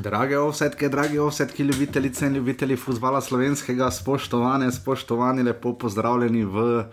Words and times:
Drage 0.00 0.38
ovsetke, 0.38 0.88
dragi 0.88 1.18
ovsetki, 1.18 1.62
ljubitelice 1.62 2.26
in 2.26 2.34
ljubitelji 2.34 2.76
futbola 2.76 3.20
slovenskega, 3.20 3.90
spoštovane, 3.90 4.72
spoštovani, 4.72 5.42
lepo 5.42 5.74
pozdravljeni 5.78 6.44
v 6.44 6.84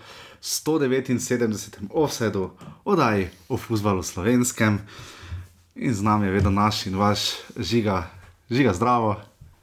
179. 0.42 1.78
offsetu, 1.90 2.50
oddaji 2.86 3.30
o 3.50 3.58
futbalu 3.58 4.04
slovenskem. 4.04 4.80
In 5.76 5.94
z 5.94 6.04
nami 6.04 6.28
je 6.28 6.32
vedno 6.32 6.52
naš 6.52 6.86
in 6.86 6.98
vaš 6.98 7.20
žiga, 7.58 8.10
žiga 8.52 8.74
zdravo. 8.74 9.16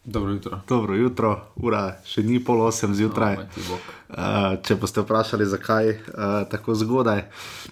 Dobro 0.05 0.33
jutro. 0.33 0.61
Dobro 0.69 0.95
jutro, 0.95 1.41
ura 1.57 1.95
še 2.05 2.23
ni 2.23 2.37
pol 2.45 2.61
osem 2.61 2.93
zjutraj. 2.95 3.39
Bog. 3.69 3.87
Uh, 4.15 4.59
če 4.63 4.77
boste 4.77 5.01
vprašali, 5.01 5.47
zakaj 5.49 5.89
uh, 5.91 6.35
tako 6.51 6.77
zgodaj, 6.77 7.23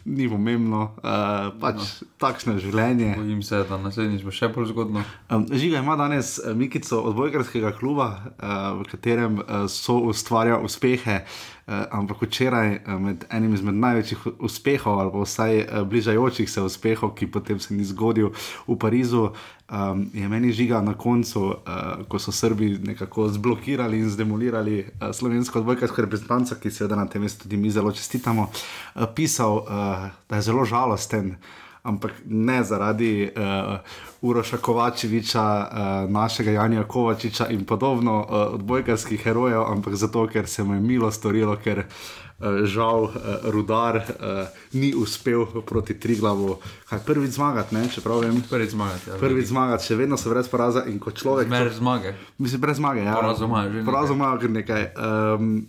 ni 0.08 0.30
pomembno, 0.32 0.86
uh, 0.96 1.52
pač 1.60 1.76
no. 1.76 2.08
takšno 2.24 2.56
je 2.56 2.64
življenje. 2.64 3.12
Bojim 3.20 3.42
se, 3.44 3.60
da 3.68 3.76
naslednjič 3.78 4.24
bo 4.24 4.32
še 4.32 4.48
bolj 4.54 4.70
zgodno. 4.72 5.04
Um, 5.28 5.44
Žiga 5.52 5.84
ima 5.84 5.98
danes 6.00 6.38
Mikico 6.56 7.02
od 7.04 7.18
Bojkarskega 7.20 7.74
kluba, 7.76 8.08
uh, 8.32 8.80
v 8.80 8.88
katerem 8.88 9.42
uh, 9.44 9.66
so 9.68 10.00
ustvarja 10.08 10.56
uspehe. 10.64 11.20
Uh, 11.62 11.84
ampak 11.94 12.22
včeraj, 12.22 12.72
uh, 12.74 12.98
med 12.98 13.24
enim 13.30 13.54
izmed 13.54 13.74
največjih 13.78 14.26
uspehov, 14.42 14.98
ali 14.98 15.12
vsaj 15.14 15.60
uh, 15.60 15.82
bližajočih 15.86 16.50
se 16.50 16.62
uspehov, 16.62 17.14
ki 17.14 17.30
potem 17.30 17.60
se 17.62 17.74
ni 17.74 17.84
zgodil 17.86 18.32
v 18.66 18.76
Parizu, 18.76 19.28
um, 19.70 20.02
je 20.14 20.28
meni 20.28 20.52
žiga 20.52 20.80
na 20.82 20.94
koncu, 20.98 21.44
uh, 21.54 22.02
ko 22.08 22.18
so 22.18 22.34
Srbi 22.34 22.78
nekako 22.82 23.28
zblokirali 23.28 24.02
in 24.02 24.10
zdemolirali 24.10 24.80
uh, 24.82 25.14
slovensko 25.14 25.62
odbojkarsko 25.62 26.02
reprezentanco, 26.02 26.58
ki 26.58 26.70
seveda 26.70 26.98
na 26.98 27.06
tem 27.06 27.22
mestu 27.22 27.46
tudi 27.46 27.56
mi 27.56 27.70
zelo 27.70 27.92
čestitamo, 27.92 28.50
uh, 28.50 29.06
pisal, 29.14 29.62
uh, 29.62 30.10
da 30.28 30.42
je 30.42 30.48
zelo 30.50 30.64
žalosten 30.64 31.36
ampak 31.82 32.12
ne 32.24 32.62
zaradi 32.64 33.30
uh, 33.36 33.78
Uroša 34.22 34.56
Kovačeviča, 34.56 35.42
uh, 35.42 36.10
našega 36.10 36.50
Janja 36.50 36.84
Kovačiča 36.84 37.48
in 37.50 37.64
podobno 37.64 38.18
uh, 38.20 38.54
odbojkarskih 38.54 39.22
herojev, 39.24 39.62
ampak 39.62 39.94
zato, 39.94 40.26
ker 40.26 40.46
se 40.46 40.62
mu 40.64 40.74
je 40.74 40.80
milo 40.80 41.10
storilo, 41.10 41.56
ker 41.56 41.78
uh, 41.78 42.64
žal 42.64 43.02
uh, 43.02 43.12
rudar 43.50 43.96
uh, 43.96 44.46
ni 44.72 44.94
uspel 44.94 45.46
proti 45.66 45.98
Triglavu, 46.00 46.56
kaj 46.88 47.02
prvič 47.06 47.30
zmagati, 47.30 47.74
ne, 47.74 47.88
čeprav 47.88 48.22
vem. 48.22 48.42
Prvič 48.50 48.70
zmagati. 48.70 49.10
Ja, 49.10 49.18
Prvič 49.18 49.46
zmagati, 49.50 49.86
še 49.86 49.96
vedno 49.98 50.16
so 50.16 50.30
brez 50.30 50.48
poraza 50.48 50.84
in 50.86 51.00
kot 51.02 51.18
človek. 51.18 51.50
Zmer 51.50 51.72
zmage. 51.74 52.14
Mislim, 52.38 52.60
brez 52.62 52.78
zmage. 52.78 53.02
Ja. 53.02 53.18
Porazov 53.18 53.50
imajo 53.50 53.72
že 53.72 53.78
nekaj. 53.80 53.90
Porazov 53.90 54.16
imajo 54.16 54.38
kar 54.38 54.50
nekaj. 54.50 54.86
Um, 54.94 55.66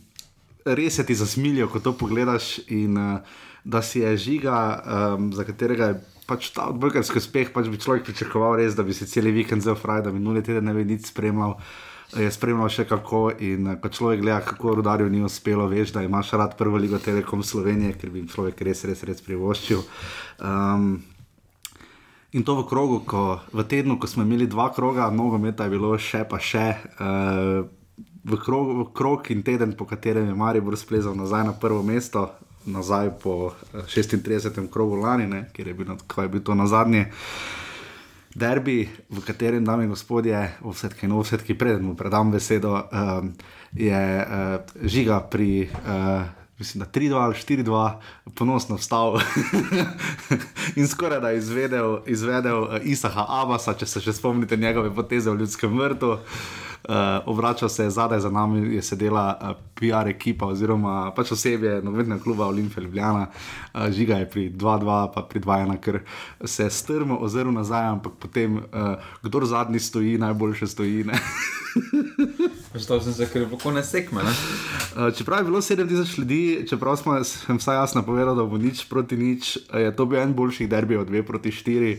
res 0.66 0.96
se 0.96 1.06
ti 1.06 1.18
zasmilijo, 1.18 1.68
ko 1.74 1.82
to 1.82 1.96
pogledaš. 1.98 2.60
In 2.70 3.02
uh, 3.02 3.42
da 3.64 3.82
si 3.82 4.00
je 4.00 4.18
žiga, 4.18 4.58
um, 5.18 5.32
za 5.34 5.44
katerega 5.44 5.86
je 5.86 6.02
pač 6.28 6.52
ta 6.56 6.68
odbojkarski 6.72 7.20
uspeh, 7.20 7.52
pač 7.56 7.68
bi 7.72 7.80
človek 7.80 8.06
pričakoval, 8.08 8.58
res, 8.60 8.76
da 8.76 8.84
bi 8.84 8.96
se 8.96 9.08
cel 9.08 9.32
vikend 9.32 9.64
zelo 9.64 9.76
fraj, 9.80 10.04
da 10.04 10.12
bi 10.12 10.20
minuli 10.20 10.44
teden 10.44 10.66
ne 10.68 10.74
bi 10.76 10.86
nič 10.88 11.10
spremljal. 11.12 11.58
Je 12.14 12.30
spremljal 12.30 12.70
še 12.70 12.86
kako, 12.86 13.24
in 13.42 13.72
uh, 13.72 13.78
ko 13.82 13.90
človek 13.90 14.22
gleda, 14.22 14.44
kako 14.46 14.76
rudarju 14.80 15.10
ni 15.10 15.24
uspelo, 15.26 15.66
veš, 15.72 15.96
da 15.96 16.04
imaš 16.06 16.36
rad 16.38 16.54
prvo 16.60 16.78
ligo 16.78 17.00
Telekom 17.02 17.42
Slovenije, 17.44 17.98
ker 17.98 18.12
bi 18.14 18.22
jim 18.22 18.30
človek 18.30 18.62
res, 18.68 18.84
res, 18.86 19.02
res 19.08 19.24
privoščil. 19.26 19.82
Um, 20.44 21.02
In 22.34 22.42
to 22.42 22.56
v 22.58 22.66
krogu, 22.66 23.04
ko, 23.06 23.46
v 23.54 23.62
tednu, 23.70 24.00
ko 24.02 24.10
smo 24.10 24.26
imeli 24.26 24.50
dva 24.50 24.72
kroga, 24.74 25.06
nogometa 25.14 25.68
je 25.68 25.74
bilo 25.76 25.94
še 26.02 26.24
pa 26.26 26.42
še. 26.42 26.66
Uh, 26.98 27.70
v, 28.26 28.40
krog, 28.42 28.72
v 28.74 28.86
krog 28.90 29.30
in 29.30 29.44
teden, 29.46 29.78
po 29.78 29.86
katerem 29.86 30.32
je 30.32 30.34
Maribor 30.34 30.74
splezal 30.74 31.14
nazaj 31.14 31.46
na 31.46 31.54
prvo 31.54 31.86
mesto, 31.86 32.32
nazaj 32.66 33.10
po 33.24 33.54
eh, 33.74 33.82
36. 33.88 34.70
krogu 34.70 34.96
lani, 34.96 35.28
ne, 35.28 35.50
kjer 35.54 35.68
je 35.68 35.74
bil, 35.74 35.88
na- 35.88 35.98
ko 36.08 36.22
je 36.22 36.30
bil 36.30 36.44
to 36.44 36.56
na 36.56 36.68
zadnje. 36.68 37.06
Derbi, 38.36 38.90
v 39.10 39.22
katerem, 39.22 39.66
dame 39.66 39.84
in 39.84 39.90
gospodje, 39.94 40.58
vsetki 40.66 41.06
in 41.06 41.14
vsetki, 41.14 41.54
preden 41.54 41.86
mu 41.86 41.96
predam 41.96 42.32
besedo, 42.32 42.82
um, 42.90 43.34
je 43.78 44.26
uh, 44.26 44.58
žiga 44.90 45.20
pri, 45.22 45.70
uh, 45.70 46.26
mislim, 46.58 46.82
da 46.82 46.90
3-2 46.90 47.14
ali 47.14 47.36
4-2, 47.36 47.94
ponosno 48.34 48.76
vstal 48.82 49.20
in 50.80 50.88
skoraj 50.88 51.22
da 51.22 51.32
izvedel, 51.32 52.00
izvedel 52.10 52.64
uh, 52.64 52.82
Isaha 52.82 53.26
Abasa, 53.30 53.78
če 53.78 53.86
se 53.86 54.02
še 54.02 54.14
spomnite 54.14 54.58
njegove 54.58 54.90
poteze 54.96 55.30
v 55.30 55.46
ljudskem 55.46 55.78
vrtu. 55.78 56.18
Uh, 56.18 56.73
obračal 57.26 57.70
se 57.70 57.84
je 57.84 57.90
zadaj 57.90 58.20
za 58.20 58.30
nami, 58.30 58.76
je 58.76 58.82
sedela 58.82 59.40
uh, 59.42 59.50
PR 59.76 60.08
ekipa 60.08 60.46
oziroma 60.46 61.12
pač 61.16 61.32
osebje 61.32 61.82
novinarnega 61.82 62.24
kluba 62.24 62.48
Olimpije 62.48 62.84
Ljubljana, 62.84 63.28
uh, 63.28 63.90
žiga 63.90 64.16
je 64.16 64.30
pri 64.30 64.50
2-2, 64.52 65.14
pa 65.16 65.22
pri 65.22 65.40
2-1, 65.40 65.78
ker 65.80 66.00
se 66.46 66.70
strmo 66.70 67.18
ozrl 67.18 67.52
nazaj, 67.52 67.88
ampak 67.88 68.14
potem, 68.20 68.58
uh, 68.58 68.96
kdo 69.24 69.46
zadnji 69.46 69.80
stoji, 69.80 70.18
najboljše 70.18 70.68
stoji. 70.68 71.06
Predstavljal 72.72 73.04
sem 73.04 73.14
se, 73.14 73.48
konec 73.64 73.92
tekme. 73.92 74.24
ne. 74.24 74.30
Uh, 74.30 75.16
čeprav 75.16 75.40
je 75.40 75.44
bilo 75.44 75.62
7000 75.62 76.20
ljudi, 76.20 76.66
čeprav 76.70 76.96
smo, 76.96 77.24
sem 77.24 77.58
vsaj 77.58 77.76
jasno 77.76 78.04
povedal, 78.04 78.36
da 78.36 78.44
bo 78.44 78.58
nič 78.58 78.86
proti 78.90 79.18
nič, 79.18 79.58
uh, 79.58 79.80
je 79.80 79.96
to 79.96 80.06
bil 80.06 80.20
en 80.20 80.34
boljših 80.34 80.70
derbijev, 80.70 81.06
2 81.06 81.24
proti 81.24 81.52
4. 81.52 81.98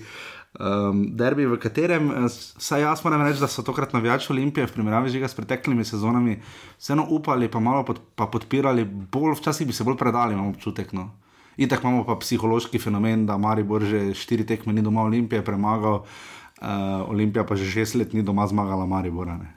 Um, 0.54 1.16
derbi, 1.16 1.48
v 1.50 1.58
katerem, 1.58 2.10
eh, 2.10 2.28
vsaj 2.30 2.80
jaz 2.80 3.00
moram 3.02 3.24
reči, 3.26 3.40
da 3.42 3.48
so 3.50 3.62
tokrat 3.66 3.92
navijači 3.92 4.30
Olimpije 4.32 4.66
v 4.66 4.72
primerjavi 4.72 5.10
z 5.10 5.12
žiga 5.12 5.28
s 5.28 5.34
preteklimi 5.34 5.84
sezonami 5.84 6.36
vseeno 6.78 7.06
upali, 7.10 7.48
pa 7.50 7.58
malo 7.60 7.82
pod, 7.84 7.98
pa 8.14 8.26
podpirali, 8.30 8.84
bolj 8.84 9.34
včasih 9.40 9.66
bi 9.66 9.72
se 9.72 9.84
bolj 9.84 9.96
predali, 9.98 10.34
imam 10.34 10.52
občutek. 10.54 10.92
No. 10.92 11.10
Itak 11.56 11.82
imamo 11.82 12.04
pa 12.06 12.14
psihološki 12.14 12.78
fenomen, 12.78 13.26
da 13.26 13.36
Maribor 13.36 13.82
že 13.82 14.14
štiri 14.14 14.46
tekme 14.46 14.72
ni 14.72 14.82
doma 14.82 15.02
Olimpije 15.02 15.42
premagal, 15.44 16.02
uh, 16.02 17.10
Olimpija 17.10 17.44
pa 17.44 17.56
že 17.56 17.70
šest 17.70 17.94
let 17.94 18.12
ni 18.12 18.22
doma 18.22 18.46
zmagala 18.46 18.86
Maribora. 18.86 19.36
Ne. 19.36 19.54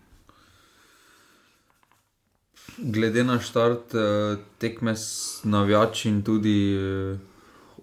Glede 2.77 3.23
na 3.23 3.39
štart 3.39 3.93
eh, 3.93 4.37
tekme 4.57 4.95
s 4.95 5.39
navijači 5.43 6.09
in 6.09 6.21
tudi 6.21 6.73
eh, 6.77 7.17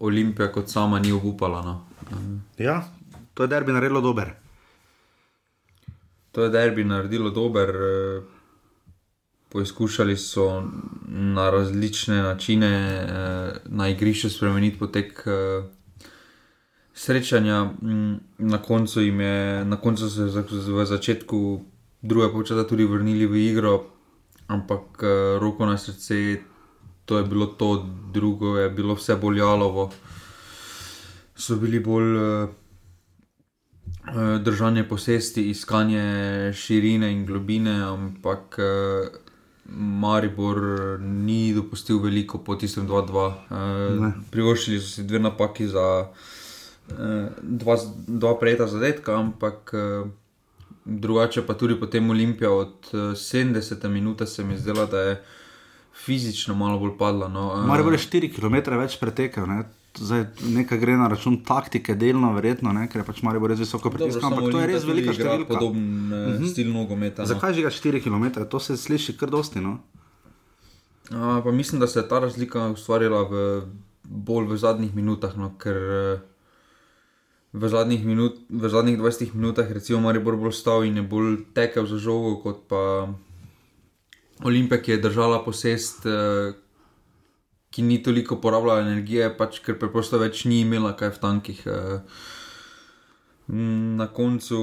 Olimpija 0.00 0.52
kot 0.52 0.68
sama 0.68 0.98
ni 0.98 1.12
obupala. 1.12 1.62
No. 1.62 1.86
Ja, 2.58 2.84
to 3.34 3.42
je 3.42 3.48
derbi 3.48 3.72
naredilo 3.72 4.00
dober. 4.00 4.32
To 6.32 6.42
je 6.42 6.50
derbi 6.50 6.84
naredilo 6.84 7.30
dober. 7.30 7.68
eh, 7.70 8.22
Poizkušali 9.48 10.16
so 10.16 10.62
na 11.08 11.50
različne 11.50 12.22
načine 12.22 12.68
eh, 12.68 13.52
na 13.64 13.88
igrišču 13.88 14.30
spremeniti 14.30 14.78
potek 14.78 15.22
eh, 15.26 15.62
srečanja. 16.94 17.64
Mm, 17.64 18.14
Na 18.38 18.58
koncu, 18.58 19.00
je, 19.00 19.64
na 19.64 19.76
koncu 19.76 20.10
so 20.10 20.28
se 20.42 20.72
v 20.72 20.84
začetku 20.84 21.60
druge 22.02 22.32
počasa 22.32 22.66
tudi 22.66 22.84
vrnili 22.84 23.26
v 23.26 23.36
igro, 23.36 23.84
ampak 24.48 25.02
roko 25.40 25.66
na 25.66 25.78
srce, 25.78 26.36
to 27.04 27.18
je 27.18 27.24
bilo 27.24 27.46
to, 27.46 27.86
drugo 28.12 28.58
je 28.58 28.70
bilo 28.70 28.94
vse 28.94 29.16
bolj 29.16 29.38
jalovo. 29.38 29.90
So 31.36 31.56
bili 31.56 31.80
bolj. 31.80 32.16
Eh, 34.06 34.38
držanje 34.38 34.88
posesti, 34.88 35.50
iskanje 35.50 36.52
širine 36.52 37.12
in 37.12 37.26
globine, 37.26 37.82
ampak 37.82 38.58
eh, 38.58 39.08
Maribor 39.74 40.60
ni 41.00 41.54
dopustil 41.54 41.98
veliko 41.98 42.38
po 42.38 42.56
tistem 42.56 42.88
2-2. 42.88 43.32
Ne. 44.00 44.08
Eh, 44.08 44.24
Privoščili 44.30 44.80
so 44.80 44.88
si 44.88 45.04
dve 45.04 45.18
napaki 45.18 45.68
za 45.68 46.08
dva, 47.40 47.76
dva 48.06 48.34
prejeta 48.36 48.66
zadetka, 48.68 49.14
ampak 49.16 49.72
drugače 50.84 51.46
pa 51.46 51.54
tudi 51.54 51.80
potem 51.80 52.10
Olimpija 52.10 52.50
od 52.50 52.74
eh, 52.92 52.96
70 52.96 53.88
minute 53.88 54.26
se 54.26 54.44
mi 54.44 54.58
zdela, 54.58 54.86
da 54.86 55.00
je 55.00 55.22
fizično 56.04 56.54
malo 56.54 56.78
bolj 56.78 56.98
padla. 56.98 57.28
No. 57.28 57.64
Mora 57.66 57.82
biti 57.82 58.18
4 58.18 58.34
km 58.36 58.78
več 58.78 58.98
pretekel. 59.00 59.46
Ne? 59.46 59.64
Zdaj, 59.94 60.24
nekaj 60.50 60.78
gre 60.78 60.96
na 60.98 61.06
račun 61.08 61.36
taktike, 61.46 61.94
delno, 61.94 62.32
verjetno, 62.34 62.72
ne? 62.74 62.88
ker 62.90 63.02
je 63.02 63.06
pač 63.06 63.20
Marijo 63.22 63.46
res 63.46 63.60
visoko 63.62 63.92
pritiskal, 63.94 64.26
samo 64.26 64.40
ampak 64.40 64.56
to 64.56 64.62
je 64.62 64.66
res 64.72 64.86
velika 64.88 65.14
številka. 65.14 65.54
Podoben 65.54 66.12
uh 66.12 66.22
-huh. 66.34 66.50
stil 66.50 66.72
nogometa. 66.72 67.22
no. 67.22 67.28
Zakaj 67.30 67.54
že 67.54 67.62
ga 67.62 67.70
4 67.70 68.02
km? 68.02 68.42
To 68.50 68.60
se 68.60 68.76
sliši 68.76 69.16
kar 69.16 69.30
dosti. 69.30 69.60
No? 69.60 69.78
A, 71.10 71.40
pa 71.44 71.52
mislim, 71.52 71.80
da 71.80 71.86
se 71.86 71.98
je 71.98 72.08
ta 72.08 72.18
razlika 72.18 72.70
ustvarila 72.70 73.22
v, 73.22 73.62
bolj 74.04 74.46
v 74.46 74.56
zadnjih 74.56 74.94
minutah, 74.94 75.36
no, 75.36 75.52
ker 75.58 75.76
eh, 75.76 76.20
v 77.52 77.68
zadnjih, 77.68 78.04
minut, 78.04 78.40
v 78.50 78.68
zadnjih 78.68 78.98
20 78.98 79.34
minutah, 79.34 79.70
recimo, 79.70 80.00
Maribor 80.00 80.36
bolj 80.36 80.52
stal 80.52 80.84
in 80.84 80.96
je 80.96 81.02
bolj 81.02 81.44
tekel 81.54 81.86
za 81.86 81.98
žogo, 81.98 82.40
kot 82.42 82.64
pa 82.68 83.12
Olimpija, 84.44 84.80
ki 84.80 84.96
je 84.96 85.04
držala 85.04 85.44
posest, 85.44 86.06
eh, 86.06 86.56
ki 87.74 87.82
ni 87.82 87.98
toliko 88.02 88.38
porabljala 88.38 88.84
energije, 88.86 89.28
pač 89.36 89.58
ker 89.64 89.78
preprosto 89.80 90.20
več 90.22 90.44
ni 90.46 90.60
imela 90.62 90.92
kaj 90.96 91.16
v 91.16 91.22
tankih. 91.26 91.62
eh. 91.66 92.20
Na 93.98 94.06
koncu 94.14 94.60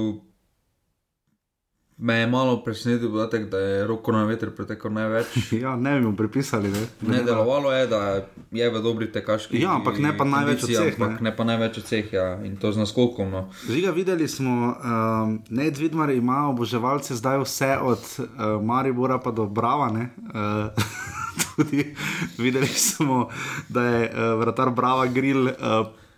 Me 1.98 2.14
je 2.14 2.26
malo 2.26 2.56
presenetil 2.64 3.10
podatek, 3.10 3.48
da 3.50 3.58
je 3.58 3.86
roko 3.86 4.12
na 4.12 4.24
veter 4.24 4.50
pretekel 4.50 4.92
največ. 4.92 5.26
Ja, 5.62 5.76
ne 5.76 6.00
bi 6.00 6.06
mu 6.06 6.16
pripisali. 6.16 6.68
Ne, 6.68 6.86
Ne, 7.00 7.22
delovalo 7.22 7.72
je, 7.72 7.86
da 7.86 8.24
je 8.50 8.70
v 8.70 8.82
dobri 8.82 9.12
tekaški 9.12 9.60
Ja, 9.60 9.76
ampak 9.76 9.98
ne 9.98 10.16
pa 10.16 10.24
največ 10.24 10.64
od 10.64 10.70
vseh, 10.70 10.94
Ampak 10.98 11.20
ne. 11.20 11.30
ne 11.30 11.36
pa 11.36 11.44
največ 11.44 11.78
od 11.78 11.84
vseh, 11.84 12.12
ja. 12.12 12.26
in 12.44 12.56
to 12.56 12.72
z 12.72 12.82
naskokom. 12.82 13.30
No. 13.30 13.48
Žiga, 13.68 13.90
videli 13.90 14.28
smo, 14.28 14.74
um, 14.74 15.42
Ned 15.50 15.78
Vidmar 15.78 16.10
ima 16.10 16.48
oboževalce 16.48 17.14
zdaj 17.14 17.44
vse 17.44 17.78
od 17.78 18.02
uh, 18.18 18.26
Maribora 18.64 19.18
pa 19.18 19.30
do 19.30 19.46
Brava. 19.46 19.92
ne. 19.92 20.10
Uh, 20.32 20.72
tudi 21.56 21.94
videli 22.38 22.66
smo, 22.66 23.28
da 23.68 23.82
je 23.84 24.10
uh, 24.10 24.40
vratar 24.40 24.70
Brava 24.70 25.06
Grill 25.06 25.46
uh, 25.46 25.54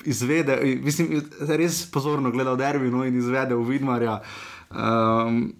izvedel, 0.05 0.59
mislim, 0.81 1.23
res 1.49 1.91
pozorno 1.91 2.31
gledal 2.31 2.56
derbi 2.56 2.91
no, 2.91 3.05
in 3.05 3.17
izvedel 3.19 3.62
Vidmarja. 3.62 4.21
Um, 4.70 5.52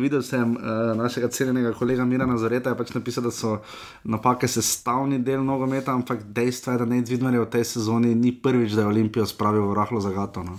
videl 0.00 0.22
sem 0.22 0.56
uh, 0.56 0.92
našega 0.96 1.28
cenjenega 1.28 1.72
kolega 1.72 2.04
Mirana 2.04 2.36
Zoreta, 2.38 2.70
je 2.70 2.78
pač 2.78 2.92
napisal, 2.94 3.24
da 3.24 3.30
so 3.30 3.56
napake 4.04 4.48
sestavni 4.48 5.18
del 5.18 5.44
nogometa, 5.44 5.92
ampak 5.92 6.22
dejstvo 6.22 6.72
je, 6.72 6.78
da 6.78 6.84
Ned 6.84 7.08
Vidmar 7.08 7.34
je 7.34 7.40
v 7.40 7.50
tej 7.50 7.64
sezoni 7.64 8.14
ni 8.14 8.32
prvič, 8.32 8.72
da 8.72 8.86
je 8.86 8.92
Olimpijo 8.92 9.26
spravil 9.26 9.66
v 9.70 9.74
rahlo 9.74 10.00
zagato. 10.00 10.42
No. 10.42 10.58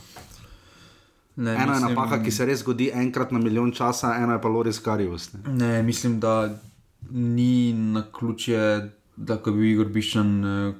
Ne, 1.35 1.55
Ena 1.55 1.61
je 1.61 1.69
mislim- 1.69 1.95
napaka, 1.95 2.23
ki 2.23 2.31
se 2.31 2.45
res 2.45 2.59
zgodi 2.59 2.91
enkrat 2.93 3.31
na 3.31 3.39
milijon 3.39 3.71
časa, 3.71 4.15
ena 4.15 4.33
je 4.33 4.41
pa 4.41 4.49
Loris 4.49 4.79
Karius. 4.79 5.33
Ne. 5.33 5.53
Ne, 5.53 5.83
mislim, 5.83 6.19
da 6.19 6.49
ni 7.11 7.73
na 7.73 8.03
ključe, 8.11 8.89
da 9.15 9.35
bi 9.35 9.51
bil 9.51 9.63
Igor 9.63 9.85
Bišan 9.85 10.45
eh, 10.45 10.73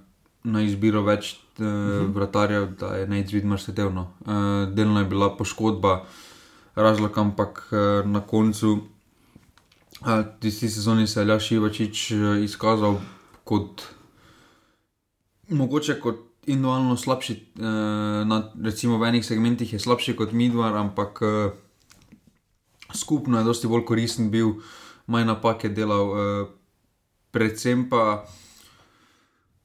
na 0.44 0.62
izbiro 0.62 1.01
več 1.01 1.39
uh 1.60 1.65
-huh. 1.65 2.13
vratarjev, 2.13 2.75
da 2.80 2.95
je 2.95 3.07
neizvidno 3.07 3.57
sedel. 3.57 3.94
No. 3.94 4.12
Uh, 4.25 4.74
delno 4.74 5.00
je 5.00 5.06
bila 5.06 5.38
poškodba, 5.38 6.06
razlog, 6.75 7.18
ampak 7.18 7.70
uh, 7.72 8.10
na 8.10 8.22
koncu 8.22 8.72
uh, 8.74 10.24
tisti 10.40 10.70
sezoni 10.70 11.08
se 11.08 11.20
je 11.20 11.24
Aljaš 11.24 11.52
Ivačič 11.52 12.12
uh, 12.12 12.44
izkazal 12.44 12.98
kot 13.44 13.84
mogoče 15.50 16.00
kot 16.00 16.16
individualno 16.46 16.98
slabši, 16.98 17.34
uh, 17.56 17.66
na, 18.28 18.52
recimo 18.64 18.98
v 18.98 19.08
enih 19.08 19.25
segmentih 19.25 19.74
je 19.74 19.80
slabši 19.80 20.16
kot 20.16 20.31
Midvar, 20.31 20.75
ampak 20.78 21.22
uh, 21.22 21.52
skupno 22.96 23.38
je 23.38 23.44
dosti 23.44 23.68
bolj 23.68 23.86
koristen 23.86 24.31
bil, 24.31 24.60
manj 25.08 25.28
napake 25.28 25.70
delal, 25.70 26.10
uh, 26.10 26.48
predvsem 27.31 27.88
pa 27.90 28.25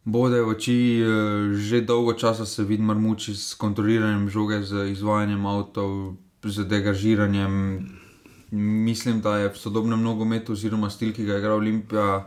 bode 0.04 0.40
v 0.42 0.54
oči, 0.54 0.78
uh, 1.02 1.56
že 1.58 1.82
dolgo 1.82 2.14
časa 2.14 2.46
se 2.46 2.64
vidi 2.64 2.82
muči 2.82 3.34
s 3.34 3.54
kontroliranjem 3.54 4.28
žoge, 4.28 4.62
z 4.62 4.92
izvajanjem 4.92 5.46
avtov, 5.46 6.14
z 6.44 6.64
degažiranjem. 6.64 7.86
Mislim, 8.50 9.20
da 9.20 9.36
je 9.36 9.48
v 9.48 9.56
sodobnem 9.58 10.02
nogometu, 10.02 10.52
oziroma 10.52 10.90
stil, 10.90 11.12
ki 11.12 11.24
ga 11.24 11.32
je 11.32 11.38
igral 11.38 11.56
Olimpija, 11.56 12.26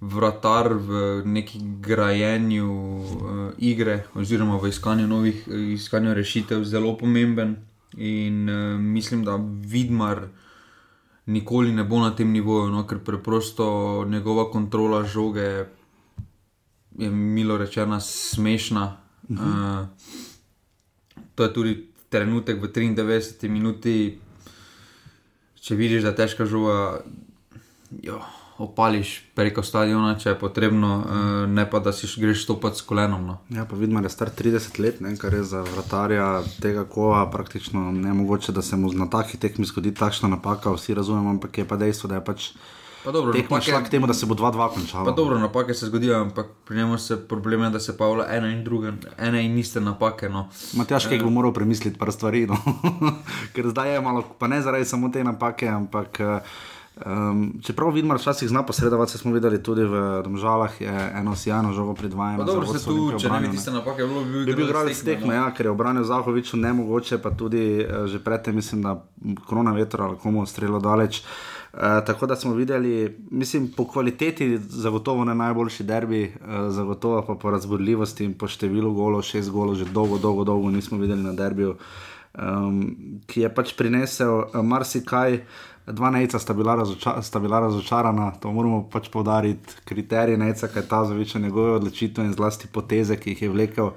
vratar 0.00 0.74
v 0.74 1.22
neki 1.26 1.58
grajenju 1.80 2.70
uh, 2.70 3.50
igre, 3.58 4.04
oziroma 4.14 4.56
v 4.58 4.68
iskanju 4.68 5.06
novih 5.06 5.48
iskanju 5.48 6.14
rešitev, 6.14 6.64
zelo 6.64 6.96
pomemben. 6.98 7.56
In 7.96 8.48
uh, 8.48 8.80
mislim, 8.80 9.24
da 9.24 9.36
Vidmar 9.66 10.26
nikoli 11.26 11.72
ne 11.72 11.84
bo 11.84 12.00
na 12.00 12.10
tem 12.16 12.32
nivoju, 12.32 12.70
no, 12.70 12.86
ker 12.86 12.98
preprosto 12.98 14.04
njegova 14.08 14.50
kontrola 14.50 15.04
žoge 15.04 15.66
je 16.98 17.10
milo 17.10 17.56
rečena 17.58 18.00
smešna. 18.00 18.96
Uh 19.28 19.36
-huh. 19.38 19.82
uh, 19.82 19.88
to 21.34 21.42
je 21.42 21.54
tudi 21.54 21.91
trenutek 22.12 22.60
v 22.60 22.68
93 22.68 23.48
minuti, 23.48 23.96
če 25.62 25.78
vidiš, 25.78 26.04
da 26.04 26.12
je 26.12 26.20
težka 26.20 26.46
žoga, 26.46 27.00
jo, 28.04 28.20
opališ 28.62 29.14
preko 29.34 29.64
stadiona, 29.64 30.12
če 30.20 30.34
je 30.34 30.38
potrebno, 30.38 30.90
uh, 31.00 31.30
ne 31.50 31.64
pa 31.70 31.80
da 31.82 31.94
si 31.96 32.10
greš 32.20 32.44
stopati 32.44 32.78
s 32.78 32.86
kolenom. 32.86 33.24
No. 33.26 33.38
Ja, 33.48 33.64
pa 33.64 33.78
vidimo, 33.80 34.02
da 34.04 34.10
je 34.10 34.14
star 34.14 34.30
30 34.38 34.78
let, 34.82 35.00
ne, 35.00 35.16
kar 35.16 35.34
je 35.34 35.42
za 35.54 35.64
vratarja 35.64 36.28
tega 36.60 36.84
kova 36.84 37.24
praktično 37.30 37.88
ne 37.96 38.12
mogoče, 38.20 38.52
da 38.52 38.62
se 38.62 38.76
mu 38.76 38.92
na 38.92 39.08
takih 39.10 39.40
tekmih 39.40 39.68
zgodi 39.68 39.94
takšna 39.94 40.28
napaka. 40.28 40.74
Vsi 40.76 40.94
razumemo, 40.94 41.30
ampak 41.30 41.58
je 41.58 41.68
pa 41.68 41.80
dejstvo, 41.80 42.12
da 42.12 42.20
je 42.20 42.24
pač 42.28 42.52
Pa 42.52 42.81
dobro, 43.10 43.32
tekma 43.32 43.56
napake- 43.56 43.70
šla 43.70 43.82
k 43.82 43.88
temu, 43.88 44.06
da 44.06 44.14
se 44.14 44.26
bo 44.26 44.34
2-2 44.34 44.68
končalo. 44.74 45.04
Pa 45.04 45.10
dobro, 45.10 45.38
napake 45.38 45.74
se 45.74 45.86
zgodijo, 45.86 46.20
ampak 46.20 46.46
pri 46.64 46.76
njemu 46.76 46.98
se 46.98 47.28
problem 47.28 47.62
je, 47.62 47.70
da 47.70 47.80
se 47.80 47.96
pavlja 47.96 48.26
ena 48.28 48.48
in 48.48 48.64
druga, 48.64 48.92
ene 49.18 49.44
in 49.46 49.58
iste 49.58 49.80
napake. 49.80 50.28
No. 50.28 50.48
Matjaš, 50.72 51.06
kaj 51.06 51.18
bo 51.18 51.30
moral 51.30 51.52
premisliti 51.52 51.98
par 51.98 52.12
stvari. 52.12 52.46
No. 52.46 52.56
Ker 53.54 53.68
zdaj 53.68 53.94
je 53.94 54.00
malo, 54.00 54.22
pa 54.38 54.46
ne 54.46 54.62
zaradi 54.62 54.84
samo 54.84 55.08
te 55.08 55.24
napake, 55.24 55.68
ampak. 55.68 56.20
Um, 57.06 57.54
čeprav 57.62 57.90
vidimo, 57.90 58.14
včasih 58.14 58.48
zna 58.48 58.62
posredovati, 58.62 59.12
se 59.12 59.18
smo 59.18 59.32
videli 59.32 59.62
tudi 59.62 59.84
v 59.84 60.22
Domžalah, 60.24 60.80
je 60.80 61.12
eno 61.14 61.36
sjajno 61.36 61.72
žogo 61.72 61.94
predvajano. 61.94 62.38
Pa 62.38 62.44
za 62.44 62.52
dobro, 62.52 62.78
se 62.78 62.84
tu, 62.84 63.12
če 63.18 63.30
ne 63.30 63.40
bi 63.40 63.50
tiste 63.50 63.70
napake, 63.70 64.04
bilo 64.04 64.24
bi 64.24 64.44
Bi 64.44 64.54
bil 64.54 64.66
igralec 64.66 65.00
tekme, 65.04 65.34
ja, 65.34 65.50
ker 65.56 65.66
je 65.66 65.70
obranil 65.70 66.04
Zahoviču 66.04 66.56
nemogoče, 66.56 67.18
pa 67.18 67.30
tudi 67.30 67.80
eh, 67.80 68.06
že 68.06 68.20
predtem, 68.20 68.54
mislim, 68.54 68.82
da 68.82 69.04
korona 69.48 69.72
vetra 69.72 70.04
ali 70.04 70.20
komu 70.20 70.46
strelo 70.46 70.80
daleč. 70.80 71.22
Uh, 71.24 71.61
tako 71.80 72.26
da 72.26 72.36
smo 72.36 72.54
videli, 72.54 73.18
mislim, 73.30 73.72
po 73.76 73.88
kvaliteti 73.88 74.58
zagotovo 74.58 75.24
ne 75.24 75.34
najboljši 75.34 75.84
derbi, 75.84 76.24
uh, 76.24 76.50
zagotovo 76.68 77.24
pa 77.26 77.34
po 77.34 77.50
razborljivosti 77.50 78.24
in 78.24 78.34
po 78.34 78.48
številu 78.48 78.92
golov, 78.92 79.22
šest 79.24 79.50
golov, 79.50 79.78
že 79.80 79.88
dolgo, 79.88 80.18
dolgo, 80.18 80.44
dolgo 80.44 80.70
nismo 80.70 80.98
videli 81.00 81.22
na 81.22 81.32
derbiju, 81.32 81.76
um, 82.36 82.82
ki 83.26 83.46
je 83.46 83.54
pač 83.54 83.72
prinesel 83.76 84.34
uh, 84.42 84.58
marsikaj. 84.60 85.40
Dva 85.86 86.12
nejca 86.14 86.38
sta 86.38 86.54
bila, 86.54 86.76
razoča 86.78 87.16
sta 87.22 87.40
bila 87.42 87.58
razočarana, 87.60 88.30
to 88.40 88.52
moramo 88.52 88.84
pač 88.92 89.08
povdariti. 89.10 89.80
Kriterij 89.84 90.36
nejca, 90.36 90.68
kaj 90.68 90.84
ta 90.88 91.00
zaviča 91.08 91.40
njegove 91.40 91.72
odločitve 91.80 92.24
in 92.24 92.36
zlasti 92.36 92.68
poteze, 92.68 93.16
ki 93.16 93.32
jih 93.32 93.42
je 93.42 93.50
vlekel. 93.50 93.90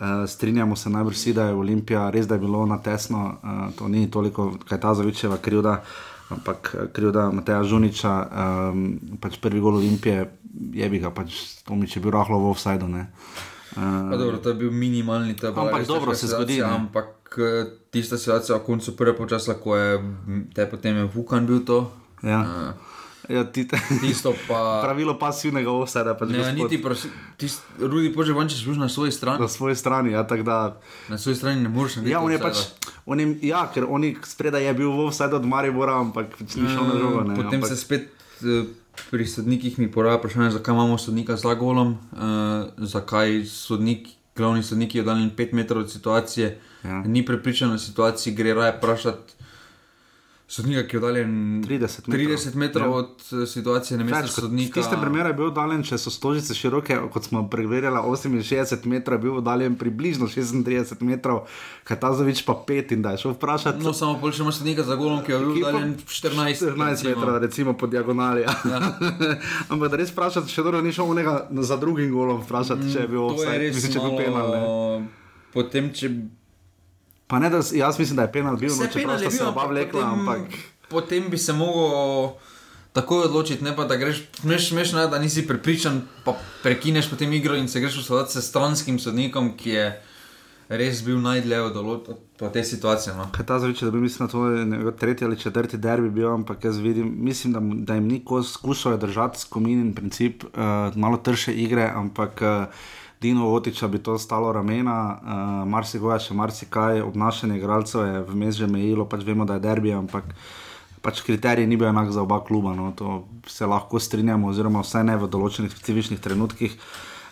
Uh, 0.00 0.22
strinjamo 0.30 0.76
se 0.76 0.90
najbrž 0.90 1.16
vsi, 1.16 1.34
da 1.34 1.50
je 1.50 1.58
Olimpija 1.58 2.06
res, 2.10 2.30
da 2.30 2.38
je 2.38 2.46
bilo 2.46 2.62
na 2.66 2.78
tesno, 2.78 3.34
uh, 3.42 3.74
to 3.74 3.88
ni 3.88 4.06
toliko 4.10 4.52
kaj 4.68 4.80
ta 4.80 4.94
zavičeva 4.94 5.36
krivda, 5.42 5.82
ampak 6.30 6.74
eh, 6.74 6.86
krivda 6.94 7.30
Mateja 7.30 7.62
Žuniča, 7.66 8.14
um, 8.26 8.98
pač 9.20 9.38
prvi 9.42 9.60
gol 9.60 9.78
Olimpije, 9.82 10.30
je 10.74 10.86
bi 10.90 10.98
ga 10.98 11.10
pač 11.10 11.62
Tomič 11.66 11.96
je 11.96 12.02
bil 12.02 12.14
rahlo 12.14 12.38
v 12.38 12.50
offsajdu. 12.50 12.86
Pa 13.74 14.16
dobro, 14.18 14.42
to 14.42 14.50
je 14.50 14.66
bil 14.66 14.70
minimalni 14.70 15.38
tab. 15.38 15.58
Ampak 15.58 15.86
dobro 15.86 16.14
se 16.14 16.26
zgodi, 16.26 16.58
ne. 16.58 16.66
Ampak 16.66 17.38
eh, 17.38 17.66
tista 17.90 18.18
situacija 18.18 18.58
v 18.58 18.66
koncu 18.66 18.96
prve 18.96 19.14
počasla, 19.14 19.54
ko 19.62 19.76
je 19.76 19.98
te 20.54 20.66
potem 20.66 20.96
je 20.96 21.04
Vukan 21.06 21.46
bil 21.46 21.62
to. 21.62 21.90
Ja. 22.22 22.42
eh, 22.42 22.89
Ja, 23.30 23.44
ti, 23.44 23.62
Tisto 24.00 24.34
pa. 24.44 24.58
pravilo 24.84 25.14
pasivnega 25.14 25.70
offsajda, 25.70 26.14
pač 26.14 26.28
Ne, 26.28 26.38
gospod 26.38 26.56
niti 26.56 26.78
prosi, 26.78 27.08
tist, 27.36 27.62
Rudi 27.78 28.10
Poževančič 28.10 28.58
je 28.58 28.66
bil 28.66 28.74
na 28.76 28.88
svoji 28.88 29.12
strani. 29.12 29.38
na 29.38 29.48
svoji 29.48 29.76
strani. 29.76 30.12
Ja, 30.12 30.24
tako 30.24 30.42
da, 30.42 30.56
Na 31.08 31.14
svoji 31.14 31.36
strani 31.36 31.60
ne 31.60 31.68
moreš 31.68 31.96
narediti. 31.96 32.12
Ja, 32.12 32.20
on 32.20 32.32
je 32.32 32.38
pač, 32.38 32.56
on 33.06 33.20
je, 33.20 33.26
ja, 33.44 33.62
ker 33.66 33.86
oni 33.86 34.16
spredaj 34.20 34.64
je 34.64 34.74
bil 34.74 34.90
v 34.90 35.06
offsajdu 35.06 35.36
od 35.36 35.46
Maribora, 35.46 35.94
ampak 35.96 36.34
pač 36.34 36.54
ni 36.54 36.66
šel 36.66 36.84
na 36.84 36.94
žogo. 36.96 37.20
ne, 37.22 37.34
Potem 37.34 37.54
ampak, 37.54 37.68
se 37.68 37.76
spet 37.76 38.10
eh, 38.42 38.66
pri 39.06 39.24
sodnikih 39.24 39.78
mi 39.78 39.86
poraja 39.86 40.18
vprašanje, 40.18 40.50
zakaj 40.52 40.74
imamo 40.74 40.98
sodnika 40.98 41.36
za 41.36 41.54
golom, 41.54 41.94
uh, 42.12 42.18
zakaj 42.76 43.44
sodnik, 43.46 44.08
glavni 44.34 44.62
sodnik 44.62 44.90
je 44.90 45.00
oddaljen 45.00 45.30
5 45.32 45.54
metrov 45.54 45.82
od 45.82 45.90
situacije, 45.90 46.50
Ja. 46.80 47.02
ni 47.02 47.20
prepričan 47.20 47.70
o 47.70 47.78
situaciji, 47.78 48.32
gre 48.32 48.54
raje 48.54 48.72
vprašati. 48.72 49.32
Sodnika, 50.50 50.82
ki 50.82 50.96
je 50.96 50.98
oddaljen 50.98 51.34
30 51.62 52.08
metrov. 52.08 52.16
30 52.28 52.54
metrov 52.56 52.84
Ja. 52.84 52.96
od 52.96 53.10
eh, 53.32 53.46
situacije, 53.46 53.94
ne 53.94 54.02
Več 54.02 54.10
mesto 54.12 54.26
kot 54.32 54.44
sodnika. 54.44 54.74
Tiste 54.74 54.96
primere 54.96 55.28
je 55.28 55.34
bil 55.34 55.46
oddaljen, 55.46 55.84
če 55.84 55.94
so 55.96 56.10
stožice 56.10 56.50
široke, 56.52 56.96
kot 57.08 57.22
smo 57.22 57.44
preverjali, 57.46 57.94
68 57.96 58.82
metrov, 58.84 59.14
je 59.14 59.22
bil 59.22 59.36
oddaljen 59.36 59.76
približno 59.76 60.26
36 60.26 60.66
metrov, 61.02 61.44
Katazovič 61.84 62.42
pa 62.42 62.56
5 62.64 62.92
in 62.92 63.02
da 63.02 63.10
je 63.10 63.18
šel 63.18 63.32
vprašati. 63.32 63.78
No, 63.78 63.92
samo 63.92 64.18
pol 64.18 64.32
še 64.32 64.42
imaš 64.42 64.58
sodnika 64.58 64.82
za 64.82 64.96
golom, 64.96 65.22
ki 65.22 65.32
je 65.32 65.38
bil 65.38 65.54
oddaljen 65.60 65.94
14, 66.00 66.66
14 66.66 66.74
recimo. 66.74 67.08
metrov, 67.12 67.38
recimo 67.38 67.70
po 67.74 67.86
diagonali. 67.86 68.42
Ja. 68.42 68.50
Ampak 69.70 69.86
da 69.88 69.96
res 69.96 70.10
vprašati, 70.10 70.50
še 70.50 70.62
dobro 70.62 70.82
ni 70.82 70.90
šel 70.90 71.06
onega 71.06 71.36
za 71.62 71.78
drugim 71.78 72.10
golom 72.10 72.42
vprašati, 72.42 72.90
če 72.90 72.98
je 72.98 73.08
bil 73.08 73.22
Mm, 73.22 73.30
offside, 73.30 73.70
mislim, 73.70 73.92
če 73.92 73.98
je 73.98 74.04
bil 74.04 74.18
penal. 74.18 74.50
Ne. 74.50 75.08
Potem, 75.52 75.92
če 75.92 76.10
Pa 77.30 77.38
ne, 77.38 77.50
da, 77.50 77.60
jaz 77.72 77.98
mislim, 77.98 78.16
da 78.16 78.22
je 78.22 78.32
penal 78.32 78.56
bil, 78.56 78.68
no, 78.68 78.74
Se 78.76 78.86
čeprav 78.86 78.96
penal 78.96 79.16
sta 79.16 79.24
je 79.24 79.30
se 79.30 79.38
bil, 79.38 79.48
oba 79.48 79.60
ampak 79.60 79.70
vlekla, 79.70 80.00
potem- 80.00 80.20
ampak. 80.20 80.58
Potem 80.88 81.30
bi 81.30 81.38
se 81.38 81.52
mogel 81.52 82.30
takoj 82.92 83.24
odločiti, 83.24 83.64
ne 83.64 83.76
pa 83.76 83.84
da 83.84 83.96
greš, 83.96 84.24
smeš, 84.34 84.68
smešno 84.68 85.00
je, 85.00 85.08
da 85.08 85.18
nisi 85.18 85.46
prepričan, 85.46 86.00
pa 86.24 86.34
prekineš 86.62 87.10
potem 87.10 87.32
igro 87.32 87.54
in 87.54 87.68
se 87.68 87.80
greš 87.80 87.96
usodati 87.98 88.32
s 88.32 88.42
stranskim 88.42 88.98
sodnikom, 88.98 89.56
ki 89.56 89.70
je 89.70 90.02
res 90.68 91.02
bil 91.02 91.20
najdlje 91.20 91.60
od 91.60 91.74
dolo- 91.74 92.02
po 92.36 92.48
tej 92.48 92.64
situaciji. 92.64 93.14
No. 93.14 93.28
Kaj 93.32 93.46
ta 93.46 93.58
zveče, 93.58 93.84
da 93.84 93.90
bi 93.90 94.00
mislim, 94.00 94.26
da 94.26 94.32
to 94.32 94.46
je 94.48 94.64
njegov 94.66 94.92
tretji 94.92 95.24
ali 95.24 95.38
četrti 95.38 95.76
derbi 95.76 96.10
bil, 96.10 96.30
ampak 96.30 96.64
jaz 96.64 96.78
vidim, 96.78 97.14
mislim, 97.18 97.52
da, 97.52 97.60
da 97.84 97.94
jim 97.94 98.06
ni 98.06 98.24
kos 98.24 98.52
skušal 98.52 98.98
držati 98.98 99.38
skomin 99.40 99.80
in 99.80 99.94
princip 99.94 100.44
uh, 100.44 100.50
malo 100.96 101.16
trše 101.16 101.52
igre, 101.54 101.90
ampak 101.94 102.42
uh, 102.42 102.64
Dino 103.20 103.52
Otiča 103.52 103.88
bi 103.88 103.98
to 103.98 104.18
stalo 104.18 104.52
ramena, 104.52 104.96
uh, 105.12 105.68
marsikoga 105.68 106.16
še 106.18 106.34
marsikaj, 106.34 107.02
obnašanje 107.04 107.58
igralcev 107.58 108.06
je 108.06 108.22
vmes 108.30 108.56
že 108.56 108.66
mejilo, 108.66 109.04
pač 109.04 109.26
vemo, 109.28 109.44
da 109.44 109.58
je 109.58 109.64
derbi, 109.66 109.92
ampak 109.92 110.32
pač 111.04 111.20
kriterij 111.24 111.68
ni 111.68 111.76
bil 111.76 111.90
enak 111.90 112.12
za 112.12 112.24
oba 112.24 112.40
kluba. 112.44 112.72
No, 112.76 112.92
to 112.96 113.24
se 113.46 113.68
lahko 113.68 114.00
strinjamo, 114.00 114.48
oziroma 114.48 114.80
vsaj 114.84 115.04
ne 115.04 115.16
v 115.20 115.28
določenih 115.28 115.72
specifičnih 115.72 116.20
trenutkih. 116.20 116.76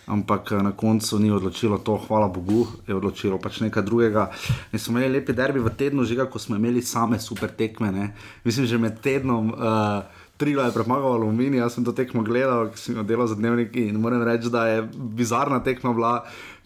Ampak 0.09 0.53
eh, 0.53 0.61
na 0.65 0.73
koncu 0.73 1.19
ni 1.21 1.29
odločilo 1.33 1.77
to, 1.85 1.97
hvala 2.05 2.29
Bogu, 2.33 2.65
je 2.89 2.93
odločilo 2.97 3.37
pač 3.41 3.61
nekaj 3.61 3.85
drugega. 3.85 4.29
In 4.73 4.81
smo 4.81 4.97
imeli 4.97 5.19
lepe 5.19 5.33
derbi 5.37 5.61
v 5.61 5.73
tednu, 5.73 6.05
že 6.05 6.17
ko 6.25 6.41
smo 6.41 6.57
imeli 6.57 6.81
same 6.81 7.21
super 7.21 7.49
tekme. 7.49 7.91
Ne. 7.93 8.13
Mislim, 8.45 8.65
že 8.65 8.77
med 8.77 9.01
tednom. 9.01 9.53
Uh, 9.53 10.18
Trilo 10.39 10.63
je 10.63 10.71
premagal 10.71 11.17
aluminij, 11.17 11.59
jaz 11.59 11.73
sem 11.75 11.83
to 11.83 11.91
tekmo 11.91 12.21
gledal, 12.23 12.69
ki 12.71 12.79
sem 12.79 12.95
jo 12.95 13.03
delal 13.03 13.27
za 13.27 13.35
dnevniki 13.35 13.89
in 13.89 13.97
moram 13.99 14.23
reči, 14.23 14.47
da 14.49 14.67
je 14.69 14.85
bizarna 15.19 15.59
tekma 15.63 15.91
bila 15.93 16.13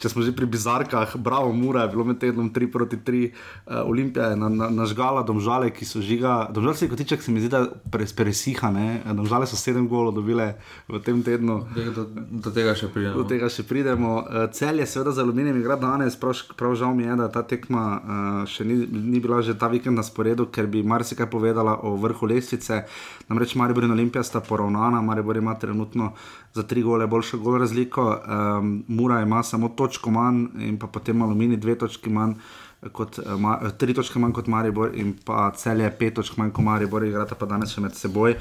če 0.03 0.11
smo 0.11 0.23
že 0.25 0.33
pri 0.35 0.43
bizarkah, 0.51 1.15
bravo, 1.15 1.53
mura 1.55 1.85
je 1.85 1.93
bilo 1.95 2.03
med 2.03 2.19
tednom 2.19 2.49
3 2.51 2.67
proti 2.67 2.99
3, 2.99 3.23
uh, 3.31 3.87
Olimpija 3.87 4.33
je 4.33 4.37
nažgala 4.75 5.21
na 5.21 5.27
domžale, 5.27 5.71
ki 5.71 5.87
so 5.87 6.03
žiga. 6.03 6.49
Domžale 6.51 6.75
se 6.75 6.85
je 6.85 6.91
kotiček, 6.91 7.23
se 7.23 7.31
mi 7.31 7.39
zdi, 7.39 7.47
da 7.53 7.63
pres, 7.91 8.11
presiha, 8.11 8.71
ne? 8.73 8.99
domžale 9.15 9.47
so 9.47 9.55
7 9.55 9.87
golov 9.87 10.11
dobile 10.17 10.57
v 10.91 10.99
tem 10.99 11.23
tednu. 11.23 11.61
Do, 11.95 12.03
do 12.43 12.51
tega 12.51 12.75
še 12.75 12.91
pridemo. 12.91 13.15
Do 13.15 13.23
tega 13.29 13.47
še 13.47 13.63
pridemo. 13.63 14.11
Uh, 14.27 14.47
cel 14.51 14.83
je 14.83 14.89
seveda 14.91 15.15
za 15.15 15.23
aluminijem 15.23 15.61
igra 15.61 15.79
danes, 15.79 16.19
prav, 16.19 16.35
prav 16.59 16.75
žal 16.75 16.91
mi 16.97 17.07
je, 17.07 17.15
da 17.23 17.29
ta 17.31 17.45
tekma 17.47 17.83
uh, 17.87 18.03
še 18.49 18.67
ni, 18.67 18.83
ni 18.83 19.23
bila 19.23 19.39
že 19.39 19.55
ta 19.55 19.71
vikend 19.71 19.95
na 19.95 20.03
sporedu, 20.03 20.49
ker 20.51 20.67
bi 20.67 20.83
marsikaj 20.83 21.31
povedala 21.31 21.79
o 21.87 21.95
vrhu 21.95 22.27
lestvice. 22.27 22.83
Namreč 23.31 23.55
Maribor 23.55 23.87
in 23.87 23.95
Olimpija 23.95 24.25
sta 24.27 24.43
poravnana, 24.43 24.99
Maribor 24.99 25.39
ima 25.39 25.55
trenutno 25.55 26.11
za 26.53 26.63
tri 26.67 26.83
gole 26.83 27.07
boljšo 27.07 27.37
gol 27.37 27.57
razliko. 27.57 28.03
Um, 28.03 28.83
Mura 28.87 29.21
ima 29.21 29.43
samo 29.43 29.69
točko 29.93 30.11
manj 30.11 30.47
in 30.65 30.81
pa 30.81 30.89
potem 30.89 31.21
Alumini 31.21 31.57
dve 31.61 31.77
točki 31.77 32.09
manj. 32.09 32.33
Kot, 32.91 33.15
ma, 33.39 33.53
tri 33.79 33.93
točke 33.95 34.19
manj 34.19 34.33
kot 34.35 34.49
Maribor, 34.51 34.89
in 34.99 35.13
pa 35.15 35.45
cel 35.55 35.79
je 35.79 35.87
pet 35.95 36.17
točk 36.17 36.35
manj 36.35 36.49
kot 36.51 36.65
Maribor, 36.65 37.05
igrata 37.07 37.37
pa 37.39 37.47
danes 37.47 37.71
še 37.71 37.79
med 37.79 37.95
seboj. 37.95 38.33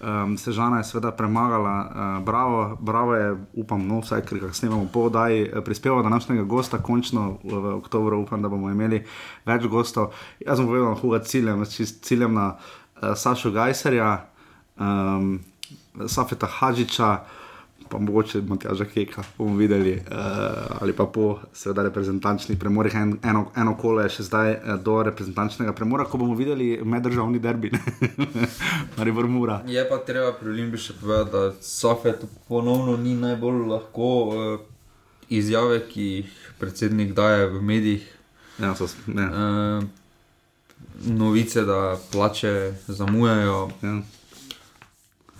Um, 0.00 0.38
Sežana 0.40 0.78
je 0.80 0.86
seveda 0.88 1.10
premagala, 1.12 1.74
uh, 1.84 2.14
bravo, 2.24 2.62
bravo 2.80 3.18
je, 3.18 3.34
upam, 3.60 3.84
no, 3.84 3.98
vsaj 4.00 4.22
ker 4.24 4.40
ga 4.40 4.54
snemamo 4.56 4.88
po 4.88 5.02
oddaji, 5.10 5.50
prispeval 5.66 6.00
današnjega 6.06 6.46
gosta, 6.48 6.80
končno 6.80 7.26
v, 7.42 7.60
v 7.60 7.74
oktobru, 7.74 8.22
upam, 8.24 8.40
da 8.40 8.48
bomo 8.48 8.72
imeli 8.72 9.02
več 9.44 9.68
gostov. 9.68 10.14
Jaz 10.40 10.62
sem 10.62 10.70
povedal, 10.70 10.96
huga 11.02 11.20
ciljem, 11.20 11.66
ciljem 11.68 12.40
na 12.40 12.46
uh, 12.54 13.12
Sašo 13.12 13.52
Gajserja, 13.52 14.14
um, 14.80 15.34
Safeta 16.08 16.48
Hadžiča 16.48 17.12
pa 17.90 17.98
mogoče 17.98 18.40
Matjaža 18.40 18.84
Keka, 18.84 19.22
bomo 19.38 19.56
videli, 19.56 19.92
uh, 19.92 20.76
ali 20.80 20.92
pa 20.92 21.06
po 21.06 21.38
seveda 21.52 21.82
reprezentančnih 21.82 22.58
premorih, 22.58 22.94
en, 22.94 23.16
eno, 23.22 23.46
eno 23.56 23.74
kolo 23.76 24.04
je 24.04 24.12
še 24.14 24.26
zdaj 24.28 24.52
uh, 24.52 24.74
do 24.82 25.00
reprezentančnega 25.02 25.74
premora, 25.76 26.06
ko 26.06 26.20
bomo 26.22 26.36
videli 26.38 26.78
meddržavni 26.84 27.42
derbi, 27.42 27.72
ali 28.96 29.14
pa 29.16 29.26
mura. 29.26 29.60
Je 29.66 29.82
pa 29.88 29.98
treba 30.06 30.32
pri 30.38 30.54
Olimpiji 30.54 30.86
še 30.86 30.98
povedati, 31.00 31.30
da 31.32 31.66
Sofet 31.66 32.22
ponovno 32.48 32.96
ni 32.96 33.16
najbolj 33.18 33.66
lahko 33.72 34.12
uh, 34.28 34.54
izjave, 35.28 35.82
ki 35.90 36.06
jih 36.12 36.38
predsednik 36.62 37.12
daje 37.18 37.50
v 37.50 37.62
medijih. 37.62 38.06
Ja, 38.60 38.74
so, 38.76 38.86
ja. 39.08 39.26
uh, 39.26 39.84
novice, 41.10 41.66
da 41.66 41.98
plače 42.12 42.54
zamujajo. 42.86 43.68
Ja 43.82 43.98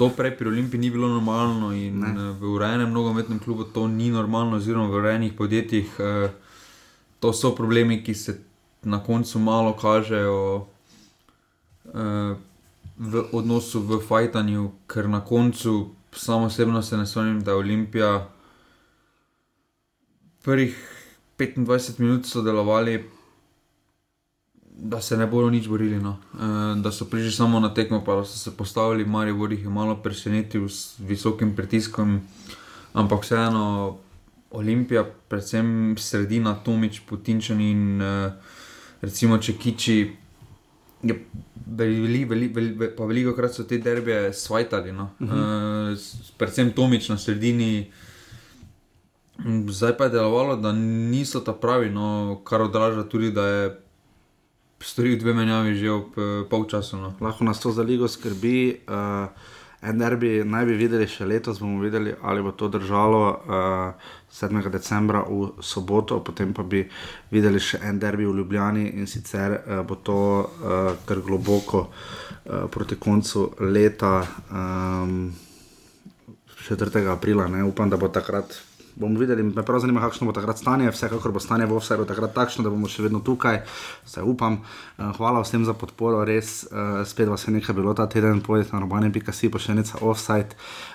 to 0.00 0.08
prej 0.08 0.32
pri 0.32 0.48
Olimpiji 0.48 0.80
ni 0.80 0.90
bilo 0.90 1.08
normalno 1.08 1.74
in 1.76 2.00
ne. 2.00 2.08
Eh, 2.08 2.32
v 2.40 2.54
urejenem 2.56 2.92
nogometnem 2.92 3.38
klubu 3.38 3.64
to 3.68 3.84
ni 3.88 4.08
normalno, 4.08 4.56
oziroma 4.56 4.88
v 4.88 4.96
urejenih 4.96 5.32
podjetjih. 5.36 5.88
Eh, 6.00 6.30
to 7.20 7.32
so 7.36 7.52
problemi, 7.52 8.00
ki 8.04 8.14
se 8.14 8.40
na 8.82 9.04
koncu 9.04 9.38
malo 9.38 9.76
kažejo 9.76 10.66
eh, 11.84 12.34
v 12.96 13.24
odnosu 13.32 13.84
v 13.84 14.00
fajtanju, 14.00 14.70
ker 14.88 15.08
na 15.08 15.20
koncu 15.20 15.92
samo 16.12 16.46
osebno 16.46 16.82
se 16.82 16.96
ne 16.96 17.06
spomnim, 17.06 17.44
da 17.44 17.50
je 17.50 17.56
Olimpija 17.56 18.28
prvih 20.42 20.72
25 21.38 22.00
minut 22.00 22.26
sodelovali 22.26 23.04
da 24.82 25.00
se 25.00 25.16
ne 25.16 25.26
bodo 25.26 25.50
nič 25.50 25.68
borili. 25.68 26.00
No. 26.00 26.16
E, 26.34 26.80
da 26.80 26.92
so 26.92 27.04
prišli 27.04 27.32
samo 27.32 27.60
na 27.60 27.74
tekmo, 27.74 28.04
pa 28.04 28.24
so 28.24 28.38
se 28.38 28.56
postavili, 28.56 29.04
Marijo 29.04 29.36
Bor 29.36 29.52
jih 29.52 29.64
je 29.64 29.70
malo 29.70 29.96
presenetil 29.96 30.68
s 30.68 30.94
visokim 30.98 31.56
pritiskom, 31.56 32.20
ampak 32.92 33.22
vseeno 33.22 33.98
Olimpija, 34.50 35.04
predvsem 35.28 35.94
sredina, 35.98 36.54
Tomič, 36.64 37.00
Putinčan 37.08 37.60
in 37.60 38.02
e, 38.02 38.32
recimo 39.02 39.38
Čekiči. 39.38 40.16
Je, 41.02 41.16
veli, 41.66 42.24
veli, 42.24 42.48
veli, 42.48 42.90
pa 42.96 43.04
veliko 43.04 43.32
krat 43.36 43.54
so 43.54 43.64
te 43.64 43.78
derbije 43.78 44.32
svajtali, 44.32 44.92
no. 44.92 45.10
uh 45.20 45.28
-huh. 45.28 45.92
e, 45.92 46.32
predvsem 46.38 46.72
Tomič 46.72 47.08
na 47.08 47.18
sredini. 47.18 47.92
Zdaj 49.68 49.96
pa 49.96 50.04
je 50.04 50.10
delovalo, 50.10 50.56
da 50.56 50.72
niso 50.72 51.40
ta 51.40 51.52
pravi, 51.52 51.90
no, 51.90 52.40
kar 52.44 52.62
odraža 52.62 53.08
tudi, 53.08 53.30
da 53.32 53.46
je 53.46 53.80
storil 54.80 55.18
dve 55.20 55.34
menjavi 55.34 55.76
že 55.76 55.90
ob 55.90 56.18
uh, 56.18 56.24
polčasu. 56.50 56.96
No. 56.96 57.14
Lahko 57.20 57.44
nas 57.44 57.60
to 57.60 57.72
za 57.72 57.82
ligo 57.82 58.08
skrbi. 58.08 58.80
Uh, 58.88 59.58
En 59.80 59.96
derbi 59.98 60.42
naj 60.44 60.66
bi 60.68 60.74
videli 60.76 61.06
še 61.08 61.24
letos, 61.24 61.60
bomo 61.62 61.80
videli, 61.80 62.12
ali 62.28 62.42
bo 62.44 62.52
to 62.52 62.68
držalo 62.68 63.20
uh, 63.32 63.94
eh, 63.96 64.48
7. 64.48 64.68
decembra 64.68 65.22
v 65.24 65.64
soboto, 65.64 66.18
potem 66.20 66.52
pa 66.52 66.62
bi 66.62 66.82
videli 67.32 67.60
še 67.60 67.80
en 67.88 67.98
derbi 67.98 68.26
v 68.28 68.34
Ljubljani 68.36 68.90
in 69.00 69.08
sicer 69.08 69.56
uh, 69.56 69.80
bo 69.80 69.96
to 70.04 70.18
uh, 70.44 70.90
kar 71.08 71.22
globoko 71.24 71.86
uh, 71.88 72.68
proti 72.68 73.00
koncu 73.00 73.54
leta, 73.72 74.20
um, 74.52 75.32
4. 76.68 77.06
aprila. 77.08 77.48
Ne? 77.48 77.64
Upam, 77.64 77.88
da 77.88 77.96
bo 77.96 78.12
takrat 78.12 78.52
bomo 79.00 79.18
videli, 79.20 79.42
me 79.42 79.64
prav 79.66 79.80
zanima, 79.80 80.02
kakšno 80.04 80.28
bo 80.28 80.34
takrat 80.36 80.60
stanje. 80.60 80.90
Vsekakor 80.92 81.32
bo 81.32 81.40
stanje 81.40 81.66
v 81.66 81.76
Ovsajdu 81.78 82.04
takrat 82.08 82.34
takšno, 82.36 82.64
da 82.66 82.72
bomo 82.72 82.88
še 82.90 83.06
vedno 83.06 83.22
tukaj, 83.24 83.62
vse 84.04 84.24
upam. 84.26 84.60
Uh, 84.60 85.10
hvala 85.16 85.40
vsem 85.44 85.64
za 85.64 85.74
podporo, 85.74 86.20
res 86.28 86.66
uh, 86.68 87.00
spet 87.08 87.30
vas 87.32 87.46
je 87.46 87.54
nekaj 87.56 87.76
bilo 87.76 87.94
ta 87.96 88.06
teden, 88.10 88.42
pojdite 88.44 88.76
na 88.76 88.84
robane.si, 88.84 89.48
pa 89.48 89.62
še 89.62 89.78
nekaj 89.78 90.04
Ovsajd, 90.04 90.52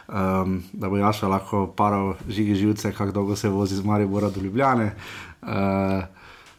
um, 0.07 0.59
da 0.73 0.91
bo 0.91 1.01
Jaša 1.01 1.31
lahko 1.31 1.65
paral 1.73 2.13
žigi 2.29 2.59
živce, 2.61 2.93
kako 2.93 3.15
dolgo 3.15 3.39
se 3.39 3.49
vozi 3.49 3.79
z 3.79 3.85
Maribora 3.85 4.29
do 4.29 4.43
Ljubljane. 4.43 4.93
Uh, 5.41 6.05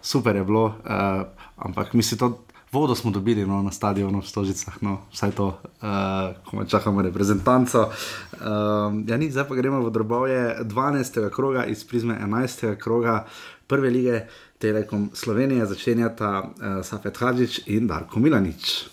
super 0.02 0.36
je 0.36 0.44
bilo, 0.44 0.66
uh, 0.82 1.22
ampak 1.56 1.94
mislim, 1.94 2.18
to 2.18 2.45
vodo 2.72 2.94
smo 2.94 3.10
dobili 3.10 3.46
no, 3.46 3.62
na 3.62 3.70
stadionu 3.70 4.20
v 4.20 4.26
Stožicah, 4.26 4.74
no, 4.80 4.98
vsaj 5.12 5.30
to, 5.30 5.46
uh, 5.46 6.36
ko 6.44 6.64
čakamo 6.64 7.02
reprezentanco. 7.02 7.88
Uh, 7.88 8.38
ja, 9.06 9.16
ni, 9.16 9.30
zdaj 9.30 9.48
pa 9.48 9.54
gremo 9.54 9.80
v 9.80 9.90
drobove 9.90 10.56
12. 10.62 11.30
kroga 11.30 11.64
iz 11.64 11.84
prizme 11.84 12.18
11. 12.22 12.76
kroga 12.76 13.26
prve 13.66 13.90
lige 13.90 14.26
Telekom 14.58 15.10
Slovenije, 15.14 15.66
začenjata 15.66 16.42
uh, 16.42 16.84
Safet 16.84 17.16
Hadžič 17.16 17.60
in 17.66 17.86
Darko 17.86 18.20
Milanič. 18.20 18.88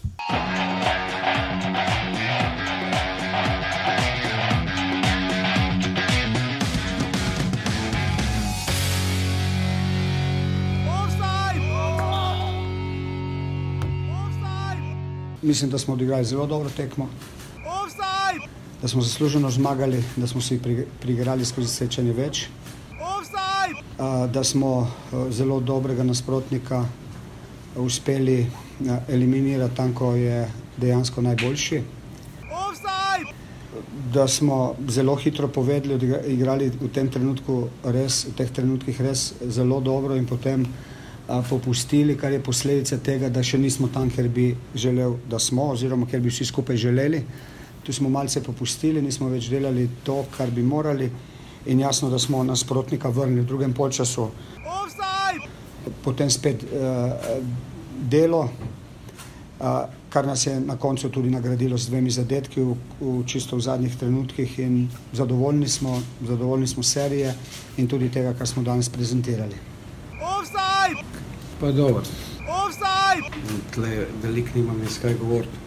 Mislim, 15.44 15.70
da 15.70 15.78
smo 15.78 15.94
odigrali 15.94 16.26
zelo 16.26 16.48
dobro 16.48 16.70
tekmo. 16.70 17.10
Da 18.82 18.88
smo 18.88 19.02
zasluženo 19.02 19.50
zmagali, 19.50 20.04
da 20.16 20.28
smo 20.28 20.42
si 20.42 20.60
prigrali 21.02 21.46
skozi 21.46 21.68
sečenje 21.68 22.14
več. 22.14 22.48
Da 24.34 24.44
smo 24.44 24.92
zelo 25.30 25.60
dobrega 25.60 26.04
nasprotnika 26.04 26.86
uspeli 27.76 28.48
eliminirati 29.10 29.76
tam, 29.76 29.94
ko 29.94 30.16
je 30.16 30.52
dejansko 30.78 31.22
najboljši. 31.22 31.82
Da 34.14 34.28
smo 34.28 34.76
zelo 34.88 35.16
hitro 35.16 35.48
povedali, 35.48 35.98
da 35.98 36.20
igrali 36.20 36.70
v 36.82 36.90
tem 36.94 37.10
trenutku 37.10 37.68
res, 37.84 38.26
v 38.26 38.36
teh 38.38 38.52
trenutkih 38.52 39.02
res 39.02 39.34
zelo 39.48 39.80
dobro 39.80 40.16
in 40.16 40.26
potem 40.26 40.68
popustili, 41.28 42.18
kar 42.18 42.32
je 42.32 42.44
posledica 42.44 42.98
tega, 42.98 43.30
da 43.30 43.44
še 43.44 43.58
nismo 43.58 43.88
tam, 43.94 44.10
ker 44.12 44.28
bi 44.30 44.52
želel, 44.76 45.16
da 45.30 45.40
smo, 45.40 45.72
oziroma 45.72 46.08
ker 46.10 46.20
bi 46.20 46.32
vsi 46.32 46.46
skupaj 46.46 46.78
želeli. 46.78 47.24
Tu 47.84 47.94
smo 47.94 48.10
malce 48.10 48.44
popustili, 48.44 49.02
nismo 49.02 49.30
več 49.32 49.50
delali 49.52 49.90
to, 50.04 50.24
kar 50.38 50.52
bi 50.52 50.64
morali, 50.64 51.10
in 51.66 51.80
jasno, 51.80 52.10
da 52.10 52.20
smo 52.20 52.44
nasprotnika 52.44 53.10
vrnili 53.10 53.42
v 53.42 53.48
drugem 53.48 53.74
polčasu. 53.74 54.30
Potem 56.04 56.30
spet 56.32 56.64
uh, 56.64 57.12
delo, 58.12 58.44
uh, 58.44 59.68
kar 60.12 60.28
nas 60.28 60.46
je 60.48 60.60
na 60.60 60.76
koncu 60.78 61.10
tudi 61.10 61.32
nagradilo 61.32 61.78
z 61.78 61.92
dvemi 61.92 62.12
zadetki, 62.12 62.62
v, 62.62 62.76
v 63.00 63.24
čisto 63.28 63.60
v 63.60 63.64
zadnjih 63.64 63.96
trenutkih, 64.00 64.60
in 64.60 64.88
zadovoljni 65.16 65.68
smo, 65.68 66.02
zadovoljni 66.28 66.68
smo 66.68 66.84
serije 66.84 67.36
in 67.78 67.88
tudi 67.88 68.12
tega, 68.12 68.36
kar 68.36 68.48
smo 68.48 68.64
danes 68.64 68.90
prezentirali. 68.90 69.73
Pa 71.60 71.72
dobro. 71.72 72.02
Tle 73.74 73.92
veliko 74.24 74.50
nimam 74.56 74.84
iz 74.84 75.00
kaj 75.02 75.14
govoriti. 75.14 75.58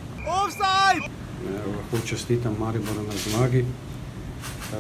Eh, 1.01 1.67
Lahko 1.77 2.07
čestitam 2.07 2.57
Mariboru 2.59 3.03
na 3.03 3.13
zmagi. 3.27 3.59
Eh, 3.59 4.77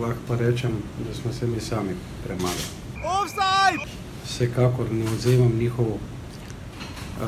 lahko 0.00 0.18
pa 0.28 0.36
rečem, 0.36 0.72
da 1.08 1.14
smo 1.14 1.32
se 1.32 1.46
mi 1.46 1.60
sami 1.60 1.90
premagali. 2.24 2.62
Vsekakor 4.24 4.92
ne 4.92 5.10
odzemam 5.10 5.52
njihovo 5.58 5.98
eh, 7.20 7.26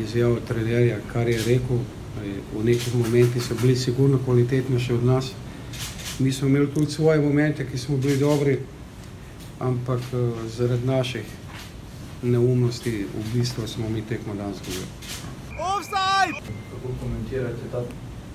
izjavo 0.00 0.36
trenerja, 0.48 0.98
kar 1.12 1.28
je 1.28 1.38
rekel. 1.38 1.76
Eh, 1.76 2.34
V 2.58 2.64
nekih 2.64 2.94
momentih 2.94 3.42
so 3.42 3.54
bili 3.62 3.76
sigurno 3.76 4.18
kvalitetnejši 4.24 4.92
od 4.92 5.04
nas. 5.04 5.30
Mi 6.18 6.32
smo 6.32 6.48
imeli 6.48 6.74
tudi 6.74 6.90
svoje 6.90 7.20
momente, 7.20 7.66
ki 7.70 7.78
smo 7.78 7.96
bili 7.96 8.16
dobri, 8.16 8.58
ampak 9.60 10.00
eh, 10.12 10.48
zaradi 10.48 10.86
naših 10.86 11.24
neumnosti 12.24 12.90
v 12.90 13.24
bistvu 13.34 13.66
smo 13.66 13.88
mi 13.88 14.02
tekmo 14.02 14.34
danes 14.34 14.56
izgubili. 14.56 14.86
kako 16.70 16.88
komentirate 17.00 17.68
ta 17.72 17.82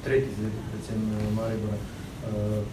tretji 0.04 0.30
izdelek, 0.32 0.54
predvsem 0.72 1.12
eh, 1.14 1.32
Maribora. 1.36 1.78
Uh, 2.20 2.64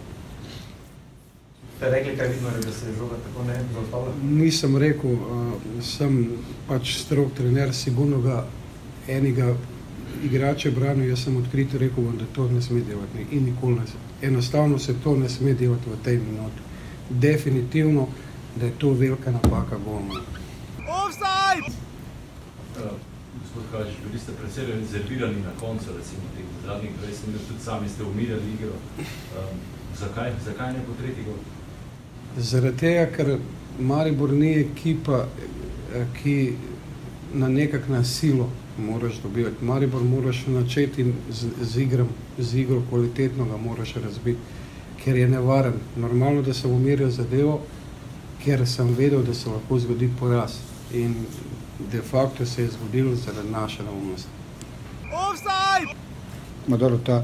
ste 1.77 1.89
rekli, 1.89 2.17
kaj 2.17 2.27
vidno 2.27 2.49
je, 2.49 2.61
da 2.61 2.71
se 2.71 2.89
je 2.89 2.95
žoga 2.95 3.15
tako 3.15 3.43
ne 3.47 3.55
zaustavlja? 3.73 4.13
Nisem 4.23 4.77
rekel, 4.77 5.11
uh, 5.11 5.53
sem 5.81 6.29
pač 6.67 6.97
strok 6.97 7.33
trener, 7.37 7.73
sigurno 7.73 8.21
ga 8.21 8.45
enega 9.07 9.55
igrača 10.23 10.71
branil, 10.71 11.09
jaz 11.09 11.23
sem 11.23 11.37
odkrito 11.37 11.77
rekel, 11.77 12.03
da 12.19 12.25
to 12.35 12.49
ne 12.49 12.61
sme 12.61 12.81
delati 12.81 13.27
in 13.31 13.43
nikoli 13.43 13.79
ne 13.79 13.87
sme. 13.87 13.99
Enostavno 14.21 14.79
se 14.79 14.95
to 15.03 15.15
ne 15.15 15.29
sme 15.29 15.53
delati 15.53 15.89
v 15.89 16.03
tej 16.03 16.17
minuti. 16.17 16.61
Definitivno, 17.09 18.07
da 18.55 18.65
je 18.65 18.71
to 18.77 18.91
velika 18.93 19.31
napaka 19.31 19.77
golmana. 19.85 20.36
Uh, 22.77 22.91
Gospod 23.41 23.63
Kažič, 23.71 23.95
bili 24.05 24.19
ste 24.19 24.31
precej 24.31 24.65
rezervirani 24.65 25.41
na 25.41 25.51
koncu, 25.59 25.85
recimo 25.97 26.21
teh 26.35 26.45
zadnjih 26.65 26.91
20 27.03 27.27
minut, 27.27 27.41
tudi 27.47 27.63
sami 27.63 27.89
ste 27.89 28.03
umirjali 28.03 28.53
igro. 28.53 28.71
Um, 28.99 29.57
zakaj? 29.99 30.31
zakaj 30.45 30.73
ne 30.73 30.79
po 30.87 30.93
tretji 31.01 31.23
gol? 31.23 31.39
Zaradi 32.37 32.77
tega, 32.77 33.05
ker 33.15 33.37
Maribor 33.79 34.31
ni 34.31 34.51
ekipa, 34.59 35.25
eh, 35.93 36.05
ki 36.21 36.53
na 37.33 37.47
nekak 37.47 37.89
na 37.89 38.03
silo 38.03 38.49
moraš 38.77 39.19
dobivati. 39.23 39.65
Maribor 39.65 40.03
moraš 40.03 40.47
načeti 40.47 41.13
z, 41.29 41.49
z, 41.61 41.81
igrom, 41.81 42.07
z 42.37 42.59
igro 42.59 42.81
kvalitetno 42.89 43.45
ga 43.45 43.57
moraš 43.57 43.93
razbiti, 43.93 44.39
ker 45.03 45.17
je 45.17 45.27
nevaren. 45.27 45.73
Normalno, 45.95 46.41
da 46.41 46.53
sem 46.53 46.71
umiril 46.71 47.09
zadevo, 47.09 47.61
ker 48.43 48.67
sem 48.67 48.95
vedel, 48.95 49.23
da 49.23 49.33
se 49.33 49.49
lahko 49.49 49.79
zgodi 49.79 50.09
poraz. 50.19 50.66
In 50.93 51.15
de 51.91 52.01
facto 52.01 52.45
se 52.45 52.61
je 52.61 52.69
zgodilo 52.69 53.15
zaradi 53.15 53.49
naše 53.49 53.83
neumnosti. 53.83 54.29
Maduro, 56.67 56.97
ta, 56.97 57.23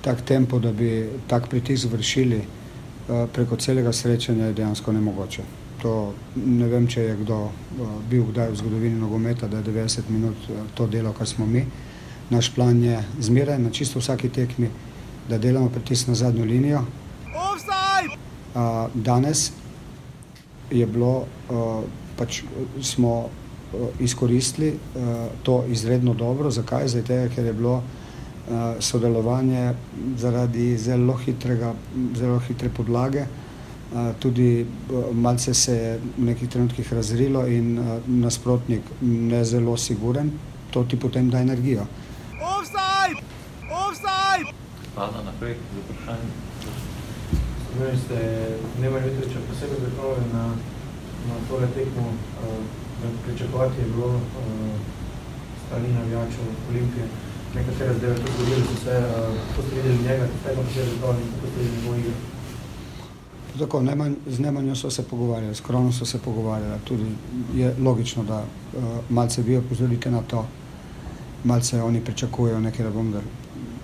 tak 0.00 0.20
tempo, 0.24 0.58
da 0.58 0.72
bi 0.72 1.08
tak 1.26 1.48
pritisk 1.48 1.88
vršili 1.92 2.36
eh, 2.36 3.26
preko 3.32 3.56
celega 3.56 3.92
srečanja, 3.92 4.46
je 4.46 4.52
dejansko 4.52 4.92
nemogoče. 4.92 5.42
To, 5.82 6.14
ne 6.36 6.68
vem, 6.68 6.86
če 6.88 7.00
je 7.00 7.16
kdo 7.16 7.38
eh, 7.44 7.84
bil 8.10 8.24
kdaj 8.32 8.50
v 8.50 8.56
zgodovini 8.56 9.00
nogometa, 9.00 9.48
da 9.48 9.58
je 9.58 9.64
90 9.64 10.08
minut 10.08 10.36
eh, 10.48 10.62
to 10.74 10.86
delo, 10.86 11.12
kar 11.12 11.26
smo 11.26 11.46
mi. 11.46 11.64
Naš 12.30 12.52
plan 12.54 12.82
je 12.82 13.04
zmeraj 13.20 13.58
na 13.58 13.70
čisto 13.70 13.98
vsaki 13.98 14.28
tekmi, 14.28 14.70
da 15.28 15.38
delamo 15.38 15.68
pritisk 15.68 16.08
na 16.08 16.14
zadnjo 16.14 16.44
linijo. 16.44 16.84
A, 18.54 18.88
Danes 18.94 19.52
je 20.70 20.86
bilo, 20.86 21.26
pač 22.20 22.42
smo 22.84 23.14
eh, 23.24 23.88
izkoristili 24.06 24.68
eh, 24.68 25.10
to 25.42 25.64
izredno 25.68 26.14
dobro. 26.14 26.50
Zakaj? 26.50 26.88
Zato, 26.88 27.20
ker 27.34 27.50
je 27.50 27.56
bilo 27.56 27.80
eh, 27.80 28.80
sodelovanje 28.80 29.70
zaradi 30.16 30.76
zelo, 30.78 31.16
hitrega, 31.24 31.74
zelo 32.14 32.38
hitre 32.48 32.68
podlage. 32.68 33.26
Eh, 33.90 34.14
Tudi 34.18 34.60
eh, 34.60 34.66
malce 35.12 35.54
se 35.54 35.72
je 35.74 35.98
v 36.18 36.24
nekih 36.24 36.48
trenutkih 36.48 36.92
razrilo 36.92 37.46
in 37.46 37.78
eh, 37.78 37.98
nasprotnik 38.06 38.82
ne 39.00 39.44
zelo 39.44 39.76
siguren, 39.76 40.30
to 40.70 40.84
ti 40.84 40.96
potem 40.96 41.30
da 41.30 41.40
energijo. 41.40 41.86
Ana, 45.00 45.22
naprej, 45.24 45.54
z 45.54 45.80
vprašanjem. 45.80 46.30
Spomenuli 47.66 47.98
ste 47.98 48.16
Nemanja 48.80 49.06
Mitrovića 49.06 49.38
posebej 49.48 49.78
pripravljen 49.80 50.28
na, 50.32 50.44
na 51.28 51.34
tole 51.48 51.66
tekmo. 51.74 52.06
Uh, 52.08 52.80
pričakovati 53.26 53.80
je 53.80 53.86
bilo 53.94 54.06
uh, 54.06 54.20
strani 55.66 55.92
navijačev 55.92 56.46
Olimpije. 56.70 57.06
Nekatere 57.54 57.94
zdaj 57.98 58.14
tudi 58.14 58.30
govorili 58.38 58.66
so 58.66 58.84
se, 58.84 58.98
uh, 58.98 59.34
kako 59.48 59.62
ste 59.66 59.76
videli 59.76 60.02
njega, 60.02 60.28
kaj 60.44 60.54
pa 60.54 60.62
posebej 60.62 60.90
pripravljen, 60.90 61.26
kako 61.34 61.46
ste 61.46 61.60
videli 61.60 61.76
njegovo 61.76 61.96
igro. 61.96 62.12
Tako, 63.58 63.82
Nemanj, 63.82 64.14
z 64.26 64.38
Nemanjo 64.38 64.74
so 64.74 64.90
se 64.90 65.02
pogovarjali, 65.02 65.54
s 65.54 65.60
Kronom 65.60 65.92
so 65.92 66.04
se 66.04 66.18
pogovarjali. 66.18 66.80
Tudi 66.84 67.04
je 67.54 67.74
logično, 67.80 68.24
da 68.24 68.38
uh, 68.38 68.82
malce 69.08 69.42
vi 69.42 69.56
opozorite 69.56 70.10
na 70.10 70.22
to, 70.22 70.46
malce 71.44 71.82
oni 71.82 72.04
pričakujejo 72.04 72.60
nekaj, 72.60 72.84
da 72.84 73.02
da. 73.02 73.20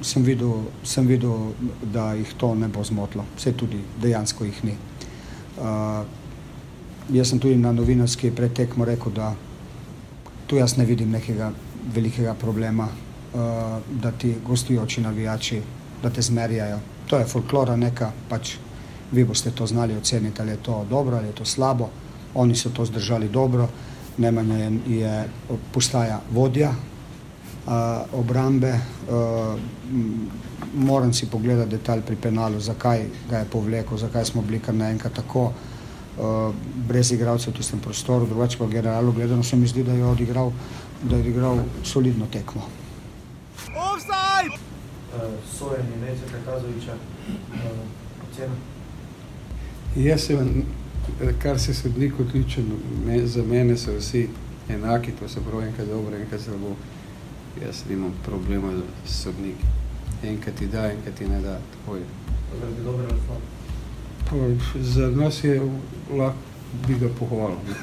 Sem 0.03 0.23
videl, 0.23 0.53
sem 0.85 1.07
videl, 1.07 1.33
da 1.83 2.13
jih 2.15 2.35
to 2.37 2.55
ne 2.55 2.69
bo 2.69 2.85
zmotilo, 2.85 3.25
vse 3.37 3.53
tudi 3.53 3.81
dejansko 4.03 4.45
jih 4.45 4.65
ni. 4.65 4.75
Uh, 5.59 6.07
jaz 7.13 7.29
sem 7.29 7.39
tudi 7.39 7.57
na 7.57 7.73
novinarski 7.73 8.31
pretekmo 8.31 8.85
rekel, 8.85 9.13
da 9.13 9.35
tu 10.47 10.57
jaz 10.57 10.77
ne 10.77 10.85
vidim 10.85 11.11
nekega 11.11 11.51
velikega 11.95 12.35
problema, 12.35 12.89
uh, 12.89 13.41
da 14.03 14.11
ti 14.11 14.35
gostujoči 14.47 15.01
navijači, 15.01 15.61
da 16.03 16.11
te 16.11 16.23
zmerjajo. 16.23 16.79
To 17.07 17.19
je 17.19 17.25
folklora 17.25 17.77
neka, 17.77 18.13
pač 18.29 18.57
vi 19.13 19.25
boste 19.25 19.51
to 19.51 19.67
znali 19.67 19.97
oceniti, 19.97 20.43
ali 20.43 20.51
je 20.51 20.63
to 20.63 20.85
dobro 20.91 21.17
ali 21.17 21.27
je 21.27 21.33
to 21.33 21.45
slabo. 21.45 21.89
Oni 22.35 22.57
so 22.57 22.71
to 22.71 22.85
zdržali 22.85 23.29
dobro, 23.29 23.69
Nemanja 24.19 24.57
je, 24.57 24.73
je 24.89 25.29
postaja 25.73 26.21
vodja 26.33 26.71
uh, 26.71 27.73
obrambe. 28.13 28.73
Uh, 28.73 29.61
moram 30.75 31.13
si 31.13 31.27
pogledati 31.27 31.71
detalj 31.71 32.01
pri 32.03 32.17
penalu, 32.17 32.61
zakaj 32.61 33.05
ga 33.31 33.39
je 33.39 33.45
povlekel, 33.45 33.99
zakaj 33.99 34.25
smo 34.25 34.43
bili 34.43 34.61
kar 34.61 34.75
naenkrat 34.75 35.13
tako 35.13 35.45
uh, 35.45 35.53
brez 36.89 37.13
igralcev 37.13 37.53
v 37.53 37.57
tistem 37.57 37.81
prostoru, 37.81 38.27
drugače 38.27 38.59
pa 38.59 38.67
generalno 38.67 39.13
gledano 39.13 39.43
se 39.43 39.57
mi 39.57 39.67
zdi, 39.67 39.85
da 39.85 39.93
je 39.93 40.05
odigral, 40.05 40.53
da 41.03 41.17
je 41.17 41.21
odigral 41.21 41.59
solidno 41.85 42.27
tekmo. 42.33 42.63
Uh, 45.17 45.23
sojenje 45.59 45.97
Neca 46.01 46.23
Kakazoviča, 46.33 46.95
uh, 46.95 47.61
ocena. 48.31 48.55
Jaz 49.97 50.21
sem, 50.27 50.65
kar 51.43 51.59
se 51.61 51.75
sodnikov 51.75 52.27
tiče, 52.33 52.63
me, 53.07 53.27
za 53.27 53.43
mene 53.43 53.77
so 53.77 53.93
vsi 53.97 54.29
enaki, 54.69 55.13
to 55.13 55.29
se 55.29 55.41
pravi, 55.41 55.67
enkrat 55.67 55.89
dobro, 55.89 56.17
enkrat 56.17 56.41
slabo. 56.41 56.77
Jaz 57.65 57.85
nimam 57.89 58.13
problema 58.27 58.73
s 59.07 59.23
sodniki. 59.23 59.65
Enkrat 60.25 60.55
ti 60.55 60.67
da, 60.67 60.91
enkrat 60.93 61.15
ti 61.15 61.29
ne 61.29 61.41
da. 61.41 61.59
Tako 61.73 61.97
je. 61.97 62.05
Slab. 63.27 63.41
Pa, 64.31 64.37
za 64.81 65.11
nas 65.11 65.45
je 65.45 65.61
lahko 66.11 66.39
bi 66.87 66.95
ga 67.01 67.09
pohvalil. 67.19 67.57
ne. 67.69 67.75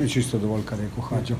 Je 0.00 0.08
čisto 0.08 0.38
dovolj, 0.38 0.64
kar 0.64 0.78
je 0.78 0.88
rekel 0.88 1.02
Hadžo. 1.02 1.36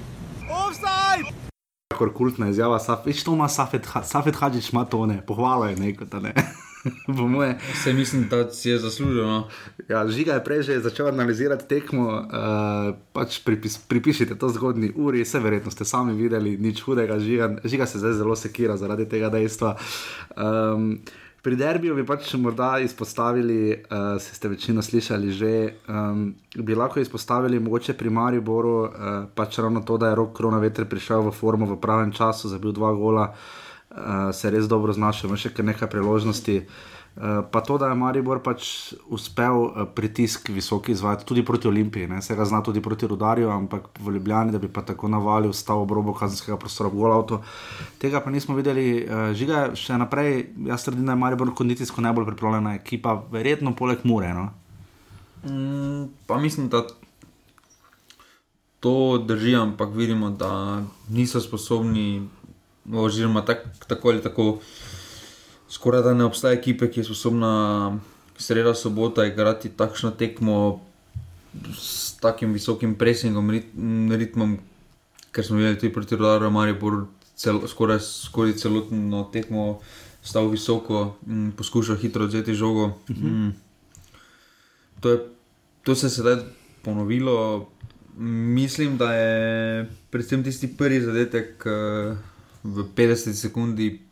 Kakor 1.91 2.13
kultna 2.15 2.51
izjava, 2.53 2.79
Saf, 2.79 3.07
več 3.07 3.25
to 3.25 3.33
ima 3.33 3.49
Safet, 3.49 3.89
Safet 4.05 4.37
Hadžič, 4.37 4.73
ima 4.73 4.85
to 4.85 5.07
ne, 5.07 5.21
pohvalo 5.27 5.69
je 5.69 5.77
neko, 5.81 6.05
da 6.05 6.21
ne. 6.21 6.35
Po 7.17 7.29
moje. 7.29 7.59
Se 7.83 7.93
mislim, 7.93 8.29
da 8.29 8.51
si 8.53 8.71
je 8.71 8.79
zaslužil. 8.79 9.27
No. 9.27 9.49
Ja, 9.89 10.09
Žiga 10.09 10.39
je 10.39 10.45
prej 10.45 10.63
že 10.63 10.81
začel 10.81 11.09
analizirati 11.09 11.69
tekmo, 11.69 12.09
uh, 12.09 12.95
pač 13.13 13.41
pripis, 13.45 13.79
pripišite 13.79 14.37
to 14.39 14.49
zgodni 14.49 14.93
uri, 14.97 15.25
vse 15.25 15.41
verjetno 15.41 15.73
ste 15.73 15.85
sami 15.85 16.17
videli, 16.17 16.57
nič 16.57 16.81
hudega, 16.85 17.19
žiga, 17.21 17.51
žiga 17.65 17.87
se 17.87 18.01
zdaj 18.01 18.17
zelo 18.21 18.37
sekira 18.37 18.77
zaradi 18.81 19.09
tega 19.09 19.29
dejstva. 19.29 19.77
Um, 20.37 21.01
pri 21.42 21.57
derbiju 21.57 21.94
bi 21.96 22.05
pač 22.07 22.35
morda 22.35 22.79
izpostavili, 22.85 23.72
uh, 23.72 24.20
se 24.20 24.35
ste 24.35 24.48
večino 24.48 24.83
slišali 24.83 25.33
že, 25.33 25.53
um, 25.88 26.35
bi 26.57 26.74
lahko 26.74 27.00
izpostavili 27.00 27.61
mogoče 27.61 27.94
pri 27.96 28.11
Mariboru, 28.11 28.76
uh, 28.83 28.90
pač 29.35 29.59
ravno 29.59 29.81
to, 29.81 29.96
da 29.96 30.09
je 30.09 30.20
rok 30.20 30.33
korona 30.37 30.59
veter 30.59 30.85
prišel 30.85 31.29
v 31.29 31.33
formo 31.33 31.66
v 31.66 31.81
pravem 31.81 32.12
času, 32.12 32.48
zabil 32.48 32.72
dva 32.72 32.92
gola, 32.92 33.33
uh, 33.33 34.31
se 34.33 34.48
je 34.48 34.57
res 34.57 34.68
dobro 34.68 34.92
znašel, 34.92 35.29
ima 35.29 35.40
še 35.40 35.55
kar 35.55 35.64
nekaj 35.64 35.90
priložnosti. 35.90 36.59
Uh, 36.61 37.00
pa 37.53 37.61
to, 37.61 37.79
da 37.79 37.88
je 37.90 37.94
Maribor 37.99 38.38
pač 38.42 38.92
uspel 39.11 39.64
uh, 39.64 39.83
pritisk 39.94 40.49
visoki 40.55 40.92
izvajati 40.92 41.27
tudi 41.27 41.44
proti 41.44 41.68
Olimpiji, 41.68 42.07
ne? 42.09 42.23
se 42.23 42.37
ga 42.37 42.44
zna 42.44 42.62
tudi 42.62 42.81
proti 42.81 43.07
Rudarju, 43.07 43.51
ampak 43.51 43.90
v 44.01 44.14
Ljubljani, 44.14 44.53
da 44.53 44.59
bi 44.59 44.68
pa 44.68 44.83
tako 44.87 45.09
navalil, 45.09 45.53
stal 45.53 45.83
ob 45.83 45.92
robu 45.92 46.14
kazenskega 46.14 46.57
prostora, 46.57 46.88
v 46.88 47.03
gol 47.03 47.12
avto. 47.12 47.42
Tega 47.99 48.23
pa 48.25 48.31
nismo 48.31 48.55
videli, 48.57 49.03
uh, 49.03 49.35
žiga 49.35 49.73
še 49.75 49.99
naprej, 49.99 50.46
jaz 50.70 50.87
trdim, 50.87 51.05
da 51.07 51.18
je 51.18 51.23
Maribor 51.25 51.53
kondicijsko 51.55 52.01
najbolj 52.07 52.31
pripravljena 52.31 52.79
ekipa, 52.79 53.18
verjetno 53.35 53.75
poleg 53.77 54.07
Mure. 54.07 54.33
No? 54.35 54.49
Mm, 55.44 56.09
pa 56.27 56.38
mislim, 56.38 56.70
da 56.70 56.87
to 58.81 59.18
drži, 59.18 59.55
ampak 59.57 59.92
vidimo, 59.94 60.31
da 60.31 60.83
niso 61.09 61.40
sposobni, 61.40 62.29
oziroma 62.92 63.42
tak, 63.44 63.66
tako 63.87 64.09
ali 64.09 64.23
tako, 64.23 64.59
skoraj 65.71 66.03
da 66.03 66.15
ne 66.15 66.25
obstaja 66.25 66.59
ekipe, 66.59 66.91
ki 66.91 67.01
je 67.01 67.05
sposobna 67.05 67.99
sredo 68.39 68.75
sobota 68.75 69.27
igrati 69.27 69.69
takšno 69.69 70.11
tekmo 70.11 70.81
s 71.75 72.17
takim 72.21 72.53
visokim 72.53 72.95
presingom, 72.95 73.51
rit, 73.51 73.73
ritmom, 74.19 74.59
ker 75.33 75.47
smo 75.47 75.57
videli 75.57 75.79
tudi 75.79 75.93
proti 75.93 76.17
Rodaru, 76.17 76.51
Maribor 76.51 77.05
cel, 77.37 77.61
skoraj, 77.69 78.01
skoraj 78.01 78.55
celotno 78.61 79.25
tekmo 79.33 79.81
stal 80.23 80.51
visoko 80.51 81.17
in 81.27 81.53
poskušal 81.57 81.97
hitro 81.97 82.25
odzeti 82.25 82.55
žogo. 82.55 82.93
Mm. 83.09 83.51
To, 85.01 85.11
je, 85.11 85.19
to 85.83 85.95
se 85.95 86.07
je 86.07 86.11
sedaj 86.11 86.37
ponovilo. 86.83 87.69
Mislim, 88.17 88.99
da 88.99 89.15
je 89.15 89.91
predvsem 90.11 90.45
tisti 90.45 90.69
prvi 90.77 91.01
zadetek 91.01 91.67
eh, 91.67 92.17
v 92.63 92.85
50 92.97 93.33
sekundi 93.33 94.10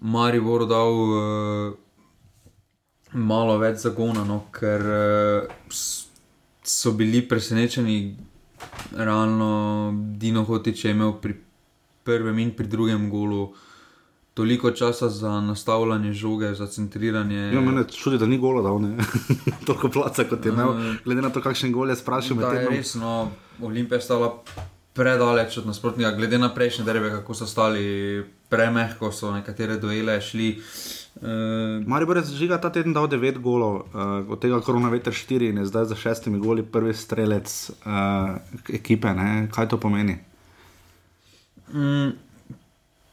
Maribor 0.00 0.66
dal 0.66 0.92
uh, 0.94 1.72
malo 3.12 3.58
več 3.58 3.82
zagona, 3.82 4.24
no, 4.24 4.44
ker 4.54 4.84
uh, 4.84 5.74
so 6.62 6.92
bili 6.92 7.22
presenečeni. 7.28 8.16
Realno 8.98 9.92
Dino 10.18 10.42
Hotič 10.44 10.84
je 10.84 10.90
imel 10.90 11.12
pri 11.22 11.36
prvem 12.02 12.38
in 12.42 12.50
pri 12.56 12.66
drugem 12.66 13.10
golu 13.10 13.52
toliko 14.38 14.70
časa 14.70 15.08
za 15.08 15.40
nastavljanje 15.40 16.12
žoge, 16.12 16.54
za 16.54 16.66
centriranje. 16.66 17.38
Ja, 17.54 17.60
mene 17.60 17.84
čudi, 17.90 18.18
da 18.18 18.26
ni 18.26 18.38
gola 18.38 18.62
dal. 18.62 18.78
Toliko 19.66 19.88
placa 19.88 20.24
kot 20.24 20.46
je 20.46 20.52
imel, 20.52 20.68
Eh, 20.68 20.94
glede 21.04 21.22
na 21.22 21.30
to, 21.30 21.42
kakšen 21.42 21.72
gol 21.72 21.90
je 21.90 21.96
sprašil 21.96 22.36
Da 22.36 22.52
je 22.52 22.82
no, 23.00 23.30
Olimpija 23.62 23.98
je 23.98 24.02
stala 24.02 24.42
predaleč 24.94 25.58
od 25.58 25.66
nasprotnika, 25.66 26.12
glede 26.12 26.38
na 26.38 26.54
prejšnje 26.54 26.84
derbe, 26.84 27.10
kako 27.10 27.34
so 27.34 27.46
stali 27.46 28.24
premehko, 28.48 29.12
so 29.12 29.32
nekatere 29.34 29.76
duele 29.78 30.20
šli. 30.20 30.50
Uh, 31.18 31.86
Maribor 31.86 32.16
je 32.16 32.24
žiga 32.38 32.60
ta 32.62 32.70
teden 32.72 32.94
dal 32.94 33.08
9 33.08 33.40
golov, 33.42 33.74
uh, 33.90 34.22
od 34.30 34.40
tega 34.40 34.60
korona 34.60 34.88
veter 34.88 35.12
4 35.12 35.50
in 35.50 35.58
je 35.58 35.66
zdaj 35.66 35.90
za 35.90 35.96
šestimi 35.96 36.38
goli 36.38 36.62
prvi 36.62 36.94
strelec 36.94 37.70
uh, 37.70 38.38
ekipe. 38.72 39.12
Ne? 39.14 39.48
Kaj 39.52 39.68
to 39.68 39.80
pomeni? 39.80 40.18
mm, 41.74 42.10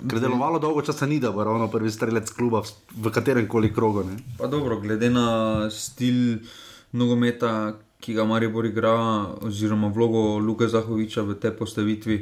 Ker 0.10 0.20
delovalo 0.20 0.60
dolgo 0.60 0.84
časa 0.86 1.08
ni, 1.08 1.20
da 1.20 1.32
bo 1.32 1.44
ravno 1.44 1.68
prvi 1.72 1.92
strelec 1.92 2.30
kluba 2.36 2.62
v, 2.62 2.72
v 3.08 3.12
katerem 3.12 3.48
koli 3.48 3.74
krogu. 3.74 4.04
Ne? 4.04 4.20
pa 4.38 4.48
dobro, 4.48 4.80
glede 4.80 5.10
na 5.10 5.28
stil 5.72 6.46
nogometa, 6.92 7.74
ki 8.00 8.14
ga 8.14 8.26
Maribor 8.28 8.66
igra, 8.66 8.94
oziroma 9.42 9.88
vlogo 9.88 10.38
Luka 10.38 10.68
Zahoviča 10.68 11.24
v 11.26 11.40
tej 11.40 11.58
postavitvi. 11.58 12.18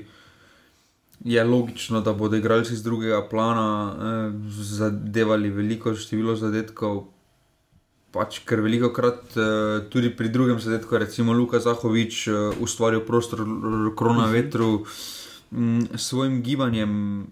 Je 1.21 1.43
logično, 1.43 2.02
da 2.02 2.13
bodo 2.13 2.36
igralci 2.36 2.76
z 2.76 2.84
drugega 2.84 3.21
plana 3.23 3.67
eh, 3.89 4.32
zadevali 4.52 5.49
veliko 5.49 5.93
število 5.93 6.36
zadetkov, 6.36 7.06
pač 8.12 8.39
ker 8.39 8.60
veliko 8.60 8.89
krat 8.89 9.32
eh, 9.34 9.45
tudi 9.88 10.10
pri 10.10 10.30
drugem 10.30 10.60
zadetku, 10.60 10.97
recimo 10.97 11.34
Luka 11.34 11.60
Zahovič, 11.60 12.28
eh, 12.28 12.34
ustvaril 12.60 12.99
prostor 13.02 13.39
r- 13.39 13.93
krona 13.93 14.26
vetru 14.28 14.84
mm, 15.52 15.80
s 15.93 16.02
svojim 16.04 16.41
gibanjem. 16.41 17.28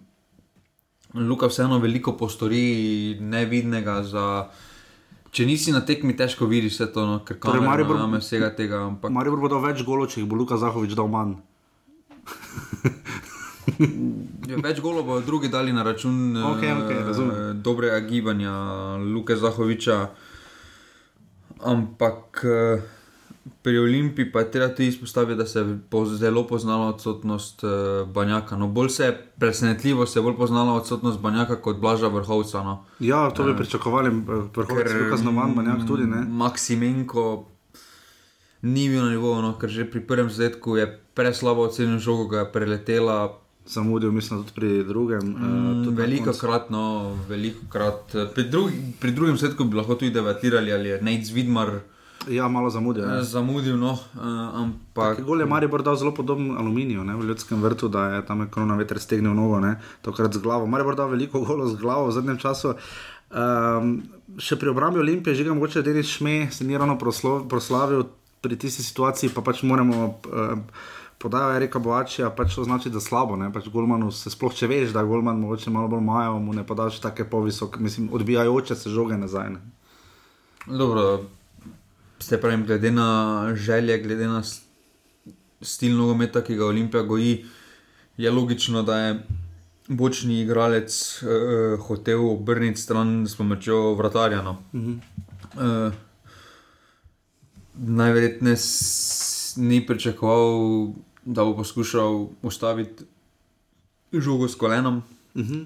Luka 1.13 1.47
vseeno 1.47 1.79
veliko 1.79 2.13
postori 2.13 2.63
nevidnega. 3.19 4.03
Za, 4.03 4.47
če 5.29 5.45
nisi 5.45 5.71
na 5.71 5.81
tekmi, 5.81 6.15
težko 6.15 6.47
vidiš 6.47 6.73
vse 6.73 6.87
to, 6.87 7.03
no, 7.03 7.19
ker 7.19 7.35
Torej, 7.35 7.59
kamera 7.59 7.73
Maribor- 7.73 7.99
najame 7.99 8.19
vsega 8.19 8.53
tega. 8.55 8.85
Ampak 8.87 9.11
Maribor 9.11 9.39
bo 9.39 9.49
dal 9.49 9.59
več 9.61 9.83
golov, 9.83 10.07
če 10.07 10.21
jih 10.21 10.29
bo 10.29 10.39
Luka 10.39 10.55
Zahovič 10.55 10.95
dal 10.95 11.11
manj. 11.11 11.35
Ja, 14.49 14.57
več 14.57 14.81
golov 14.81 15.05
bodo 15.05 15.25
drugi 15.25 15.49
dali 15.49 15.73
na 15.73 15.83
račun 15.83 16.35
Okej, 16.37 16.69
eh, 16.69 16.79
okej, 16.83 17.03
razumem. 17.07 17.61
dobrega 17.61 17.99
gibanja 17.99 18.53
Luka 18.97 19.35
Zahoviča. 19.35 20.09
Ampak 21.61 22.41
eh, 22.43 22.81
pri 23.61 23.79
Olimpiji 23.79 24.31
pa 24.31 24.39
je 24.39 24.51
treba 24.51 24.69
tudi 24.73 24.87
izpostaviti, 24.87 25.37
da 25.37 25.45
se 25.45 25.59
je 25.59 25.77
zelo 26.17 26.47
poznala 26.47 26.87
odsotnost 26.87 27.63
eh, 27.63 27.67
Banjaka. 28.05 28.57
No, 28.57 28.67
bolj 28.67 28.89
se 28.89 29.05
je 29.05 29.13
presenetljivo, 29.39 30.05
se 30.05 30.19
je 30.19 30.23
bolj 30.23 30.37
poznala 30.37 30.73
odsotnost 30.73 31.19
Banjaka 31.19 31.61
kot 31.61 31.77
Blaža 31.77 32.07
Vrhovca. 32.07 32.63
No. 32.63 32.83
Ja, 32.99 33.29
to 33.29 33.43
bi 33.43 33.55
pričakovali, 33.57 34.09
vrhovec 34.55 34.93
Luka 35.03 35.17
Znovan, 35.17 35.53
manjak 35.55 35.87
tudi. 35.87 36.03
Ne? 36.03 36.25
Maksimenko 36.29 37.45
ni 38.61 38.89
bil 38.89 39.03
na 39.03 39.09
nivoju, 39.09 39.41
no, 39.41 39.53
ker 39.57 39.69
že 39.69 39.89
pri 39.89 40.01
prvem 40.05 40.29
zadetku 40.29 40.77
je 40.77 40.85
preslabo 41.13 41.65
ocenil 41.65 41.99
žogo, 41.99 42.27
ga 42.27 42.45
je 42.45 42.51
preletela. 42.51 43.37
Zamudil, 43.71 44.11
mislim, 44.11 44.41
tudi 44.41 44.51
pri 44.51 44.83
drugem. 44.83 45.23
Mm, 45.23 45.35
eh, 45.37 45.83
tudi 45.83 45.95
na 45.95 46.01
veliko 46.01 46.33
krat, 46.33 46.69
no, 46.69 46.83
veliko 47.29 47.63
krat. 47.69 48.11
Pri, 48.35 48.43
drugi, 48.43 48.75
pri 48.99 49.11
drugem 49.11 49.37
svetku 49.37 49.63
bi 49.63 49.77
lahko 49.77 49.95
tudi 49.95 50.11
debatirali, 50.11 50.73
ali 50.73 50.89
je 50.89 51.01
Nec 51.01 51.29
Vidmar 51.29 51.79
Ja, 52.27 52.47
malo 52.47 52.69
zamudil. 52.69 53.03
eh, 53.03 53.07
Ja. 53.07 53.23
zamudil, 53.23 53.77
no, 53.77 53.97
eh, 54.13 54.19
ampak 54.55 55.21
Gol 55.21 55.39
je 55.39 55.45
Maribor 55.45 55.81
dal 55.81 55.95
zelo 55.95 56.11
podoben 56.11 56.51
aluminiju 56.51 57.03
ne, 57.03 57.15
v 57.15 57.25
ljudskem 57.25 57.61
vrtu, 57.61 57.87
da 57.87 58.09
je 58.09 58.25
tam 58.25 58.47
korona 58.47 58.75
veter 58.75 58.99
stegnil 58.99 59.33
nogo, 59.33 59.59
ne, 59.59 59.79
tokrat 60.01 60.33
z 60.33 60.37
glavo. 60.37 60.67
Maribor 60.67 60.95
dal 60.95 61.09
veliko 61.09 61.41
golov 61.41 61.69
z 61.69 61.75
glavo 61.75 62.07
v 62.07 62.11
zadnjem 62.11 62.37
času. 62.37 62.75
Um, 63.31 64.03
še 64.37 64.55
pri 64.55 64.69
obrambi 64.69 64.99
Olimpije, 64.99 65.35
že 65.35 65.43
ga 65.43 65.53
mogoče 65.53 65.81
Denis 65.81 66.11
Šme 66.11 66.51
se 66.51 66.63
ni 66.63 66.77
ravno 66.77 66.97
proslo, 66.97 67.47
proslavil 67.47 68.03
pri 68.41 68.55
tisti 68.55 68.83
situaciji, 68.83 69.31
pa 69.31 69.41
pač 69.41 69.63
moramo. 69.63 70.19
Um, 70.27 70.67
Podajo 71.21 71.51
je 71.51 71.59
reka 71.59 71.79
Boačija, 71.79 72.29
pač 72.31 72.55
to 72.55 72.63
znači, 72.63 72.89
da 72.89 72.99
slabo, 72.99 73.35
ne, 73.35 73.51
pač 73.53 73.67
Golmanu 73.69 74.11
se 74.11 74.29
sploh 74.29 74.53
če 74.53 74.67
veš, 74.67 74.89
da 74.89 75.03
Golman 75.03 75.37
mogoče 75.37 75.69
malo 75.69 75.87
bolj 75.87 76.01
majo, 76.01 76.39
mu 76.39 76.53
ne 76.53 76.63
podaš 76.65 76.99
take 76.99 77.23
povisoke, 77.25 77.79
mislim, 77.79 78.09
odbijajoče 78.11 78.75
se 78.75 78.89
žoge 78.89 79.17
nazaj. 79.17 79.49
Ne. 79.49 79.61
dobro. 80.67 81.21
Se 82.19 82.37
pravi, 82.37 82.63
glede 82.63 82.91
na 82.91 83.07
želje, 83.55 83.97
glede 83.99 84.27
na 84.27 84.41
stil 85.61 85.97
nogometa, 85.97 86.41
ki 86.41 86.55
ga 86.55 86.65
Olimpija 86.65 87.03
goji, 87.03 87.45
je 88.17 88.31
logično, 88.31 88.83
da 88.83 88.97
je 88.97 89.15
bočni 89.89 90.41
igralec 90.41 90.93
uh, 91.19 91.29
hotel 91.81 92.25
obrniti 92.27 92.81
stran 92.81 93.25
s 93.27 93.35
pomočjo 93.35 93.93
vratarja. 93.93 94.41
No. 94.41 94.57
Uh, 94.73 95.93
najverjetneje 97.75 98.57
s- 98.57 99.27
ni 99.57 99.81
pričakoval, 99.81 100.93
da 101.25 101.43
bo 101.43 101.55
poskušal 101.55 102.27
ustaviti 102.41 103.03
žogo 104.13 104.47
s 104.47 104.55
kolenom. 104.55 105.03
Uh 105.35 105.41
-huh. 105.41 105.65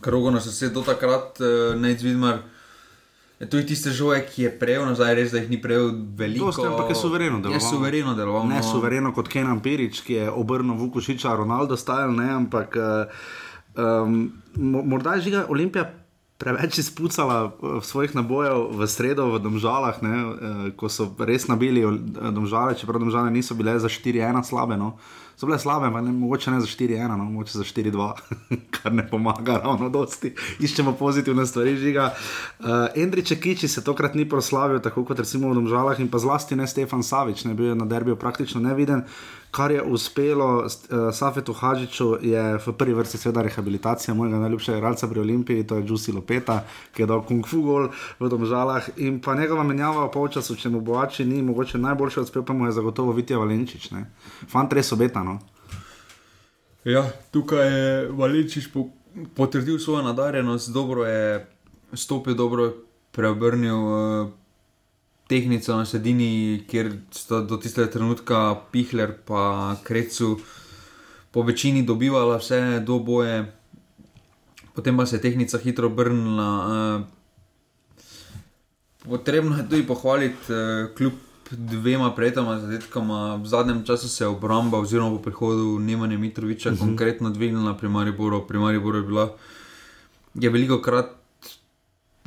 Krogo 0.00 0.30
nas 0.30 0.46
vse 0.46 0.68
do 0.68 0.82
takrat, 0.82 1.40
uh, 1.40 1.80
ne 1.80 1.92
izvidmar. 1.92 2.38
Je 3.40 3.50
to 3.50 3.62
tiste 3.62 3.90
žoge, 3.90 4.26
ki 4.34 4.42
je 4.42 4.58
prejel, 4.58 4.86
nazaj 4.86 5.14
res, 5.14 5.32
da 5.32 5.38
jih 5.38 5.50
ni 5.50 5.62
prejel 5.62 5.92
veliko. 6.16 6.46
Dosti, 6.46 6.66
ampak 6.66 6.88
je 6.90 6.94
suvereno 6.94 7.38
deloval. 7.38 7.54
Je 7.54 7.60
suvereno 7.60 8.14
deloval. 8.14 8.48
Ne 8.48 8.56
no. 8.56 8.62
suvereno 8.62 9.12
kot 9.14 9.28
Kenan 9.28 9.60
Pirič, 9.62 10.00
ki 10.00 10.12
je 10.12 10.30
obrnil 10.30 10.74
Vukošiča, 10.74 11.36
Ronaldo 11.36 11.76
stajal, 11.76 12.16
ne, 12.16 12.30
ampak 12.30 12.76
um, 13.76 14.32
morda 14.84 15.14
je 15.14 15.20
žiga 15.20 15.46
Olimpija 15.48 15.94
preveč 16.38 16.78
izpucala 16.78 17.50
eh, 17.50 17.80
svojih 17.82 18.14
nabojev 18.14 18.70
v 18.78 18.86
sredo 18.86 19.26
v 19.34 19.42
Domžalah, 19.42 19.98
ne, 20.02 20.14
eh, 20.14 20.70
ko 20.78 20.88
so 20.88 21.10
res 21.18 21.50
nabili 21.50 21.82
eh, 21.82 21.90
Domžale, 22.30 22.78
čeprav 22.78 23.02
Domžale 23.02 23.30
niso 23.34 23.58
bile 23.58 23.78
za 23.78 23.90
4-1 23.90 24.46
slabe. 24.46 24.78
No. 24.78 24.96
So 25.38 25.46
bile 25.46 25.58
slabe, 25.58 26.02
ne, 26.02 26.12
mogoče 26.12 26.50
ne 26.50 26.60
za 26.60 26.66
4-1, 26.66 27.16
no, 27.16 27.24
mogoče 27.24 27.58
za 27.58 27.64
4-2, 27.64 28.12
kar 28.74 28.92
ne 28.92 29.04
pomaga 29.10 29.60
ravno 29.64 29.88
dosti. 29.88 30.32
Iščemo 30.60 30.96
pozitivne 30.98 31.46
stvari, 31.46 31.76
žiga. 31.76 32.10
Uh, 32.58 32.66
Endriče 32.94 33.38
Kiči 33.40 33.68
se 33.68 33.84
tokrat 33.84 34.14
ni 34.18 34.28
proslavil, 34.28 34.80
tako 34.82 35.04
kot 35.04 35.22
recimo 35.22 35.52
v 35.52 35.60
Domžalah 35.60 36.00
in 36.02 36.10
pa 36.10 36.18
zlasti 36.18 36.58
ne 36.58 36.66
Stefan 36.66 37.06
Savič, 37.06 37.44
ne 37.44 37.54
bil 37.54 37.70
je 37.70 37.74
na 37.78 37.86
derbiju 37.86 38.16
praktično 38.18 38.60
neviden. 38.60 39.04
Kar 39.50 39.70
je 39.70 39.82
uspelo 39.82 40.48
uh, 40.66 40.66
Safetu 41.14 41.54
Hadžiču, 41.54 42.08
je 42.22 42.42
v 42.58 42.74
prvi 42.76 42.98
vrsti 42.98 43.18
seveda 43.18 43.46
rehabilitacija 43.46 44.14
mojega 44.14 44.42
najljubšega 44.42 44.78
igralca 44.78 45.08
pri 45.08 45.20
Olimpiji, 45.20 45.66
to 45.66 45.78
je 45.78 45.86
Jusi 45.88 46.12
Lopeta, 46.12 46.64
ki 46.92 47.02
je 47.02 47.06
dal 47.06 47.22
kung 47.22 47.46
fu 47.46 47.62
gol 47.62 47.88
v 48.18 48.28
Domžalah 48.28 48.90
in 48.96 49.22
pa 49.22 49.38
njegova 49.38 49.62
menjava 49.62 50.04
v 50.04 50.12
polčasu, 50.18 50.58
če 50.58 50.68
mu 50.68 50.82
boači 50.82 51.24
ni 51.24 51.40
mogoče 51.46 51.78
najboljši 51.78 52.20
odspel, 52.26 52.42
pa 52.42 52.52
mu 52.52 52.66
je 52.66 52.74
zagotovo 52.76 53.14
Vitija 53.14 53.38
Valenčič. 53.38 53.90
Ne. 53.94 54.04
Fant 54.50 54.72
res 54.74 54.92
obeta. 54.92 55.27
Ja, 56.88 57.04
tukaj 57.30 57.66
je 57.68 57.88
Valenčič 58.16 58.70
po, 58.72 58.86
potrdil 59.36 59.76
svojo 59.78 60.02
nadarjenost, 60.02 60.72
dobro 60.72 61.04
je 61.04 61.46
stopil, 61.92 62.34
dobro 62.34 62.64
je 62.64 62.72
preobrnil 63.12 63.76
uh, 63.76 64.30
tehnico 65.28 65.76
na 65.76 65.84
sredini, 65.84 66.64
kjer 66.64 66.92
sta 67.12 67.42
do 67.44 67.60
tistega 67.60 67.90
trenutka 67.92 68.56
Pihler 68.72 69.18
in 69.28 69.76
Krecu 69.84 70.38
po 71.30 71.42
večini 71.42 71.84
dobivala 71.84 72.38
vse 72.40 72.80
do 72.80 72.98
boje, 72.98 73.52
potem 74.74 74.96
pa 74.96 75.06
se 75.06 75.16
je 75.16 75.20
tehnica 75.20 75.58
hitro 75.58 75.86
obrnila. 75.86 76.48
Uh, 76.64 77.04
potrebno 79.04 79.56
je 79.56 79.68
tudi 79.68 79.86
pohvaliti 79.86 80.52
uh, 80.52 80.94
kljub 80.96 81.27
dvema 81.50 82.14
prejetama 82.14 82.58
zadetkama. 82.60 83.36
V 83.36 83.46
zadnjem 83.46 83.84
času 83.84 84.08
se 84.08 84.24
je 84.24 84.28
obramba, 84.28 84.78
oziroma 84.78 85.16
po 85.16 85.22
prihodu 85.22 85.78
Nemanja 85.78 86.18
Mitroviča, 86.18 86.70
uh 86.70 86.74
-huh. 86.74 86.80
konkretno 86.80 87.30
dvignila 87.30 87.74
pri 87.74 87.88
Mariboru. 87.88 88.46
Pri 88.48 88.58
Mariboru 88.58 88.98
je 88.98 89.02
bila 89.02 89.28
je 90.34 90.50
veliko 90.50 90.82
krat 90.82 91.18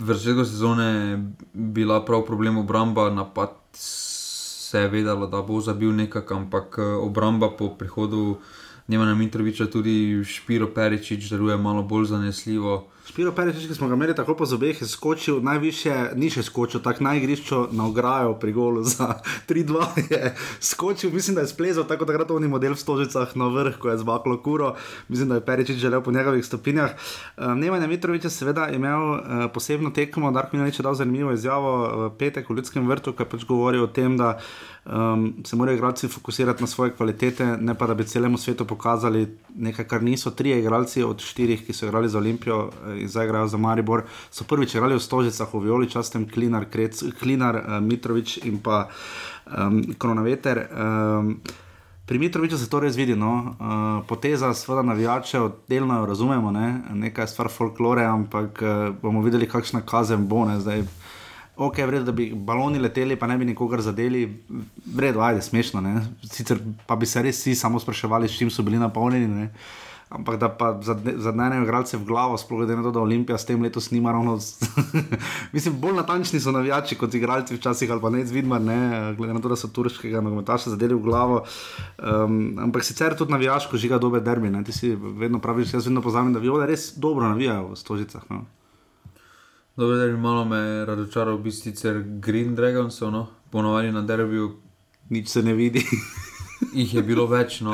v 0.02 0.14
začetku 0.14 0.46
sezone 0.46 1.20
bila 1.54 2.02
prav 2.06 2.26
problem 2.26 2.58
obramba, 2.58 3.10
napad 3.10 3.54
se 3.74 4.80
je 4.80 4.88
vedelo, 4.88 5.28
da 5.28 5.42
bo 5.42 5.62
zabil 5.62 5.94
nekak, 5.94 6.32
ampak 6.32 6.76
eh, 6.80 6.84
obramba 6.84 7.50
po 7.58 7.70
prihodu 7.70 8.38
Nemanja 8.88 9.16
Mitroviča, 9.16 9.70
tudi 9.72 10.24
Špiro 10.26 10.68
Peričič, 10.68 11.30
deluje 11.30 11.58
malo 11.58 11.84
bolj 11.84 12.06
zanesljivo. 12.06 12.88
Špiro 13.12 13.34
Peričič, 13.36 13.66
ki 13.68 13.76
smo 13.76 13.90
ga 13.92 13.96
imeli 14.00 14.14
tako 14.16 14.38
po 14.40 14.46
zobeh, 14.48 14.78
je 14.82 14.88
skočil 14.88 15.42
najviše, 15.44 16.14
ni 16.16 16.30
še 16.32 16.46
skočil, 16.48 16.80
tako 16.80 17.04
na 17.04 17.18
igrišču 17.20 17.58
na 17.76 17.90
ograjo 17.92 18.38
pri 18.40 18.54
golu 18.56 18.86
za 18.88 19.18
3-2 19.52 20.14
je 20.14 20.30
skočil, 20.64 21.12
mislim, 21.12 21.36
da 21.36 21.44
je 21.44 21.52
splezal 21.52 21.84
tako 21.84 22.08
takrat 22.08 22.32
oni 22.32 22.48
model 22.48 22.72
v 22.72 22.80
stožicah 22.80 23.36
na 23.36 23.50
vrh, 23.52 23.76
ko 23.84 23.92
je 23.92 23.98
zbaklo 24.00 24.38
kuro, 24.40 24.78
mislim, 25.12 25.28
da 25.28 25.42
je 25.42 25.46
Peričič 25.46 25.84
želel 25.84 26.00
po 26.00 26.16
njegovih 26.16 26.46
stopinjah. 26.46 26.96
Um, 27.36 27.60
Nemanja 27.60 27.92
Mitroviča 27.92 28.32
seveda 28.32 28.72
je 28.72 28.80
imel 28.80 29.04
uh, 29.12 29.20
posebno 29.52 29.92
tekmo, 29.92 30.32
Darko 30.32 30.56
Minalič 30.56 30.80
je 30.80 30.88
dal 30.88 30.96
zanimivo 30.96 31.36
izjavo 31.36 32.08
v 32.08 32.10
petek 32.16 32.48
v 32.48 32.62
Ljudskem 32.62 32.88
vrtu, 32.88 33.12
ki 33.12 33.28
je 33.28 33.32
pač 33.36 33.44
govoril 33.44 33.84
o 33.84 33.92
tem, 33.92 34.16
da 34.16 34.38
um, 34.86 35.34
se 35.44 35.60
morajo 35.60 35.76
igralci 35.76 36.08
fokusirati 36.08 36.64
na 36.64 36.68
svoje 36.68 36.96
kvalitete, 36.96 37.58
ne 37.60 37.76
pa 37.76 37.92
da 37.92 37.94
bi 37.94 38.08
celemu 38.08 38.38
svetu 38.38 38.64
pokazali 38.66 39.28
nekaj, 39.56 39.86
kar 39.86 40.04
niso. 40.04 40.32
Trije 40.32 40.60
igralci 40.60 41.04
od 41.04 41.20
štirih, 41.20 41.68
ki 41.68 41.74
so 41.74 41.92
igrali 41.92 42.10
za 42.10 42.18
Olimpijo 42.18 42.70
zdaj 43.08 43.26
igrajo 43.26 43.48
za 43.48 43.58
Maribor, 43.58 44.06
so 44.32 44.44
prvič 44.44 44.76
igrali 44.76 44.96
v 44.96 45.04
Stožicah, 45.04 45.50
v 45.54 45.64
Violi, 45.66 45.90
častem 45.90 46.28
Klinar, 46.30 46.66
Krec, 46.70 47.04
Klinar 47.20 47.56
uh, 47.56 47.80
Mitrovič 47.82 48.38
in 48.46 48.60
pa 48.60 48.88
um, 49.48 49.84
Koronaveter. 49.98 50.68
Um, 50.72 51.42
Pri 52.12 52.20
Mitroviču 52.20 52.58
se 52.58 52.70
to 52.70 52.80
res 52.84 52.96
vidi, 53.00 53.16
no? 53.16 53.56
uh, 53.56 54.04
poteza, 54.08 54.50
seveda, 54.54 54.82
navijačev, 54.84 55.46
delno 55.72 55.96
jo 56.02 56.06
razumemo, 56.06 56.52
ne? 56.52 56.82
nekaj 56.92 57.24
je 57.24 57.28
stvar 57.32 57.48
folklore, 57.50 58.04
ampak 58.04 58.60
uh, 58.62 58.72
bomo 59.02 59.22
videli, 59.24 59.48
kakšna 59.48 59.80
kazen 59.88 60.26
bo. 60.28 60.42
Ne? 60.50 60.58
Zdaj, 60.60 60.84
ok, 61.56 61.78
vredno, 61.88 62.10
da 62.10 62.12
bi 62.12 62.34
baloni 62.36 62.82
leteli, 62.84 63.16
pa 63.16 63.30
ne 63.32 63.38
bi 63.38 63.46
nikogar 63.46 63.82
zadeli, 63.82 64.26
vredno, 64.96 65.24
ajde, 65.24 65.46
smešno. 65.46 65.82
Ne? 65.82 66.02
Sicer 66.28 66.60
pa 66.88 67.00
bi 67.00 67.08
se 67.08 67.24
res 67.24 67.40
vsi 67.40 67.56
samo 67.56 67.80
spraševali, 67.80 68.28
s 68.28 68.38
čim 68.42 68.52
so 68.52 68.66
bili 68.68 68.82
napolnjeni. 68.82 69.28
Ne? 69.28 69.48
Ampak 70.12 70.40
da 70.40 70.50
pa 70.50 70.74
zadnjejo 71.16 71.64
igralce 71.64 71.98
v 71.98 72.04
glavo, 72.04 72.38
sploh 72.38 72.60
glede 72.60 72.76
na 72.76 72.84
to, 72.84 72.92
da 72.92 73.00
Olimpija 73.00 73.38
s 73.38 73.46
tem 73.48 73.62
letos 73.64 73.92
nima 73.92 74.12
ravno. 74.12 74.40
Mislim, 75.56 75.78
bolj 75.80 75.96
natančni 75.96 76.40
so 76.40 76.52
navijači 76.52 76.98
kot 77.00 77.14
igralci 77.14 77.56
včasih 77.56 77.92
ali 77.92 78.02
pa 78.02 78.10
ne 78.10 78.22
izvidma, 78.22 78.60
ne, 78.60 79.14
glede 79.18 79.34
na 79.34 79.42
to, 79.42 79.50
da 79.50 79.56
so 79.56 79.68
turškega 79.68 80.22
nogometaša 80.22 80.70
zadeli 80.70 80.96
v 80.96 81.00
glavo. 81.00 81.44
Um, 81.98 82.58
ampak 82.60 82.84
sicer 82.84 83.16
tudi 83.18 83.32
navijaško 83.32 83.78
žiga 83.78 83.98
dobe 83.98 84.20
derbi. 84.20 84.50
Ne. 84.50 84.64
Ti 84.64 84.72
si 84.72 84.96
vedno 84.96 85.40
praviš, 85.40 85.74
jaz 85.74 85.88
vedno 85.88 86.02
pozamem, 86.02 86.34
da 86.34 86.40
viole 86.44 86.68
res 86.68 86.92
dobro 86.98 87.30
navijajo 87.30 87.70
v 87.70 87.76
stožicah. 87.80 88.26
No. 88.30 88.44
Dobro, 89.78 89.96
da 89.96 90.06
bi 90.06 90.18
malo 90.18 90.46
me 90.46 90.86
razočaral, 90.86 91.38
v 91.38 91.48
bistvu 91.48 91.72
sicer 91.72 92.04
Green 92.20 92.56
Dragons, 92.56 93.00
no, 93.02 93.28
ponovadi 93.52 93.92
na 93.92 94.02
derbiju. 94.02 94.52
Nič 95.10 95.30
se 95.30 95.44
ne 95.44 95.54
vidi. 95.54 95.86
Jih 96.74 96.94
je 96.94 97.02
bilo 97.04 97.26
več, 97.28 97.58
no, 97.66 97.74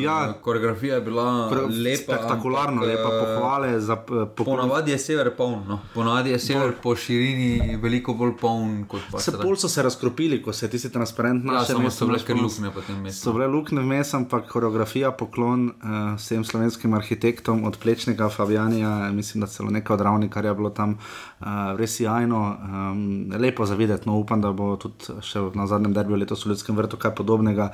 ja, 0.00 0.32
koreografija 0.42 0.96
je 0.96 1.00
bila 1.04 1.26
lepa. 1.68 2.16
Spektakularno, 2.16 2.80
ampak, 2.80 2.88
lepa 2.88 3.10
pohvale. 3.10 3.72
Za, 3.80 3.96
po, 3.96 4.44
ponavadi 4.44 4.94
je 4.94 4.98
sever 4.98 5.30
poln, 5.36 5.60
no. 5.68 5.78
ponavadi 5.94 6.32
je 6.32 6.38
sever 6.42 6.72
po 6.82 6.94
širini 6.96 7.76
veliko 7.82 8.14
bolj 8.18 8.32
poln 8.40 8.72
kot 8.90 9.04
pa 9.12 9.20
se. 9.22 9.34
Pol 9.38 9.54
so 9.60 9.68
se 9.68 9.84
razkropili, 9.84 10.40
ko 10.42 10.52
se 10.52 10.70
ti 10.70 10.80
si 10.80 10.90
transparent 10.92 11.44
ja, 11.44 11.58
našel. 11.58 11.82
Ja, 11.84 11.92
so 11.94 12.08
bile 12.08 12.22
kar 12.24 12.40
luknje 12.40 12.72
potem 12.74 13.02
mestu. 13.04 13.28
So 13.28 13.34
bile 13.36 13.46
luknje 13.52 13.84
vmes, 13.84 14.14
ampak 14.18 14.48
koreografija 14.50 15.12
poklon 15.18 15.68
uh, 15.68 15.98
vsem 16.16 16.44
slovenskim 16.44 16.96
arhitektom, 16.98 17.62
od 17.68 17.78
plečnega 17.78 18.30
Fabijanija, 18.32 19.12
mislim, 19.12 19.44
da 19.44 19.50
celo 19.52 19.70
nekaj 19.70 19.94
od 19.94 20.06
ravni, 20.08 20.30
kar 20.32 20.48
je 20.48 20.54
bilo 20.58 20.72
tam 20.74 20.96
uh, 20.96 21.46
res 21.78 22.00
jajno, 22.00 22.42
um, 22.56 23.04
lepo 23.38 23.68
za 23.68 23.78
videti. 23.78 24.08
No, 24.08 24.16
upam, 24.18 24.42
da 24.42 24.50
bo 24.56 24.72
tudi 24.80 25.20
še 25.22 25.46
na 25.54 25.68
zadnjem 25.70 25.94
derbiju 25.94 26.24
letos 26.24 26.46
v 26.46 26.54
Ljudskem 26.54 26.80
vrtu 26.80 26.98
kaj 26.98 27.14
podobnega. 27.20 27.70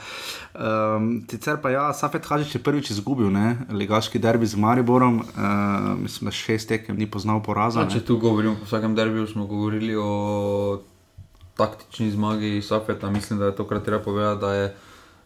Um, 0.55 1.27
sicer 1.31 1.59
pa 1.63 1.71
ja, 1.71 1.93
Safet 1.93 2.25
Hadžič 2.25 2.55
je 2.57 2.61
prvič 2.65 2.91
izgubil, 2.91 3.29
ne? 3.31 3.69
ligaški 3.69 4.19
derbi 4.19 4.47
z 4.49 4.57
Mariborom, 4.57 5.21
uh, 5.21 5.93
mislim, 6.01 6.31
da 6.31 6.35
šest 6.35 6.69
tekem 6.69 6.97
ni 6.97 7.07
poznal 7.07 7.43
poraza. 7.45 7.85
Ja, 7.85 7.91
če 7.93 8.01
tu 8.01 8.17
govorimo 8.19 8.57
o 8.57 8.65
vsakem 8.65 8.97
derbiju, 8.97 9.27
smo 9.29 9.47
govorili 9.47 9.93
o 10.01 10.81
taktični 11.59 12.11
zmagi 12.11 12.63
Safeta. 12.63 13.11
Mislim, 13.11 13.39
da 13.39 13.53
je 13.53 13.57
to 13.57 13.67
kar 13.69 13.83
treba 13.85 14.03
povedati, 14.03 14.41
da 14.41 14.55
je 14.55 14.75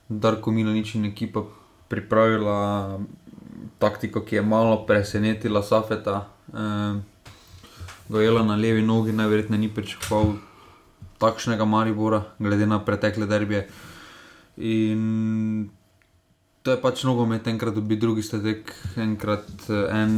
Darko 0.08 0.50
Milanič 0.50 0.94
in 0.94 1.06
ekipa 1.06 1.44
pripravila 1.88 2.98
taktiko, 3.78 4.20
ki 4.20 4.36
je 4.36 4.42
malo 4.42 4.82
presenetila 4.86 5.62
Safeta. 5.62 6.26
Uh, 6.52 6.98
Gojela 8.08 8.42
na 8.44 8.56
levi 8.56 8.82
nogi, 8.82 9.12
najverjetneje 9.12 9.60
ni 9.60 9.68
pričakoval 9.72 10.34
takšnega 11.18 11.64
Maribora, 11.64 12.22
glede 12.38 12.66
na 12.66 12.82
pretekle 12.84 13.26
derbije. 13.26 13.68
In 14.62 15.70
to 16.62 16.70
je 16.70 16.78
pač 16.78 17.02
nogomet, 17.02 17.46
enkrat 17.50 17.74
dobi 17.74 17.96
drugi 17.98 18.22
stetek, 18.22 18.70
enkrat 19.02 19.48
eh, 19.66 19.96
en 19.98 20.12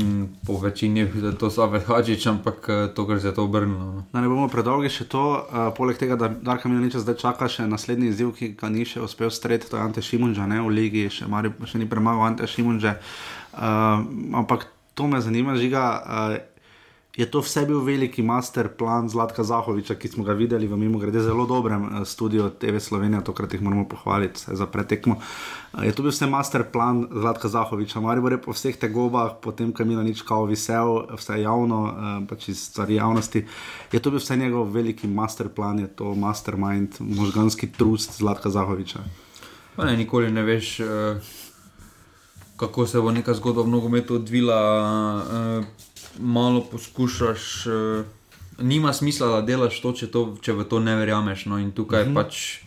po 0.44 0.59
večini, 0.61 1.07
da 1.22 1.33
to 1.33 1.48
save 1.50 1.80
hačič, 1.87 2.26
ampak 2.28 2.68
eh, 2.68 2.83
to, 2.94 3.07
kar 3.09 3.20
se 3.20 3.30
je 3.30 3.35
to 3.35 3.46
obrnilo. 3.48 3.87
No. 3.92 4.04
Da 4.12 4.20
ne 4.20 4.28
bomo 4.28 4.50
predolgi 4.52 4.92
še 4.92 5.09
to, 5.09 5.24
uh, 5.40 5.70
poleg 5.76 5.96
tega, 5.96 6.18
da 6.20 6.28
Darka 6.28 6.68
Milaniča 6.68 7.00
zdaj 7.00 7.16
čaka 7.22 7.48
še 7.48 7.64
naslednji 7.70 8.12
izziv, 8.12 8.35
ki 8.37 8.52
ga 8.61 8.68
ni 8.68 8.85
še 8.85 9.00
uspel 9.00 9.33
streti, 9.33 9.70
to 9.72 9.80
je 9.80 9.87
Ante 9.87 10.04
Šimunža, 10.04 10.44
ne 10.50 10.61
v 10.61 10.74
ligi, 10.76 11.07
še, 11.09 11.30
Mari, 11.33 11.54
še 11.64 11.80
ni 11.80 11.88
premagal 11.88 12.28
Ante 12.28 12.48
Šimunža. 12.50 12.98
Uh, 13.57 14.04
ampak 14.44 14.68
to 14.92 15.09
me 15.09 15.24
zanima, 15.24 15.57
žiga. 15.57 15.88
Uh, 16.04 16.53
je 17.16 17.27
to 17.27 17.40
vse 17.40 17.62
bil 17.66 17.81
veliki 17.81 18.22
master 18.22 18.68
plan 18.68 19.09
Zlatka 19.09 19.44
Zahoviča, 19.44 19.94
ki 19.94 20.09
smo 20.09 20.24
ga 20.24 20.33
videli 20.35 20.66
v 20.66 20.77
mimo 20.77 20.98
grede 20.98 21.20
zelo 21.22 21.46
dobrem 21.46 21.85
eh, 21.85 22.05
studiu 22.05 22.50
TV 22.50 22.81
Slovenija, 22.81 23.20
tokrat 23.20 23.53
jih 23.55 23.62
moramo 23.62 23.88
pohvaliti 23.88 24.40
za 24.46 24.66
pretekmo. 24.66 25.16
Eh, 25.79 25.87
je 25.87 25.92
to 25.92 26.03
bil 26.03 26.11
vse 26.11 26.27
master 26.27 26.64
plan 26.72 27.07
Zlatka 27.12 27.48
Zahoviča, 27.48 28.03
ali 28.03 28.20
bo 28.20 28.31
po 28.38 28.53
vseh 28.53 28.77
tegobah, 28.77 29.38
potem, 29.42 29.72
ko 29.72 29.83
je 29.83 29.87
Mila 29.87 30.03
nič 30.03 30.22
kao 30.22 30.44
visel, 30.44 31.07
vse 31.14 31.38
javno, 31.40 31.81
eh, 31.87 32.27
pač 32.27 32.48
iz 32.48 32.66
stvari 32.66 32.98
javnosti, 32.98 33.46
je 33.92 34.00
to 34.00 34.11
bil 34.11 34.18
vse 34.18 34.37
njegov 34.37 34.74
veliki 34.74 35.07
master 35.07 35.48
plan, 35.48 35.79
je 35.79 35.87
to 35.87 36.14
mastermind, 36.14 36.98
možganski 36.98 37.70
trust 37.72 38.18
Zlatka 38.18 38.50
Zahoviča. 38.50 38.98
Pa 39.77 39.85
ne, 39.85 39.96
nikoli 39.96 40.33
ne 40.33 40.42
veš. 40.42 40.81
Uh... 40.81 41.42
Kako 42.57 42.87
se 42.87 43.00
bo 43.00 43.11
neka 43.11 43.35
zgodba 43.35 43.62
v 43.62 43.68
nogometu 43.68 44.14
odvila, 44.14 44.55
malo 46.18 46.64
poskušaš, 46.70 47.66
uh, 47.66 48.05
nima 48.59 48.92
smisla, 48.92 49.29
da 49.29 49.46
delaš 49.46 49.81
to, 49.81 49.92
če, 49.92 50.11
to, 50.11 50.24
če 50.42 50.53
v 50.53 50.66
to 50.68 50.81
ne 50.81 50.96
verjameš. 50.96 51.46
No, 51.46 51.59
in 51.59 51.72
tukaj 51.72 52.03
uh 52.03 52.09
-huh. 52.09 52.14
pač 52.14 52.61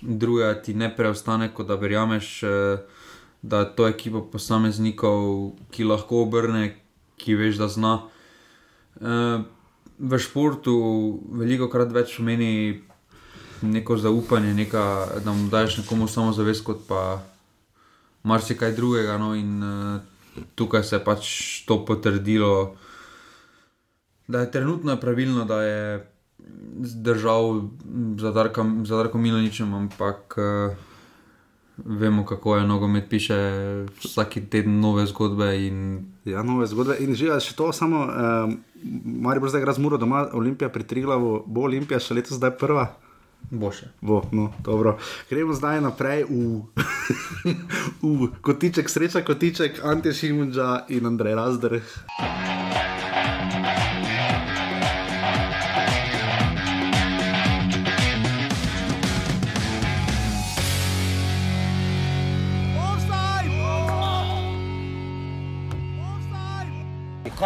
druga 0.00 0.54
ti 0.62 0.74
ne 0.74 0.96
preostane, 0.96 1.50
kot 1.54 1.66
da 1.66 1.74
verjameš, 1.74 2.42
uh, 2.42 2.78
da 3.42 3.58
je 3.58 3.76
to 3.76 3.88
ekipa 3.88 4.20
posameznikov, 4.32 5.52
ki 5.70 5.84
lahko 5.84 6.22
obrne, 6.22 6.76
ki 7.16 7.34
veš, 7.34 7.56
da 7.56 7.68
zna. 7.68 8.00
Uh, 9.00 9.44
v 9.98 10.18
športu 10.18 11.20
veliko 11.32 11.68
krat 11.68 11.92
več 11.92 12.16
pomeni 12.16 12.82
neko 13.62 13.96
zaupanje, 13.96 14.54
neka, 14.54 15.08
da 15.24 15.32
mu 15.32 15.48
daš 15.48 15.78
nekomu 15.78 16.08
samo 16.08 16.32
zavest, 16.32 16.64
kot 16.64 16.86
pa 16.88 17.22
marsikaj 18.22 18.72
drugega. 18.72 19.18
No, 19.18 19.34
in, 19.34 19.62
uh, 19.62 20.00
Tukaj 20.54 20.84
se 20.84 20.96
je 20.96 21.04
pač 21.04 21.28
to 21.66 21.78
potrdilo, 21.84 22.76
da 24.28 24.40
je 24.40 24.50
trenutno 24.50 24.96
pravilno, 24.96 25.44
da 25.44 25.62
je 25.62 26.06
zdržal 26.82 27.62
za 28.18 28.96
Darko 28.96 29.18
Milaničem, 29.18 29.74
ampak 29.74 30.38
uh, 30.38 30.76
vemo, 31.76 32.24
kako 32.24 32.56
je 32.56 32.66
nogomet 32.66 33.04
piše 33.08 33.34
vsak 33.98 34.34
teden 34.50 34.80
nove 34.80 35.06
zgodbe. 35.06 35.66
In... 35.66 36.06
Ja, 36.24 36.42
nove 36.42 36.66
zgodbe. 36.66 36.96
In 37.00 37.14
že 37.14 37.26
je 37.26 37.54
to 37.56 37.72
samo, 37.72 38.00
uh, 38.00 38.52
Marijo 39.04 39.40
bo 39.40 39.48
zdaj 39.48 39.64
razmuro 39.64 39.96
doma, 39.96 40.28
Olimpija 40.32 40.68
pri 40.68 40.84
Triglavu, 40.84 41.42
bo 41.46 41.60
Olimpija 41.60 42.00
še 42.00 42.14
letos 42.14 42.38
zdaj 42.38 42.56
prva. 42.58 42.86
Bo 43.50 43.70
še. 43.70 43.92
Bo, 44.00 44.24
no, 44.32 44.50
Gremo 45.30 45.54
zdaj 45.54 45.80
naprej 45.80 46.24
v, 46.26 46.66
v 48.02 48.32
kotiček, 48.42 48.90
sreča 48.90 49.22
kotiček, 49.22 49.84
Ante 49.84 50.12
Šimunča 50.12 50.86
in 50.88 51.06
Andrej 51.06 51.34
Razdr. 51.38 51.80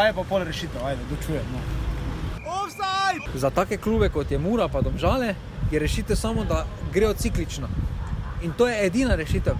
Kaj 0.00 0.08
je 0.08 0.14
pa 0.16 0.22
pol 0.24 0.44
rešitev, 0.44 0.84
ajde, 0.86 1.02
da 1.10 1.16
čujem. 1.26 1.44
No. 1.52 1.60
Za 3.34 3.50
take 3.50 3.76
klube 3.76 4.08
kot 4.08 4.30
je 4.30 4.38
Mura, 4.38 4.68
pa 4.68 4.80
domžale, 4.80 5.34
je 5.70 5.78
rešitev 5.78 6.16
samo, 6.16 6.44
da 6.44 6.64
grejo 6.92 7.12
ciklično. 7.14 7.68
In 8.42 8.52
to 8.52 8.68
je 8.68 8.86
edina 8.86 9.14
rešitev. 9.14 9.54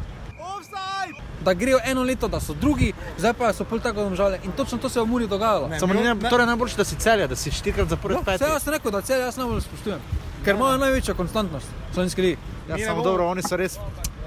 Da 1.45 1.55
grejo 1.55 1.79
eno 1.85 2.03
leto, 2.03 2.29
da 2.29 2.41
so 2.41 2.55
drugi, 2.55 2.93
zdaj 3.19 3.33
pa 3.33 3.53
so 3.53 3.65
pol 3.65 3.81
tako 3.81 4.05
domžale. 4.09 4.41
In 4.45 4.53
točno 4.53 4.79
to 4.79 4.89
se 4.89 4.99
je 4.99 5.05
v 5.05 5.09
Muri 5.09 5.29
dogajalo. 5.29 5.71
Samo 5.79 5.95
ne, 5.95 6.17
torej 6.31 6.47
najboljše, 6.47 6.77
da 6.77 6.85
si 6.85 6.97
celja, 6.97 7.27
da 7.27 7.37
si 7.37 7.51
štirikrat 7.51 7.89
zapored 7.89 8.25
peti. 8.25 8.45
Vse 8.45 8.53
jaz 8.53 8.65
sem 8.65 8.73
rekel, 8.73 8.91
da 8.91 9.01
cel 9.01 9.21
jaz 9.21 9.37
najbolj 9.37 9.61
spoštujem. 9.61 10.01
Ker 10.45 10.57
imajo 10.57 10.79
največjo 10.79 11.15
konstantnost, 11.15 11.69
slovenski 11.93 12.23
ligi. 12.23 12.37
Ja, 12.69 12.79
samo 12.87 13.03
dobro, 13.03 13.29
oni 13.29 13.43
so 13.43 13.57
res 13.57 13.77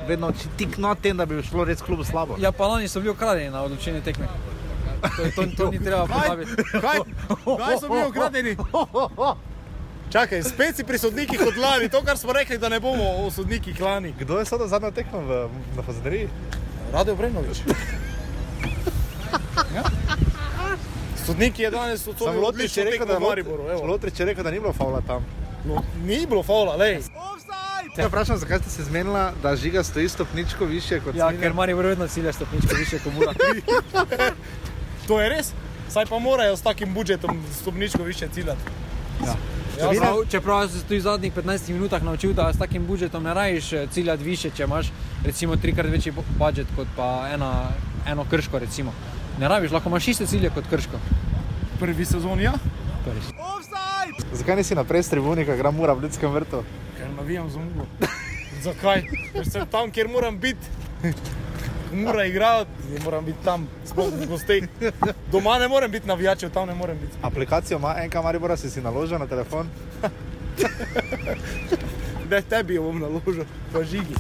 vedno 0.08 0.34
tik 0.58 0.78
na 0.78 0.96
tem, 0.96 1.18
da 1.18 1.26
bi 1.26 1.42
šlo 1.42 1.66
res 1.66 1.82
klubu 1.82 2.04
slabo. 2.04 2.38
Ja, 2.42 2.52
pa 2.52 2.68
lani 2.68 2.88
so 2.88 3.00
bili 3.00 3.14
ukradeni 3.14 3.50
na 3.50 3.64
odločilni 3.64 4.02
tekmi. 4.02 4.28
To, 5.04 5.24
to, 5.36 5.48
to 5.58 5.72
ni 5.72 5.80
treba 5.80 6.06
pozabiti. 6.08 6.52
Kaj? 6.74 7.00
Kaj 7.58 7.76
so 7.80 7.88
bili 7.88 8.08
ukradeni? 8.08 8.54
Čakaj, 10.10 10.44
spet 10.44 10.76
si 10.76 10.84
pri 10.84 10.98
sodnikih 10.98 11.42
od 11.42 11.58
lani, 11.58 11.90
to, 11.90 12.02
kar 12.02 12.18
smo 12.18 12.34
rekli, 12.34 12.58
da 12.58 12.70
ne 12.70 12.80
bomo 12.80 13.04
o 13.18 13.32
sodnikih 13.32 13.82
lani. 13.82 14.14
Kdo 14.20 14.40
je 14.40 14.46
sedaj 14.46 14.68
zadnjo 14.68 14.92
tekmo 14.92 15.20
v, 15.20 15.48
na 15.76 15.82
Fazaderiji? 15.82 16.30
Radio 16.94 17.16
Brenovič. 17.16 17.58
Ja. 19.74 19.84
Sodnik 21.26 21.60
je 21.60 21.72
danes 21.72 22.08
odsodil 22.08 22.42
Lotrič 22.42 22.78
je 22.78 22.84
odlično 22.84 22.84
rekel, 22.84 23.08
tekmo 23.08 23.14
da, 23.14 23.18
v 23.18 23.30
Mariboru. 23.30 23.64
evo. 23.70 23.86
Lotrič 23.86 24.20
je 24.20 24.26
rekel, 24.26 24.44
da 24.44 24.52
ni 24.52 24.60
bilo 24.60 24.74
faula 24.74 25.02
tam. 25.02 25.26
No, 25.66 25.82
ni 26.06 26.26
bilo 26.26 26.44
faula, 26.44 26.76
lej. 26.76 27.00
Ja, 27.98 28.08
vprašam, 28.08 28.38
zakaj 28.38 28.60
ste 28.60 28.70
se 28.70 28.84
zmenila, 28.84 29.32
da 29.44 29.56
žiga 29.56 29.84
stoji 29.84 30.10
stopničko 30.10 30.66
više 30.66 31.00
kot 31.00 31.16
Ja, 31.16 31.28
Smiljan? 31.28 31.42
ker 31.42 31.54
Marijo 31.54 31.78
vedno 31.78 32.08
cilja 32.08 32.34
stopničko 32.34 32.76
više 32.76 33.00
kot 33.00 33.14
mura. 33.14 33.34
To 35.08 35.22
je 35.22 35.30
res. 35.30 35.52
Saj 35.90 36.06
pa 36.06 36.20
morajo 36.20 36.58
s 36.58 36.62
takim 36.62 36.94
budžetom 36.94 37.44
stopničko 37.54 38.04
više 38.04 38.28
ciljati. 38.28 38.62
Ja. 39.26 39.36
Čeprav, 39.74 40.16
čeprav 40.30 40.68
sem 40.68 40.80
se 40.80 40.86
tudi 40.86 41.00
v 41.00 41.02
zadnjih 41.02 41.34
15 41.34 41.70
minutah 41.70 42.04
naučil, 42.04 42.34
da 42.34 42.54
s 42.54 42.58
takim 42.58 42.86
budžetom 42.86 43.24
ne 43.24 43.34
rajiš 43.34 43.74
eh, 43.74 43.88
ciljati 43.88 44.24
više, 44.24 44.50
če 44.50 44.64
imaš 44.64 44.92
recimo 45.26 45.56
trikrat 45.56 45.88
večji 45.88 46.12
bu- 46.12 46.24
budžet 46.38 46.68
kot 46.76 46.88
pa 46.96 47.30
ena, 47.30 47.70
eno 48.08 48.26
krško. 48.26 48.60
Recimo. 48.60 48.94
Ne 49.40 49.48
rabiš, 49.48 49.72
lahko 49.72 49.90
imaš 49.90 50.08
iste 50.08 50.26
cilje 50.26 50.50
kot 50.50 50.64
krško. 50.70 51.00
Prvi 51.80 52.06
sezon, 52.06 52.40
ja. 52.42 52.54
Zakaj 54.34 54.56
nisi 54.56 54.76
naprej 54.76 55.04
s 55.04 55.10
tribunika, 55.10 55.56
gra 55.56 55.72
mura 55.72 55.94
v 55.94 56.02
ljudskem 56.02 56.32
vrtu? 56.32 56.64
Ker 56.98 57.10
navijam 57.12 57.50
za 57.50 57.60
Muro. 57.60 57.86
Zakaj? 58.62 59.02
Ker 59.34 59.50
sem 59.50 59.68
tam, 59.68 59.92
kjer 59.92 60.08
moram 60.08 60.40
biti. 60.40 60.68
Mora 61.94 62.26
igrati, 62.26 62.70
moram 63.04 63.26
biti 63.26 63.38
tam, 63.44 63.68
sploh 63.86 64.08
v 64.14 64.26
gosteh. 64.28 64.64
Doma 65.32 65.60
ne 65.60 65.68
morem 65.68 65.92
biti 65.92 66.08
navijačev, 66.08 66.50
tam 66.50 66.68
ne 66.68 66.76
morem 66.76 66.98
biti. 66.98 67.18
Aplikacijo 67.22 67.78
ima 67.78 67.96
enka 67.98 68.22
Maribora, 68.22 68.58
si 68.58 68.70
si 68.70 68.82
naložil 68.82 69.20
na 69.20 69.28
telefon. 69.28 69.68
Da 72.30 72.42
tebi 72.42 72.76
jo 72.76 72.84
bom 72.84 73.00
naložil, 73.00 73.44
pa 73.74 73.84
žigi. 73.84 74.16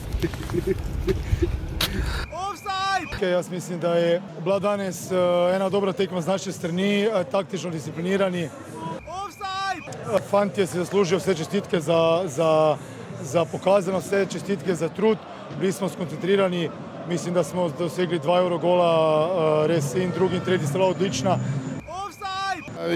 Okay, 3.15 3.29
jaz 3.29 3.49
mislim, 3.49 3.79
da 3.79 3.93
je 3.93 4.21
bila 4.43 4.59
danes 4.59 5.11
uh, 5.11 5.55
ena 5.55 5.69
dobra 5.69 5.93
tekma 5.93 6.21
z 6.21 6.27
naše 6.27 6.51
strani, 6.51 7.07
uh, 7.07 7.23
taktično 7.31 7.69
disciplinirani. 7.69 8.45
Uh, 8.45 10.19
Fantje 10.29 10.67
si 10.67 10.77
zaslužijo 10.77 11.17
vse 11.17 11.35
čestitke 11.35 11.79
za, 11.79 12.23
za, 12.25 12.77
za 13.21 13.45
pokazano, 13.45 13.99
vse 13.99 14.25
čestitke 14.31 14.75
za 14.75 14.89
trud. 14.89 15.17
Bili 15.59 15.71
smo 15.71 15.89
skoncentrirani, 15.89 16.69
mislim, 17.09 17.33
da 17.33 17.43
smo 17.43 17.69
dosegli 17.69 18.19
dva 18.19 18.37
euro 18.39 18.57
gola, 18.57 19.27
uh, 19.27 19.65
res 19.67 19.95
in 19.95 20.11
drugi 20.11 20.35
in 20.35 20.43
tretji 20.43 20.67
sta 20.67 20.77
bila 20.77 20.89
odlična. 20.89 21.37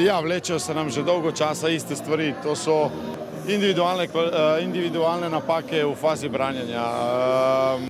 Ja, 0.05 0.19
vlečejo 0.19 0.59
se 0.59 0.73
nam 0.73 0.89
že 0.89 1.03
dolgo 1.03 1.31
časa 1.31 1.69
iste 1.69 1.95
stvari. 1.95 2.33
To 2.43 2.55
so 2.55 2.89
individualne, 3.47 4.03
eh, 4.03 4.63
individualne 4.63 5.29
napake 5.29 5.85
v 5.85 5.95
fazi 5.95 6.29
branjenja. 6.29 6.83
Eh, 6.83 7.87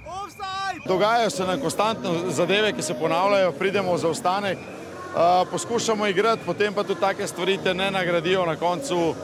Dogajajo 0.87 1.29
se 1.29 1.45
nam 1.45 1.59
konstantno 1.59 2.11
zadeve, 2.29 2.73
ki 2.73 2.81
se 2.81 2.93
ponavljajo, 2.93 3.51
pridemo 3.51 3.93
v 3.93 3.97
zaostanek, 3.97 4.57
eh, 4.57 5.45
poskušamo 5.51 6.07
igrati, 6.07 6.41
potem 6.45 6.73
pa 6.73 6.83
tudi 6.83 6.99
take 6.99 7.27
stvari 7.27 7.57
te 7.63 7.73
ne 7.73 7.91
nagradijo 7.91 8.45
na 8.45 8.55
koncu. 8.55 9.15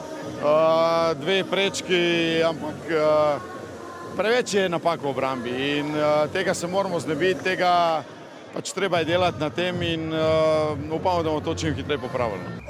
eh, 0.42 1.14
Dve 1.14 1.44
prečki, 1.44 2.42
ampak 2.42 2.74
eh, 2.90 3.53
preveč 4.16 4.54
je 4.54 4.68
napak 4.68 5.02
v 5.02 5.10
obrambi 5.10 5.50
in 5.50 5.90
eh, 5.96 6.28
tega 6.32 6.54
se 6.54 6.66
moramo 6.66 7.00
znebiti, 7.00 7.42
tega 7.42 8.04
pač 8.54 8.72
treba 8.72 8.98
je 9.02 9.04
delati 9.04 9.40
na 9.40 9.50
tem 9.50 9.82
in 9.82 10.12
uh, 10.14 10.78
upamo, 10.94 11.22
da 11.22 11.30
bomo 11.30 11.40
to 11.42 11.54
čim 11.54 11.74
hitreje 11.74 11.98
popravili. 11.98 12.62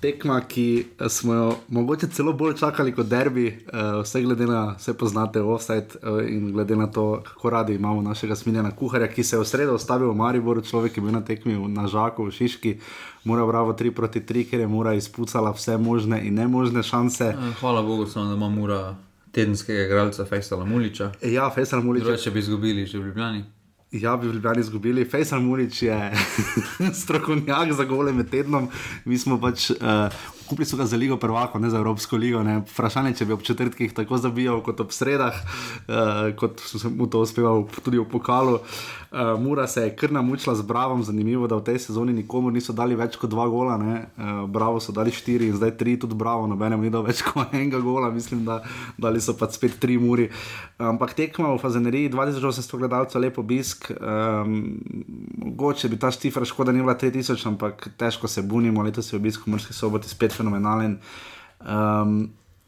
tekma, 0.00 0.40
ki 0.40 0.86
eh, 1.00 1.08
smo 1.08 1.34
jo 1.34 1.46
mogoče 1.68 2.06
celo 2.14 2.32
bolj 2.32 2.54
čakali 2.60 2.92
kot 2.94 3.06
derbi, 3.06 3.48
uh, 3.48 4.02
vse 4.04 4.22
glede 4.22 4.46
na 4.46 4.76
vse 4.78 4.94
poznate 4.94 5.42
offside 5.42 5.98
uh, 6.02 6.20
in 6.28 6.52
glede 6.52 6.76
na 6.76 6.86
to, 6.86 7.22
kako 7.26 7.50
radi 7.50 7.74
imamo 7.74 8.02
našega 8.02 8.36
smiljena 8.36 8.70
kuharja, 8.70 9.08
ki 9.08 9.24
se 9.24 9.36
je 9.36 9.40
v 9.40 9.48
sredo 9.48 9.74
ustavil 9.74 10.12
v 10.12 10.16
Mariboru, 10.16 10.62
človek 10.62 10.96
je 10.96 11.02
bil 11.02 11.12
na 11.12 11.24
tekmi 11.24 11.58
na 11.68 11.88
Žaku, 11.90 12.28
v 12.28 12.36
Šiški, 12.38 12.76
mora 13.24 13.46
bravo 13.46 13.72
3 13.72 13.90
proti 13.90 14.20
3, 14.20 14.46
ker 14.50 14.60
je 14.60 14.68
mora 14.70 14.94
izpucala 14.94 15.50
vse 15.50 15.76
možne 15.76 16.22
in 16.22 16.38
nemožne 16.38 16.82
šanse. 16.82 17.34
Hvala 17.60 17.82
Bogu, 17.82 18.06
samo 18.06 18.30
da 18.30 18.34
ima 18.36 18.48
mura 18.48 18.94
tedenskega 19.36 19.84
igralca 19.84 20.24
Fejsala 20.24 20.64
Muliča. 20.64 21.10
Ja, 21.22 21.50
Fejsal 21.54 21.82
Mulič. 21.84 22.04
Drugače 22.04 22.30
bi 22.30 22.38
izgubili 22.38 22.86
že 22.86 22.98
v 22.98 23.10
Ljubljani. 23.10 23.44
Ja, 23.92 24.16
bi 24.16 24.28
v 24.28 24.34
Ljubljani 24.34 24.60
izgubili. 24.60 25.04
Fejsal 25.04 25.40
Murič 25.40 25.82
je 25.82 26.12
strokovnjak 27.02 27.72
za 27.72 27.84
gole 27.84 28.12
med 28.12 28.30
tednom. 28.30 28.68
Mi 29.04 29.18
smo 29.18 29.38
pač 29.40 29.70
uh, 29.70 29.76
kupili 30.46 30.66
so 30.66 30.76
ga 30.76 30.86
za 30.86 30.96
Ligo 30.96 31.16
Prvako, 31.16 31.58
ne 31.58 31.70
za 31.70 31.78
Evropsko 31.78 32.16
ligo. 32.16 32.42
Ne. 32.42 32.60
Vprašanje, 32.70 33.14
če 33.18 33.24
bi 33.24 33.32
ob 33.32 33.42
četrtkih 33.42 33.94
tako 33.94 34.18
zabijal 34.18 34.62
kot 34.64 34.80
ob 34.80 34.92
sredah, 34.94 35.34
uh, 35.88 36.30
kot 36.38 36.60
so 36.64 36.78
se 36.78 36.88
mu 36.88 37.06
to 37.10 37.20
uspevalo 37.20 37.66
tudi 37.84 37.98
v 37.98 38.06
pokalu. 38.10 38.58
Uh, 38.58 39.40
Mura 39.40 39.66
se 39.66 39.82
je 39.82 39.96
kar 39.96 40.12
namučila 40.12 40.54
z 40.54 40.62
Bravom, 40.62 41.02
zanimivo, 41.02 41.46
da 41.46 41.56
v 41.56 41.64
tej 41.64 41.78
sezoni 41.78 42.12
nikomor 42.12 42.52
niso 42.52 42.72
dali 42.72 42.94
več 42.94 43.16
kot 43.16 43.30
dva 43.30 43.48
gola. 43.48 43.76
ne. 43.76 44.06
Uh, 44.16 44.44
Bravo 44.50 44.80
so 44.80 44.92
dali 44.92 45.10
štiri 45.10 45.50
in 45.50 45.56
zdaj 45.56 45.76
tri, 45.76 45.96
tudi 45.98 46.14
Bravo, 46.14 46.46
nobenemu 46.46 46.82
ni 46.82 46.90
dal 46.90 47.02
več 47.06 47.22
kot 47.26 47.54
enega 47.54 47.80
gola, 47.80 48.10
mislim, 48.10 48.44
da 48.44 48.62
dali 48.98 49.20
so 49.20 49.34
pa 49.36 49.50
spet 49.50 49.78
tri 49.80 49.98
muri. 49.98 50.28
Ampak 50.78 51.14
tekma 51.16 51.54
v 51.54 51.60
Fazeneriji, 51.62 52.12
2800 52.12 52.78
gledalcev, 52.78 53.20
lep 53.20 53.38
obisk. 53.38 53.90
Um, 53.90 54.76
mogoče 55.38 55.88
bi 55.88 55.98
ta 55.98 56.10
štifra 56.10 56.44
škoda 56.44 56.72
ni 56.72 56.82
bila 56.84 56.94
3000, 56.94 57.48
ampak 57.48 57.88
težko 57.96 58.28
se 58.28 58.42
bunimo, 58.42 58.82
letos 58.82 59.12
je 59.12 59.16
obisk 59.16 59.46
v 59.46 59.50
Murski 59.50 59.72
soboti 59.72 60.08
spet 60.08 60.35
fenomenalen. 60.36 60.98
Um, 61.60 62.18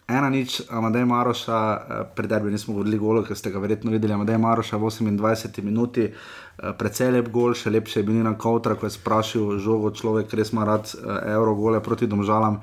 Ena 0.08 0.30
nič, 0.32 0.64
Amadej 0.72 1.04
Maroša, 1.04 1.60
eh, 1.60 2.04
pred 2.16 2.30
derbi 2.30 2.48
nismo 2.50 2.72
govorili 2.72 2.98
golo, 2.98 3.22
ker 3.22 3.36
ste 3.36 3.50
ga 3.52 3.60
verjetno 3.60 3.92
videli. 3.92 4.12
Amadej 4.16 4.38
Maroša 4.40 4.80
v 4.80 4.88
28 4.88 5.60
minuti, 5.60 6.08
eh, 6.08 6.72
precej 6.72 7.12
lep 7.12 7.28
gol, 7.28 7.52
še 7.52 7.68
lepše 7.68 8.00
je 8.00 8.04
bil 8.08 8.24
na 8.24 8.32
Kautra, 8.32 8.74
ko 8.74 8.86
je 8.86 8.96
sprašil 8.96 9.60
žogo 9.60 9.92
človek, 9.92 10.32
res 10.32 10.52
ima 10.52 10.64
rad 10.64 10.88
eh, 10.96 11.36
evro 11.36 11.54
gole 11.54 11.80
proti 11.80 12.06
domžalam. 12.06 12.60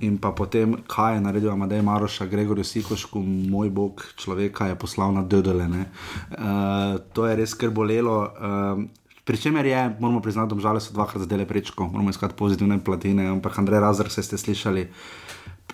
In 0.00 0.18
pa 0.18 0.32
potem, 0.32 0.82
kaj 0.88 1.14
je 1.14 1.20
naredil 1.20 1.54
Amadej 1.54 1.82
Maroša, 1.82 2.26
Gregorju 2.26 2.64
Sikošku, 2.64 3.22
moj 3.22 3.70
bog, 3.70 4.02
človeka 4.18 4.66
je 4.66 4.74
poslal 4.74 5.14
na 5.14 5.22
Dödele. 5.22 5.70
Uh, 5.70 6.98
to 7.14 7.26
je 7.30 7.36
res 7.36 7.54
kar 7.54 7.70
bolelo. 7.70 8.34
Uh, 8.34 8.82
Pričemer 9.24 9.66
je, 9.66 9.96
moramo 10.00 10.20
priznati, 10.20 10.54
da 10.54 10.80
so 10.80 10.92
dvakrat 10.92 11.22
zadele 11.22 11.46
prečko, 11.46 11.86
moramo 11.88 12.10
iskati 12.10 12.34
pozitivne 12.36 12.78
platine, 12.84 13.26
ampak 13.26 13.58
Andrej 13.58 13.80
Razor, 13.80 14.10
se 14.10 14.22
ste 14.22 14.38
slišali, 14.38 14.88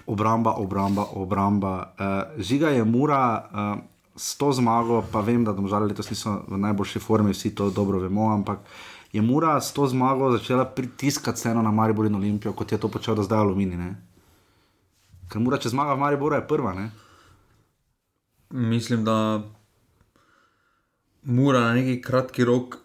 obramba, 0.07 0.51
obramba, 0.51 1.07
obramba. 1.13 1.95
Uh, 1.99 2.43
žiga 2.43 2.69
je 2.69 2.85
mura 2.85 3.49
uh, 3.51 3.83
s 4.17 4.37
to 4.37 4.53
zmago, 4.53 5.03
pa 5.13 5.21
vem, 5.21 5.45
da 5.45 5.53
domžale 5.53 5.87
letos 5.87 6.11
niso 6.11 6.43
v 6.49 6.59
najboljši 6.59 6.99
formi, 6.99 7.33
vsi 7.33 7.55
to 7.55 7.71
dobro 7.71 7.99
vemo, 7.99 8.29
ampak 8.35 8.61
je 9.13 9.23
mura 9.23 9.61
s 9.61 9.73
to 9.73 9.87
zmago 9.87 10.31
začela 10.31 10.65
pritiskati 10.65 11.40
ceno 11.40 11.63
na 11.63 11.71
Maribor 11.71 12.07
in 12.07 12.15
Olimpijo, 12.15 12.53
kot 12.53 12.73
je 12.73 12.79
to 12.79 12.88
počel 12.88 13.15
do 13.15 13.23
zdaj 13.23 13.38
Alumini. 13.38 13.77
Ne? 13.77 13.94
Ker 15.31 15.42
mura, 15.42 15.59
če 15.59 15.71
zmaga 15.71 15.94
v 15.94 16.03
Mariboru, 16.03 16.38
je 16.38 16.46
prva. 16.46 16.75
Ne? 16.75 16.90
Mislim, 18.51 19.05
da 19.05 19.42
mora 21.23 21.61
na 21.61 21.75
neki 21.75 22.01
kratki 22.03 22.44
rok 22.44 22.79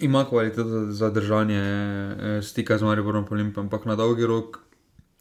ima 0.00 0.24
kvaliteto 0.24 0.92
za 0.92 1.10
držanje 1.10 1.60
eh, 1.60 2.42
stika 2.42 2.78
z 2.78 2.82
Mariborom 2.82 3.26
Olimpijem, 3.30 3.66
ampak 3.66 3.84
na 3.84 3.96
dolgi 3.96 4.26
rok, 4.26 4.58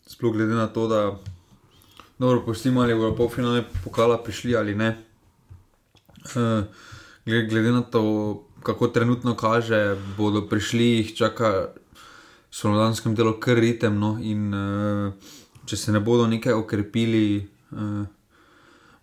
sploh 0.08 0.34
glede 0.34 0.54
na 0.54 0.68
to, 0.68 0.88
da 0.88 1.20
dobro 2.20 2.46
postimo 2.46 2.82
ali 2.82 2.96
bodo 2.96 3.16
polfinale 3.16 3.64
pokala 3.84 4.24
prišli 4.24 4.56
ali 4.58 4.76
ne. 4.76 4.98
Eh, 6.36 6.64
glede, 7.26 7.72
na 7.72 7.82
to, 7.82 8.44
kako 8.64 8.88
trenutno 8.88 9.36
kaže, 9.36 9.98
bodo 10.18 10.48
prišli, 10.48 10.84
jih 10.84 11.16
čaka 11.16 11.50
v 12.50 12.56
slovenskem 12.56 13.16
delu 13.16 13.40
kar 13.40 13.58
ritem. 13.58 14.00
No, 14.00 14.18
in 14.22 14.54
eh, 14.54 15.12
če 15.66 15.78
se 15.78 15.92
ne 15.92 16.00
bodo 16.00 16.28
nekaj 16.28 16.54
okrepili, 16.54 17.48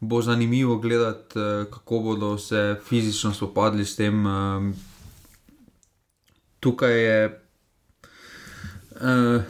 bo 0.00 0.18
zanimivo 0.22 0.76
gledati, 0.82 1.38
kako 1.70 1.98
bodo 2.00 2.38
se 2.38 2.80
fizično 2.88 3.34
spopadli 3.34 3.84
s 3.84 3.96
tem. 3.96 4.26
Eh, 6.66 6.70
Tukaj 6.70 7.04
je 7.04 7.18
uh, 9.00 9.42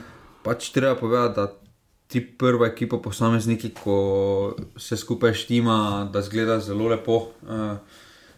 pač 0.43 0.69
treba 0.69 0.95
povedati, 0.95 1.35
da 1.35 1.53
ti 2.07 2.21
prva 2.21 2.67
ekipa, 2.67 2.97
posamezniki, 3.03 3.73
ko 3.83 4.55
se 4.77 4.97
skupaj 4.97 5.33
štima, 5.33 6.09
da 6.13 6.21
zgleda 6.21 6.59
zelo 6.59 6.87
lepo. 6.87 7.17
Uh, 7.41 7.77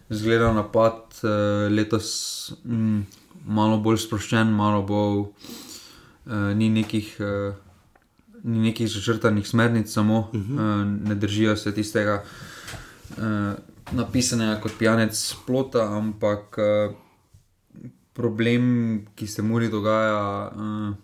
zgleda 0.09 0.53
napad 0.53 0.95
uh, 1.23 1.67
letos 1.69 2.53
mm, 2.63 3.01
malo 3.45 3.77
bolj 3.77 3.97
sproščen, 4.07 4.47
malo 4.47 4.81
bolj 4.81 5.19
uh, 5.19 6.55
ni 6.55 6.69
nekih. 6.69 7.17
Uh, 7.19 7.65
Ni 8.39 8.61
nekih 8.69 8.87
začrtanih 8.87 9.43
smernic, 9.47 9.91
samo 9.91 10.19
uh 10.19 10.31
-huh. 10.31 10.53
uh, 10.55 10.85
ne 11.09 11.15
držijo 11.15 11.57
se 11.57 11.73
tistega 11.75 12.23
uh, 13.17 13.53
napisanega 13.91 14.61
kot 14.61 14.71
pijanec 14.79 15.35
plota, 15.45 15.83
ampak 15.97 16.57
uh, 16.57 16.95
problem, 18.19 19.05
ki 19.15 19.27
se 19.27 19.41
mu 19.41 19.59
dogaja, 19.71 20.51
uh, 20.51 20.95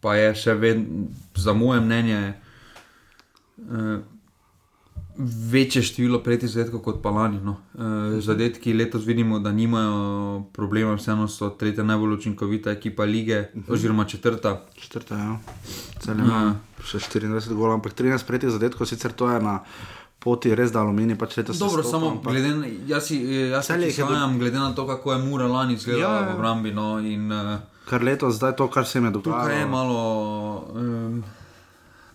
pa 0.00 0.16
je 0.20 0.34
še 0.36 0.54
vedno, 0.60 1.08
za 1.40 1.54
moje 1.56 1.80
mnenje, 1.80 2.34
uh, 3.64 4.02
večje 5.50 5.82
število 5.86 6.18
prejetih 6.26 6.50
zadetkov 6.50 6.82
kot 6.84 7.00
pa 7.02 7.12
lani. 7.14 7.38
No. 7.40 7.56
Uh, 7.72 8.18
zadetki 8.20 8.74
letos 8.76 9.06
vidimo, 9.06 9.38
da 9.40 9.52
nimajo 9.52 10.44
problema, 10.52 10.98
vseeno 10.98 11.28
so 11.32 11.48
tretja 11.58 11.86
najbolj 11.86 12.18
učinkovita 12.18 12.74
ekipa 12.76 13.04
lige, 13.08 13.40
uh 13.40 13.62
-huh. 13.62 13.72
oziroma 13.72 14.04
četrta. 14.04 14.66
Četrta, 14.74 15.18
ja. 15.18 15.38
Cel 15.98 16.18
ima 16.18 16.58
še 16.84 16.98
24 16.98 17.54
golov, 17.54 17.78
ampak 17.78 17.94
13 17.94 18.26
prejetih 18.26 18.50
zadetkov, 18.50 18.86
sicer 18.86 19.12
to 19.12 19.30
je 19.30 19.40
na 19.40 19.62
poti 20.24 20.54
res 20.54 20.72
da 20.72 20.80
aluminij, 20.80 21.14
pač. 21.14 21.36
Dobro, 21.54 21.82
se 21.82 21.90
samo 21.90 22.10
ampak- 22.10 22.32
glede 22.32 22.54
na, 22.54 22.66
jaz 22.86 23.04
si, 23.04 23.16
jaz 23.50 23.66
Celje 23.66 23.92
se 23.92 24.00
je 24.00 24.06
sanjam, 24.06 24.38
glede 24.38 24.58
na 24.58 24.72
to, 24.72 24.86
kako 24.86 25.12
je 25.12 25.18
Mura 25.20 25.46
lani 25.46 25.74
izgledala 25.74 26.04
Ja, 26.06 26.16
ja, 26.16 26.22
ja. 26.22 26.28
v 26.28 26.34
obrambi. 26.34 26.72
No, 26.72 26.98
in, 26.98 27.28
uh, 27.28 27.58
Kar 27.84 28.02
letos, 28.02 28.34
zdaj 28.34 28.56
to, 28.56 28.66
kar 28.66 28.86
se 28.86 28.98
jim 28.98 29.04
je 29.04 29.10
dogajalo. 29.12 29.42
Tukaj 29.42 29.60
je 29.60 29.66
malo 29.66 30.00
um, 30.72 31.22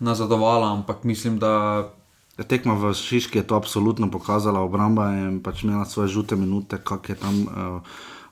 nazadovala, 0.00 0.72
ampak 0.72 1.04
mislim, 1.04 1.38
da 1.38 1.86
Ja, 2.38 2.44
Tekma 2.44 2.72
v 2.74 2.94
Šiški 2.94 3.38
je 3.38 3.44
to 3.44 3.54
absolutno 3.54 4.08
pokazala, 4.08 4.60
obramba 4.60 5.10
je 5.10 5.42
pač 5.42 5.62
imela 5.62 5.84
svoje 5.84 6.08
žute 6.08 6.36
minute, 6.36 6.78
kak 6.78 7.08
je 7.08 7.14
tam 7.14 7.34
uh, 7.42 7.82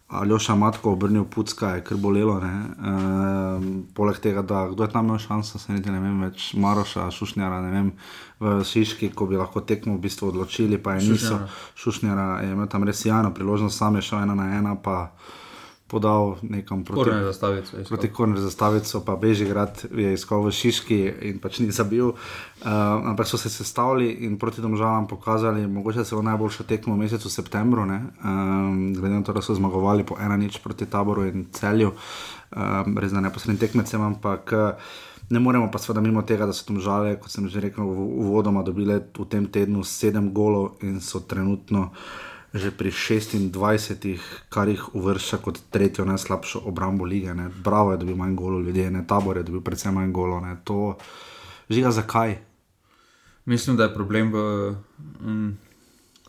Aljoša 0.08 0.54
Matko 0.54 0.92
obrnil 0.92 1.24
pucka, 1.24 1.74
je 1.76 1.82
kar 1.84 1.98
bolelo. 2.00 2.38
Uh, 2.38 3.64
poleg 3.94 4.20
tega, 4.24 4.42
da 4.42 4.62
kdo 4.70 4.86
je 4.86 4.90
tam 4.90 5.06
imel 5.06 5.18
šanso, 5.18 5.58
se 5.58 5.72
niti 5.72 5.92
ne 5.92 6.00
vem 6.00 6.22
več, 6.24 6.54
Maroša, 6.56 7.10
Šušnjara, 7.12 7.60
ne 7.66 7.72
vem, 7.74 7.90
v 8.40 8.54
Šiški, 8.64 9.10
ko 9.12 9.26
bi 9.28 9.36
lahko 9.36 9.60
tekmo 9.60 9.98
v 9.98 10.04
bistvu 10.06 10.30
odločili, 10.30 10.78
pa 10.80 10.96
je 10.96 11.10
niso. 11.10 11.42
Šušnjara. 11.76 12.40
Je 12.46 12.56
imel 12.56 12.70
tam 12.72 12.88
res 12.88 13.04
jano 13.04 13.34
priložnost, 13.36 13.76
sam 13.76 14.00
je 14.00 14.06
šel 14.08 14.24
ena 14.24 14.38
na 14.38 14.48
ena, 14.56 14.74
pa 14.80 15.10
podal 15.88 16.36
nekam 16.42 16.84
proti. 16.84 17.08
Korner 17.08 17.24
zastavico. 17.24 17.76
Proti 17.88 18.08
Korner 18.12 18.38
zastavico, 18.38 19.00
pa 19.04 19.16
Bežigrad 19.16 19.84
je 19.88 20.12
iskal 20.12 20.44
v 20.44 20.52
Šiški 20.52 21.00
in 21.32 21.40
pač 21.40 21.58
ni 21.64 21.72
zabil. 21.72 22.12
Uh, 22.12 22.68
ampak 23.08 23.26
so 23.26 23.40
se 23.40 23.48
sestavili 23.48 24.10
in 24.28 24.36
proti 24.38 24.60
domžalam 24.60 25.08
pokazali, 25.08 25.66
mogoče 25.66 26.04
celo 26.04 26.22
najboljšo 26.22 26.68
tekmo 26.68 26.94
v 26.94 27.08
mesecu 27.08 27.30
septembru, 27.30 27.86
ne? 27.88 28.02
um, 28.24 28.94
glede 28.94 29.14
na 29.14 29.22
to, 29.24 29.32
da 29.32 29.40
so 29.40 29.56
zmagovali 29.56 30.04
po 30.04 30.20
ena 30.20 30.36
nič 30.36 30.60
proti 30.60 30.86
taboru 30.86 31.24
in 31.24 31.48
celju, 31.52 31.92
um, 32.52 32.98
res 32.98 33.12
da 33.12 33.24
neposrednim 33.24 33.60
tekmecem, 33.60 34.02
ampak. 34.02 34.52
Uh, 34.52 35.06
Ne 35.28 35.40
moremo 35.40 35.68
pa 35.68 35.76
seveda 35.76 36.00
mimo 36.00 36.22
tega, 36.24 36.46
da 36.48 36.56
so 36.56 36.64
tam 36.64 36.80
žale, 36.80 37.18
kot 37.20 37.28
sem 37.28 37.44
že 37.52 37.60
rekel, 37.60 37.84
v- 37.84 38.12
uvodoma 38.24 38.62
dobile 38.64 39.12
v 39.12 39.26
tem 39.28 39.44
tednu 39.44 39.84
sedem 39.84 40.32
golov 40.32 40.80
in 40.80 41.04
so 41.04 41.20
trenutno 41.20 41.92
že 42.54 42.72
pri 42.72 42.88
26, 42.88 43.52
kar 44.48 44.68
jih 44.68 44.94
uvršča 44.96 45.36
kot 45.44 45.60
tretjo 45.68 46.04
najslabšo 46.08 46.64
obrambo 46.64 47.04
lige. 47.04 47.34
Ne. 47.34 47.50
Bravo 47.52 47.92
je 47.92 48.00
dobil 48.00 48.16
manj 48.16 48.34
golov 48.34 48.64
ljudje, 48.64 48.90
ne 48.90 49.04
tabor 49.06 49.36
je 49.36 49.42
dobil 49.42 49.60
predvsem 49.60 49.94
manj 49.94 50.12
golov. 50.12 50.40
Ne. 50.40 50.56
To 50.64 50.96
žiga 51.68 51.92
zakaj? 51.92 52.38
Mislim, 53.48 53.76
da 53.76 53.88
je 53.88 53.94
problem 53.94 54.32
v 54.32 54.38
um, 55.24 55.56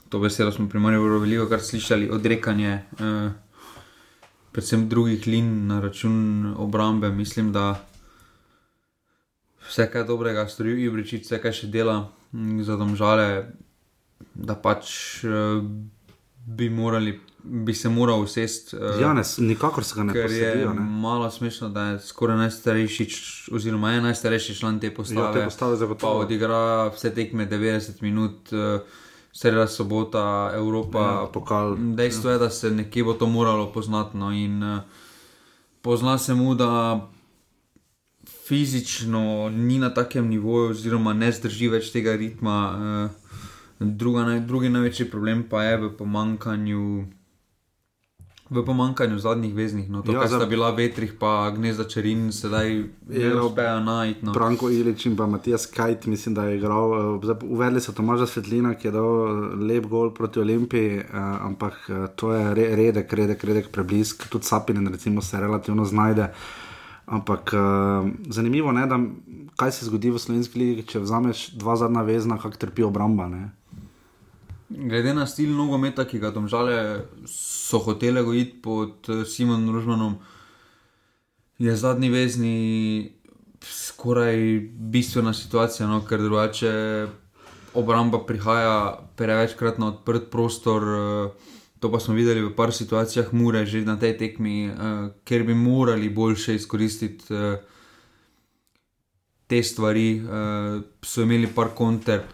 to 0.09 0.19
besedo. 0.19 0.51
Smo 0.51 0.69
pri 0.69 0.79
Mariboru 0.79 1.19
veliko 1.19 1.47
kar 1.47 1.63
slišali, 1.63 2.09
odrekanje, 2.11 2.83
uh, 2.99 3.31
predvsem 4.51 4.89
drugih 4.89 5.27
lin 5.27 5.67
na 5.67 5.79
račun 5.79 6.55
obrambe. 6.57 7.11
Mislim, 7.11 7.51
da 7.51 7.79
vse 9.67 9.87
kaj 9.91 10.03
dobrega 10.03 10.47
stori 10.47 10.83
Ibričič, 10.83 11.23
vse 11.23 11.39
kaj 11.39 11.53
še 11.63 11.67
dela 11.67 12.09
mm, 12.31 12.63
za 12.63 12.75
domžale, 12.75 13.51
da 14.33 14.55
pač 14.55 15.23
uh, 15.23 15.63
bi 16.45 16.69
morali. 16.69 17.19
Bi 17.43 17.73
se 17.73 17.89
moral 17.89 18.21
usesti. 18.21 18.75
Uh, 18.75 19.01
Janez, 19.01 19.37
nikakor 19.39 19.83
se 19.83 19.93
ga 19.95 20.03
ne 20.03 20.13
Ker 20.13 20.31
je 20.31 20.55
ne. 20.55 20.73
malo 20.73 21.31
smešno, 21.31 21.69
da 21.69 21.83
je 21.83 21.99
skoraj 21.99 22.37
najstarejši, 22.37 23.07
oziroma 23.51 23.91
je 23.91 24.01
najstarejši 24.01 24.55
član 24.55 24.79
te 24.79 24.93
postave. 24.93 25.21
Ja, 25.21 25.33
te 25.33 25.43
postave 25.43 25.75
zagotovo. 25.75 26.13
Pa 26.13 26.19
odigra 26.19 26.87
vse 26.87 27.13
tekme 27.15 27.47
90 27.47 28.01
minut, 28.01 28.53
eh, 28.53 28.79
sreda 29.31 29.67
sobota, 29.67 30.51
Evropa. 30.55 30.99
Ja, 30.99 31.27
pokal. 31.33 31.75
Dejstvo 31.95 32.31
je, 32.31 32.37
da 32.37 32.49
se 32.49 32.71
nekje 32.71 33.03
bo 33.03 33.13
to 33.13 33.27
moralo 33.27 33.71
poznati. 33.73 34.17
No, 34.17 34.31
in 34.31 34.63
eh, 34.63 34.81
pozna 35.81 36.17
se 36.17 36.33
mu, 36.33 36.55
da 36.55 37.07
fizično 38.47 39.49
ni 39.49 39.79
na 39.79 39.93
takem 39.93 40.27
nivoju, 40.27 40.69
oziroma 40.69 41.13
ne 41.13 41.31
zdrži 41.31 41.67
več 41.67 41.91
tega 41.91 42.15
ritma. 42.15 42.59
eh, 43.05 43.28
Druga, 43.79 44.23
naj, 44.23 44.39
drugi 44.39 44.69
največji 44.69 45.09
problem 45.11 45.45
pa 45.49 45.63
je 45.63 45.77
v 45.77 45.89
pomankanju. 45.97 47.05
V 48.49 48.65
pomankanju 48.65 49.19
zadnjih 49.19 49.53
veznih, 49.53 49.89
no, 49.89 50.01
to, 50.01 50.11
Ja, 50.11 50.15
ja, 50.15 50.21
kar 50.21 50.29
za- 50.29 50.37
sta 50.37 50.45
bila 50.45 50.71
Vetrih, 50.71 51.13
pa 51.19 51.51
Gnezda 51.51 51.83
Čerin, 51.83 52.31
sedaj 52.31 52.83
Je, 53.09 53.41
uspejo 53.41 53.79
najti. 53.79 54.25
No. 54.25 54.33
Branko 54.33 54.69
Ilič 54.69 55.05
in 55.05 55.15
pa 55.15 55.27
Matijas 55.27 55.65
Kajt, 55.65 56.05
mislim, 56.05 56.35
da 56.35 56.43
je 56.43 56.57
igral. 56.57 57.19
eh, 57.21 57.45
Uvedli 57.45 57.81
so 57.81 57.93
Tomaža 57.93 58.25
Svetlina, 58.25 58.73
ki 58.73 58.87
je 58.87 58.91
dal 58.91 59.05
eh, 59.05 59.55
lep 59.55 59.85
gol 59.85 60.13
proti 60.13 60.39
Olimpiji, 60.39 60.97
eh, 60.97 61.05
ampak 61.41 61.89
to 62.15 62.33
je 62.33 62.53
re, 62.53 62.75
redek, 62.75 63.13
redek, 63.13 63.43
redek 63.43 63.71
preblisk. 63.71 64.27
Tudi 64.29 64.45
Sapinen 64.45 64.87
recimo, 64.87 65.21
se 65.21 65.39
relativno 65.39 65.85
znajde. 65.85 66.33
Ampak 67.05 67.53
uh, 67.53 68.09
zanimivo 68.29 68.71
je, 68.71 68.85
kaj 69.55 69.71
se 69.71 69.85
zgodi 69.85 70.11
v 70.11 70.19
slovenski 70.19 70.59
ligi, 70.59 70.83
če 70.83 70.99
vzameš 70.99 71.57
dva 71.57 71.75
zadnja 71.75 72.01
vezna, 72.01 72.37
kako 72.37 72.57
trpi 72.57 72.83
obramba. 72.83 73.27
Ne? 73.27 73.49
Glede 74.69 75.13
na 75.13 75.25
stil 75.25 75.49
nogometa, 75.57 76.05
ki 76.05 76.19
ga 76.21 76.29
domžale 76.31 77.05
so 77.25 77.79
hotele 77.81 78.23
gojiti 78.23 78.61
pod 78.61 79.09
eh, 79.09 79.25
Simonom 79.25 79.75
Ružmanom, 79.75 80.17
je 81.57 81.75
zadnji 81.75 82.09
vezni 82.09 82.57
skoraj 83.65 84.59
bistvena 84.93 85.33
situacija, 85.33 85.87
no, 85.87 86.03
ker 86.05 86.21
drugače 86.21 86.73
obramba 87.73 88.21
prihaja 88.25 88.99
prevečkrat 89.17 89.79
na 89.81 89.93
odprt 89.93 90.29
prostor. 90.31 90.83
eh, 90.83 91.55
To 91.79 91.87
pa 91.87 91.99
smo 91.99 92.13
videli 92.13 92.43
v 92.43 92.51
par 92.51 92.75
situacijah, 92.75 93.31
mure 93.31 93.63
že 93.65 93.87
na 93.87 93.95
tej 93.95 94.17
tekmi, 94.19 94.67
uh, 94.67 95.15
ker 95.23 95.47
bi 95.47 95.55
morali 95.55 96.09
boljše 96.11 96.55
izkoristiti 96.59 97.23
uh, 97.31 97.55
te 99.47 99.63
stvari. 99.63 100.19
Uh, 100.19 100.83
so 100.99 101.23
imeli 101.23 101.47
par 101.47 101.71
konter, 101.71 102.27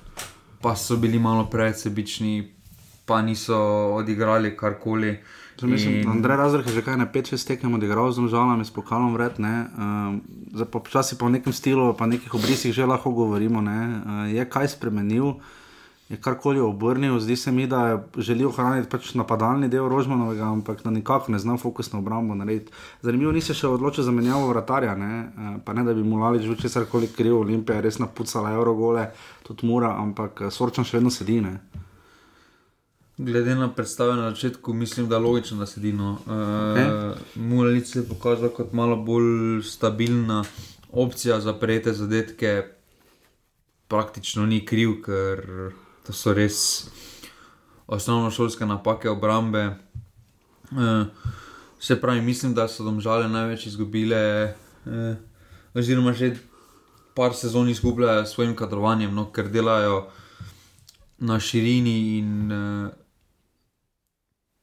pa 0.66 0.74
so 0.74 0.98
bili 0.98 1.20
malo 1.22 1.46
preveč 1.46 1.86
sebični, 1.86 2.50
pa 3.06 3.22
niso 3.22 3.54
odigrali 3.94 4.58
karkoli. 4.58 5.20
Zdaj, 5.58 5.70
Mislim, 5.70 6.02
in... 6.02 6.10
Andrej 6.10 6.38
Razrek 6.38 6.66
je 6.68 6.74
že 6.74 6.82
kaj 6.82 6.98
na 6.98 7.06
5-6 7.06 7.48
tekem 7.48 7.70
odigral 7.74 8.10
z 8.12 8.26
žalami, 8.28 8.66
s 8.66 8.74
pokalom 8.74 9.14
vred. 9.14 9.38
ne, 9.38 9.70
Um, 9.78 10.26
pa 10.58 10.80
počasi 10.82 11.22
po 11.22 11.30
nekem 11.30 11.54
stilu, 11.54 11.94
pa 11.94 12.10
nekih 12.10 12.34
obrisih 12.34 12.74
že 12.74 12.86
lahko 12.86 13.14
govorimo. 13.14 13.62
ne, 13.62 14.02
Uh, 14.02 14.26
je 14.34 14.42
kaj 14.42 14.74
spremenil, 14.74 15.38
je 16.10 16.18
karkoli 16.22 16.60
obrnil, 16.60 17.20
zdi 17.20 17.36
se 17.36 17.52
mi, 17.52 17.68
da 17.68 17.88
je 17.88 17.98
želel 18.18 18.48
ohraniti 18.48 18.90
pač 18.90 19.14
napadalni 19.18 19.70
del 19.70 19.88
Rožmanovega, 19.90 20.44
ampak 20.44 20.84
da 20.84 20.90
nikako 20.94 21.32
ne 21.32 21.40
zna 21.40 21.58
fokus 21.58 21.92
na 21.94 22.00
obrambo 22.00 22.36
narediti. 22.36 22.72
Zanimivo, 23.02 23.32
ni 23.32 23.42
se 23.42 23.54
še 23.58 23.68
odločil 23.68 24.06
za 24.06 24.12
menjavo 24.14 24.52
vratarja, 24.52 24.94
ne, 24.96 25.24
uh, 25.26 25.56
pa 25.66 25.74
ne 25.74 25.84
da 25.84 25.94
bi 25.94 26.04
mu 26.04 26.20
Lalič 26.22 26.46
bil 26.46 26.60
česar 26.62 26.86
koli 26.92 27.10
kriv, 27.10 27.40
Olimpija 27.40 27.80
je 27.80 27.88
res 27.88 27.98
napucala 28.00 28.54
Eurogole, 28.54 29.08
tudi 29.48 29.66
Mura, 29.66 29.96
ampak 30.02 30.46
eh, 30.46 30.52
Sorčan 30.54 30.86
še 30.86 31.00
vedno 31.00 31.10
sedi. 31.10 31.40
Ne. 31.42 31.56
Glede 33.18 33.56
na 33.56 33.72
predstave 33.74 34.14
na 34.20 34.30
začetku, 34.30 34.74
mislim, 34.74 35.08
da 35.10 35.18
je 35.18 35.24
logično, 35.24 35.58
da 35.58 35.66
sedi. 35.66 35.94
No. 35.94 36.20
Uh, 36.28 37.18
Mulalic 37.42 37.90
se 37.90 38.04
je 38.04 38.06
pokazal 38.06 38.52
kot 38.54 38.74
malo 38.78 38.98
bolj 39.00 39.64
stabilna 39.66 40.44
opcija 40.92 41.40
za 41.42 41.56
prejete 41.58 41.94
zadetke. 41.98 42.54
Praktično 43.88 44.46
ni 44.50 44.60
kriv, 44.66 45.00
ker 45.06 45.42
to 46.06 46.14
so 46.14 46.34
res 46.34 46.88
osnovnošolske 47.88 48.66
napake 48.66 49.10
obrambe. 49.10 49.78
Uh, 50.72 51.06
se 51.80 52.02
pravi, 52.02 52.22
mislim, 52.22 52.54
da 52.54 52.68
so 52.68 52.84
domžale 52.84 53.28
največ 53.30 53.68
izgubile, 53.68 54.54
uh, 54.86 55.16
oziroma 55.74 56.14
že 56.14 56.36
par 57.16 57.34
sezon 57.34 57.70
izgubljajo 57.70 58.26
s 58.26 58.34
svojim 58.34 58.56
kadrovanjem, 58.56 59.14
no, 59.16 59.30
ker 59.32 59.50
delajo 59.50 60.08
na 61.18 61.40
širini 61.40 62.18
in 62.18 62.52
uh, 62.52 62.90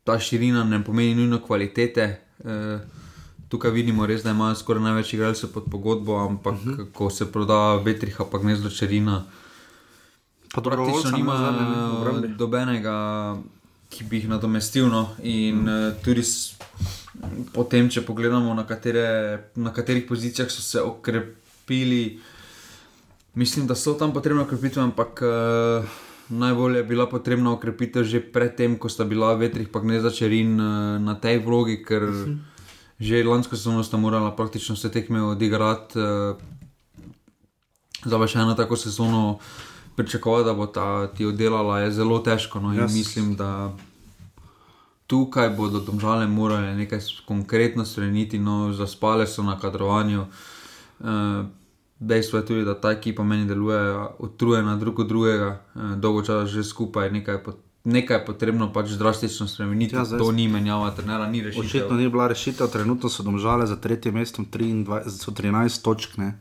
ta 0.05 0.18
širina 0.18 0.64
ne 0.64 0.84
pomeni 0.84 1.14
nujno 1.14 1.40
kvalitete. 1.47 2.20
Uh, 2.45 2.80
tukaj 3.49 3.70
vidimo 3.70 4.07
res, 4.07 4.22
da 4.24 4.30
imajo 4.30 4.55
skoraj 4.55 4.82
največ 4.82 5.14
igralcev 5.14 5.53
pod 5.53 5.64
pogodbo, 5.70 6.18
ampak 6.26 6.55
uh 6.55 6.66
-huh. 6.66 6.93
ko 6.93 7.11
se 7.11 7.32
proda 7.32 7.76
Vetriha, 7.76 8.24
pa 8.30 8.38
gnezdo 8.38 8.70
Čerina, 8.70 9.24
Pa 10.53 10.61
praktično 10.61 11.16
nima 11.16 11.36
dobenega, 12.38 12.94
ki 13.88 14.05
bi 14.05 14.20
jih 14.20 14.28
nadomestil. 14.28 14.88
No. 14.92 15.07
In 15.24 15.64
uh, 15.68 15.94
tudi 16.05 16.24
s, 16.24 16.59
potem, 17.57 17.88
če 17.88 18.05
pogledamo, 18.05 18.53
na, 18.57 18.66
katere, 18.68 19.48
na 19.57 19.72
katerih 19.72 20.05
pozicijah 20.09 20.53
so 20.53 20.64
se 20.64 20.84
okrepili, 20.84 22.20
mislim, 23.34 23.66
da 23.66 23.76
so 23.76 23.96
tam 23.96 24.12
potrebne 24.12 24.44
okrepitve, 24.44 24.84
ampak 24.84 25.24
uh, 25.24 25.98
najbolj 26.28 26.82
je 26.82 26.84
bila 26.84 27.09
potrebna 27.09 27.53
okrepitev 27.57 28.05
že 28.05 28.20
predtem, 28.20 28.76
ko 28.76 28.92
sta 28.92 29.09
bila 29.09 29.32
vetrih, 29.40 29.72
pa 29.72 29.80
gnezda 29.80 30.12
Čerin 30.12 30.57
uh, 30.61 31.00
na 31.00 31.16
tej 31.16 31.40
vlogi, 31.44 31.80
ker 31.80 32.09
že 33.03 33.24
lansko 33.24 33.57
sezono 33.57 33.82
sta 33.82 33.98
morala 33.98 34.30
praktično 34.36 34.76
vse 34.76 34.92
tekme 34.92 35.24
odigrati. 35.32 35.98
Uh, 35.98 36.36
za 38.05 38.18
pa 38.18 38.26
še 38.26 38.42
eno 38.42 38.55
tako 38.59 38.76
sezono 38.76 39.38
pričakovati, 39.97 40.45
da 40.45 40.55
bo 40.55 40.66
ta 40.66 41.07
ti 41.09 41.26
oddelala, 41.26 41.80
je 41.80 41.90
zelo 41.93 42.18
težko. 42.18 42.61
No, 42.61 42.68
Jaz- 42.70 42.93
mislim, 42.93 43.36
da 43.36 43.72
tukaj 45.07 45.51
bodo 45.51 45.80
domžale 45.80 46.26
morale 46.26 46.74
nekaj 46.74 46.99
konkretno 47.24 47.84
streniti, 47.84 48.38
no, 48.38 48.72
zaspale 48.72 49.26
so 49.26 49.43
na 49.43 49.59
kadrovanju. 49.61 50.26
Uh, 51.01 51.07
dejstvo 51.99 52.38
je 52.38 52.47
tudi, 52.47 52.64
da 52.64 52.74
ta 52.74 52.90
ekipa 52.90 53.22
meni 53.22 53.47
deluje 53.47 53.82
utrujena 54.18 54.76
drug 54.76 54.99
od 54.99 55.09
drugega, 55.09 55.61
uh, 55.74 55.82
dolgo 55.93 56.22
časa 56.22 56.47
že 56.47 56.64
skupaj, 56.64 57.11
nekaj 57.11 57.34
je, 57.34 57.43
pot, 57.45 57.57
nekaj 57.84 58.16
je 58.16 58.26
potrebno 58.26 58.72
pač 58.72 58.90
drastično 58.90 59.49
spremeniti. 59.49 59.95
Ja, 59.95 60.05
zdaj- 60.05 60.18
to 60.18 60.32
ni 60.32 60.49
menjava, 60.49 60.90
trenera 60.90 61.28
ni 61.28 61.43
rešitev. 61.43 61.66
Očitno 61.66 61.97
ni 61.97 62.09
bila 62.09 62.28
rešitev, 62.28 62.66
trenutno 62.68 63.09
so 63.09 63.22
domžale 63.22 63.66
za 63.66 63.76
tretjim 63.76 64.14
mestom 64.14 64.47
23, 64.47 65.11
so 65.11 65.30
13 65.32 65.82
točk. 65.82 66.16
Ne. 66.16 66.38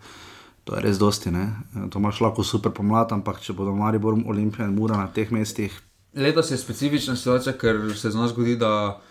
To 0.63 0.75
je 0.75 0.81
res 0.81 0.99
dosti. 1.01 1.31
Ne. 1.31 1.47
To 1.89 1.99
imaš 1.99 2.21
lahko 2.21 2.43
super 2.43 2.71
pomlad, 2.71 3.13
ampak 3.15 3.39
če 3.41 3.53
bodo 3.57 3.73
Maribor, 3.75 4.13
Olimpija 4.13 4.67
in 4.67 4.75
Mura 4.75 4.99
na 4.99 5.07
teh 5.13 5.31
mestih, 5.33 5.73
Letos 6.13 6.51
je 6.51 6.57
specifična 6.57 7.15
situacija, 7.15 7.53
ker 7.53 7.77
se 7.95 8.11
z 8.11 8.15
nas 8.15 8.31
zgodi, 8.31 8.55
da 8.55 9.01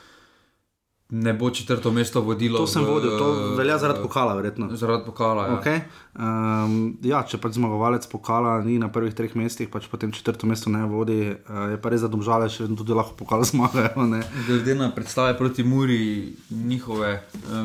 ne 1.11 1.32
bo 1.34 1.50
četrto 1.50 1.90
mesto 1.90 2.20
vodilo. 2.20 2.58
to 2.58 2.66
sem 2.66 2.84
v- 2.84 2.88
vodil, 2.88 3.18
to 3.18 3.54
velja 3.56 3.78
zaradi 3.78 4.00
pokala, 4.02 4.34
verjetno. 4.34 4.68
Zaradi 4.76 5.04
pokala. 5.06 5.46
Ja. 5.46 5.61
Okay. 5.61 5.80
Um, 6.14 6.98
ja, 7.02 7.22
če 7.22 7.38
pač 7.38 7.52
zmagovalec 7.58 8.06
pokala 8.06 8.61
ni 8.64 8.78
na 8.78 8.88
prvih 8.88 9.14
treh 9.14 9.34
mestih, 9.34 9.68
pač 9.70 9.86
potem 9.90 10.12
četrto 10.12 10.46
mesto 10.46 10.70
ne 10.70 10.86
vodi, 10.86 11.34
uh, 11.34 11.70
je 11.70 11.78
pa 11.82 11.90
res, 11.90 12.02
da 12.02 12.08
domžale 12.08 12.48
še 12.50 12.64
vedno 12.64 12.76
tudi 12.78 12.94
lahko 12.94 13.14
pokal 13.18 13.42
zmagajo. 13.50 14.06
Glede 14.46 14.74
na 14.74 14.90
predstave 14.90 15.38
proti 15.38 15.62
Muri, 15.66 16.34
njihove 16.50 17.11
eh, 17.12 17.22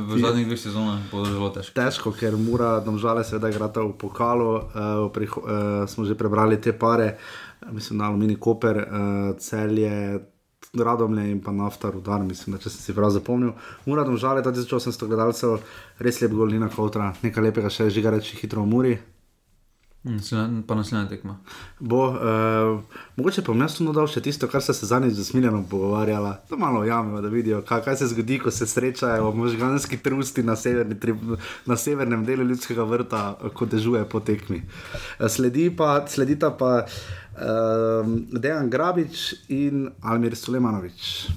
v 0.09 0.19
zadnjih 0.21 0.45
dveh 0.45 0.59
sezonah 0.59 0.99
bodo 1.11 1.29
zelo 1.29 1.49
težke. 1.49 1.73
Težko, 1.73 2.13
ker 2.13 2.37
mora 2.37 2.79
domžale 2.79 3.23
seveda 3.23 3.49
igrati 3.49 3.79
v 3.79 3.93
pokalu. 3.93 4.51
Uh, 4.73 5.09
priho, 5.13 5.41
uh, 5.41 5.85
smo 5.85 6.05
že 6.05 6.15
prebrali 6.15 6.57
te 6.57 6.73
pare, 6.73 7.17
eh, 7.61 7.71
mislim, 7.71 7.97
na 7.97 8.09
Alumini 8.09 8.35
Koper, 8.35 8.77
uh, 8.77 9.37
celje. 9.37 10.19
Radomlje 10.83 11.31
in 11.31 11.41
pa 11.43 11.51
nafta, 11.51 11.91
rudar, 11.91 12.23
mislim, 12.23 12.55
da 12.55 12.61
če 12.63 12.69
sem 12.69 12.81
si 12.81 12.95
prav 12.97 13.13
zapomnil. 13.15 13.53
Mura 13.85 14.03
domžale, 14.03 14.43
1800 14.43 15.07
gledalcev, 15.07 15.59
res 15.99 16.21
lep 16.21 16.31
gol, 16.31 16.51
Nina 16.51 16.69
Kautra, 16.69 17.13
nekaj 17.23 17.49
lepega 17.49 17.69
še 17.69 17.89
žiga 17.89 18.15
reči 18.15 18.37
hitro 18.41 18.65
v 18.65 18.71
Muri. 18.71 18.95
Mm, 20.05 20.61
Pa 20.67 20.75
naslednja 20.75 21.09
tekma. 21.09 21.39
Bo, 21.79 22.13
uh, 22.13 22.81
mogoče 23.15 23.41
pa 23.41 23.53
jaz 23.57 23.77
tu 23.77 23.85
dodal 23.87 24.05
še 24.05 24.21
tisto, 24.21 24.45
kar 24.47 24.61
se 24.61 24.73
zadnjič 24.77 25.15
z 25.17 25.25
Smiljanom 25.31 25.63
pogovarjala. 25.65 26.35
To 26.49 26.59
malo 26.61 26.83
jamemo, 26.85 27.21
da 27.25 27.31
vidijo, 27.33 27.63
kaj, 27.65 27.81
kaj 27.81 27.97
se 27.97 28.11
zgodi, 28.13 28.37
ko 28.39 28.53
se 28.53 28.67
srečajo 28.69 29.31
možganski 29.33 29.97
trusti 29.97 30.43
na, 30.43 30.53
severni, 30.55 30.99
tri- 30.99 31.17
na 31.65 31.77
severnem 31.77 32.25
delu 32.25 32.45
ljudskega 32.45 32.85
vrta, 32.85 33.23
ko 33.57 33.65
dežuje 33.65 34.05
po 34.05 34.19
tekmi. 34.21 34.61
Eh, 34.61 35.29
Sledi 35.29 35.71
pa, 35.73 36.05
sledita 36.07 36.53
pa 36.53 36.85
uh, 36.85 37.24
Dejan 37.35 38.69
Grabič 38.69 39.35
in 39.51 39.91
Almir 40.01 40.35
Sulejmanovič. 40.35 41.27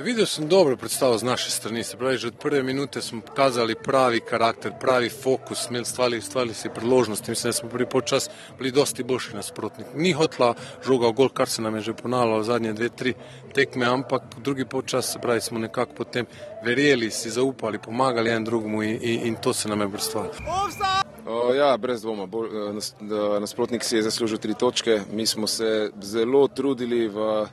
Videl 0.00 0.26
sem 0.26 0.48
dobro 0.48 0.76
predstavo 0.76 1.18
z 1.18 1.22
naše 1.22 1.50
strani, 1.50 1.84
se 1.84 1.96
pravi, 1.96 2.18
že 2.18 2.28
od 2.28 2.38
prve 2.40 2.62
minute 2.62 3.02
smo 3.02 3.20
pokazali 3.20 3.74
pravi 3.74 4.20
karakter, 4.20 4.72
pravi 4.80 5.08
fokus, 5.08 5.66
imeli 5.68 5.84
stvari, 5.84 6.20
stvari 6.20 6.54
si 6.54 6.68
priložnosti, 6.74 7.30
mislim, 7.30 7.48
da 7.48 7.52
smo 7.52 7.68
prvi 7.68 7.86
počas 7.86 8.30
bili 8.58 8.70
dosti 8.70 9.02
boljši 9.02 9.34
nasprotnik. 9.34 9.86
Ni 9.94 10.12
hotla 10.12 10.54
žoga 10.86 11.08
v 11.08 11.12
gol, 11.12 11.28
kar 11.28 11.48
se 11.48 11.62
nam 11.62 11.74
je 11.74 11.80
že 11.80 11.92
ponavljalo 11.92 12.42
zadnje 12.42 12.72
dve, 12.72 12.88
tri 12.88 13.14
tekme, 13.54 13.86
ampak 13.86 14.22
drugi 14.38 14.64
počas, 14.64 15.12
se 15.12 15.18
pravi, 15.18 15.40
smo 15.40 15.58
nekako 15.58 15.94
potem 15.94 16.26
verjeli, 16.64 17.10
si 17.10 17.30
zaupali, 17.30 17.78
pomagali 17.78 18.30
en 18.30 18.44
drugemu 18.44 18.82
in, 18.82 18.98
in, 19.02 19.26
in 19.26 19.36
to 19.36 19.52
se 19.52 19.68
nam 19.68 19.80
je 19.80 19.88
brstvalo. 19.88 20.30
O, 21.26 21.54
ja, 21.54 21.76
brez 21.76 22.02
dvoma. 22.02 22.26
Bolj, 22.26 22.48
eh, 22.48 22.72
nas, 22.72 22.94
da 23.00 23.38
nasprotnik 23.38 23.84
si 23.84 23.96
je 23.96 24.02
zaslužil 24.02 24.38
tri 24.38 24.54
točke. 24.54 25.00
Mi 25.12 25.26
smo 25.26 25.46
se 25.46 25.90
zelo 26.02 26.48
trudili 26.48 27.08
v, 27.08 27.42
uh, 27.42 27.48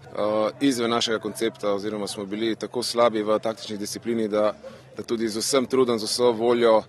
izven 0.62 0.90
našega 0.90 1.20
koncepta, 1.20 1.74
oziroma 1.74 2.08
smo 2.08 2.26
bili 2.26 2.56
tako 2.56 2.84
slabi 2.84 3.24
v 3.24 3.40
taktični 3.40 3.78
disciplini, 3.78 4.28
da, 4.28 4.54
da 4.98 5.04
tudi 5.04 5.30
z 5.30 5.38
vsem 5.38 5.66
trudom, 5.66 6.00
z 6.00 6.10
vso 6.10 6.32
voljo 6.32 6.78
uh, 6.78 6.84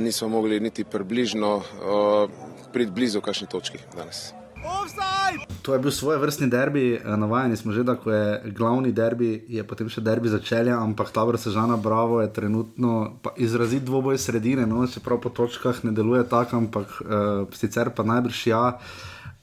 nismo 0.00 0.28
mogli 0.28 0.60
niti 0.60 0.84
približno 0.84 1.56
uh, 1.56 2.30
priti 2.72 2.90
blizu 2.90 3.20
kakšni 3.20 3.46
točki 3.46 3.78
danes. 3.96 4.32
To 5.66 5.74
je 5.74 5.82
bil 5.82 5.90
svoj 5.90 6.18
vrstni 6.22 6.46
derbi, 6.46 6.94
eh, 6.94 7.16
navajeni 7.16 7.56
smo 7.56 7.72
že, 7.72 7.82
da 7.82 7.96
je 8.06 8.52
glavni 8.54 8.92
derbi, 8.92 9.44
je 9.48 9.64
potem 9.66 9.88
še 9.90 10.00
derbi 10.00 10.30
začelja, 10.30 10.78
ampak 10.78 11.10
tabor 11.10 11.38
Sežana 11.42 11.76
Bravo 11.76 12.20
je 12.22 12.32
trenutno 12.32 13.18
izrazit 13.36 13.82
dvoboj 13.82 14.18
sredine, 14.18 14.66
no, 14.66 14.86
čeprav 14.86 15.18
po 15.20 15.28
točkah 15.28 15.84
ne 15.84 15.90
deluje 15.90 16.22
tako, 16.28 16.56
ampak 16.56 16.86
uh, 17.02 17.50
sicer 17.50 17.90
pa 17.90 18.06
najbrž 18.06 18.46
ja. 18.46 18.78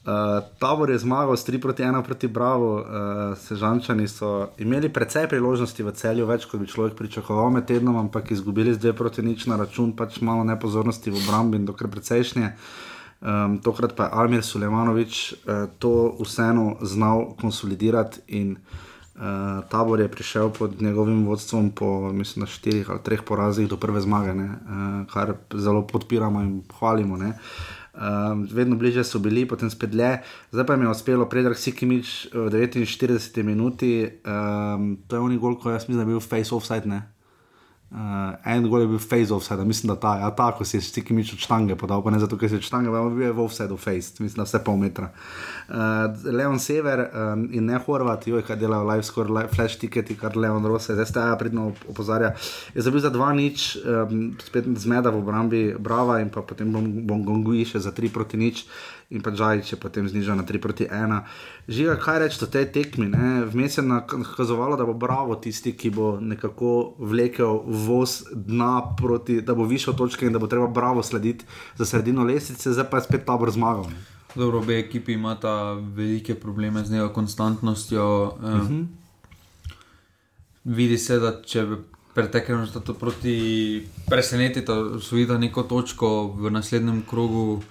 Uh, 0.04 0.40
tabor 0.64 0.92
je 0.92 1.04
zmagal 1.04 1.36
s 1.36 1.44
3 1.48 1.60
proti 1.60 1.84
1 1.84 2.04
proti 2.04 2.28
Bravo, 2.28 2.72
uh, 2.80 3.36
Sežančani 3.36 4.08
so 4.08 4.48
imeli 4.58 4.88
precej 4.88 5.28
priložnosti 5.28 5.84
v 5.84 5.92
celju, 5.92 6.28
več 6.28 6.48
kot 6.48 6.64
bi 6.64 6.72
človek 6.72 6.96
pričakoval 6.96 7.52
med 7.52 7.68
tednom, 7.68 8.00
ampak 8.00 8.32
izgubili 8.32 8.72
z 8.72 8.80
2 8.80 8.96
proti 8.96 9.20
nič 9.28 9.44
na 9.52 9.60
račun 9.60 9.92
pač 9.92 10.24
malo 10.24 10.48
nepozornosti 10.48 11.12
v 11.12 11.20
obrambi 11.20 11.60
in 11.60 11.68
dokler 11.68 11.92
precejšnje. 11.92 12.56
Um, 13.24 13.60
tokrat 13.64 13.96
pa 13.96 14.04
je 14.04 14.16
Almir 14.20 14.44
Sulejmanovič 14.44 15.34
uh, 15.34 15.72
to 15.80 16.12
vseeno 16.20 16.76
znal 16.84 17.36
konsolidirati 17.40 18.20
in 18.28 18.58
uh, 19.16 19.64
tabor 19.72 20.02
je 20.04 20.12
prišel 20.12 20.50
pod 20.52 20.82
njegovim 20.82 21.26
vodstvom 21.26 21.72
po 21.72 22.12
mislim, 22.12 22.44
da 22.44 22.52
štirih 22.52 22.90
ali 22.90 23.00
treh 23.04 23.22
porazih 23.24 23.70
do 23.70 23.78
prve 23.78 24.02
zmage, 24.02 24.34
ne, 24.36 24.50
uh, 24.50 25.08
kar 25.14 25.34
zelo 25.56 25.88
podpiramo 25.88 26.42
in 26.42 26.64
hvalimo. 26.80 27.18
Ne. 27.18 27.38
Um, 27.94 28.48
vedno 28.52 28.76
bliže 28.76 29.04
so 29.04 29.20
bili, 29.20 29.46
potem 29.48 29.70
spet 29.70 29.90
dlje. 29.90 30.18
Zdaj 30.52 30.66
pa 30.66 30.74
jim 30.74 30.82
je 30.82 30.90
uspelo, 30.90 31.30
Predrag 31.30 31.58
Sikimič 31.58 32.28
v 32.34 32.50
49 32.50 33.44
minuti, 33.44 34.10
um, 34.26 34.98
to 35.08 35.16
je 35.16 35.20
oni 35.20 35.38
gol, 35.38 35.56
ko 35.56 35.72
jaz 35.72 35.88
mislim, 35.88 35.98
da 35.98 36.02
je 36.02 36.12
bil 36.12 36.20
face 36.20 36.56
offside. 36.56 36.90
Ne? 36.90 37.13
Uh, 37.94 38.34
en 38.50 38.66
gol 38.66 38.82
je 38.82 38.88
bil 38.90 38.98
face 38.98 39.30
offside, 39.34 39.62
mislim, 39.70 39.92
da 39.92 39.96
ta, 40.02 40.16
ja, 40.18 40.32
ta, 40.34 40.48
ko 40.58 40.66
si 40.66 40.80
je 40.80 40.82
stiki 40.82 41.14
mič 41.14 41.36
od 41.36 41.44
štange 41.46 41.76
podal, 41.78 42.02
pa 42.02 42.10
ne 42.10 42.18
zato, 42.18 42.40
ker 42.42 42.50
si 42.50 42.58
od 42.58 42.66
štange, 42.66 42.90
ampak 42.90 43.14
bil 43.14 43.28
je 43.28 43.36
v 43.38 43.44
offside 43.44 43.78
face, 43.78 44.18
mislim, 44.18 44.40
da 44.42 44.48
vse 44.48 44.62
pol 44.66 44.80
metra. 44.82 45.12
Uh, 45.70 46.10
Leon 46.26 46.58
Sever 46.58 47.04
um, 47.06 47.44
in 47.54 47.70
ne 47.70 47.78
Horvat, 47.78 48.26
joj, 48.26 48.42
kaj 48.48 48.58
delajo 48.58 48.88
live 48.90 49.06
score, 49.06 49.30
live 49.30 49.54
flash 49.54 49.78
tiketi, 49.78 50.18
kar 50.18 50.34
Leon 50.34 50.66
Rose, 50.66 50.96
zdaj 50.98 51.06
ste 51.06 51.22
ja 51.22 51.38
pridno 51.38 51.68
op- 51.70 51.86
opozarja, 51.94 52.34
je 52.74 52.82
zabil 52.82 53.04
za 53.06 53.14
dva 53.14 53.30
nič, 53.30 53.68
um, 53.86 54.34
spet 54.42 54.66
zmeda 54.74 55.14
v 55.14 55.22
obrambi 55.22 55.62
Brava 55.78 56.18
in 56.26 56.34
pa 56.34 56.42
potem 56.42 56.74
bom, 56.74 56.90
bom 57.06 57.22
Gongui 57.22 57.62
še 57.62 57.78
za 57.78 57.94
tri 57.94 58.10
proti 58.10 58.42
nič 58.42 58.66
in 59.14 59.22
pa 59.22 59.32
Džajič 59.32 59.74
je 59.74 59.78
potem 59.80 60.08
znižal 60.10 60.38
na 60.38 60.44
3 60.44 60.62
proti 60.62 60.88
1. 60.90 61.20
Žiga, 61.70 61.96
kaj 62.02 62.20
reči 62.20 62.40
o 62.42 62.50
tej 62.50 62.66
tekmi? 62.74 63.12
Vmes 63.54 63.78
je 63.78 63.84
nakazovalo, 63.86 64.78
da 64.78 64.88
bo 64.90 64.94
Bravo 64.98 65.36
tisti, 65.38 65.76
ki 65.78 65.94
bo 65.94 66.18
nekako 66.20 66.96
vlekel 66.98 67.62
voz 67.66 68.24
dna 68.34 68.96
proti, 68.98 69.42
da 69.42 69.54
bo 69.54 69.70
višel 69.70 69.94
točke 69.94 70.26
in 70.26 70.34
da 70.34 70.42
bo 70.42 70.50
treba 70.50 70.68
Bravo 70.68 71.04
slediti 71.04 71.46
za 71.78 71.86
sredino 71.86 72.26
lestvice, 72.26 72.74
zdaj 72.74 72.90
pa 72.90 72.98
je 72.98 73.08
spet 73.08 73.26
tabor 73.26 73.52
zmagal. 73.54 73.86
Dobro, 74.36 74.60
obe 74.60 74.80
ekipi 74.80 75.14
imata 75.14 75.74
velike 75.74 76.36
probleme 76.36 76.84
z 76.86 76.92
njegovo 76.92 77.14
konstantnostjo. 77.14 78.34
Um, 78.42 78.60
Mhm. 78.60 78.84
Vidi 80.64 80.98
se, 80.98 81.20
da 81.20 81.42
če 81.46 81.66
preteklem 82.14 82.60
rezultatu 82.62 82.94
proti 82.94 83.34
presenetita, 84.10 84.74
osvojita 85.00 85.38
neko 85.38 85.64
točko 85.64 86.10
v 86.38 86.52
naslednjem 86.52 87.02
krogu, 87.10 87.62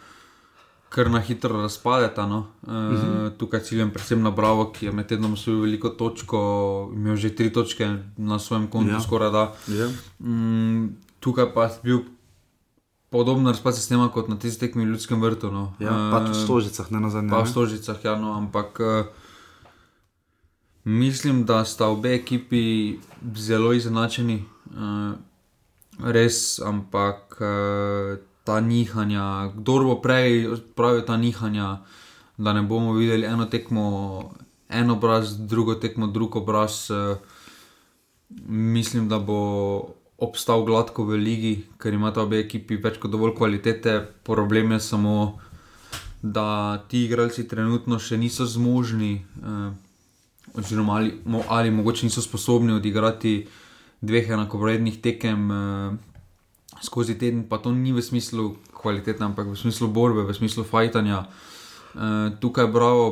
kar 0.93 1.09
na 1.09 1.21
hitro 1.21 1.57
razpadeta. 1.57 2.27
No. 2.27 2.47
E, 2.63 2.71
Mhm. 2.71 3.31
Tukaj 3.33 3.61
ciljem 3.63 3.91
predvsem 3.91 4.21
na 4.21 4.31
Bravo, 4.31 4.69
ki 4.69 4.87
je 4.87 4.93
med 4.93 5.07
tednom 5.07 5.33
osvojil 5.33 5.61
veliko 5.61 5.89
točko, 5.91 6.39
imel 6.93 7.17
že 7.17 7.31
tri 7.31 7.49
točke 7.49 7.87
na 8.17 8.39
svojem 8.39 8.67
kontu, 8.67 8.91
Ja. 8.91 9.01
skoraj 9.01 9.31
da. 9.31 9.45
Ja. 9.69 9.89
Mm, 10.21 10.89
tukaj 11.21 11.49
pa 11.49 11.65
je 11.65 11.71
bil 11.83 11.99
podoben 13.11 13.47
razpad 13.47 13.75
sistema 13.75 14.09
kot 14.09 14.29
na 14.29 14.37
tistih 14.37 14.61
tekmih 14.63 14.87
v 14.87 14.91
ljudskem 14.91 15.21
vrtu. 15.21 15.51
No. 15.51 15.73
Ja, 15.79 16.11
pa 16.11 16.21
tudi 16.21 16.33
v 16.35 16.43
Stožicah, 16.43 16.91
ne 16.91 17.01
nazadnje, 17.01 17.31
Pa 17.31 17.43
v 17.43 17.49
Stožicah, 17.49 18.05
ja, 18.05 18.17
no, 18.17 18.33
ampak 18.35 18.81
uh, 18.81 19.05
mislim, 20.85 21.45
da 21.45 21.65
sta 21.65 21.87
obe 21.87 22.15
ekipi 22.15 22.99
zelo 23.35 23.73
izenačeni. 23.73 24.45
Uh, 24.67 25.13
res, 26.03 26.59
ampak 26.59 27.37
uh, 27.37 28.19
ta 28.45 28.61
nihanja, 28.61 29.53
kdo 29.57 29.79
bo 29.85 29.97
prej 30.03 30.57
pravil 30.75 31.05
ta 31.07 31.17
nihanja, 31.17 31.83
da 32.39 32.53
ne 32.53 32.63
bomo 32.63 32.93
videli 32.97 33.27
eno 33.27 33.47
tekmo, 33.47 34.35
en 34.69 34.91
obraz, 34.91 35.37
drugo 35.39 35.75
tekmo, 35.75 36.07
drug 36.07 36.37
obraz. 36.37 36.91
Uh, 36.91 37.17
mislim, 38.49 39.09
da 39.09 39.19
bo 39.19 39.95
obstal 40.19 40.65
gladko 40.65 41.05
v 41.05 41.19
ligi, 41.19 41.55
ker 41.79 41.95
imata 41.95 42.23
obe 42.23 42.39
ekipi 42.41 42.79
več 42.81 42.99
kot 43.03 43.11
dovolj 43.11 43.35
kvalitete. 43.39 43.97
Problem 44.25 44.73
je 44.77 44.81
samo, 44.81 45.17
da 46.23 46.79
ti 46.89 47.05
igralci 47.05 47.49
trenutno 47.51 47.99
še 47.99 48.17
niso 48.17 48.47
zmožni, 48.47 49.15
eh, 49.43 49.73
oziroma 50.55 51.01
ali, 51.01 51.17
ali 51.49 51.71
mogoče 51.71 52.07
niso 52.07 52.23
sposobni 52.23 52.73
odigrati 52.73 53.49
dveh 54.01 54.31
enakovrednih 54.31 55.01
tekem 55.03 55.51
eh, 55.51 56.12
skozi 56.83 57.15
teden, 57.19 57.45
pa 57.49 57.59
to 57.59 57.73
ni 57.73 57.93
v 57.93 58.03
smislu 58.03 58.57
kvalitete, 58.75 59.23
ampak 59.25 59.47
v 59.47 59.57
smislu 59.57 59.89
borbe, 59.89 60.27
v 60.27 60.35
smislu 60.35 60.65
fajtanja. 60.65 61.27
Eh, 61.95 62.31
tukaj 62.41 62.65
je 62.65 62.73
Bravo 62.73 63.05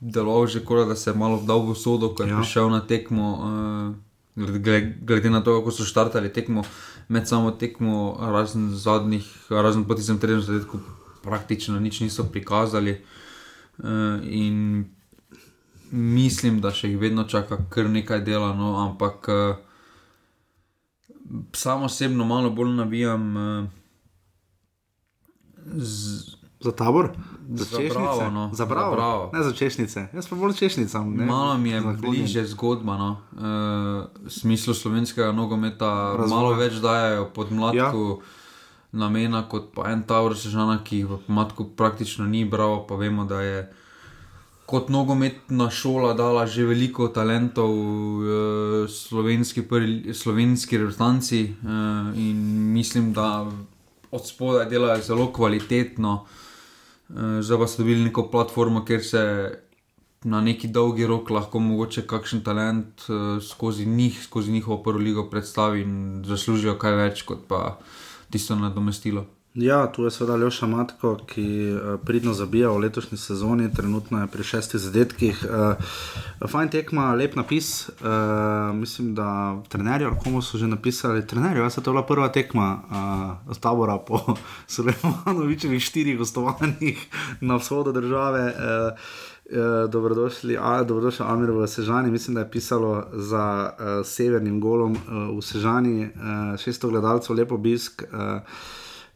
deloval 0.00 0.46
že 0.46 0.60
kot 0.60 0.88
da 0.88 0.96
se 0.96 1.10
je 1.10 1.16
malo 1.16 1.40
vdal 1.40 1.72
v 1.72 1.74
sodo, 1.74 2.12
ko 2.12 2.22
je 2.22 2.28
Ja. 2.28 2.36
prišel 2.36 2.70
na 2.70 2.80
tekmo. 2.80 3.26
Eh, 3.40 4.06
glede, 4.36 4.98
glede 5.00 5.30
na 5.30 5.40
to, 5.40 5.56
kako 5.58 5.70
so 5.72 5.84
štartali 5.84 6.28
tekmo, 6.28 6.62
med 7.08 7.28
samo 7.28 7.50
tekmo, 7.50 8.18
razen 8.20 8.70
zadnjih, 8.76 9.24
razen 9.48 9.84
po 9.84 9.94
tistem 9.94 10.18
tretjem 10.18 10.40
zadetku, 10.40 10.78
praktično 11.22 11.80
nič 11.80 12.00
niso 12.00 12.24
prikazali. 12.24 13.00
Uh, 13.78 14.20
in 14.24 14.84
mislim, 15.90 16.60
da 16.60 16.70
še 16.72 16.88
jih 16.88 16.98
vedno 17.00 17.24
čaka 17.24 17.58
kar 17.68 17.90
nekaj 17.90 18.20
dela, 18.24 18.54
no, 18.56 18.76
ampak 18.80 19.28
uh, 19.28 19.56
sam 21.52 21.82
osebno 21.82 22.24
malo 22.24 22.50
bolj 22.50 22.70
navijam. 22.70 23.36
Uh, 23.36 23.64
z, 25.76 26.36
Za 26.60 26.72
tabor? 26.72 27.10
Za 27.54 27.64
češnice? 27.64 27.94
bravo, 27.94 28.30
no. 28.30 28.50
Za 28.52 28.66
bravo. 28.66 28.90
Za 28.90 28.96
bravo. 28.96 29.30
Ne 29.34 29.42
za 29.42 29.52
češnice. 29.52 30.06
Jaz 30.14 30.26
pa 30.28 30.36
bolj 30.36 30.54
češnicam. 30.54 31.14
Ne? 31.14 31.26
Malo 31.26 31.58
mi 31.58 31.70
je 31.70 31.80
Naklonjen. 31.80 32.00
bliže 32.00 32.44
zgodba, 32.46 32.96
no. 32.96 33.10
uh, 33.32 33.40
v 34.26 34.30
smislu 34.30 34.74
slovenskega 34.74 35.32
nogometa, 35.32 36.16
Razvoja. 36.18 36.28
malo 36.28 36.54
več 36.54 36.72
dajo 36.82 37.30
pod 37.34 37.52
mladku 37.52 38.04
ja. 38.20 38.26
namena 38.92 39.44
kot 39.48 39.74
pa 39.74 39.90
en 39.92 40.02
Taur 40.02 40.36
Sežana, 40.36 40.80
ki 40.84 40.96
jih 40.96 41.06
v 41.06 41.18
mladku 41.28 41.64
praktično 41.76 42.26
ni 42.26 42.44
bral, 42.44 42.86
pa 42.86 42.94
vemo, 42.94 43.24
da 43.24 43.40
je 43.40 43.72
kot 44.66 44.88
nogometna 44.90 45.70
šola 45.70 46.12
dala 46.18 46.46
že 46.46 46.66
veliko 46.66 47.08
talentov 47.08 47.70
uh, 47.70 48.90
slovenski, 48.90 49.62
prvi, 49.62 50.14
slovenski 50.14 50.78
reprezentanci 50.78 51.42
uh, 51.62 52.18
in 52.18 52.72
mislim, 52.72 53.12
da 53.12 53.46
od 54.10 54.26
spodaj 54.26 54.66
delajo 54.70 55.02
zelo 55.02 55.30
kvalitetno. 55.32 56.26
Uh, 57.08 57.38
zdaj 57.40 57.58
pa 57.58 57.66
so 57.66 57.82
dobili 57.82 58.04
neko 58.04 58.26
platformo, 58.30 58.84
kjer 58.84 59.04
se 59.04 59.22
na 60.26 60.40
neki 60.40 60.68
dolgi 60.68 61.06
rok 61.06 61.30
lahko 61.30 61.62
mogoče 61.62 62.02
kakšen 62.06 62.42
talent 62.42 63.06
uh, 63.08 63.38
skozi 63.42 63.86
njih, 63.86 64.18
skozi 64.24 64.52
njihovo 64.52 64.82
prvo 64.82 64.98
ligo 64.98 65.28
predstavi 65.30 65.82
in 65.86 66.24
zaslužijo 66.26 66.74
kaj 66.78 66.98
več 66.98 67.22
kot 67.22 67.46
pa 67.48 67.78
tisto 68.30 68.56
nadomestilo. 68.58 69.26
Ja, 69.56 69.86
tu 69.92 70.04
je 70.04 70.10
seveda 70.10 70.36
Ljoša 70.36 70.66
Matko, 70.66 71.14
ki 71.26 71.72
uh, 71.72 72.00
pridno 72.04 72.34
zabija 72.36 72.68
v 72.70 72.78
letošnji 72.78 73.18
sezoni, 73.18 73.70
trenutno 73.74 74.20
je 74.20 74.26
pri 74.26 74.44
šestih 74.44 74.80
zadetkih. 74.80 75.46
Uh, 75.48 76.50
fajn 76.50 76.68
tekma, 76.68 77.14
lep 77.14 77.38
napis. 77.40 77.88
Uh, 77.88 78.76
mislim, 78.76 79.14
da 79.14 79.56
trenerji, 79.68 80.10
komu 80.24 80.42
so 80.42 80.58
že 80.58 80.68
napisali, 80.68 81.26
trenerji, 81.26 81.62
ja, 81.62 81.70
se 81.70 81.82
to 81.82 81.92
bila 81.92 82.04
prva 82.06 82.28
tekma 82.28 82.82
uh, 83.48 83.56
tabora 83.56 83.96
po 83.98 84.20
Sulejmanovičevih 84.76 85.82
štirih 85.82 86.18
gostovanjih 86.18 87.08
na 87.40 87.56
vzhodu 87.56 87.92
države. 87.92 88.52
Uh, 88.52 88.98
Uh, 89.46 89.90
dobrodošli, 89.90 90.56
a, 90.60 90.82
dobrodošli, 90.82 91.26
Amir 91.28 91.50
v 91.50 91.66
Sežani. 91.66 92.10
Mislim, 92.10 92.34
da 92.34 92.40
je 92.40 92.50
pisalo 92.50 93.04
za 93.12 93.70
uh, 93.70 94.06
severnim 94.06 94.60
golom 94.60 94.92
uh, 94.92 95.38
v 95.38 95.42
Sežani, 95.42 96.02
uh, 96.04 96.10
600 96.58 96.90
gledalcev, 96.90 97.36
lepo 97.36 97.54
obisk. 97.54 98.02
Uh, 98.12 98.42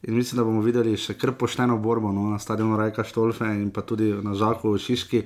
In 0.02 0.14
mislim, 0.14 0.36
da 0.36 0.44
bomo 0.44 0.62
videli 0.64 0.94
še 0.96 1.12
kar 1.20 1.34
pošteno 1.36 1.74
borbo 1.78 2.08
no, 2.12 2.30
na 2.32 2.38
stadionu 2.40 2.78
Rajka 2.80 3.04
Štolfe 3.04 3.44
in 3.52 3.68
pa 3.68 3.82
tudi 3.84 4.06
na 4.24 4.32
Žaku 4.32 4.72
v 4.72 4.78
Šiški. 4.80 5.18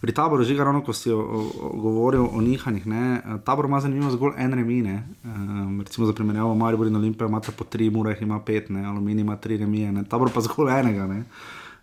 Pri 0.00 0.14
taboru 0.16 0.46
žiga 0.48 0.64
ravno, 0.64 0.80
ko 0.80 0.94
si 0.96 1.12
o, 1.12 1.18
o, 1.20 1.72
govoril 1.76 2.24
o 2.24 2.40
nihanjih. 2.40 2.86
Ne, 2.88 3.02
tabor 3.44 3.68
ima 3.68 3.82
zanimivo 3.84 4.08
zgolj 4.14 4.38
en 4.40 4.56
remine. 4.56 4.94
Um, 5.24 5.82
recimo 5.84 6.08
za 6.08 6.14
primerjavo 6.16 6.54
Maribor 6.56 6.88
in 6.88 6.96
Olimpija 6.96 7.28
imata 7.28 7.52
po 7.52 7.68
tri, 7.68 7.90
Murah 7.92 8.22
ima 8.24 8.40
pet, 8.40 8.70
ne, 8.72 8.86
Aluminij 8.88 9.20
ima 9.20 9.36
tri 9.36 9.60
remije, 9.60 9.92
ne, 9.92 10.06
tabor 10.08 10.32
pa 10.32 10.40
zgolj 10.40 10.72
enega. 10.78 11.06
Ne. 11.12 11.20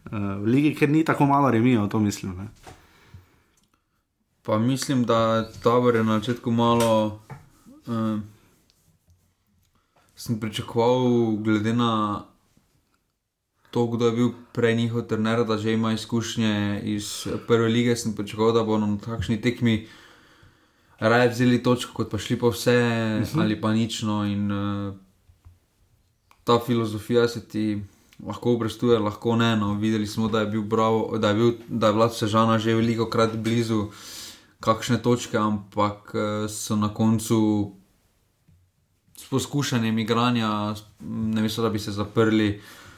Uh, 0.10 0.18
v 0.42 0.50
ligi, 0.50 0.74
ker 0.74 0.90
ni 0.90 1.06
tako 1.06 1.30
malo 1.30 1.52
remijev, 1.54 1.86
to 1.94 2.02
mislim. 2.02 2.34
Ne. 2.34 2.50
Pa 4.42 4.58
mislim, 4.58 5.06
da 5.06 5.46
tabor 5.62 5.96
je 5.96 6.04
na 6.04 6.18
začetku 6.18 6.52
malo. 6.52 7.20
Um, 7.86 8.24
sem 10.20 10.40
pričakoval, 10.40 11.38
glede 11.46 11.74
na 11.74 12.26
to, 13.72 13.86
kdo 13.88 14.06
je 14.06 14.12
bil 14.12 14.30
prej 14.54 14.76
njihov 14.76 15.02
trener, 15.02 15.46
da 15.46 15.58
že 15.58 15.74
ima 15.74 15.94
izkušnje 15.94 16.82
iz 16.84 17.28
prve 17.48 17.68
lige, 17.68 17.96
sem 17.96 18.16
pričakoval, 18.16 18.54
da 18.54 18.64
bodo 18.64 18.86
na 18.86 18.98
takšni 18.98 19.42
tekmi 19.42 19.88
raje 21.00 21.30
vzeli 21.30 21.64
točko, 21.64 21.94
kot 21.94 22.10
pa 22.12 22.18
šli 22.18 22.40
po 22.40 22.50
vse 22.50 22.76
uh 22.76 23.22
Mhm. 23.22 23.24
-huh. 23.24 23.42
ali 23.42 23.62
pa 23.62 23.74
nično. 23.74 24.26
In 24.26 24.52
uh, 24.52 24.94
ta 26.44 26.60
filozofija 26.66 27.28
se 27.28 27.48
ti 27.48 27.82
lahko 28.26 28.54
obrestuje, 28.54 29.00
lahko 29.00 29.36
ne. 29.36 29.56
No. 29.58 29.74
Videli 29.74 30.08
smo, 30.08 30.28
da 30.28 30.40
je 30.40 30.46
bil, 30.46 30.62
bravo, 30.62 31.18
da 31.18 31.30
je 31.30 31.34
bil 31.34 31.52
da 31.68 31.88
je 31.88 31.94
Vlad 31.94 32.16
Sežana 32.16 32.58
že 32.60 32.74
veliko 32.74 33.10
krat 33.10 33.36
blizu 33.38 33.88
kakšne 34.60 35.02
točke, 35.02 35.38
ampak 35.38 36.12
eh, 36.14 36.50
so 36.50 36.76
na 36.76 36.94
koncu 36.94 37.72
s 39.18 39.30
poskušanjem 39.30 40.00
igranja, 40.00 40.76
ne 41.00 41.42
mislim, 41.42 41.64
da 41.64 41.70
bi 41.70 41.80
se 41.80 41.92
zaprli. 41.92 42.58
Uh, 42.58 42.89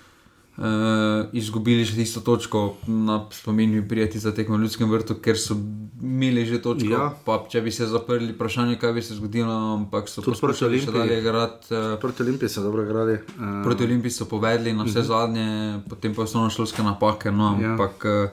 izgubili 1.33 1.81
še 1.81 1.95
tisto 1.95 2.21
točko, 2.21 2.59
na 2.85 3.25
spomin 3.31 3.71
mi 3.71 3.81
prijeti 3.83 4.19
za 4.19 4.31
tekmo 4.31 4.57
v 4.57 4.61
Ljudskem 4.61 4.85
vrtu, 4.87 5.15
ker 5.17 5.35
so 5.35 5.55
imeli 5.99 6.45
že 6.45 6.59
točko. 6.59 6.87
Ja. 6.87 7.09
Pa, 7.19 7.39
če 7.45 7.61
bi 7.61 7.71
se 7.71 7.87
zaprli, 7.87 8.31
vprašanje, 8.31 8.75
kaj 8.75 8.93
bi 8.93 9.01
se 9.01 9.15
zgodilo, 9.15 9.49
ampak 9.73 10.07
so 10.07 10.21
proti 10.21 10.65
Olimpiji. 10.65 10.93
dalje 10.93 11.19
igrati. 11.19 11.67
Uh, 11.71 11.97
Proti 11.97 12.23
Olimpiji 12.23 12.49
so 12.49 12.61
dobro 12.61 12.83
igrali. 12.83 13.13
Uh, 13.13 13.63
Proti 13.63 13.83
Olimpiji 13.83 14.11
so 14.11 14.25
povedali 14.27 14.73
na 14.73 14.83
vse 14.83 14.99
Mhm. 14.99 15.07
zadnje, 15.07 15.47
potem 15.87 16.13
pa 16.13 16.21
osnovno 16.21 16.49
šolske 16.49 16.83
napake. 16.83 17.31
No, 17.31 17.57
Ja. 17.57 17.71
ampak 17.71 18.05
ja. 18.05 18.29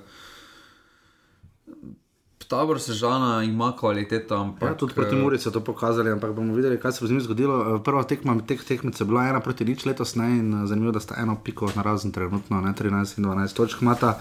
Tabor 2.49 2.81
Sežana 2.81 3.45
ima 3.45 3.73
kvaliteto. 3.77 4.35
Ampak, 4.37 4.69
Ja, 4.69 4.77
tudi 4.77 4.95
proti 4.95 5.17
eh, 5.17 5.19
Muri 5.19 5.39
so 5.39 5.51
to 5.51 5.61
pokazali, 5.61 6.11
ampak 6.11 6.33
bomo 6.33 6.55
videli, 6.55 6.81
kaj 6.81 6.93
se 6.93 7.01
bo 7.01 7.07
z 7.07 7.11
njim 7.11 7.21
zgodilo. 7.21 7.77
Eh, 7.77 7.83
Prva 7.85 8.03
tekma 8.03 8.41
teh 8.47 8.65
tekmic 8.65 9.01
je 9.01 9.05
bila 9.05 9.29
ena 9.29 9.41
proti 9.41 9.65
nič 9.65 9.85
letos, 9.85 10.15
ne, 10.15 10.31
in 10.39 10.63
eh, 10.63 10.67
zanimivo, 10.67 10.93
da 10.93 11.01
sta 11.01 11.15
eno 11.19 11.37
piko 11.45 11.69
na 11.77 11.83
razen 11.83 12.13
trenutno, 12.13 12.61
ne, 12.61 12.73
13 12.73 13.19
in 13.19 13.25
12 13.25 13.53
točk 13.53 13.83
imata. 13.83 14.19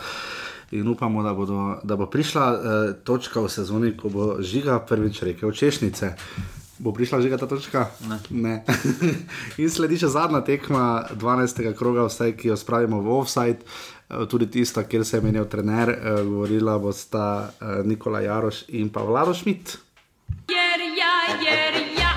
In 0.72 0.88
upamo, 0.88 1.24
da, 1.24 1.34
bodo, 1.34 1.80
da 1.84 1.96
bo 1.96 2.06
prišla 2.12 2.46
uh, 2.52 2.60
točka 3.04 3.40
v 3.40 3.48
sezoni, 3.48 3.94
ko 3.98 4.10
bo 4.12 4.26
žiga 4.44 4.82
prvič 4.84 5.22
rekel 5.24 5.52
češnice. 5.56 6.12
Bo 6.80 6.92
prišla 6.92 7.22
žiga 7.22 7.38
ta 7.38 7.48
točka? 7.48 7.88
Ne. 8.04 8.20
ne. 8.30 8.56
in 9.64 9.72
sledi 9.72 9.96
še 9.96 10.12
zadnja 10.12 10.44
tekma 10.44 11.08
12. 11.16 11.64
kroga, 11.72 12.10
vsaj, 12.12 12.36
ki 12.36 12.52
jo 12.52 12.60
spravimo 12.60 13.00
v 13.00 13.16
offside. 13.16 13.64
Eh, 14.10 14.26
Tudi 14.28 14.48
tista, 14.52 14.84
kjer 14.84 15.06
se 15.06 15.18
je 15.18 15.22
menil 15.22 15.46
trener, 15.46 15.90
eh, 15.90 16.24
govorila 16.24 16.78
bosta 16.80 17.50
eh, 17.62 17.66
Nikola 17.84 18.22
Jaroš 18.22 18.64
in 18.68 18.90
pa 18.90 19.02
Vlado 19.04 19.34
Šmit. 19.34 19.78
Jer 20.48 20.80
ja, 21.00 21.16
jer 21.52 21.74
ja, 22.00 22.14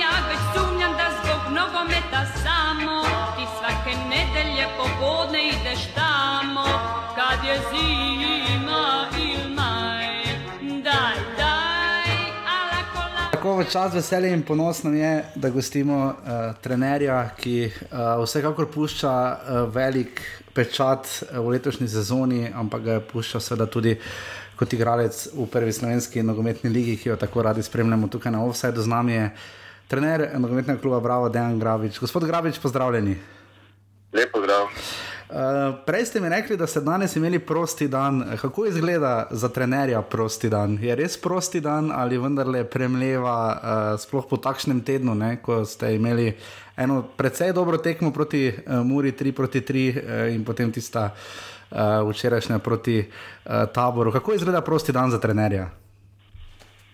ja 0.00 0.12
već 0.28 0.42
sumnjam 0.54 0.92
da 0.92 1.06
zbog 1.18 1.42
nogometa 1.58 2.22
samo 2.44 3.02
ti 3.36 3.44
svake 3.58 3.98
nedelje 4.08 4.66
popodne 4.78 5.48
ideš 5.48 5.94
tamo 5.94 6.64
kad 7.16 7.48
je 7.48 7.56
zima 7.70 9.06
il 9.18 9.54
maj. 9.54 10.06
Daj, 10.84 11.16
daj, 11.36 12.14
ala 12.46 12.82
kola. 12.92 13.30
Tako 13.32 13.56
v 13.56 13.64
čas 13.70 13.94
veselje 13.94 14.32
in 14.32 14.42
ponos 14.42 14.82
nam 14.82 14.96
je, 14.96 15.24
da 15.34 15.50
gostimo 15.50 16.06
uh, 16.06 16.14
trenerja, 16.62 17.30
ki 17.36 17.70
uh, 17.70 18.24
vsekakor 18.24 18.70
pušča 18.70 19.12
uh, 19.12 19.74
velik 19.74 20.45
pečat 20.56 21.04
uh, 21.06 21.38
v 21.44 21.54
letošnji 21.56 21.88
sezoni, 21.92 22.46
ampak 22.48 22.82
ga 22.82 22.96
je 22.96 23.04
puščal 23.12 23.44
seveda 23.44 23.68
tudi 23.68 23.94
kot 24.56 24.72
igralec 24.72 25.12
v 25.36 25.46
prvi 25.52 25.72
slovenski 25.72 26.24
nogometni 26.24 26.72
ligi, 26.72 26.96
ki 26.96 27.12
jo 27.12 27.16
tako 27.20 27.44
radi 27.44 27.62
spremljamo 27.62 28.08
tukaj 28.08 28.32
na 28.32 28.40
Offsideu. 28.44 28.82
Z 28.82 28.88
nami 28.88 29.12
je 29.12 29.26
trener 29.88 30.30
nogometnega 30.40 30.80
kluba 30.80 31.00
Bravo, 31.04 31.28
Dejan 31.28 31.58
Gravič. 31.60 32.00
Gospod 32.00 32.24
Gravič, 32.24 32.58
pozdravljeni. 32.58 33.18
Lepo 34.16 34.40
zdrav. 34.40 34.72
Uh, 35.26 35.74
prej 35.86 36.06
ste 36.06 36.20
mi 36.20 36.28
rekli, 36.28 36.56
da 36.56 36.66
ste 36.66 36.80
danes 36.80 37.16
imeli 37.16 37.38
prosti 37.38 37.88
dan. 37.88 38.38
Kako 38.40 38.66
izgleda 38.66 39.26
za 39.30 39.48
trenerja 39.48 40.02
prosti 40.02 40.48
dan? 40.48 40.78
Je 40.82 40.94
res 40.94 41.16
prosti 41.20 41.60
dan 41.60 41.90
ali 41.92 42.18
vendarle 42.18 42.64
premleva, 42.64 43.34
uh, 43.50 44.00
sploh 44.00 44.28
po 44.30 44.36
takšnem 44.36 44.84
tednu, 44.86 45.14
ne, 45.14 45.36
ko 45.42 45.64
ste 45.64 45.96
imeli 45.96 46.30
eno 46.76 47.02
precej 47.16 47.52
dobro 47.52 47.78
tekmo 47.78 48.12
proti 48.12 48.52
uh, 48.54 48.86
Muri, 48.86 49.12
3 49.12 49.32
proti 49.32 49.60
3 49.60 49.66
uh, 49.90 50.34
in 50.34 50.44
potem 50.44 50.70
tista 50.72 51.10
uh, 51.10 52.06
včerajšnja 52.06 52.58
proti 52.58 53.02
uh, 53.02 53.66
taboru. 53.74 54.12
Kako 54.12 54.32
izgleda 54.32 54.60
prosti 54.60 54.92
dan 54.92 55.10
za 55.10 55.18
trenerja? 55.18 55.70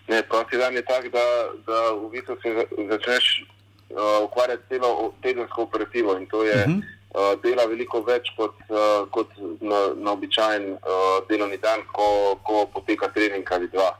Ne, 0.08 0.22
prosti 0.22 0.56
dan 0.56 0.74
je 0.74 0.84
tak, 0.84 1.12
da, 1.12 1.52
da 1.66 1.92
v 2.00 2.08
bistvu 2.16 2.36
se 2.40 2.64
začneš 2.88 3.44
uh, 3.44 4.24
ukvarjati 4.24 4.62
celo 4.68 5.12
tedensko 5.22 5.62
operativo 5.62 6.16
in 6.16 6.26
to 6.26 6.44
je. 6.44 6.64
Uh 6.64 6.70
-huh. 6.70 7.01
Uh, 7.12 7.34
dela 7.44 7.66
veliko 7.68 8.00
več 8.00 8.30
kot, 8.38 8.56
uh, 8.72 9.04
kot 9.12 9.28
na, 9.60 9.80
na 10.00 10.14
običajen 10.16 10.78
uh, 10.78 11.18
delovni 11.28 11.58
dan, 11.60 11.84
ko, 11.92 12.38
ko 12.40 12.64
poteka 12.72 13.10
trening 13.12 13.44
ali 13.52 13.68
dva. 13.68 13.90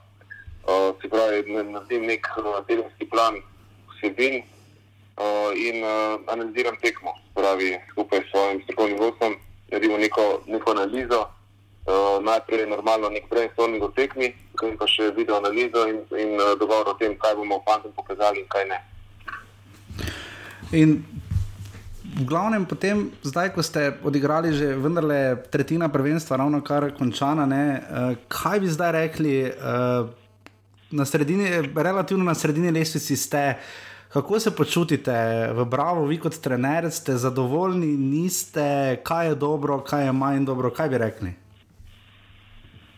Uh, 0.65 0.95
se 1.03 1.11
pravi, 1.13 1.43
naredim 1.53 2.07
nek 2.09 2.31
tedenski 2.69 3.05
plan 3.13 3.37
vsebin 3.93 4.41
uh, 4.41 5.53
in 5.53 5.85
uh, 5.85 6.17
analiziram 6.33 6.79
tekmo. 6.81 7.13
Pravi, 7.37 7.77
skupaj 7.91 8.25
s 8.25 8.31
svojim 8.31 8.63
strokovnim 8.65 8.99
vodstvom 8.99 9.37
naredimo 9.73 9.99
neko, 9.99 10.43
neko 10.47 10.71
analizo. 10.71 11.27
Uh, 11.87 12.23
najprej 12.25 12.61
je 12.61 12.67
normalno 12.67 13.09
nek 13.11 13.29
brainstorming 13.29 13.83
o 13.83 13.89
tekmi, 13.93 14.31
potem 14.55 14.77
pa 14.79 14.87
še 14.87 15.11
video 15.17 15.37
analizo 15.37 15.83
in, 15.91 16.05
in 16.15 16.37
uh, 16.39 16.53
dogovor 16.61 16.93
o 16.93 16.99
tem, 17.01 17.17
kaj 17.19 17.35
bomo 17.35 17.59
fantom 17.67 17.93
pokazali 17.97 18.41
in 18.41 18.49
kaj 18.49 18.69
ne. 18.71 18.79
In 20.73 21.03
v 22.13 22.25
glavnem, 22.29 22.67
potem, 22.69 23.09
zdaj, 23.25 23.55
ko 23.57 23.65
ste 23.65 23.97
odigrali 24.05 24.53
že 24.53 24.77
vendarle 24.77 25.41
tretjina 25.49 25.89
prvenstva, 25.89 26.37
ravno 26.37 26.61
kar 26.61 26.93
končana, 26.93 27.47
ne, 27.49 27.81
uh, 27.81 28.13
kaj 28.29 28.61
bi 28.61 28.69
zdaj 28.69 28.93
rekli, 28.93 29.49
uh, 29.49 30.13
na 30.93 31.05
sredini, 31.05 31.73
relativno 31.73 32.25
na 32.25 32.35
sredini 32.35 32.71
lestvici 32.71 33.17
ste. 33.17 33.57
Kako 34.13 34.41
se 34.41 34.51
počutite 34.53 35.13
v 35.57 35.65
Bravo, 35.65 36.05
vi 36.05 36.19
kot 36.21 36.37
trener, 36.37 36.91
ste 36.93 37.17
zadovoljni, 37.17 37.97
niste, 37.97 39.01
kaj 39.05 39.33
je 39.33 39.35
dobro, 39.35 39.81
kaj 39.81 40.05
je 40.05 40.13
manj 40.13 40.45
dobro, 40.45 40.69
kaj 40.69 40.89
bi 40.89 40.99
rekli? 41.01 41.31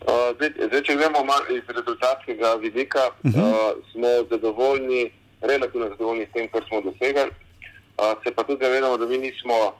Uh, 0.03 0.35
zdaj, 0.35 0.51
zdaj, 0.67 0.81
če 0.83 0.95
gremo 0.99 1.23
iz 1.55 1.63
rezultatskega 1.71 2.59
vidika, 2.59 2.99
uh 3.23 3.31
-huh. 3.31 3.47
uh, 3.47 3.79
smo 3.91 4.11
zadovoljni, 4.29 5.11
relativno 5.41 5.87
zadovoljni 5.89 6.27
s 6.29 6.33
tem, 6.33 6.51
kar 6.51 6.67
smo 6.67 6.81
dosegli 6.81 7.31
se 8.23 8.31
pa 8.35 8.43
tudi 8.43 8.65
zavedamo, 8.65 8.97
da 8.97 9.05
mi 9.05 9.17
nismo 9.17 9.73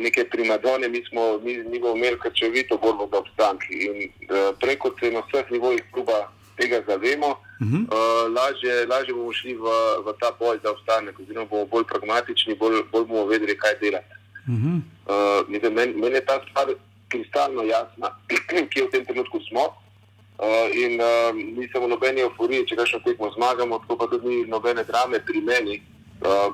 neke 0.00 0.24
primadone, 0.24 0.88
mi 0.88 1.04
smo 1.08 1.38
mi, 1.38 1.58
mi 1.58 1.76
imeli 1.76 2.18
krčevito 2.18 2.76
borbo 2.76 3.08
za 3.12 3.18
obstanek. 3.18 3.62
In 3.70 3.96
uh, 4.30 4.58
preko 4.60 4.90
se 5.00 5.10
na 5.10 5.20
vseh 5.20 5.50
nivojih 5.50 5.82
kluba 5.92 6.30
tega 6.56 6.82
zavemo, 6.86 7.26
uh 7.26 7.66
-huh. 7.66 7.82
uh, 7.82 8.34
lažje, 8.36 8.86
lažje 8.86 9.14
bomo 9.14 9.32
šli 9.32 9.54
v, 9.54 9.66
v 10.06 10.14
ta 10.20 10.30
boj 10.38 10.58
za 10.62 10.70
obstanek, 10.70 11.20
oziroma 11.20 11.46
bomo 11.50 11.66
bolj 11.66 11.84
pragmatični, 11.84 12.54
bolj, 12.54 12.82
bolj 12.92 13.04
bomo 13.04 13.26
vedeli, 13.26 13.58
kaj 13.58 13.74
delati. 13.80 14.14
Uh 14.48 14.54
-huh. 14.54 14.80
uh, 15.12 15.72
Meni 15.72 15.94
men 15.94 16.14
je 16.14 16.24
ta 16.24 16.40
stvar 16.50 16.66
kristalno 17.08 17.62
jasna, 17.62 18.08
ki 18.70 18.78
je 18.78 18.84
v 18.84 18.90
tem 18.90 19.04
trenutku 19.04 19.40
smo. 19.48 19.64
Uh, 20.38 20.68
in 20.74 21.00
uh, 21.00 21.70
smo 21.70 21.80
v 21.80 21.88
nobeni 21.88 22.20
euforiji, 22.20 22.66
če 22.66 22.76
kakšno 22.76 22.98
tekmo 23.04 23.30
zmagamo, 23.30 23.78
tako 23.78 23.96
pa 23.96 24.06
tudi 24.06 24.28
ni 24.28 24.46
nobene 24.46 24.84
drame 24.84 25.20
pri 25.26 25.40
meni, 25.40 25.76
uh, 25.78 25.93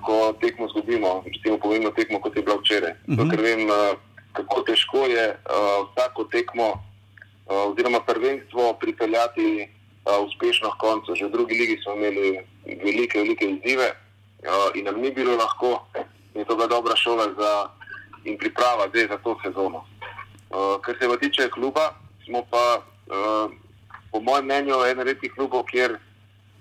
ko 0.05 0.33
tekmo 0.41 0.67
izgubimo, 0.67 1.23
recimo 1.27 1.59
pomembno 1.59 1.91
tekmo, 1.91 2.21
kot 2.21 2.37
je 2.37 2.43
bilo 2.43 2.57
včeraj. 2.57 2.91
Uh 2.91 3.15
-huh. 3.15 3.31
Ker 3.31 3.41
vem, 3.41 3.71
uh, 3.71 3.99
kako 4.33 4.63
težko 4.63 5.07
je 5.07 5.27
uh, 5.31 5.89
vsako 5.91 6.25
tekmo 6.25 6.69
uh, 6.71 7.73
oziroma 7.73 8.01
prvenstvo 8.01 8.73
pripeljati 8.81 9.69
uh, 10.05 10.27
uspešno 10.27 10.69
v 10.69 10.79
koncu. 10.79 11.15
Že 11.15 11.27
v 11.27 11.31
drugi 11.31 11.55
ligi 11.55 11.83
smo 11.83 11.95
imeli 11.95 12.41
velike, 12.85 13.19
velike 13.19 13.45
izzive 13.45 13.89
uh, 13.91 14.71
in 14.75 14.85
nam 14.85 15.01
ni 15.01 15.11
bilo 15.11 15.37
lahko, 15.37 15.87
in 16.35 16.45
to 16.45 16.63
je 16.63 16.69
dobra 16.69 16.97
šola 16.97 17.27
za, 17.39 17.71
in 18.25 18.39
priprava 18.39 18.89
zdaj 18.89 19.07
za 19.07 19.19
to 19.19 19.39
sezono. 19.45 19.85
Uh, 20.51 20.81
kar 20.83 20.95
se 21.01 21.09
pa 21.09 21.17
tiče 21.17 21.51
kluba, 21.51 21.95
smo 22.25 22.43
pa, 22.51 22.83
uh, 23.07 23.51
po 24.13 24.21
mojem 24.21 24.45
mnenju, 24.45 24.75
en 24.87 24.99
redkih 24.99 25.33
klubov, 25.35 25.65
kjer, 25.71 25.99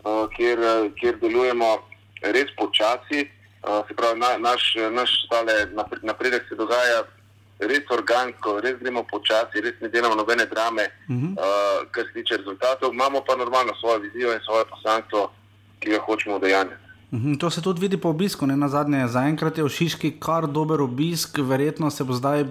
uh, 0.04 0.30
kjer, 0.30 0.60
kjer 1.00 1.18
delujemo 1.22 1.89
res 2.22 2.52
počasi. 2.58 3.30
Uh, 3.60 3.84
se 3.88 3.94
pravi, 3.94 4.20
na, 4.20 4.38
naš, 4.38 4.76
naš 4.92 5.26
stale 5.26 5.68
napredek 6.04 6.46
se 6.50 6.56
dogaja 6.56 7.04
res 7.60 7.84
organsko, 7.92 8.60
res 8.64 8.78
gremo 8.80 9.04
počasi, 9.04 9.62
res 9.62 9.80
ne 9.82 9.90
delamo 9.92 10.16
nobene 10.16 10.46
drame, 10.46 10.88
uh 11.10 11.16
-huh. 11.16 11.32
uh, 11.36 11.88
kar 11.92 12.06
se 12.06 12.14
tiče 12.14 12.38
rezultatov. 12.38 12.94
Imamo 12.94 13.22
pa 13.28 13.36
normalno 13.36 13.74
svojo 13.80 14.00
vizijo 14.00 14.34
in 14.34 14.40
svoje 14.46 14.66
poslanstvo, 14.66 15.32
ki 15.80 15.90
ga 15.90 16.00
hočemo 16.00 16.36
udejanjati. 16.36 16.90
Mhm, 17.12 17.34
to 17.34 17.50
se 17.50 17.62
tudi 17.62 17.82
vidi 17.82 17.98
po 17.98 18.10
obisku, 18.10 18.48
ne 18.48 18.58
na 18.58 18.68
zadnje. 18.70 19.08
Zaenkrat 19.08 19.58
je 19.58 19.64
v 19.64 19.70
Šiški 19.70 20.20
kar 20.20 20.48
dober 20.48 20.82
obisk, 20.82 21.38
verjetno 21.38 21.90
se 21.92 22.04
bo 22.04 22.14
zdaj 22.14 22.46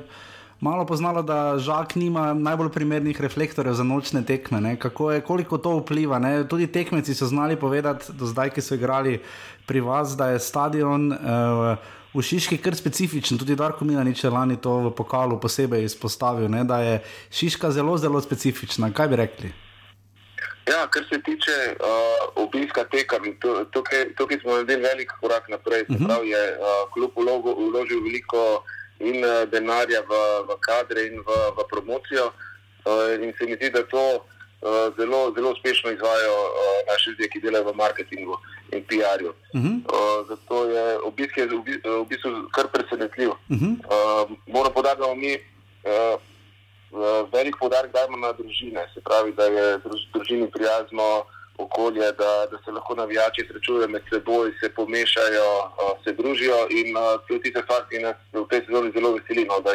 malo 0.60 0.86
poznalo, 0.86 1.22
da 1.22 1.58
žak 1.58 1.94
nima 1.94 2.34
najbolj 2.34 2.68
primernih 2.68 3.20
reflektorjev 3.20 3.74
za 3.74 3.82
nočne 3.82 4.24
tekme. 4.26 4.70
Je, 5.14 5.20
koliko 5.20 5.58
to 5.58 5.76
vpliva? 5.78 6.18
Ne? 6.18 6.48
Tudi 6.48 6.66
tekmeci 6.66 7.14
so 7.14 7.26
znali 7.26 7.56
povedati, 7.56 8.12
do 8.12 8.26
zdaj, 8.26 8.50
ki 8.50 8.60
so 8.60 8.74
igrali 8.74 9.20
pri 9.68 9.84
vas, 9.84 10.16
da 10.16 10.32
je 10.32 10.42
stadion. 10.42 11.12
Uh, 11.12 11.76
V 12.14 12.22
Šiški 12.24 12.56
kar 12.64 12.72
specifičen, 12.72 13.36
tudi 13.38 13.52
Darko 13.54 13.84
Milanič 13.84 14.22
je 14.24 14.30
lani 14.32 14.56
to 14.56 14.72
v 14.88 14.90
pokalu 14.96 15.36
posebej 15.40 15.84
izpostavil, 15.84 16.48
ne, 16.48 16.64
da 16.64 16.80
je 16.80 16.94
Šiška 17.30 17.68
zelo, 17.70 17.98
zelo 18.00 18.20
specifična. 18.24 18.88
Kaj 18.96 19.08
bi 19.12 19.18
rekli? 19.20 19.50
Ja, 20.68 20.86
kar 20.88 21.04
se 21.12 21.20
tiče 21.22 21.56
uh, 21.76 22.24
obiska 22.44 22.84
tekem, 22.88 23.36
tukaj, 23.72 24.14
tukaj 24.16 24.40
smo 24.40 24.56
naredili 24.56 24.82
velik 24.88 25.12
korak 25.20 25.48
naprej. 25.48 25.84
Uh 25.88 25.96
-huh. 25.96 26.06
Prav 26.06 26.24
je 26.24 26.42
uh, 26.56 26.92
kljub 26.92 27.12
vložil 27.70 28.00
veliko 28.02 28.64
in 28.98 29.24
uh, 29.24 29.44
denarja 29.52 30.00
v, 30.00 30.12
v 30.48 30.58
kadre 30.60 31.06
in 31.06 31.16
v, 31.20 31.30
v 31.56 31.68
promocijo. 31.70 32.26
Uh, 32.88 33.24
in 33.24 33.32
se 33.38 33.44
mi 33.44 33.56
zdi, 33.56 33.70
da 33.70 33.82
to 33.82 34.24
zelo, 34.96 35.32
zelo 35.34 35.50
uspešno 35.50 35.90
izvajo 35.90 36.34
uh, 36.44 36.86
naši 36.90 37.10
ljudje, 37.10 37.28
ki 37.28 37.40
delajo 37.40 37.64
v 37.64 37.76
marketingu 37.76 38.38
in 38.72 38.84
PR-ju. 38.84 39.32
Uh 39.54 39.60
-huh. 39.60 39.76
uh, 39.86 40.28
zato 40.28 40.64
je 40.64 40.98
obisk 40.98 41.36
je 41.36 41.46
v, 41.46 42.04
bistvu 42.08 42.30
kar 42.52 42.66
presenetljiv. 42.72 43.28
Uh 43.30 43.36
-huh. 43.48 43.72
uh, 43.72 44.30
moram 44.46 44.72
podariti, 44.72 45.02
da 45.02 45.14
mi. 45.14 45.34
Uh, 45.34 46.20
Velik 47.32 47.56
podarek 47.60 47.92
dajemo 47.92 48.16
na 48.16 48.32
družine, 48.32 48.80
se 48.94 49.00
pravi, 49.00 49.32
da 49.32 49.44
je 49.44 49.78
druž, 49.78 50.00
družini 50.12 50.50
prijazno 50.50 51.24
okolje, 51.58 52.12
da, 52.12 52.46
da 52.50 52.58
se 52.64 52.70
lahko 52.70 52.94
navijači 52.94 53.46
srečujejo 53.48 53.88
med 53.88 54.02
seboj, 54.10 54.52
se 54.60 54.68
pomešajo, 54.74 55.48
se 56.04 56.12
družijo. 56.12 56.66
In 56.70 56.94
to 57.26 57.34
je 57.34 57.42
tista 57.42 57.62
stvar, 57.62 57.82
ki 57.90 57.98
nas 57.98 58.16
v 58.32 58.46
tej 58.50 58.60
sezoni 58.66 58.92
zelo 58.92 59.12
veseli, 59.12 59.44
no, 59.44 59.60
da, 59.60 59.70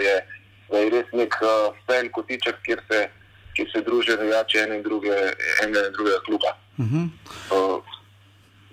da 0.71 0.77
je 0.77 0.89
res 0.89 1.05
nek 1.11 1.35
fen 1.85 2.09
kotiček, 2.09 2.55
kjer 2.65 2.81
se, 2.91 3.09
kjer 3.55 3.69
se 3.71 3.81
družijo 3.81 4.17
navijači 4.17 4.57
ene 4.57 4.77
in 4.77 4.83
druge, 4.83 5.15
enega 5.63 5.87
in 5.87 5.93
drugega 5.93 6.19
kluba. 6.25 6.51
Uh 6.77 6.85
-huh. 6.85 7.09
uh, 7.51 7.83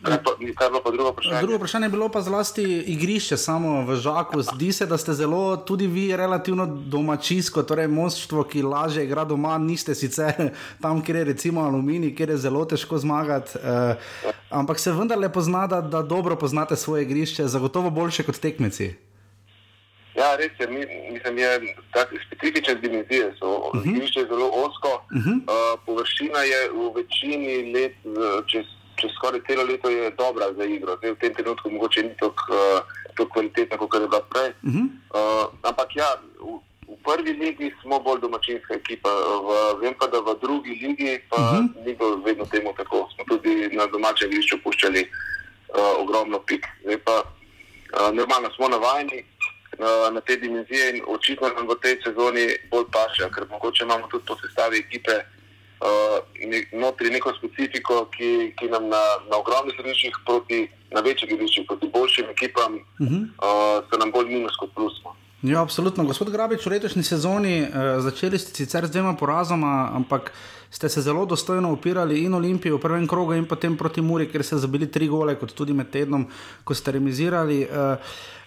Kaj 0.03 0.17
pa, 0.25 0.31
kaj 0.57 0.69
pa 0.85 0.91
drugo 0.91 1.11
vprašanje? 1.11 1.41
Drugo 1.41 1.57
vprašanje 1.57 1.85
je 1.85 1.91
bilo 1.91 2.09
pa 2.09 2.21
zlasti 2.21 2.63
igrišče 2.63 3.37
samo 3.37 3.85
v 3.85 3.97
Žaku. 3.97 4.43
Zdi 4.43 4.73
se, 4.73 4.87
da 4.87 4.99
ste 4.99 5.13
zelo 5.13 5.57
tudi 5.57 5.87
vi 5.87 6.17
relativno 6.17 6.67
domačijsko, 6.67 7.63
torej 7.63 7.89
moštvo, 7.89 8.45
ki 8.45 8.63
lažje 8.63 9.05
igra 9.05 9.25
doma, 9.25 9.59
niste 9.59 9.95
sicer 9.95 10.51
tam, 10.83 11.05
kjer 11.05 11.17
je 11.17 11.25
recimo 11.25 11.61
aluminij, 11.61 12.15
kjer 12.17 12.31
je 12.31 12.37
zelo 12.37 12.65
težko 12.65 12.99
zmagati. 12.99 13.59
Uh, 13.59 14.33
ampak 14.51 14.81
se 14.81 14.93
vendarle 14.93 15.33
pozna, 15.33 15.67
da, 15.67 15.81
da 15.81 16.03
dobro 16.03 16.37
poznate 16.37 16.77
svoje 16.77 17.03
igrišče, 17.03 17.47
zagotovo 17.47 17.91
boljše 17.91 18.23
kot 18.23 18.41
tekmeci. 18.41 18.95
Ja, 20.15 20.37
res 20.37 20.51
je, 20.59 20.67
mi, 20.67 20.87
mislim, 21.13 21.39
je 21.39 21.75
tako 21.93 22.17
specifične 22.27 22.75
dimenzije. 22.75 23.35
So, 23.39 23.47
uh 23.47 23.75
-huh. 23.75 23.97
Igrišče 23.97 24.21
je 24.21 24.27
zelo 24.27 24.51
osko, 24.65 24.93
uh 25.15 25.23
-huh. 25.23 25.37
uh, 25.37 25.81
površina 25.87 26.39
je 26.39 26.71
v 26.71 26.93
večini 26.97 27.73
let, 27.73 27.95
če 28.47 28.65
čez 29.01 29.11
skoraj 29.17 29.41
celo 29.49 29.65
leto 29.65 29.89
je 29.89 30.11
dobra 30.11 30.53
za 30.53 30.65
igro. 30.65 30.97
Zdaj, 30.97 31.11
v 31.11 31.21
tem 31.21 31.33
trenutku 31.35 31.71
mogoče 31.71 32.03
ni 32.03 32.15
tako 32.21 32.45
uh, 32.53 33.29
kvalitetna, 33.33 33.77
kot 33.77 33.95
je 33.95 34.09
bila 34.09 34.23
prej. 34.33 34.51
Uh 34.63 34.73
-huh. 34.73 34.87
uh, 35.17 35.45
ampak 35.63 35.97
ja, 35.97 36.09
v, 36.41 36.61
v 36.93 36.97
prvi 37.05 37.33
ligi 37.33 37.73
smo 37.83 38.01
bolj 38.01 38.21
domačinska 38.21 38.75
ekipa. 38.75 39.09
V, 39.47 39.49
vem 39.81 39.95
pa, 39.99 40.07
da 40.07 40.21
v 40.21 40.37
drugi 40.41 40.73
ligi 40.83 41.21
pa 41.31 41.37
uh 41.37 41.53
-huh. 41.53 41.85
ni 41.87 41.95
bilo 41.95 42.17
vedno 42.17 42.45
temu 42.45 42.73
tako. 42.77 43.09
Smo 43.15 43.25
tudi 43.29 43.69
na 43.73 43.87
domačem 43.87 44.29
igrišču 44.29 44.57
puščali 44.65 45.03
uh, 45.05 46.03
ogromno 46.03 46.39
pik. 46.39 46.67
Zdaj 46.85 46.99
pa 46.99 47.17
uh, 47.23 48.15
normalno 48.15 48.49
smo 48.57 48.69
navajeni. 48.69 49.25
Na 49.81 50.21
te 50.21 50.37
dimenzije 50.37 50.91
in 50.91 51.03
očitno 51.09 51.49
nam 51.49 51.69
v 51.69 51.77
tej 51.81 51.95
sezoni 52.05 52.43
bolj 52.71 52.85
paše, 52.93 53.31
ker 53.35 53.47
mogoče 53.49 53.85
imamo 53.85 54.09
tudi 54.13 54.27
po 54.29 54.37
sestavi 54.37 54.79
ekipe 54.79 55.15
uh, 55.17 55.41
uh, 55.81 56.19
ne, 56.49 56.65
notri 56.73 57.11
neko 57.11 57.33
specifiko, 57.39 58.05
ki, 58.15 58.53
ki 58.59 58.69
nam 58.73 58.89
na, 58.93 59.01
na 59.31 59.41
ogromnih 59.41 59.75
središčih 59.77 60.21
proti 60.27 60.61
na 60.91 61.01
večjih 61.07 61.33
igriščih 61.33 61.67
proti 61.69 61.91
boljšim 61.95 62.31
ekipam, 62.37 62.81
Uh 63.01 63.07
-huh. 63.07 63.23
uh, 63.23 63.85
so 63.89 63.99
nam 63.99 64.11
bolj 64.13 64.29
minus 64.29 64.57
kot 64.57 64.75
plus. 64.75 64.93
Ja, 65.43 65.63
absolutno. 65.63 66.05
Gospod 66.05 66.29
Grabič, 66.29 66.67
v 66.67 66.77
letošnji 66.77 67.01
sezoni 67.01 67.65
uh, 67.65 68.05
začeli 68.05 68.37
ste 68.37 68.53
sicer 68.53 68.85
z 68.85 68.93
dvema 68.93 69.17
porazoma, 69.17 69.89
ampak 69.97 70.37
ste 70.69 70.85
se 70.89 71.01
zelo 71.01 71.25
dostojno 71.25 71.73
upirali 71.73 72.21
in 72.21 72.35
Olimpiji 72.37 72.69
v 72.73 72.79
prvem 72.79 73.09
krogu, 73.09 73.33
in 73.33 73.49
potem 73.49 73.73
proti 73.73 74.05
Muri, 74.05 74.29
ker 74.29 74.45
ste 74.45 74.61
zabili 74.61 74.85
tri 74.85 75.09
gole, 75.09 75.33
kot 75.41 75.57
tudi 75.57 75.73
med 75.73 75.89
tednom, 75.89 76.29
ko 76.61 76.77
ste 76.77 76.93
remizirali. 76.93 77.65
Uh, 77.65 77.97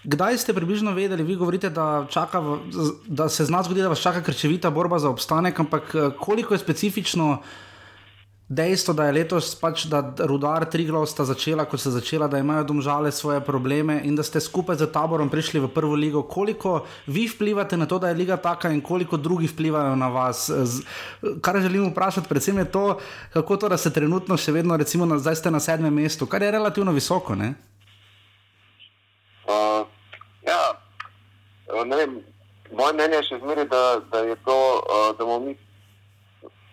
kdaj 0.06 0.38
ste 0.38 0.54
približno 0.54 0.94
vedeli, 0.94 1.26
vi 1.26 1.34
govorite, 1.34 1.66
da, 1.66 2.06
čaka, 2.06 2.38
z- 2.70 2.94
da 3.10 3.26
se 3.26 3.42
zna 3.42 3.66
zgoditi, 3.66 3.82
da 3.82 3.90
vas 3.90 3.98
čaka 3.98 4.22
krčevita 4.22 4.70
borba 4.70 5.02
za 5.02 5.10
obstanek, 5.10 5.58
ampak 5.58 5.90
uh, 5.98 6.14
koliko 6.14 6.54
je 6.54 6.62
specifično? 6.62 7.42
Dejstvo, 8.48 8.92
da 8.94 9.06
je 9.06 9.12
letos 9.16 9.54
pač, 9.56 9.86
da 9.88 10.02
rudar 10.28 10.66
Triglav 10.68 11.06
sta 11.08 11.24
začela, 11.24 11.64
kot 11.64 11.80
se 11.80 11.88
začela, 11.90 12.26
da 12.28 12.38
imajo 12.38 12.66
domžale 12.68 13.12
svoje 13.12 13.40
probleme 13.40 14.02
in 14.04 14.16
da 14.16 14.22
ste 14.22 14.40
skupaj 14.40 14.76
z 14.76 14.90
taborom 14.92 15.30
prišli 15.32 15.62
v 15.64 15.70
prvo 15.72 15.96
ligo. 15.96 16.22
Koliko 16.28 16.84
vi 17.06 17.24
vplivate 17.24 17.76
na 17.80 17.86
to, 17.88 17.98
da 17.98 18.12
je 18.12 18.20
liga 18.20 18.36
taka 18.36 18.68
in 18.68 18.82
koliko 18.84 19.16
drugi 19.16 19.48
vplivajo 19.48 19.96
na 19.96 20.08
vas? 20.12 20.50
Z, 20.50 20.84
kar 21.40 21.56
želim 21.60 21.88
vprašati, 21.88 22.28
predvsem 22.28 22.58
je 22.58 22.68
to, 22.68 22.98
kako 23.32 23.56
to, 23.56 23.68
da 23.68 23.80
ste 23.80 23.90
trenutno 23.90 24.36
še 24.36 24.52
vedno, 24.52 24.76
recimo, 24.76 25.08
na, 25.08 25.18
zdaj 25.18 25.40
ste 25.40 25.50
na 25.50 25.60
sedmem 25.60 25.94
mestu, 25.94 26.28
kar 26.28 26.42
je 26.42 26.52
relativno 26.52 26.92
visoko. 26.92 27.34
Ne? 27.34 27.54
Uh, 29.48 29.88
ja, 30.44 30.62
ne 31.80 31.96
vem, 31.96 32.20
moje 32.76 32.92
mnenje 32.92 33.22
je 33.22 33.28
še 33.32 33.40
zmeraj, 33.40 33.72
da, 33.72 33.84
da 34.12 34.26
je 34.28 34.36
to, 34.44 34.58
uh, 34.84 35.16
da 35.16 35.24
bomo 35.24 35.46
mi 35.48 35.56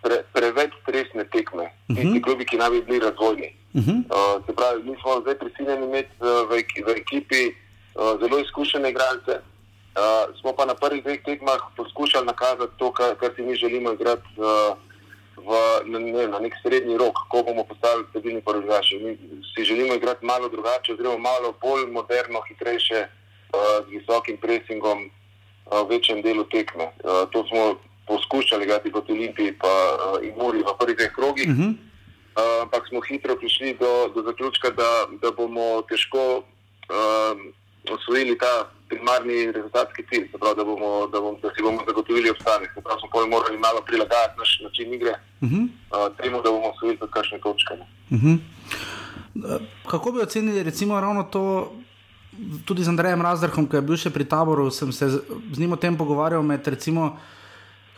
pre, 0.02 0.16
preveč 0.32 0.72
stresne 0.82 1.24
tekme, 1.24 1.62
uh 1.62 1.96
-huh. 1.96 2.02
tisti 2.02 2.22
klubi, 2.22 2.44
ki 2.44 2.56
naj 2.56 2.70
bi 2.70 2.82
bili 2.82 2.98
razvojni. 2.98 3.50
Uh 3.74 3.82
-huh. 3.82 3.98
Uh, 4.16 4.46
se 4.46 4.52
pravi, 4.52 4.82
mi 4.82 4.96
smo 5.00 5.20
zdaj 5.20 5.38
prisiljeni 5.38 5.86
imeti 5.86 6.14
uh, 6.20 6.28
v, 6.50 6.52
v 6.86 6.90
ekipi 7.02 7.42
uh, 7.48 8.20
zelo 8.20 8.38
izkušene 8.38 8.90
igralce. 8.90 9.34
Uh, 9.92 10.40
smo 10.40 10.52
pa 10.52 10.64
na 10.64 10.74
prvih 10.74 11.02
dveh 11.04 11.20
tekmah 11.24 11.60
poskušali 11.76 12.26
nakazati 12.26 12.72
to, 12.78 12.92
kar, 12.92 13.14
kar 13.20 13.30
si 13.36 13.42
mi 13.42 13.54
želimo 13.54 13.92
igrati 13.92 14.28
uh, 14.36 14.76
v, 15.36 15.50
na, 15.84 15.98
ne, 15.98 16.28
na 16.28 16.38
nek 16.38 16.54
srednji 16.62 16.96
rok, 16.98 17.16
ko 17.28 17.42
bomo 17.42 17.64
postali 17.64 18.04
stabilni 18.10 18.40
porazgaši. 18.40 18.98
Mi 18.98 19.18
si 19.54 19.64
želimo 19.64 19.94
igrati 19.94 20.26
malo 20.26 20.48
drugače, 20.48 20.92
oziroma 20.92 21.18
malo 21.18 21.54
bolj 21.60 21.86
moderno, 21.86 22.40
hitrejše, 22.48 23.00
uh, 23.04 23.86
z 23.86 23.90
visokim 23.90 24.36
presingom 24.36 24.98
uh, 25.04 25.80
v 25.86 25.88
večjem 25.88 26.22
delu 26.22 26.44
tekme. 26.44 26.84
Uh, 26.84 27.28
to 27.30 27.44
smo 27.48 27.76
poskušali 28.06 28.64
igrati 28.64 28.92
proti 28.92 29.12
Olimpiji 29.12 29.52
pa, 29.52 29.68
uh, 29.68 30.26
in 30.26 30.34
Muri 30.36 30.58
v 30.58 30.74
prvih 30.78 30.96
dveh 30.96 31.12
krogih. 31.12 31.48
Uh 31.48 31.56
-huh. 31.56 31.72
Uh, 32.32 32.62
ampak 32.62 32.88
smo 32.88 33.00
hitro 33.00 33.36
prišli 33.36 33.76
do, 33.80 34.08
do 34.14 34.22
zaključka, 34.22 34.70
da, 34.70 34.90
da 35.22 35.30
bomo 35.30 35.82
težko 35.88 36.22
uh, 36.38 37.34
osvojili 37.90 38.38
ta 38.38 38.70
primarni 38.88 39.52
rezultatski 39.52 40.02
cilj, 40.08 40.24
se 40.30 40.38
pravi, 40.38 40.56
da, 40.56 40.64
bomo, 40.64 41.06
da, 41.12 41.20
bom, 41.20 41.36
da 41.42 41.48
si 41.54 41.62
bomo 41.62 41.80
zagotovili 41.86 42.30
obstanek. 42.30 42.70
Se 42.74 42.80
pravi, 42.80 43.00
smo 43.00 43.08
potem 43.12 43.30
morali 43.30 43.58
malo 43.58 43.80
prilagajati 43.86 44.38
naš 44.38 44.60
način 44.64 44.94
igre 44.94 45.14
Uh 45.40 45.48
-huh. 45.48 45.62
uh, 45.62 46.16
temu, 46.16 46.42
da 46.42 46.50
bomo 46.50 46.68
osvojili 46.68 46.98
tudi 46.98 47.12
kakšne 47.12 47.38
točke. 47.38 47.74
Uh 48.10 48.18
-huh. 48.18 48.38
Kako 49.90 50.12
bi 50.12 50.20
ocenili 50.20 50.62
recimo 50.62 51.00
ravno 51.00 51.22
to, 51.22 51.72
tudi 52.64 52.84
z 52.84 52.88
Andrejem 52.88 53.22
Razdrhom, 53.22 53.68
ki 53.68 53.76
je 53.76 53.82
bil 53.82 53.96
še 53.96 54.10
pri 54.10 54.24
taboru, 54.24 54.70
sem 54.70 54.92
se 54.92 55.08
z 55.52 55.58
njim 55.58 55.72
o 55.72 55.76
tem 55.76 55.96
pogovarjal 55.96 56.42
med 56.42 56.68
recimo. 56.68 57.16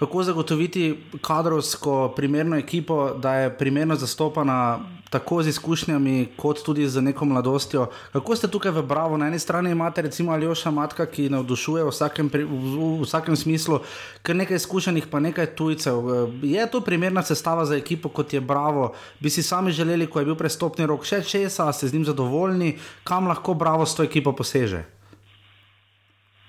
Kako 0.05 0.23
zagotoviti 0.23 0.99
kadrovsko 1.21 2.13
primerno 2.17 2.57
ekipo, 2.57 3.11
da 3.15 3.35
je 3.35 3.59
primerno 3.59 3.97
zastopana 3.97 4.81
tako 5.11 5.43
z 5.43 5.49
izkušnjami, 5.49 6.27
kot 6.37 6.61
tudi 6.65 6.89
z 6.89 7.01
neko 7.01 7.25
mladostjo? 7.25 7.87
Kako 8.13 8.37
ste 8.37 8.49
tukaj 8.49 8.71
v 8.71 8.83
Bravo? 8.83 9.17
Na 9.17 9.29
eni 9.29 9.39
strani 9.39 9.71
imate 9.71 10.03
recimo 10.03 10.33
Aljoša 10.33 10.71
Matka, 10.71 11.07
ki 11.07 11.31
navdušuje 11.31 11.85
v 11.85 11.89
vsakem, 11.89 12.29
pri- 12.31 12.45
v, 12.45 13.01
v 13.01 13.07
vsakem 13.07 13.37
smislu, 13.37 13.81
ker 14.23 14.37
nekaj 14.37 14.61
izkušenih, 14.61 15.07
pa 15.09 15.25
nekaj 15.25 15.55
tujcev. 15.57 16.05
Je 16.43 16.67
to 16.71 16.85
primerna 16.85 17.23
sestava 17.23 17.65
za 17.65 17.77
ekipo, 17.77 18.09
kot 18.09 18.33
je 18.33 18.41
Bravo? 18.41 18.93
Bi 19.21 19.31
si 19.31 19.43
sami 19.43 19.73
želeli, 19.73 20.07
ko 20.07 20.21
je 20.21 20.29
bil 20.29 20.37
prestopni 20.37 20.85
rok, 20.87 21.09
še 21.09 21.23
česa, 21.25 21.73
ste 21.73 21.89
z 21.89 21.97
njim 21.97 22.05
zadovoljni, 22.05 22.77
kam 23.05 23.25
lahko 23.33 23.55
Bravo 23.55 23.87
s 23.87 23.97
to 23.97 24.05
ekipo 24.05 24.37
poseže? 24.37 24.94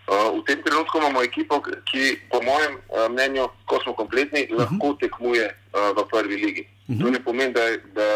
Uh, 0.06 0.38
v 0.38 0.46
tem 0.46 0.62
trenutku 0.62 0.98
imamo 0.98 1.24
ekipo, 1.26 1.58
ki 1.90 2.22
po 2.30 2.38
mojem 2.46 2.78
uh, 2.78 3.10
mnenju, 3.10 3.50
ko 3.66 3.82
smo 3.82 3.94
kompletni, 3.94 4.46
uh 4.46 4.50
-huh. 4.50 4.60
lahko 4.60 4.94
tekmuje 5.02 5.46
uh, 5.50 5.98
v 5.98 6.08
prvi 6.12 6.36
ligi. 6.36 6.64
Uh 6.88 6.96
-huh. 6.96 7.02
To 7.02 7.10
ne 7.10 7.20
pomeni, 7.24 7.54
da, 7.54 7.66
da, 7.98 8.08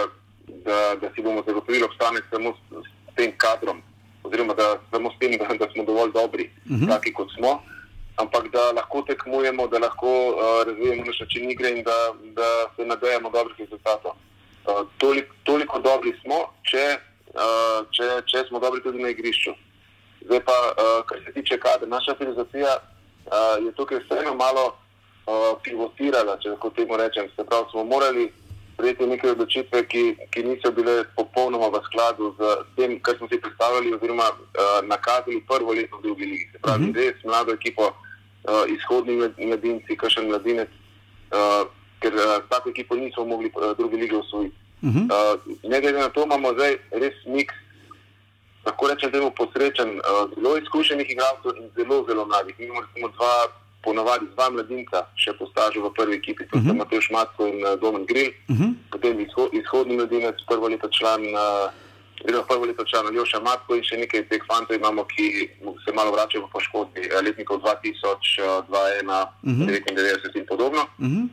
da, 0.65 0.95
da 1.01 1.07
si 1.15 1.21
bomo 1.21 1.43
zagotovili 1.47 1.83
obstanek 1.83 2.23
samo 2.29 2.53
s, 2.53 2.85
s 3.11 3.15
tem 3.15 3.31
kadrom, 3.37 3.81
oziroma 4.23 4.53
da 4.53 4.77
samo 4.91 5.09
s 5.11 5.19
tem, 5.19 5.31
da, 5.37 5.65
da 5.65 5.71
smo 5.73 5.83
dovolj 5.83 6.11
dobri, 6.11 6.45
uh 6.45 6.71
Mhm. 6.71 6.85
-huh. 6.85 6.89
taki 6.89 7.13
kot 7.13 7.27
smo, 7.37 7.61
ampak 8.17 8.51
da 8.51 8.71
lahko 8.71 9.01
tekmujemo, 9.01 9.67
da 9.67 9.79
lahko 9.79 10.29
uh, 10.29 10.67
razvijemo 10.67 11.03
naš 11.05 11.19
način 11.19 11.51
igre 11.51 11.69
in 11.69 11.83
da, 11.83 12.13
da 12.37 12.47
se 12.75 12.85
nadejamo 12.85 13.29
dobrih 13.29 13.57
rezultatov. 13.59 14.11
Uh, 14.11 14.87
toliko, 14.97 15.35
toliko 15.43 15.79
dobri 15.79 16.13
smo, 16.21 16.35
če, 16.63 16.97
uh, 17.33 17.85
če, 17.91 18.03
če 18.25 18.47
smo 18.47 18.59
dobri 18.59 18.83
tudi 18.83 19.01
na 19.01 19.09
igrišču. 19.09 19.51
Zdaj 20.25 20.39
pa, 20.45 20.51
uh, 20.51 21.05
kar 21.05 21.17
se 21.25 21.31
tiče 21.33 21.57
kadra, 21.59 21.87
naša 21.87 22.15
filozofija 22.17 22.73
uh, 22.77 23.65
je 23.65 23.71
tukaj 23.71 23.99
vseeno 23.99 24.35
malo 24.35 24.65
uh, 24.67 25.57
pivotirala, 25.63 26.37
če 26.41 26.49
lahko 26.49 26.69
temu 26.69 26.97
rečem. 26.97 27.27
Se 27.35 27.43
pravi, 27.43 27.65
smo 27.71 27.83
morali 27.83 28.31
sprejeti 28.73 29.07
neke 29.07 29.31
odločitve, 29.31 29.87
ki, 29.87 30.03
ki 30.31 30.43
niso 30.43 30.71
bile 30.71 31.03
popolnoma 31.15 31.67
v 31.67 31.81
skladu 31.87 32.35
z 32.39 32.41
tem, 32.75 32.99
kar 33.03 33.17
smo 33.17 33.27
si 33.27 33.41
predstavljali, 33.41 33.93
oziroma 33.93 34.27
uh, 34.31 34.37
nakazali 34.87 35.43
prvo 35.47 35.73
leto 35.73 35.97
v 35.97 36.01
drugi 36.01 36.25
ligi. 36.25 36.45
Se 36.51 36.59
pravi, 36.59 36.79
Mhm. 36.83 36.89
uh 36.89 36.95
-huh. 36.95 36.99
res 36.99 37.23
mlado 37.23 37.51
ekipo, 37.53 37.83
uh, 37.87 38.63
izhodni 38.67 39.13
mlad- 39.19 39.39
mladinci, 39.47 39.97
kakšen 39.97 40.27
mladinec, 40.27 40.69
uh, 41.31 41.67
ker 41.99 42.13
uh, 42.15 42.21
tako 42.49 42.69
ekipo 42.69 42.95
nismo 42.95 43.25
mogli 43.25 43.51
uh, 43.55 43.77
druge 43.77 43.97
lige 43.97 44.15
osvojiti. 44.17 44.55
Uh 44.81 44.89
-huh. 44.89 45.05
Uh, 45.11 45.69
ne 45.71 45.81
glede 45.81 45.99
na 45.99 46.09
to, 46.09 46.23
imamo 46.23 46.53
zdaj 46.53 46.77
res 46.91 47.13
miks 47.25 47.55
lahko 48.65 48.87
rečem, 48.87 49.11
temu 49.11 49.31
posrečen, 49.31 49.89
uh, 49.99 50.29
zelo 50.35 50.57
izkušenih 50.57 51.07
igralcev 51.09 51.51
in 51.57 51.69
zelo, 51.75 52.05
zelo 52.07 52.25
mladih. 52.25 52.55
Mi 52.59 52.65
imamo 52.65 52.81
recimo 52.81 53.07
dva, 53.07 53.33
ponavadi 53.83 54.25
dva 54.35 54.49
mladinca, 54.49 55.05
še 55.15 55.33
po 55.33 55.47
stažu 55.47 55.79
v 55.81 55.93
prvi 55.93 56.15
ekipi, 56.15 56.43
to 56.43 56.59
sta 56.59 56.73
Mhm. 56.73 56.77
Matej 56.77 57.01
Šmatko 57.01 57.47
in 57.47 57.59
uh, 57.63 57.79
Domen 57.81 58.05
Grill, 58.05 58.31
Uh 58.47 58.55
-huh. 58.55 58.73
potem 58.91 59.19
izho, 59.19 59.49
izhodni 59.51 59.95
mladinec, 59.95 60.35
prvo 60.47 60.67
leto 60.67 60.89
član. 60.89 61.21
Uh, 61.21 61.71
Oziroma, 62.19 62.43
prvo 62.47 62.65
leto 62.65 62.83
član 62.85 63.07
Aljoša 63.07 63.39
Matko 63.39 63.75
in 63.75 63.83
še 63.83 63.97
nekaj 63.97 64.27
teh 64.29 64.41
fantov 64.47 64.75
imamo, 64.75 65.05
ki 65.05 65.49
se 65.85 65.91
malo 65.95 66.11
vračajo 66.11 66.41
po 66.41 66.49
poškodbi, 66.59 66.99
eh, 67.01 67.21
letnikov 67.23 67.61
2000, 67.63 68.37
eh, 68.43 68.61
2001, 68.67 69.27
Mhm. 69.43 69.65
99 69.65 70.35
in 70.35 70.45
podobno. 70.45 70.81
Uh 70.99 71.07
-huh. 71.07 71.27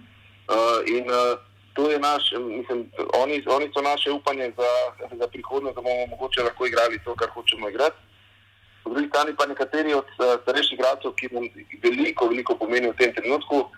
Uh, 0.49 0.81
in 0.87 1.05
uh, 1.11 1.35
to 1.77 1.91
je 1.91 1.99
naš, 1.99 2.23
mislim, 2.59 2.91
oni, 3.23 3.43
oni 3.47 3.67
so 3.75 3.81
naše 3.83 4.11
upanje 4.13 4.53
za, 4.57 4.71
za 5.19 5.27
prihodnost, 5.29 5.77
da 5.77 5.83
bomo 5.83 6.07
mogoče 6.07 6.43
lahko 6.43 6.67
igrali 6.67 7.05
to, 7.05 7.15
kar 7.15 7.29
hočemo 7.29 7.69
igrati. 7.69 7.97
Po 8.85 8.91
drugi 8.91 9.09
strani 9.09 9.37
pa 9.37 9.47
nekateri 9.47 9.95
od 9.95 10.09
uh, 10.19 10.41
starejših 10.43 10.73
igralcev, 10.73 11.13
ki 11.13 11.29
nam 11.31 11.45
veliko, 11.83 12.29
veliko 12.29 12.57
pomenijo 12.59 12.93
v 12.93 12.97
tem 12.97 13.13
trenutku, 13.15 13.57
uh, 13.59 13.69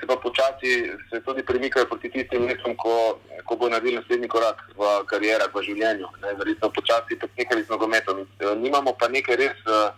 se 0.00 0.06
pa 0.06 0.16
počasi 0.16 0.72
se 1.10 1.22
tudi 1.24 1.42
premikajo 1.42 1.86
proti 1.86 2.10
tistim 2.10 2.44
mestom, 2.44 2.76
ko, 2.76 3.18
ko 3.44 3.56
bo 3.56 3.68
naredil 3.68 3.98
naslednji 3.98 4.28
korak 4.28 4.62
v 4.78 4.90
karierah, 5.10 5.50
v 5.54 5.62
življenju. 5.68 6.06
Ne, 6.22 6.34
verjetno 6.38 6.70
počasi 6.70 7.18
preknehali 7.18 7.64
z 7.64 7.72
nogometom. 7.74 8.20
Uh, 8.20 8.54
nimamo 8.62 8.94
pa 9.00 9.08
nekaj 9.08 9.36
res 9.36 9.58
uh, 9.66 9.90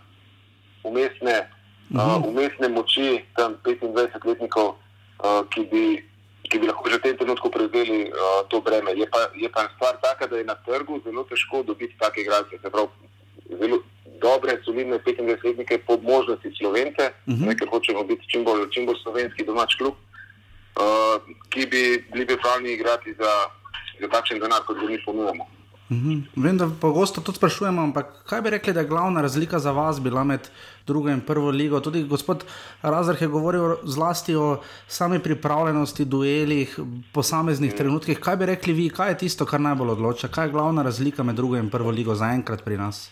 umestne, 0.83 1.51
uh, 1.93 2.17
umestne 2.25 2.67
moči, 2.67 3.21
tam 3.37 3.59
25-letnikov, 3.67 4.73
uh, 4.73 5.43
ki, 5.53 5.67
bi, 5.69 5.85
ki 6.51 6.59
bi 6.59 6.67
lahko 6.67 6.83
že 6.91 6.99
v 6.99 7.03
tem 7.07 7.15
trenutku 7.15 7.47
prevzeli 7.47 8.11
uh, 8.11 8.43
to 8.51 8.59
breme. 8.59 8.91
Je 8.91 9.07
pa, 9.07 9.31
je 9.31 9.47
pa 9.47 9.71
stvar 9.75 9.95
taka, 10.03 10.27
da 10.27 10.35
je 10.37 10.43
na 10.43 10.55
trgu 10.67 10.99
zelo 11.07 11.23
težko 11.23 11.63
dobiti 11.63 11.95
take 11.95 12.21
igralce. 12.21 12.59
Se 12.59 12.67
pravi, 12.67 12.91
zelo 13.55 13.79
dobre, 14.19 14.59
solidne 14.67 14.99
25-letnike, 14.99 15.81
po 15.87 15.95
možnosti 15.97 16.51
slovence, 16.59 17.03
uh 17.07 17.33
Mhm. 17.33 17.47
-huh. 17.47 17.55
ker 17.59 17.67
hočemo 17.71 18.03
biti 18.03 18.27
čim 18.27 18.43
bolj, 18.43 18.67
čim 18.69 18.85
bolj 18.85 18.99
slovenski 19.03 19.45
domač 19.47 19.75
klub, 19.79 19.95
uh, 19.95 21.17
ki 21.49 21.65
bi 21.71 21.81
bili 22.11 22.25
pripravljeni 22.27 22.73
igrati 22.73 23.15
za, 23.15 23.31
za 24.01 24.07
takšen 24.07 24.39
denar, 24.39 24.61
kot 24.67 24.77
ga 24.77 24.85
mi 24.85 24.99
ponujemo. 25.05 25.47
Mhm. 25.91 26.21
Vem, 26.35 26.57
da 26.57 26.69
pogosto 26.81 27.21
to 27.21 27.33
sprašujemo, 27.35 27.81
ampak 27.83 28.23
kaj 28.23 28.41
bi 28.41 28.49
rekli, 28.49 28.73
da 28.73 28.79
je 28.79 28.87
glavna 28.87 29.21
razlika 29.21 29.59
za 29.59 29.71
vas 29.71 29.99
bila 29.99 30.23
med 30.23 30.47
drugo 30.87 31.09
in 31.09 31.21
prvo 31.21 31.49
ligo? 31.51 31.79
Tudi 31.79 32.03
gospod 32.03 32.45
Razrh 32.81 33.21
je 33.21 33.27
govoril 33.27 33.75
zlasti 33.83 34.35
o 34.35 34.61
sami 34.87 35.19
pripravljenosti, 35.19 36.05
duelih, 36.05 36.79
posameznih 37.13 37.73
trenutkih. 37.75 38.19
Kaj 38.19 38.35
bi 38.35 38.45
rekli 38.45 38.73
vi, 38.73 38.89
kaj 38.89 39.09
je 39.09 39.17
tisto, 39.17 39.45
kar 39.45 39.59
najbolj 39.59 39.89
odloča? 39.89 40.27
Kaj 40.27 40.47
je 40.47 40.51
glavna 40.51 40.83
razlika 40.83 41.23
med 41.23 41.35
drugo 41.35 41.57
in 41.57 41.69
prvo 41.69 41.91
ligo 41.91 42.15
zaenkrat 42.15 42.63
pri 42.63 42.77
nas? 42.77 43.09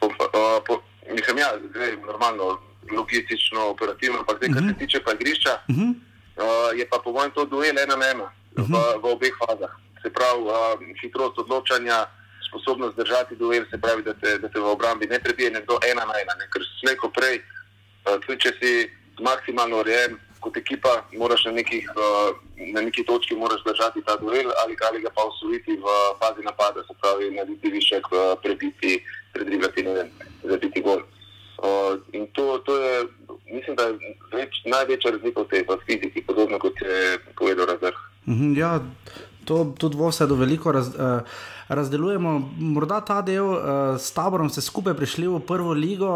Po, 0.00 0.06
uh, 0.06 0.60
po, 0.66 0.82
mislim, 1.14 1.38
ja, 1.38 1.48
zdaj 1.70 1.96
normalno, 1.96 2.58
logistično, 2.92 3.70
operativno, 3.70 4.18
ampak 4.18 4.36
zdaj, 4.36 4.52
kar 4.52 4.62
se 4.68 4.74
tiče 4.78 5.00
pa 5.04 5.12
igrišča, 5.12 5.50
Uh 5.68 5.76
-huh. 5.76 5.94
uh, 6.36 6.78
je 6.78 6.88
pa 6.90 7.00
po 7.04 7.12
mojem 7.12 7.30
to 7.30 7.44
duel 7.44 7.78
ena 7.78 7.96
na 7.96 8.06
ena 8.10 8.28
v, 8.56 8.76
v 9.02 9.04
obeh 9.12 9.32
fazah. 9.40 9.72
Se 10.04 10.12
pravi, 10.12 10.44
uh, 10.44 10.76
hitrost 11.00 11.38
odločanja, 11.40 12.04
sposobnost 12.44 12.96
držati 12.96 13.36
duel, 13.40 13.64
se 13.70 13.80
pravi, 13.80 14.04
da 14.04 14.12
te, 14.14 14.36
da 14.38 14.48
te 14.52 14.60
v 14.60 14.68
obrambi 14.68 15.08
ne 15.08 15.18
prebije 15.18 15.50
nekdo 15.50 15.78
ena 15.90 16.04
na 16.04 16.20
ena. 16.20 16.36
Ne? 16.38 16.48
Ker 16.52 16.62
slejko 16.80 17.08
prej, 17.16 17.40
uh, 17.40 18.20
tudi 18.26 18.36
če 18.44 18.52
si 18.60 18.72
maksimalno 19.24 19.80
urejen 19.80 20.18
kot 20.44 20.56
ekipa, 20.60 20.92
moraš 21.16 21.46
na, 21.48 21.54
nekih, 21.56 21.88
uh, 21.96 22.36
na 22.74 22.84
neki 22.84 23.04
točki 23.08 23.34
držati 23.64 24.04
ta 24.06 24.16
duel 24.20 24.52
ali, 24.62 24.76
ali 24.90 25.00
ga 25.00 25.10
pa 25.16 25.24
osvojiti 25.24 25.80
v 25.80 25.96
fazi 26.20 26.44
napada, 26.44 26.84
se 26.84 26.94
pravi, 27.00 27.30
narediti 27.32 27.70
višek, 27.70 28.12
uh, 28.12 28.36
prebiti, 28.42 29.00
predrigati, 29.32 29.82
ne 29.82 29.92
vem, 29.94 30.10
zabiti 30.44 30.80
gol. 30.80 31.00
Uh, 31.64 31.96
in 32.12 32.26
to, 32.36 32.58
to 32.58 32.76
je, 32.76 33.06
mislim, 33.52 33.76
da 33.76 33.88
je 33.88 34.16
več, 34.32 34.60
največja 34.68 35.14
razlika 35.16 35.46
v 35.46 35.48
tej 35.48 35.62
v 35.68 35.78
fiziki, 35.86 36.26
podobno 36.28 36.58
kot 36.58 36.76
je 36.82 37.18
povedal 37.38 37.66
Razrh. 37.72 38.00
Mhm, 38.28 38.52
Ja, 38.56 38.80
to 39.44 39.74
tudi 39.78 39.96
v 39.96 40.08
vsedu 40.10 40.36
veliko 40.36 40.72
raz, 40.72 40.88
uh, 40.88 41.20
razdelujemo. 41.68 42.32
Morda 42.58 43.00
ta 43.00 43.20
del 43.22 43.44
uh, 43.44 43.60
s 43.98 44.12
taborom 44.12 44.50
ste 44.50 44.60
skupaj 44.60 44.96
prišli 44.96 45.28
v 45.28 45.40
prvo 45.40 45.72
ligo, 45.72 46.10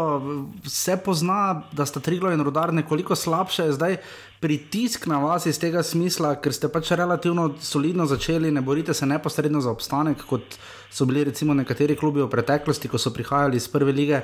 se 0.65 0.97
pozna, 0.97 1.63
da 1.71 1.85
sta 1.85 1.99
Triglo 1.99 2.31
in 2.31 2.43
Rudar 2.43 2.73
nekoliko 2.73 3.15
slabše. 3.15 3.71
Zdaj 3.73 3.97
pritisk 4.39 5.07
na 5.07 5.19
vas 5.19 5.45
iz 5.45 5.59
tega 5.59 5.83
smisla, 5.83 6.35
ker 6.39 6.55
ste 6.55 6.69
pač 6.71 6.93
relativno 6.95 7.53
solidno 7.59 8.05
začeli, 8.07 8.51
ne 8.51 8.61
borite 8.61 8.93
se 8.93 9.05
neposredno 9.05 9.61
za 9.61 9.71
obstanek, 9.71 10.23
kot 10.29 10.57
so 10.91 11.05
bili 11.05 11.23
recimo 11.27 11.53
nekateri 11.53 11.95
klubi 11.95 12.21
v 12.23 12.29
preteklosti, 12.31 12.87
ko 12.87 12.97
so 12.97 13.11
prihajali 13.13 13.59
iz 13.59 13.67
prve 13.67 13.91
lige. 13.91 14.21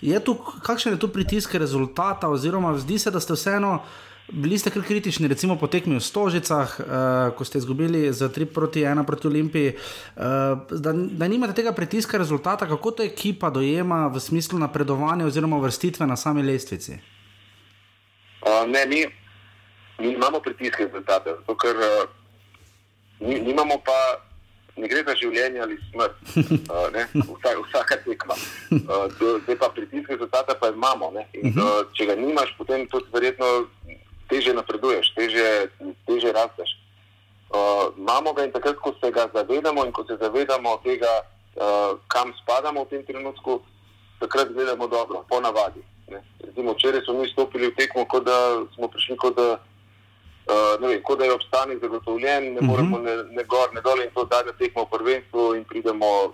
Je 0.00 0.20
tu, 0.24 0.36
kakšen 0.38 0.94
je 0.94 1.02
tu 1.02 1.08
pritisk 1.08 1.54
rezultata, 1.54 2.28
oziroma 2.28 2.76
zdi 2.78 2.98
se, 2.98 3.10
da 3.10 3.20
ste 3.20 3.34
vseeno. 3.34 3.80
Bili 4.32 4.58
ste 4.58 4.70
kar 4.70 4.82
kritični, 4.82 5.28
recimo 5.28 5.54
po 5.54 5.66
tekmi 5.70 5.96
v 5.96 6.02
Stožicah, 6.02 6.70
uh, 6.80 6.86
ko 7.38 7.44
ste 7.46 7.62
izgubili 7.62 8.10
za 8.12 8.26
3 8.28 8.50
proti 8.50 8.82
1 8.82 9.06
proti 9.06 9.26
Olimpiji, 9.26 9.76
uh, 9.78 10.22
da, 10.70 10.92
da 10.92 11.28
nimate 11.28 11.54
tega 11.54 11.72
pritiska 11.72 12.18
rezultata, 12.18 12.66
kako 12.66 12.90
to 12.90 13.02
ekipa 13.02 13.50
dojema 13.50 14.06
v 14.10 14.20
smislu 14.20 14.58
napredovanja 14.58 15.26
oziroma 15.26 15.62
vrstitve 15.62 16.06
na 16.06 16.16
sami 16.16 16.42
lestvici? 16.42 16.98
Uh, 18.42 18.66
ne, 18.66 18.86
mi, 18.86 19.06
mi 19.98 20.12
imamo 20.18 20.40
pritiske 20.40 20.90
rezultate, 20.90 21.30
zato 21.30 21.54
ker 21.54 21.76
uh, 21.76 22.10
ni, 23.20 23.38
nimamo 23.40 23.78
pa, 23.78 24.26
ne 24.76 24.90
gre 24.90 25.04
za 25.06 25.14
življenje 25.22 25.62
ali 25.62 25.78
smrt, 25.86 26.18
uh, 26.66 26.90
ne, 26.98 27.06
vsa, 27.14 27.54
vsaka 27.62 28.02
tekma. 28.02 28.34
Uh, 28.74 29.06
Zdaj 29.46 29.54
pa 29.54 29.70
pritisk 29.70 30.10
rezultata 30.10 30.58
pa 30.58 30.74
imamo. 30.74 31.14
Uh, 31.14 31.86
če 31.94 32.10
ga 32.10 32.18
nimaš, 32.18 32.50
potem 32.58 32.88
tudi 32.90 33.06
verjetno 33.14 33.70
teže 34.28 34.54
napreduješ, 34.54 35.14
teže, 35.14 35.68
teže 36.06 36.32
rasteš. 36.32 36.70
Uh, 37.46 37.94
imamo 37.96 38.32
ga 38.32 38.44
in 38.44 38.52
takrat, 38.52 38.76
ko 38.76 38.94
se 39.00 39.10
ga 39.10 39.30
zavedamo 39.34 39.84
in 39.86 39.92
ko 39.92 40.04
se 40.04 40.16
zavedamo 40.20 40.80
tega, 40.82 41.06
uh, 41.54 41.98
kam 42.10 42.32
spadamo 42.42 42.84
v 42.84 42.88
tem 42.90 43.02
trenutku, 43.06 43.62
takrat 44.20 44.50
gledamo 44.52 44.86
dobro, 44.86 45.24
po 45.28 45.40
navadi. 45.40 45.80
Ne. 46.10 46.22
Recimo, 46.42 46.72
včeraj 46.74 47.00
smo 47.04 47.14
mi 47.22 47.28
stopili 47.28 47.70
v 47.70 47.76
tekmo, 47.78 48.04
kot 48.04 48.24
da 48.24 48.66
smo 48.74 48.88
prišli, 48.88 49.16
kot 49.16 49.36
da, 49.36 49.58
uh, 50.50 50.74
vem, 50.82 51.02
kot 51.02 51.18
da 51.18 51.24
je 51.24 51.32
obstanek 51.38 51.78
zagotovljen, 51.80 52.54
ne 52.54 52.60
Mhm. 52.60 52.66
moremo 52.66 52.98
ne, 52.98 53.14
ne 53.30 53.44
gor, 53.44 53.70
ne 53.74 53.80
dol 53.80 54.02
in 54.02 54.10
to 54.14 54.26
zadnjo 54.30 54.52
tekmo 54.58 54.82
v 54.84 54.90
prvenstvu 54.98 55.54
in 55.54 55.64
pridemo, 55.64 56.32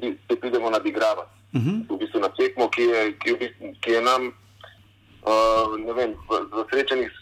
se 0.00 0.36
pridemo 0.40 0.70
nadigravati. 0.70 1.32
Mhm. 1.56 1.88
V 1.88 1.96
bistvu 1.96 2.20
na 2.20 2.28
tekmo, 2.28 2.68
ki 2.68 2.82
je, 2.82 3.00
ki 3.18 3.30
je, 3.40 3.54
ki 3.80 3.90
je 3.90 4.00
nam, 4.02 4.32
uh, 5.26 5.94
vem, 5.96 6.14
v, 6.28 6.30
v 6.52 6.64
srečanjih 6.70 7.10
s, 7.10 7.20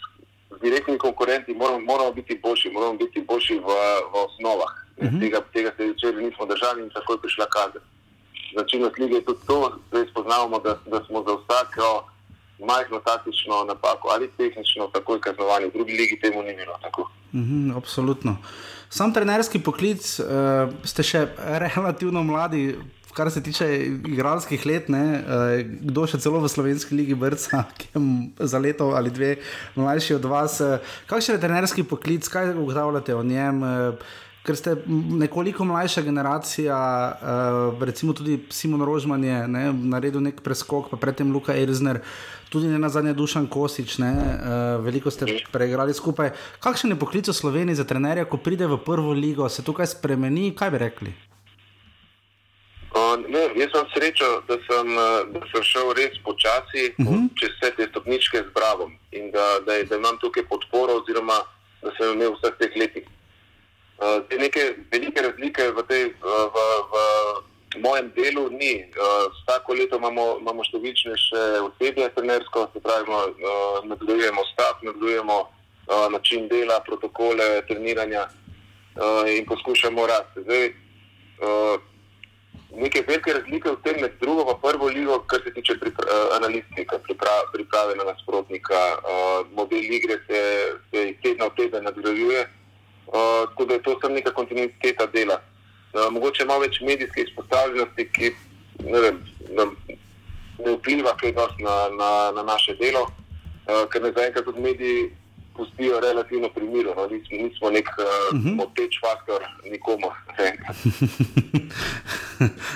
z 0.56 0.60
direktnimi 0.60 0.98
konkurenti 0.98 1.54
moramo, 1.54 1.80
moramo 1.80 2.12
biti 2.12 2.38
boljši, 2.42 2.70
moramo 2.70 2.94
biti 2.94 3.24
boljši 3.28 3.58
v, 3.58 3.68
v 4.12 4.14
osnovah. 4.26 4.72
Uh 4.96 5.08
-huh. 5.08 5.20
tega, 5.20 5.40
tega 5.52 5.70
se 5.76 5.92
včeraj 5.92 6.22
nismo 6.22 6.46
držali 6.46 6.82
in 6.82 6.90
tako 6.90 7.12
je 7.12 7.20
prišla 7.20 7.46
kazen. 7.46 7.82
Značilnost 8.54 8.98
lige 8.98 9.14
je 9.14 9.24
tudi 9.24 9.46
to, 9.46 9.78
da 9.92 10.04
spoznavamo, 10.10 10.58
da, 10.58 10.78
da 10.86 11.04
smo 11.04 11.24
za 11.26 11.34
vsako 11.40 12.08
majhno 12.58 12.98
taktično 13.00 13.64
napako 13.64 14.08
ali 14.14 14.30
tehnično 14.36 14.86
takoj 14.86 15.20
kaznovani. 15.20 15.66
V 15.66 15.72
drugi 15.72 15.92
ligi 15.92 16.20
temu 16.20 16.42
ni 16.42 16.56
bilo 16.56 16.78
tako. 16.82 17.10
Mhm, 17.34 17.76
absolutno. 17.76 18.36
Sam 18.88 19.14
trenerski 19.14 19.58
poklic, 19.58 20.20
uh, 20.20 20.26
ste 20.84 21.02
še 21.02 21.26
relativno 21.64 22.22
mladi, 22.22 22.76
kar 23.14 23.30
se 23.30 23.42
tiče 23.42 23.68
igralskih 24.10 24.66
let, 24.66 24.90
ne, 24.92 25.04
uh, 25.22 25.54
kdo 25.88 26.06
še 26.10 26.20
celo 26.22 26.42
v 26.42 26.50
slovenski 26.50 26.98
ligi 26.98 27.16
vrca, 27.18 27.64
ki 27.78 27.88
je 27.94 28.50
za 28.50 28.60
leto 28.60 28.92
ali 28.98 29.14
dve 29.14 29.36
mlajši 29.78 30.18
od 30.18 30.28
vas. 30.30 30.60
Uh, 30.60 30.92
kakšen 31.10 31.38
je 31.38 31.44
trenerski 31.46 31.86
poklic, 31.86 32.28
kaj 32.28 32.54
ugotavljate 32.58 33.16
o 33.16 33.22
njem? 33.22 33.62
Uh, 33.62 34.20
Ker 34.44 34.58
ste 34.60 34.74
nekoliko 34.84 35.64
mlajša 35.64 36.02
generacija, 36.04 36.76
uh, 36.76 37.80
recimo 37.80 38.12
tudi 38.12 38.42
Simon 38.52 38.84
Rožman 38.84 39.24
je 39.24 39.38
ne, 39.48 39.62
naredil 39.72 40.20
nek 40.20 40.42
preskok, 40.44 40.90
pa 40.92 40.98
predtem 41.00 41.32
Luka 41.32 41.56
Erzner, 41.56 42.02
tudi 42.52 42.68
ne 42.68 42.76
na 42.78 42.92
zadnje 42.92 43.16
Dušan 43.16 43.48
Kosič, 43.48 43.96
ne, 44.04 44.12
uh, 44.12 44.84
veliko 44.84 45.08
ste 45.08 45.40
preigrali 45.48 45.96
skupaj. 45.96 46.34
Kakšen 46.60 46.92
je 46.92 47.00
poklic 47.00 47.32
v 47.32 47.40
Sloveniji 47.40 47.80
za 47.80 47.88
trenerja, 47.88 48.28
ko 48.28 48.36
pride 48.36 48.68
v 48.68 48.76
prvo 48.84 49.16
ligo, 49.16 49.48
se 49.48 49.64
tukaj 49.64 49.94
spremeni, 49.96 50.52
kaj 50.52 50.76
bi 50.76 50.82
rekli? 50.84 51.14
Uh, 52.94 53.18
ne, 53.28 53.40
jaz 53.58 53.72
sem 53.74 53.86
srečo, 53.90 54.26
da 54.46 54.54
sem, 54.70 54.90
uh, 54.94 55.24
da 55.34 55.40
sem 55.50 55.62
šel 55.66 55.88
res 55.98 56.14
počasi 56.22 56.92
uh 56.94 57.06
-huh. 57.06 57.22
čez 57.40 57.50
vse 57.56 57.70
te 57.76 57.86
stopničke 57.90 58.38
z 58.38 58.50
Bravom 58.54 58.92
in 59.10 59.30
da, 59.30 59.58
da, 59.66 59.82
da 59.82 59.96
imam 59.96 60.18
tukaj 60.18 60.46
podporo, 60.46 61.02
oziroma 61.02 61.38
da 61.82 61.90
sem 61.98 62.12
imel 62.12 62.30
v 62.30 62.38
vseh 62.38 62.54
teh 62.58 62.76
letih. 62.76 63.06
Uh, 63.98 64.22
te 64.28 64.38
neke 64.38 64.76
velike 64.92 65.22
razlike 65.22 65.70
v, 65.70 65.82
tej, 65.88 66.04
uh, 66.06 66.46
v, 66.54 66.56
v 67.74 67.80
mojem 67.82 68.12
delu 68.16 68.48
ni. 68.50 68.74
Uh, 68.84 69.26
vsako 69.34 69.74
leto 69.74 69.96
imamo, 69.96 70.38
imamo 70.40 70.62
številčnejše 70.62 71.42
osebje 71.66 72.08
trenersko, 72.14 72.68
se 72.72 72.80
pravi, 72.80 73.10
uh, 73.10 73.82
nadgrajujemo 73.90 74.44
stav, 74.52 74.78
nadgrajujemo 74.82 75.38
uh, 75.40 76.12
način 76.12 76.48
dela, 76.48 76.78
protokole, 76.86 77.66
treniranja 77.66 78.28
uh, 78.30 79.26
in 79.34 79.46
poskušamo 79.46 80.06
rasti. 80.06 80.46
Zdaj, 80.46 80.64
uh, 81.42 81.93
neke 82.76 83.04
velike 83.06 83.32
razlike 83.32 83.70
v 83.70 83.82
tem 83.84 84.00
med 84.00 84.12
drugo 84.20 84.44
in 84.50 84.60
prvo 84.62 84.86
ligo, 84.88 85.18
kar 85.26 85.40
se 85.44 85.52
tiče 85.54 85.78
pripra 85.80 86.04
uh, 86.04 86.36
analitike, 86.36 86.98
pripra 87.06 87.30
priprave 87.52 87.96
na 87.96 88.04
nasprotnika. 88.04 88.80
Uh, 89.02 89.46
model 89.56 89.92
igre 89.98 90.18
se, 90.26 90.40
se 90.90 91.08
iz 91.10 91.16
tedna 91.22 91.46
v 91.46 91.56
teden 91.56 91.84
nadgrajuje, 91.84 92.46
uh, 93.06 93.48
tako 93.48 93.64
da 93.64 93.74
je 93.74 93.82
to 93.82 93.98
samo 94.00 94.14
neka 94.14 94.30
kontinuiteta 94.30 95.06
dela. 95.06 95.40
Uh, 95.92 96.12
mogoče 96.12 96.44
malo 96.44 96.66
več 96.66 96.80
medijske 96.80 97.22
izpostavljenosti, 97.22 98.08
ki 98.12 98.32
ne, 98.90 99.00
vem, 99.00 99.20
nam 99.50 99.76
ne 100.58 100.76
vpliva 100.78 101.16
kaj 101.16 101.32
dosti 101.32 101.62
na, 101.62 101.76
na, 101.98 102.10
na 102.34 102.42
naše 102.42 102.74
delo, 102.80 103.06
uh, 103.06 103.84
ker 103.92 104.02
nas 104.02 104.16
zaenkrat 104.18 104.44
tudi 104.44 104.60
mediji 104.60 105.10
pustijo 105.56 106.00
relativno 106.00 106.48
pri 106.54 106.66
miru. 106.66 106.94
No? 106.96 107.06
Nismo, 107.06 107.36
nismo 107.42 107.70
nek 107.70 107.88
uh, 107.98 108.04
uh 108.04 108.40
-huh. 108.40 108.54
moteč 108.56 109.00
faktor 109.00 109.40
nikomu. 109.70 110.10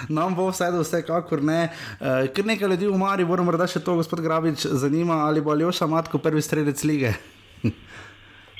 Nam 0.16 0.34
bo 0.34 0.50
vse, 0.50 0.70
da 0.70 0.80
vsekakor 0.80 1.42
ne. 1.42 1.68
Uh, 2.00 2.06
ker 2.34 2.46
nekaj 2.46 2.68
ljudi 2.68 2.86
v 2.86 2.98
Mari, 2.98 3.24
moram 3.24 3.44
morda 3.44 3.66
še 3.66 3.80
to, 3.80 3.94
gospod 3.94 4.20
Grabič, 4.20 4.66
zanima, 4.66 5.14
ali 5.26 5.40
bo 5.40 5.50
Aljoša 5.50 5.86
Matko 5.86 6.18
prvi 6.18 6.42
strelec 6.42 6.84
lige. 6.84 7.12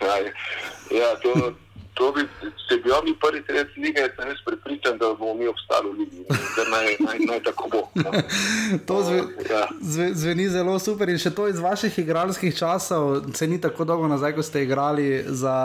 Ja, 0.01 0.15
ja 0.91 1.11
to, 1.23 1.53
to 1.99 2.13
bi, 2.15 2.23
če 2.69 2.77
bi 2.85 2.93
oni 2.95 3.15
prvi 3.21 3.41
sred 3.47 3.73
lige, 3.77 4.05
sem 4.15 4.29
res 4.29 4.41
prepričan, 4.47 4.99
da 5.01 5.11
bomo 5.19 5.35
mi 5.35 5.49
obstali 5.51 5.91
v 5.91 6.05
ligi. 6.05 6.25
Da 6.57 6.67
naj, 6.71 6.87
naj, 7.03 7.19
naj 7.31 7.41
tako 7.49 7.71
bo. 7.73 7.83
No. 7.99 8.13
To 8.89 9.01
zve, 9.03 9.23
Ja. 9.51 9.63
zve, 9.81 10.11
zveni 10.15 10.49
zelo 10.53 10.79
super 10.79 11.09
in 11.09 11.19
še 11.19 11.33
to 11.35 11.49
iz 11.49 11.59
vaših 11.63 11.99
igralskih 11.99 12.55
časov, 12.57 13.33
se 13.35 13.49
ni 13.49 13.61
tako 13.61 13.87
dolgo 13.89 14.09
nazaj, 14.11 14.35
ko 14.37 14.45
ste 14.47 14.63
igrali 14.67 15.25
za 15.27 15.57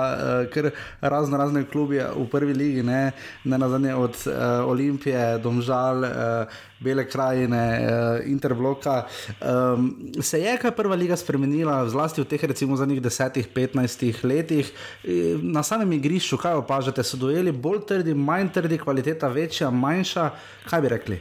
uh, 0.50 0.70
razno 1.02 1.38
razne 1.38 1.66
klube 1.70 2.02
v 2.16 2.28
prvi 2.32 2.54
ligi, 2.54 2.84
ne, 2.84 3.12
ne 3.44 3.58
nazadnje 3.58 3.96
od 3.96 4.22
uh, 4.26 4.34
Olimpije, 4.72 5.38
Domžal, 5.44 6.08
uh, 6.08 6.62
Bele 6.84 7.08
krajine, 7.10 7.64
uh, 7.80 8.28
Interbloka. 8.28 9.06
Um, 9.40 10.12
se 10.22 10.42
je 10.42 10.58
kaj 10.58 10.76
prva 10.76 10.96
liga 10.96 11.16
spremenila, 11.18 11.82
zlasti 11.90 12.22
v 12.22 12.28
teh 12.28 12.44
recimo 12.44 12.76
zadnjih 12.76 13.02
10-15 13.02 14.24
letih, 14.24 14.74
Eh, 15.04 15.38
na 15.42 15.64
samem 15.64 15.92
igrišču, 15.92 16.38
kaj 16.38 16.62
opažate, 16.64 17.04
so 17.04 17.18
dojeli 17.18 17.52
bolj 17.52 17.84
trdi, 17.88 18.14
manj 18.14 18.54
trdi, 18.56 18.78
kvaliteta 18.78 19.28
večja, 19.28 19.70
manjša, 19.70 20.30
kaj 20.70 20.82
bi 20.82 20.92
rekli? 20.94 21.18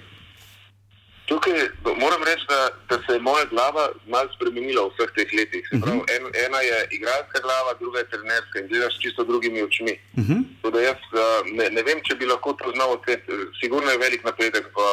Tukaj 1.26 1.58
moram 1.98 2.22
reči, 2.26 2.46
da, 2.48 2.60
da 2.90 2.98
se 3.06 3.16
je 3.16 3.20
moja 3.20 3.44
glava 3.50 3.88
malo 4.06 4.28
spremenila 4.36 4.84
v 4.86 4.92
vseh 4.94 5.10
teh 5.16 5.34
letih. 5.38 5.66
Se 5.70 5.80
Pravi, 5.80 6.02
en, 6.14 6.28
ena 6.46 6.60
je 6.60 6.78
igralska 6.98 7.42
glava, 7.42 7.74
druga 7.80 8.02
je 8.02 8.10
trenerska 8.14 8.60
in 8.60 8.68
gledaš 8.68 8.98
čisto 9.02 9.24
drugimi 9.24 9.62
očmi. 9.62 9.94
Uh 10.18 10.24
-huh. 10.24 10.70
Da 10.72 10.80
jaz 10.80 11.02
uh, 11.12 11.22
ne, 11.58 11.70
ne 11.70 11.82
vem, 11.82 12.02
če 12.06 12.14
bi 12.14 12.26
lahko 12.26 12.52
to 12.52 12.72
znal 12.74 12.90
odkriti. 12.90 13.32
Sigurno 13.60 13.90
je 13.90 13.98
velik 13.98 14.24
napredek 14.24 14.66
v, 14.76 14.88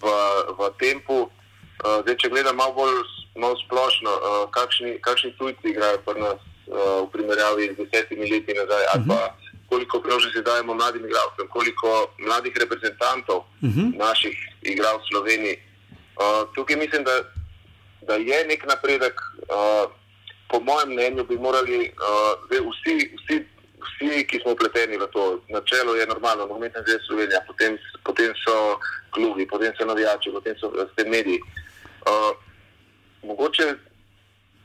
v, 0.00 0.04
v 0.58 0.60
tempu. 0.78 1.18
Uh, 1.78 2.02
zdaj, 2.02 2.16
če 2.18 2.28
gledam 2.28 2.56
malo 2.56 2.72
bolj 2.74 2.94
malo 3.38 3.54
splošno, 3.62 4.10
uh, 4.10 4.50
kakšni, 4.50 4.98
kakšni 4.98 5.30
tujci 5.38 5.70
igrajo 5.70 5.98
pri 6.02 6.20
nas 6.20 6.40
uh, 6.66 7.06
v 7.06 7.10
primerjavi 7.14 7.70
z 7.70 7.76
desetimi 7.78 8.26
leti 8.26 8.50
nazaj, 8.50 8.84
ali 8.94 9.04
pa 9.06 9.20
koliko 9.68 10.00
priložnosti 10.00 10.42
dajemo 10.42 10.74
mladim 10.74 11.04
igralcem, 11.06 11.46
koliko 11.48 12.10
mladih 12.18 12.52
reprezentantov 12.56 13.44
Mhm. 13.62 13.94
naših 13.98 14.34
igralcev 14.62 15.04
v 15.06 15.10
Sloveniji. 15.12 15.56
Uh, 16.18 16.50
tukaj 16.54 16.76
mislim, 16.76 17.04
da, 17.04 17.14
da 18.10 18.14
je 18.14 18.38
nek 18.48 18.66
napredek. 18.66 19.14
Uh, 19.46 19.86
po 20.48 20.60
mojem 20.60 20.92
mnenju 20.92 21.24
bi 21.24 21.36
morali 21.38 21.92
uh, 21.94 22.32
vsi, 22.50 22.96
vsi, 23.16 23.44
vsi, 23.82 24.26
ki 24.26 24.40
smo 24.42 24.52
upleteni 24.52 24.98
v 24.98 25.06
to, 25.12 25.40
načelo 25.48 25.94
je 25.94 26.06
normalno, 26.06 26.46
nogometna 26.46 26.82
zveza 26.82 27.04
Slovenija, 27.06 27.40
potem, 27.46 27.78
potem 28.04 28.32
so 28.44 28.78
klubi, 29.10 29.46
potem 29.46 29.72
so 29.78 29.84
navijači, 29.84 30.30
potem 30.32 30.54
so 30.60 30.72
ste 30.92 31.04
mediji. 31.08 31.40
Uh, 32.06 32.36
mogoče 33.22 33.74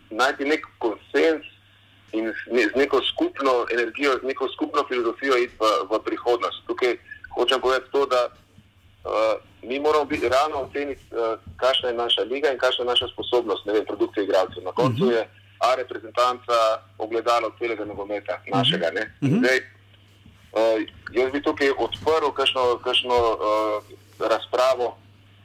najti 0.09 0.45
nek 0.45 0.65
konsens 0.77 1.45
in 2.13 2.29
z, 2.29 2.51
ne, 2.51 2.67
z 2.69 2.75
neko 2.75 3.01
skupno 3.13 3.65
energijo, 3.73 4.19
z 4.21 4.23
neko 4.23 4.47
skupno 4.53 4.85
filozofijo 4.87 5.37
iti 5.37 5.55
v, 5.59 5.65
v 5.89 5.99
prihodnost. 6.05 6.65
Tukaj 6.67 6.97
hočem 7.35 7.61
povedati 7.61 7.91
to, 7.91 8.05
da 8.05 8.21
uh, 8.29 9.41
mi 9.63 9.79
moramo 9.79 10.05
biti 10.05 10.29
realno 10.29 10.57
oceniti, 10.69 11.01
uh, 11.11 11.39
kakšna 11.57 11.89
je 11.89 11.95
naša 11.95 12.21
liga 12.21 12.51
in 12.51 12.57
kakšna 12.57 12.85
je 12.85 12.91
naša 12.93 13.07
sposobnost, 13.07 13.65
ne 13.65 13.73
vem, 13.73 13.85
produkcije 13.85 14.23
igralcev. 14.23 14.63
Na 14.63 14.71
koncu 14.71 15.11
je 15.11 15.27
A 15.63 15.75
reprezentanca 15.75 16.83
ogledalo 16.97 17.51
celega 17.59 17.85
nogometa, 17.85 18.41
našega. 18.51 18.91
Ne? 18.91 19.03
In 19.21 19.39
Zdaj, 19.39 19.59
uh, 20.51 20.79
jaz 21.15 21.31
bi 21.31 21.41
tukaj 21.41 21.71
odprl 21.77 22.33
kakšno, 22.35 22.63
kakšno 22.83 23.15
uh, 23.15 23.93
razpravo, 24.19 24.97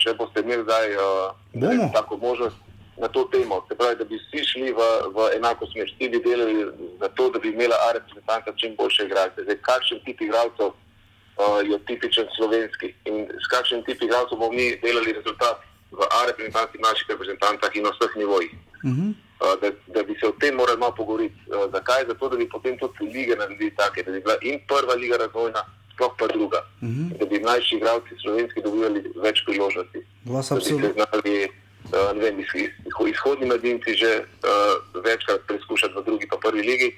če 0.02 0.14
boste 0.18 0.42
imeli 0.42 0.66
zdaj 0.66 0.96
uh, 0.96 1.92
tako 1.94 2.18
možnost 2.18 2.58
na 2.98 3.08
to 3.08 3.24
temo. 3.32 3.62
Se 3.68 3.78
pravi, 3.78 3.96
da 3.96 4.04
bi 4.04 4.18
vsi 4.18 4.42
šli 4.44 4.72
v, 4.74 4.88
v 5.14 5.28
enako 5.36 5.66
smer, 5.70 5.86
vsi 5.86 6.08
bi 6.10 6.18
delali 6.24 6.66
za 7.00 7.08
to, 7.14 7.30
da 7.30 7.38
bi 7.38 7.54
imela 7.54 7.78
A 7.86 7.92
reprezentanca 7.92 8.52
čim 8.56 8.74
boljše 8.78 9.06
igralce. 9.06 9.46
Zdaj, 9.46 9.58
kakšen 9.70 10.02
tip 10.04 10.20
igralcev 10.20 10.74
uh, 10.74 11.62
je 11.70 11.78
tipičen 11.86 12.26
slovenski 12.36 12.90
in 13.06 13.30
s 13.30 13.46
kakšnim 13.54 13.86
tip 13.86 14.02
igralcev 14.02 14.38
bomo 14.38 14.52
mi 14.52 14.74
delali 14.82 15.14
rezultat 15.14 15.62
v 15.94 16.02
A 16.10 16.26
reprezentanci, 16.26 16.82
naših 16.82 17.06
reprezentantah 17.08 17.70
in 17.76 17.86
na 17.86 17.94
vseh 17.94 18.12
nivojih. 18.16 18.52
Mhm. 18.84 19.08
Uh, 19.08 19.27
da, 19.60 19.70
da 19.94 20.02
bi 20.02 20.16
se 20.20 20.26
o 20.26 20.32
tem 20.40 20.54
morali 20.54 20.78
malo 20.78 20.94
pogovoriti. 20.94 21.36
Uh, 21.46 21.70
zakaj? 21.72 22.04
Zato, 22.06 22.28
da 22.28 22.36
bi 22.36 22.48
potem 22.48 22.78
tudi 22.78 23.10
lige 23.12 23.36
naredili 23.36 23.74
take, 23.76 24.02
da 24.02 24.12
bi 24.12 24.20
bila 24.20 24.36
in 24.42 24.60
prva 24.66 24.94
liga 24.94 25.16
razvojna, 25.16 25.62
sploh 25.94 26.12
pa 26.18 26.26
druga. 26.26 26.60
Mhm. 26.82 27.08
Da 27.18 27.26
bi 27.26 27.40
mlajši 27.40 27.76
igralci 27.76 28.18
slovenski 28.22 28.62
dobivali 28.62 29.04
več 29.16 29.44
priložnosti. 29.46 30.04
Vas 30.24 30.52
absolutno. 30.52 30.88
uh, 30.98 32.16
ne 32.16 32.20
vem, 32.24 32.40
iz, 32.40 32.50
iz, 32.54 32.70
izhodni 33.12 33.46
mladinci 33.46 33.94
že 33.94 34.10
uh, 34.24 35.02
večkrat 35.04 35.46
preizkušati 35.46 35.94
v 35.96 36.04
drugi 36.04 36.26
pa 36.28 36.36
prvi 36.36 36.62
ligi, 36.62 36.90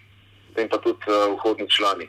potem 0.48 0.68
pa 0.68 0.78
tudi 0.78 1.04
uh, 1.06 1.36
vhodni 1.36 1.68
člani. 1.68 2.08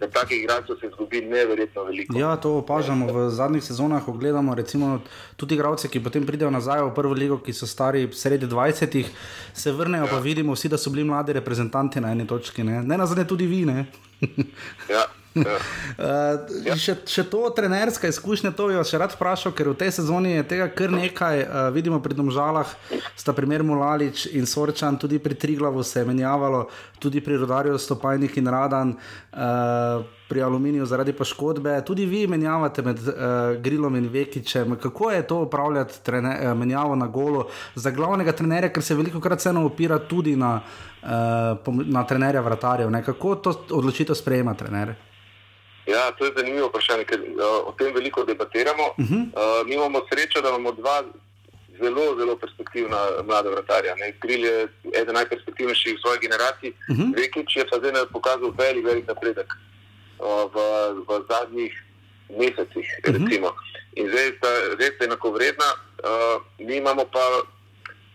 Ker 0.00 0.08
takih 0.08 0.38
igralcev 0.40 0.78
se 0.80 0.88
zgubi 0.94 1.20
neverjetno 1.28 1.84
veliko. 1.84 2.18
Ja, 2.18 2.32
to 2.40 2.54
opažamo 2.62 3.06
v 3.12 3.26
zadnjih 3.30 3.64
sezonah, 3.64 4.00
ko 4.04 4.14
gledamo 4.16 4.54
recimo, 4.56 4.94
tudi 5.36 5.58
igralce, 5.58 5.90
ki 5.92 6.00
potem 6.00 6.24
pridejo 6.26 6.50
nazaj 6.50 6.86
v 6.86 6.94
prvo 6.96 7.12
ligo, 7.12 7.36
ki 7.44 7.52
so 7.52 7.68
stari 7.68 8.06
sredi 8.12 8.48
20, 8.48 9.04
se 9.52 9.72
vrnejo, 9.76 10.08
pa 10.08 10.18
vidimo 10.24 10.56
vsi, 10.56 10.72
da 10.72 10.80
so 10.80 10.90
bili 10.90 11.04
mladi 11.04 11.36
reprezentanti 11.36 12.00
na 12.00 12.14
eni 12.16 12.26
točki. 12.26 12.64
Ne, 12.64 12.80
ne 12.82 12.96
nazadnje 12.96 13.28
tudi 13.28 13.46
vi. 13.46 13.64
Ne? 13.68 13.84
Ja, 14.88 15.04
ja. 15.34 15.56
Uh, 16.00 16.74
še, 16.74 16.96
še 17.06 17.24
to 17.30 17.42
trenerska 17.54 18.10
izkušnja, 18.10 18.50
to 18.56 18.66
bi 18.70 18.78
vas 18.78 18.90
še 18.90 18.98
rad 18.98 19.14
vprašal, 19.14 19.54
ker 19.54 19.70
v 19.70 19.78
tej 19.78 19.92
sezoni 20.00 20.34
je 20.34 20.46
tega 20.54 20.66
kar 20.74 20.90
nekaj. 20.90 21.42
Uh, 21.44 21.58
vidimo 21.74 22.00
pri 22.02 22.16
Domžalah, 22.18 22.70
sta 23.14 23.34
primer 23.36 23.62
Mulalič 23.66 24.26
in 24.34 24.48
Sorčan, 24.50 24.98
tudi 24.98 25.20
pri 25.22 25.38
Triglavu 25.38 25.84
se 25.86 26.02
je 26.02 26.08
menjavalo, 26.08 26.66
tudi 26.98 27.22
pri 27.22 27.38
Rodarju 27.38 27.78
Stopajnik 27.78 28.40
in 28.42 28.50
Radan, 28.50 28.94
uh, 28.96 30.02
pri 30.30 30.42
Aluminiju 30.46 30.86
zaradi 30.86 31.14
poškodbe. 31.14 31.76
Tudi 31.86 32.06
vi 32.06 32.24
menjavate 32.30 32.82
med 32.86 32.98
uh, 33.02 33.14
Grilom 33.62 33.96
in 33.98 34.08
Vekičem. 34.10 34.76
Kako 34.82 35.10
je 35.10 35.26
to 35.26 35.42
upravljati 35.46 36.02
trene, 36.06 36.34
uh, 36.38 36.56
menjavo 36.58 36.96
na 36.98 37.06
golo 37.06 37.46
za 37.74 37.90
glavnega 37.90 38.32
trenerja, 38.32 38.72
ker 38.74 38.82
se 38.82 38.98
veliko 38.98 39.22
krat 39.22 39.42
vseeno 39.42 39.62
opira 39.66 39.98
tudi 39.98 40.34
na, 40.36 40.56
uh, 41.02 41.78
na 41.86 42.02
trenerja 42.06 42.42
vratarjev. 42.42 42.90
Ne? 42.90 43.04
Kako 43.06 43.34
to 43.34 43.54
odločitev 43.78 44.18
sprejema 44.18 44.54
trener? 44.54 45.09
Ja, 45.86 46.10
to 46.10 46.24
je 46.24 46.32
zanimivo 46.36 46.68
vprašanje, 46.68 47.04
ker 47.04 47.20
uh, 47.20 47.28
o 47.68 47.72
tem 47.78 47.94
veliko 47.94 48.24
debatiramo. 48.24 48.86
Uh 48.98 49.04
-huh. 49.04 49.22
Uh, 49.32 49.66
mi 49.66 49.74
imamo 49.74 50.02
srečo, 50.12 50.40
da 50.40 50.48
imamo 50.48 50.72
dva 50.72 51.02
zelo, 51.82 52.16
zelo 52.18 52.36
perspektivna 52.36 52.96
mlada 53.24 53.50
vratarja. 53.50 53.94
Kril 54.20 54.44
je 54.44 54.68
eden 55.00 55.14
najperspektivnejših 55.14 55.96
v 55.96 56.00
svoji 56.00 56.18
generaciji, 56.20 56.70
uh 56.70 56.96
Mhm. 56.96 57.02
-huh. 57.02 57.16
Vekič 57.16 57.56
je 57.56 57.64
pa 57.70 57.76
zdaj 57.78 57.92
pokazal 58.12 58.50
velik, 58.58 58.84
velik 58.84 59.06
napredek 59.08 59.48
uh, 60.18 60.26
v, 60.54 60.56
v 61.08 61.24
zadnjih 61.30 61.72
mesecih. 62.38 62.86
Uh 63.08 63.14
Mhm. 63.14 63.24
-huh. 63.26 63.52
In 63.96 64.08
zdaj 64.08 64.28
sta 64.36 64.48
res 64.78 64.94
enakovredna. 65.00 65.68
Uh, 66.04 66.42
mi 66.58 66.76
imamo 66.76 67.04
pa 67.04 67.24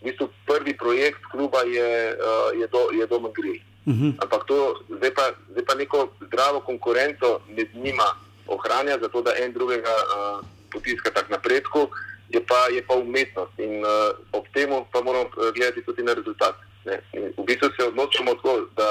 v 0.01 0.03
bistvu 0.03 0.29
prvi 0.45 0.73
projekt 0.77 1.21
kluba 1.31 1.59
je, 1.65 2.15
uh, 2.17 2.59
je, 2.61 2.67
do, 2.67 2.89
je 2.99 3.07
Domen 3.07 3.31
Grill. 3.33 3.59
Mhm. 3.85 4.17
Ampak 4.17 4.43
to 4.49 4.81
zdaj 4.97 5.13
pa, 5.13 5.25
zdaj 5.53 5.65
pa 5.65 5.73
neko 5.75 6.09
zdravo 6.25 6.59
konkurenco 6.59 7.39
med 7.47 7.69
njima 7.73 8.17
ohranja, 8.47 8.97
zato 9.01 9.21
da 9.21 9.31
en 9.37 9.53
drugega 9.53 9.93
uh, 9.93 10.45
potiska 10.71 11.09
tak 11.13 11.29
napredku, 11.29 11.89
je 12.29 12.41
pa, 12.45 12.67
je 12.73 12.81
pa 12.87 12.93
umetnost. 12.95 13.53
In 13.57 13.85
uh, 13.85 14.17
ob 14.31 14.45
tem 14.53 14.69
pa 14.91 15.01
moramo 15.01 15.29
gledati 15.55 15.85
tudi 15.85 16.03
na 16.03 16.13
rezultat. 16.13 16.55
Ne? 16.85 17.01
In 17.13 17.33
v 17.37 17.45
bistvu 17.45 17.69
se 17.77 17.87
odločamo 17.87 18.33
tako, 18.33 18.65
da 18.75 18.89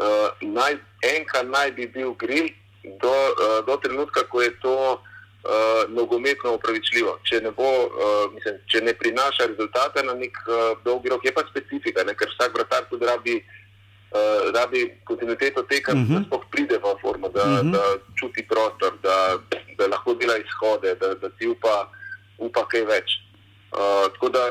uh, 0.00 0.28
naj, 0.40 0.78
enka 1.02 1.42
naj 1.42 1.72
bi 1.72 1.86
bil 1.86 2.14
grill 2.14 2.48
do, 3.02 3.10
uh, 3.10 3.66
do 3.66 3.76
trenutka, 3.76 4.26
ko 4.30 4.42
je 4.42 4.50
to 4.60 4.76
uh, 4.94 5.82
nogometno 5.88 6.54
upravičljivo. 6.54 7.18
Če 7.22 7.40
ne, 7.40 7.50
bo, 7.50 7.66
uh, 7.66 8.32
mislim, 8.34 8.58
če 8.70 8.80
ne 8.80 8.94
prinaša 8.94 9.50
rezultata 9.54 10.02
na 10.02 10.14
nek 10.14 10.38
uh, 10.46 10.78
dolgi 10.84 11.10
rok, 11.10 11.24
je 11.24 11.34
pa 11.34 11.46
specifika, 11.50 12.06
ne? 12.06 12.14
ker 12.14 12.30
vsak 12.30 12.54
vratar 12.54 12.86
tudi 12.90 13.06
rabi 13.06 13.38
uh, 14.14 14.54
rabi 14.54 14.80
kontinuiteto 15.04 15.62
teka, 15.62 15.92
uh 15.92 15.98
Mhm. 15.98 16.12
-huh. 16.14 16.18
da 16.18 16.24
sploh 16.26 16.44
pride 16.50 16.78
v 16.78 16.86
formo, 17.02 17.28
da, 17.28 17.42
uh 17.42 17.48
Mhm. 17.48 17.68
-huh. 17.68 17.72
da 17.72 17.82
čuti 18.14 18.42
prostor, 18.48 18.92
da, 19.02 19.38
da 19.78 19.86
lahko 19.86 20.14
dela 20.14 20.36
izhode, 20.38 20.94
da, 20.94 21.14
da 21.14 21.28
si 21.38 21.46
upa, 21.48 21.88
upa 22.38 22.68
kaj 22.68 22.84
več. 22.84 23.08
Uh, 23.72 24.12
tako 24.12 24.28
da 24.28 24.50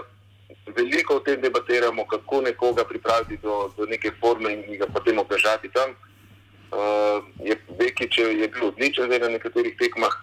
veliko 0.75 1.15
o 1.15 1.19
tem 1.19 1.41
debatiramo, 1.41 2.07
kako 2.07 2.41
nekoga 2.41 2.83
pripraviti 2.83 3.37
do, 3.37 3.71
do 3.77 3.85
neke 3.85 4.11
forme 4.19 4.53
in 4.53 4.77
ga 4.77 4.85
potem 4.93 5.19
obdržati 5.19 5.69
tam. 5.69 5.89
Uh, 6.73 7.23
je 7.47 7.55
Bekič 7.79 8.17
je, 8.17 8.39
je 8.39 8.47
bil 8.47 8.67
odličen 8.67 9.05
zdaj 9.05 9.19
na 9.19 9.27
nekaterih 9.29 9.75
tekmah, 9.77 10.13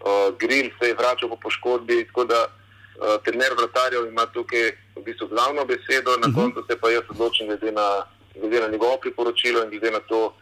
uh, 0.00 0.36
Grill 0.38 0.70
se 0.80 0.88
je 0.88 0.94
vračal 0.94 1.28
po 1.28 1.36
poškodbi, 1.36 2.04
tako 2.06 2.24
da 2.24 2.40
uh, 2.46 3.20
trener 3.24 3.52
vratarjev 3.58 4.06
ima 4.06 4.26
tukaj 4.26 4.70
v 4.96 5.02
bistvu 5.04 5.26
glavno 5.28 5.64
besedo, 5.64 6.10
na 6.16 6.28
uh 6.28 6.34
-huh. 6.34 6.34
koncu 6.34 6.64
se 6.68 6.80
pa 6.80 6.90
jaz 6.90 7.02
odločim 7.10 7.46
glede 7.46 7.72
na, 7.72 8.02
glede 8.34 8.60
na 8.60 8.68
njegovo 8.68 8.96
priporočilo 9.02 9.62
in 9.64 9.70
glede 9.70 9.90
na 9.90 10.00
to, 10.08 10.34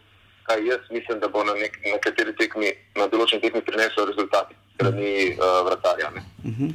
kaj 0.46 0.66
jaz 0.66 0.80
mislim, 0.90 1.20
da 1.20 1.28
bo 1.28 1.44
na 1.44 1.54
nek, 1.54 1.78
nekateri 1.84 2.34
tekmi, 2.36 2.72
na 2.96 3.06
določeni 3.06 3.42
tekmi 3.42 3.62
prinesel 3.62 4.06
rezultat 4.10 4.50
strani 4.74 5.36
uh, 5.36 5.60
vratarja. 5.66 6.10
Ne. 6.10 6.22
Mhm. 6.44 6.74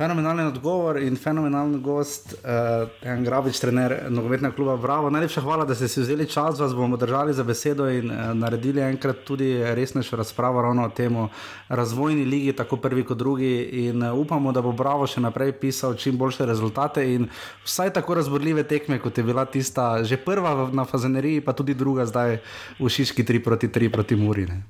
Fenomenalen 0.00 0.46
odgovor 0.46 0.96
in 0.96 1.16
fenomenalen 1.16 1.82
gost, 1.82 2.32
uh, 2.32 2.88
en 3.04 3.24
Grabič, 3.24 3.58
trener 3.60 4.06
nogometnega 4.08 4.54
kluba 4.56 4.78
Bravo. 4.80 5.10
Najlepša 5.12 5.42
hvala, 5.44 5.66
da 5.68 5.74
ste 5.76 5.90
si 5.92 6.00
vzeli 6.00 6.24
čas, 6.24 6.56
vas 6.56 6.72
bomo 6.72 6.96
držali 6.96 7.34
za 7.36 7.44
besedo 7.44 7.84
in 7.92 8.08
uh, 8.08 8.30
naredili 8.32 8.80
enkrat 8.80 9.20
tudi 9.28 9.50
resnejšo 9.60 10.16
razpravo 10.16 10.62
ravno 10.62 10.86
o 10.86 10.88
tem 10.88 11.28
razvojni 11.68 12.24
ligi, 12.24 12.56
tako 12.56 12.80
prvi 12.80 13.04
kot 13.04 13.18
drugi. 13.18 13.52
In 13.84 14.02
uh, 14.02 14.16
upamo, 14.16 14.56
da 14.56 14.64
bo 14.64 14.72
Bravo 14.72 15.04
še 15.04 15.20
naprej 15.20 15.52
pisal 15.60 15.92
čim 16.00 16.16
boljše 16.16 16.48
rezultate 16.48 17.04
in 17.04 17.28
vsaj 17.68 17.92
tako 18.00 18.16
razborljive 18.22 18.64
tekme, 18.64 19.02
kot 19.04 19.20
je 19.20 19.28
bila 19.28 19.44
tista 19.44 20.00
že 20.04 20.16
prva 20.16 20.70
na 20.72 20.88
Fazeneriji, 20.88 21.44
pa 21.44 21.52
tudi 21.52 21.76
druga 21.76 22.08
zdaj 22.08 22.38
v 22.80 22.88
Šiški 22.88 23.20
3 23.20 23.44
proti 23.44 23.68
3 23.68 23.92
proti 23.92 24.16
Murine. 24.16 24.62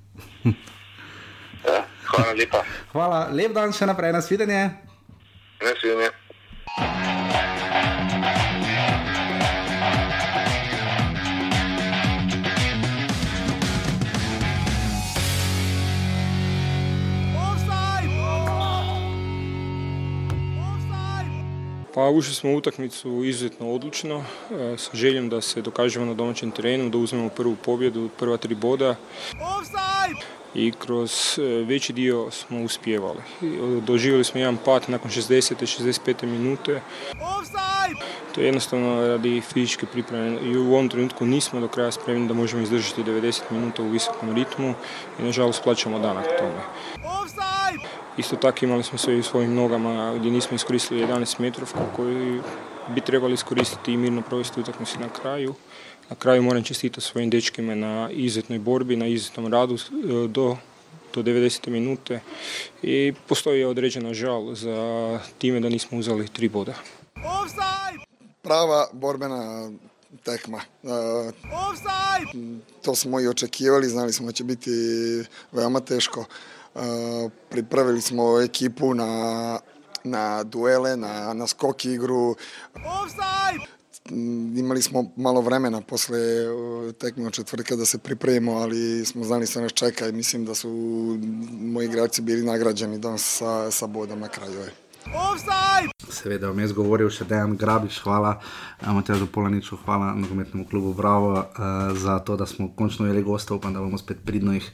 Ja, 1.62 1.84
hvala 2.10 2.34
lepa. 2.34 2.66
Hvala, 2.90 3.26
lep 3.30 3.54
dan 3.54 3.70
še 3.70 3.86
naprej, 3.86 4.18
nasvidenje. 4.18 4.89
Ne, 5.62 5.74
svidenje. 5.80 6.08
Pa 21.94 22.08
ušli 22.08 22.34
smo 22.34 22.50
u 22.50 22.56
utakmicu 22.56 23.24
izuzetno 23.24 23.72
odlučno, 23.72 24.24
e, 24.50 24.78
sa 24.78 24.90
željom 24.94 25.28
da 25.28 25.40
se 25.40 25.62
dokažemo 25.62 26.06
na 26.06 26.14
domaćem 26.14 26.50
terenu, 26.50 26.90
da 26.90 26.98
uzmemo 26.98 27.28
prvu 27.28 27.56
pobjedu, 27.64 28.08
prva 28.18 28.36
tri 28.36 28.54
boda. 28.54 28.96
I 30.54 30.72
kroz 30.78 31.38
e, 31.38 31.42
veći 31.42 31.92
dio 31.92 32.30
smo 32.30 32.62
uspjevali. 32.62 33.20
Doživjeli 33.82 34.24
smo 34.24 34.40
jedan 34.40 34.56
pad 34.64 34.84
nakon 34.88 35.10
60. 35.10 35.62
i 35.62 35.66
65. 35.66 36.26
minute. 36.26 36.80
To 38.34 38.40
je 38.40 38.46
jednostavno 38.46 39.06
radi 39.06 39.40
fizičke 39.40 39.86
priprave. 39.86 40.38
I 40.44 40.56
u 40.56 40.72
ovom 40.72 40.88
trenutku 40.88 41.26
nismo 41.26 41.60
do 41.60 41.68
kraja 41.68 41.92
spremni 41.92 42.28
da 42.28 42.34
možemo 42.34 42.62
izdržati 42.62 43.04
90 43.04 43.40
minuta 43.50 43.82
u 43.82 43.88
visokom 43.88 44.34
ritmu 44.34 44.74
i 45.18 45.22
nažalost 45.22 45.62
plaćamo 45.64 45.98
danak 45.98 46.24
tome. 46.38 46.62
Isto 48.16 48.36
tako 48.36 48.64
imali 48.64 48.82
smo 48.82 48.98
sve 48.98 49.16
u 49.16 49.22
svojim 49.22 49.54
nogama 49.54 50.14
gdje 50.18 50.30
nismo 50.30 50.54
iskoristili 50.54 51.06
11 51.06 51.40
metrovku 51.40 51.78
koju 51.96 52.42
bi 52.88 53.00
trebali 53.00 53.34
iskoristiti 53.34 53.92
i 53.92 53.96
mirno 53.96 54.22
provesti 54.22 54.60
utakmicu 54.60 55.00
na 55.00 55.08
kraju. 55.08 55.54
Na 56.10 56.16
kraju 56.16 56.42
moram 56.42 56.62
čestitati 56.62 57.06
svojim 57.06 57.30
dečkima 57.30 57.74
na 57.74 58.10
izuzetnoj 58.12 58.58
borbi, 58.58 58.96
na 58.96 59.06
izuzetnom 59.06 59.52
radu 59.52 59.74
e, 59.74 60.28
do 60.28 60.56
do 61.14 61.22
90. 61.22 61.68
minute 61.68 62.20
i 62.82 63.12
postoji 63.26 63.64
određena 63.64 64.14
žal 64.14 64.54
za 64.54 65.20
time 65.38 65.60
da 65.60 65.68
nismo 65.68 65.98
uzeli 65.98 66.28
tri 66.28 66.48
boda. 66.48 66.74
Prava 68.42 68.86
borbena 68.92 69.70
tekma. 70.24 70.60
E, 70.82 70.88
to 72.82 72.94
smo 72.94 73.20
i 73.20 73.28
očekivali, 73.28 73.88
znali 73.88 74.12
smo 74.12 74.26
da 74.26 74.32
će 74.32 74.44
biti 74.44 74.70
veoma 75.52 75.80
teško. 75.80 76.24
E, 76.74 76.78
pripravili 77.48 78.00
smo 78.00 78.40
ekipu 78.40 78.94
na, 78.94 79.60
na 80.04 80.44
duele, 80.44 80.96
na, 80.96 81.34
na 81.34 81.46
skok 81.46 81.84
igru. 81.84 82.36
Imali 84.56 84.82
smo 84.82 85.10
malo 85.16 85.40
vremena 85.40 85.80
posle 85.80 86.18
e, 86.18 86.92
tekme 86.92 87.26
od 87.26 87.32
četvrtka 87.32 87.76
da 87.76 87.84
se 87.84 87.98
pripremimo, 87.98 88.52
ali 88.52 89.04
smo 89.04 89.24
znali 89.24 89.46
što 89.46 89.60
nas 89.60 89.72
čeka 89.72 90.08
i 90.08 90.12
mislim 90.12 90.44
da 90.44 90.54
su 90.54 90.68
moji 91.60 91.86
igrači 91.86 92.22
bili 92.22 92.42
nagrađeni 92.42 92.98
danas 92.98 93.36
sa, 93.38 93.70
sa 93.70 93.86
bodom 93.86 94.20
na 94.20 94.28
kraju. 94.28 94.60
je. 94.60 94.79
Seveda, 96.10 96.50
vam 96.50 96.58
jaz 96.60 96.72
govoril 96.76 97.08
še 97.08 97.24
Dejan 97.24 97.54
Grabič, 97.56 98.00
hvala 98.04 98.34
Matjažu 98.84 99.24
Polaniču, 99.32 99.78
hvala 99.86 100.10
nogometnemu 100.18 100.66
klubu 100.68 100.92
Bravo 100.94 101.30
uh, 101.38 101.44
za 101.96 102.18
to, 102.20 102.36
da 102.36 102.46
smo 102.46 102.68
končno 102.76 103.06
imeli 103.06 103.22
gostov, 103.24 103.60
upam, 103.62 103.72
da 103.72 103.80
bomo 103.80 103.98
spet 103.98 104.20
pridno 104.26 104.52
jih 104.52 104.66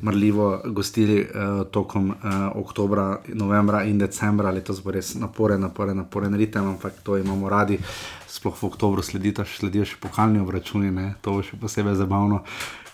marljivo 0.00 0.62
gostili 0.72 1.18
uh, 1.20 1.66
tokom 1.68 2.10
uh, 2.10 2.16
oktobra, 2.54 3.20
novembra 3.28 3.82
in 3.84 3.98
decembra. 4.00 4.54
Letos 4.54 4.80
bo 4.80 4.94
res 4.96 5.12
naporen, 5.20 5.60
naporen, 5.60 6.00
naporen 6.00 6.38
ritem, 6.38 6.72
ampak 6.76 7.02
to 7.04 7.20
imamo 7.20 7.52
radi. 7.52 7.76
Sploh 8.30 8.56
v 8.56 8.70
oktobru 8.70 9.04
sledijo 9.04 9.84
še 9.84 10.00
pokalni 10.00 10.40
obračuni, 10.40 10.88
ne? 10.94 11.14
to 11.20 11.36
bo 11.36 11.44
še 11.44 11.60
posebej 11.60 11.98
zabavno 12.00 12.44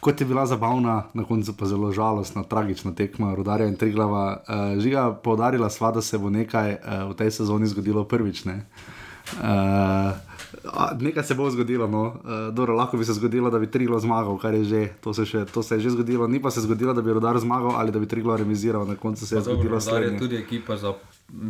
kot 0.03 0.21
je 0.21 0.27
bila 0.27 0.47
zabavna, 0.47 1.05
na 1.15 1.25
koncu 1.25 1.53
pa 1.57 1.67
zelo 1.67 1.93
žalostna, 1.93 2.43
tragična 2.43 2.91
tekma 2.95 3.35
Rudarja 3.35 3.69
in 3.71 3.77
Triglava. 3.77 4.43
Uh, 4.49 4.81
žiga 4.83 5.13
poudarila 5.15 5.71
sva, 5.71 5.93
da 5.95 6.03
se 6.03 6.19
bo 6.19 6.31
nekaj 6.31 6.73
uh, 6.73 7.11
v 7.11 7.15
tej 7.15 7.31
sezoni 7.31 7.71
zgodilo 7.71 8.03
prvič. 8.05 8.43
Ne? 8.45 8.65
Uh, 9.39 10.11
nekaj 10.99 11.23
se 11.23 11.39
bo 11.39 11.47
zgodilo, 11.51 11.87
no. 11.87 12.03
uh, 12.03 12.51
dobro, 12.55 12.75
lahko 12.75 12.99
bi 12.99 13.05
se 13.05 13.15
zgodilo, 13.15 13.51
da 13.51 13.63
bi 13.63 13.71
Triglo 13.71 14.01
zmagal, 14.01 14.39
kar 14.43 14.55
je 14.55 14.65
že, 14.65 14.83
to 15.01 15.15
se, 15.15 15.23
še, 15.27 15.45
to 15.55 15.63
se 15.63 15.79
je 15.79 15.87
že 15.87 15.95
zgodilo, 15.95 16.27
ni 16.27 16.43
pa 16.43 16.51
se 16.51 16.67
zgodilo, 16.67 16.99
da 16.99 17.03
bi 17.03 17.15
Rudar 17.15 17.39
zmagal 17.39 17.79
ali 17.79 17.95
da 17.95 18.03
bi 18.03 18.11
Triglo 18.11 18.37
remiziral, 18.37 18.83
na 18.89 18.99
koncu 18.99 19.27
se 19.27 19.37
je 19.37 19.39
pa 19.39 19.45
zgodilo. 19.45 19.79
Rudar 19.79 20.03
je 20.03 20.19
tudi 20.19 20.37
ekipa 20.37 20.77
za 20.77 20.95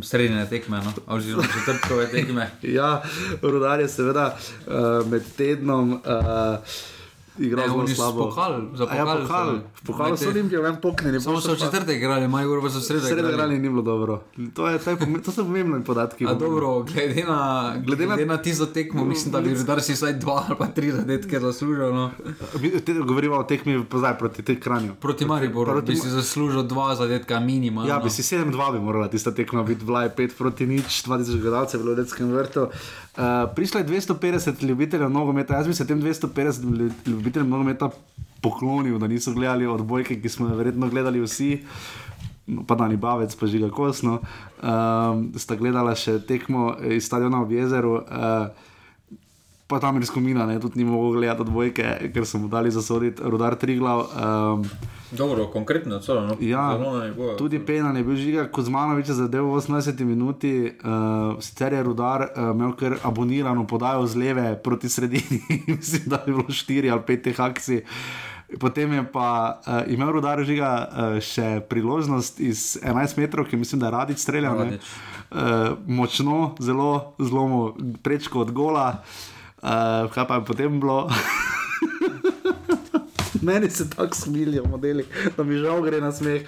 srednje 0.01 0.45
tekme, 0.49 0.77
no? 0.77 0.93
oziroma 1.07 1.49
četrtkove 1.49 2.11
tekme. 2.13 2.51
ja, 2.77 3.01
Rudar 3.41 3.79
je 3.79 3.89
seveda 3.89 4.35
uh, 4.37 5.09
med 5.09 5.25
tednom. 5.37 5.97
Uh, 6.05 6.92
igral 7.39 7.67
zelo 7.67 7.87
slabo. 7.87 8.29
Pokal, 8.29 8.61
za 8.73 8.85
pokal, 8.85 9.07
ja, 9.07 9.25
pokal. 9.27 9.59
pokal 9.85 10.17
so 10.17 10.29
Olimpije, 10.29 10.61
vem, 10.61 10.75
poknjeni. 10.81 11.21
Samo 11.21 11.41
so 11.41 11.53
v 11.53 11.59
četrtek 11.59 11.97
igrali, 11.97 12.27
maj 12.27 12.45
uro 12.45 12.69
so 12.69 12.81
sredo. 12.81 13.07
Sredo 13.07 13.29
igrali 13.29 13.59
ni 13.59 13.69
bilo 13.69 13.81
dobro. 13.81 14.21
To, 14.53 14.67
je, 14.67 14.79
to, 14.79 14.89
je, 14.89 14.97
to 15.25 15.31
so 15.31 15.43
pomembni 15.43 15.83
podatki. 15.83 16.25
A 16.27 16.33
dobro, 16.33 16.83
glede 16.83 17.23
na, 17.27 17.73
glede 17.85 18.07
na, 18.07 18.15
glede 18.15 18.25
na 18.25 18.37
tisto 18.37 18.65
tekmo, 18.65 19.05
mislim, 19.05 19.31
da 19.31 19.41
bi 19.41 19.55
zdaj 19.55 19.81
si 19.81 19.93
vsaj 19.93 20.13
dva 20.13 20.43
ali 20.47 20.57
pa 20.57 20.67
tri 20.67 20.91
zadetke 20.91 21.39
zaslužil. 21.39 21.93
No. 21.93 22.11
Govorimo 23.05 23.35
o 23.35 23.43
tekmi 23.43 23.83
pozaj 23.85 24.17
proti 24.17 24.43
tej 24.43 24.59
kranju. 24.59 24.95
Proti 24.99 25.25
Mariboru 25.25 25.71
proti, 25.71 25.91
bi 25.91 25.97
si 25.97 26.09
zaslužil 26.09 26.63
dva 26.63 26.95
zadetka 26.95 27.39
minimalno. 27.39 27.89
Ja, 27.89 27.99
bi 27.99 28.09
si 28.09 28.21
7-2 28.21 28.71
bi 28.73 28.79
morala 28.79 29.07
tista 29.07 29.31
tekma 29.31 29.63
biti, 29.63 29.85
vlaj 29.85 30.09
5 30.17 30.37
proti 30.37 30.67
nič, 30.67 31.03
20 31.05 31.41
gledalcev 31.41 31.81
v 31.81 31.95
Ljudskem 31.97 32.31
vrtu. 32.31 32.67
Uh, 33.13 33.23
prišlo 33.55 33.79
je 33.79 33.85
250 33.85 34.63
ljubiteljev 34.63 35.09
nogometa, 35.09 35.53
jaz 35.53 35.67
bi 35.67 35.73
se 35.73 35.87
tem 35.87 36.01
250 36.01 37.22
ljubiteljem 37.23 37.49
nogometa 37.49 37.89
poklonil, 38.41 38.99
da 38.99 39.07
niso 39.07 39.31
gledali 39.31 39.67
odbojke, 39.67 40.19
ki 40.21 40.29
smo 40.29 40.49
jih 40.49 40.57
verjetno 40.59 40.89
gledali 40.91 41.21
vsi. 41.23 41.63
No, 42.47 42.65
pa 42.67 42.75
da 42.75 42.89
ni 42.91 42.97
bavec, 42.99 43.35
pa 43.39 43.47
žiga 43.47 43.69
kosno. 43.71 44.19
Um, 44.59 45.29
sta 45.39 45.55
gledala 45.55 45.95
še 45.95 46.17
tekmo 46.27 46.73
iz 46.91 47.07
stadiona 47.07 47.39
v 47.47 47.61
jezeru. 47.61 47.93
Uh, 48.03 48.72
pa 49.67 49.79
tam 49.79 49.97
res 49.97 50.11
komina, 50.11 50.45
ne, 50.45 50.59
tudi 50.59 50.81
ni 50.81 50.87
mogel 50.87 51.19
gledati 51.19 51.45
odbojke, 51.45 51.85
ker 52.13 52.27
so 52.27 52.41
mu 52.41 52.49
dali 52.51 52.71
zasoditi 52.71 53.23
rodar 53.23 53.55
Triglav. 53.59 54.03
Um, 54.11 54.65
Dobro, 55.13 55.45
konkretno, 55.53 55.99
celo, 56.01 56.23
no. 56.25 56.35
ja, 56.41 56.73
tudi 57.37 57.61
Pena 57.63 57.93
je 57.93 58.03
bil 58.03 58.17
žiga, 58.17 58.47
kot 58.51 58.65
Zmanovič 58.65 59.13
je 59.13 59.17
zadev 59.21 59.45
v 59.45 59.61
80 59.61 60.03
minuti, 60.09 60.53
uh, 60.67 61.37
sicer 61.39 61.77
je 61.77 61.83
rodar 61.85 62.27
uh, 62.27 62.51
imel 62.51 62.73
kar 62.75 62.97
abonirano 63.05 63.67
podajo 63.69 64.07
z 64.09 64.19
leve 64.19 64.47
proti 64.63 64.89
sredini, 64.89 65.41
mislim, 65.77 66.09
da 66.09 66.23
je 66.25 66.33
bilo 66.33 66.49
4 66.49 66.91
ali 66.91 67.01
5 67.07 67.23
teh 67.23 67.39
akcij. 67.39 67.83
Potem 68.59 68.93
je 68.93 69.03
pa 69.09 69.61
uh, 69.65 69.93
imel 69.93 70.11
rodar 70.17 70.43
žiga 70.45 70.71
uh, 70.85 71.19
še 71.21 71.61
priložnost 71.69 72.41
iz 72.41 72.75
11 72.81 73.21
metrov, 73.21 73.47
ki 73.49 73.57
mislim, 73.57 73.81
da 73.81 73.89
je 73.89 73.97
radič 73.97 74.25
streljal. 74.25 74.65
Uh, 74.65 75.77
močno, 75.87 76.55
zelo 76.59 77.13
zelo 77.21 77.77
prečko 78.03 78.43
od 78.45 78.51
gola. 78.51 78.89
Uh, 78.97 79.32
kaj 79.63 80.27
pa 80.27 80.35
je 80.35 80.45
potem 80.45 80.79
bilo? 80.79 81.07
Meni 83.43 83.69
se 83.69 83.89
tako 83.89 84.15
smilijo, 84.15 84.63
modeli, 84.65 85.05
da 85.37 85.43
mi 85.43 85.57
žal 85.57 85.81
gre 85.81 86.01
na 86.01 86.11
smeh. 86.11 86.47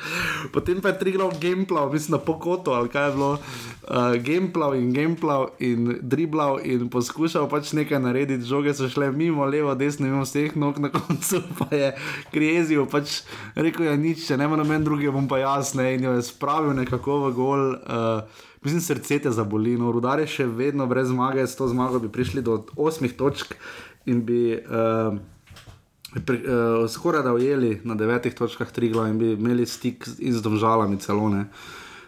Potem 0.54 0.82
pa 0.82 0.90
je 0.90 1.00
triglav 1.00 1.32
gameplay, 1.42 1.92
mislim, 1.92 2.12
na 2.12 2.18
pokoto 2.18 2.72
ali 2.72 2.90
kaj 2.90 3.08
je 3.08 3.12
bilo. 3.12 3.32
Uh, 3.32 3.98
gameplay 4.24 4.80
in 4.80 4.94
gameplay 4.94 5.48
in 5.60 5.98
driblav 6.02 6.60
in 6.64 6.90
poskušal 6.90 7.50
pač 7.50 7.74
nekaj 7.74 8.00
narediti, 8.00 8.48
žoge 8.48 8.74
so 8.74 8.90
šle 8.90 9.12
mimo, 9.12 9.46
levo, 9.46 9.76
desno, 9.76 10.08
mimo 10.08 10.24
vseh 10.24 10.56
nog, 10.56 10.80
na 10.80 10.90
koncu 10.90 11.42
pa 11.60 11.76
je 11.76 11.92
krijezijo, 12.32 12.86
pač 12.86 13.22
rekel 13.56 13.86
je 13.86 13.98
nič, 13.98 14.28
če 14.28 14.38
ne 14.38 14.48
noben 14.48 14.84
drugi, 14.84 15.12
bom 15.12 15.28
pa 15.28 15.38
jasne 15.38 15.94
in 15.96 16.04
jo 16.04 16.16
je 16.16 16.24
spravil 16.24 16.74
nekako 16.74 17.26
v 17.28 17.34
gol. 17.36 17.72
Uh, 17.76 18.46
Mislim, 18.66 18.82
srce 18.82 19.20
te 19.20 19.32
zaboli, 19.32 19.78
no, 19.78 19.92
rudar 19.94 20.20
je 20.24 20.28
še 20.40 20.48
vedno 20.50 20.88
brez 20.90 21.12
zmage, 21.12 21.44
s 21.46 21.54
to 21.56 21.68
zmago 21.70 22.00
bi 22.02 22.10
prišli 22.10 22.42
do 22.42 22.64
osmih 22.82 23.14
točk 23.14 23.54
in 24.10 24.24
bi 24.26 24.56
uh, 24.58 25.14
pri, 26.26 26.40
uh, 26.42 26.86
skoraj 26.90 27.22
da 27.28 27.34
ujeli 27.38 27.76
na 27.86 27.94
devetih 27.96 28.34
točkah 28.34 28.72
tri 28.74 28.90
glave 28.90 29.14
in 29.14 29.22
bi 29.22 29.30
imeli 29.36 29.70
stik 29.70 30.10
z 30.10 30.42
domžalami 30.42 30.98
celone. 30.98 31.46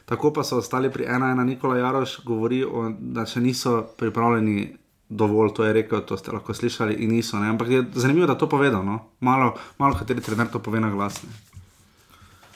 Tako 0.09 0.33
pa 0.33 0.41
so 0.43 0.57
ostali 0.57 0.89
pri 0.89 1.05
ena, 1.05 1.29
ena 1.35 1.45
Nikola 1.45 1.77
Jaroš, 1.77 2.23
govori, 2.25 2.63
o, 2.65 2.87
da 2.97 3.27
še 3.29 3.43
niso 3.43 3.83
pripravljeni 3.99 4.71
dovolj, 5.09 5.53
to 5.53 5.65
je 5.67 5.77
rekel, 5.77 6.01
to 6.09 6.17
ste 6.17 6.33
lahko 6.33 6.57
slišali 6.57 6.97
in 7.05 7.13
niso. 7.13 7.37
Ne? 7.37 7.53
Ampak 7.53 7.69
je 7.69 7.85
zanimivo, 7.93 8.25
da 8.25 8.37
to 8.39 8.49
povedo, 8.49 8.81
no? 8.83 8.99
malo, 9.19 9.53
malo 9.77 9.99
kateri 9.99 10.25
trener 10.25 10.49
to 10.49 10.63
pove 10.63 10.81
na 10.81 10.89
glasne. 10.89 11.29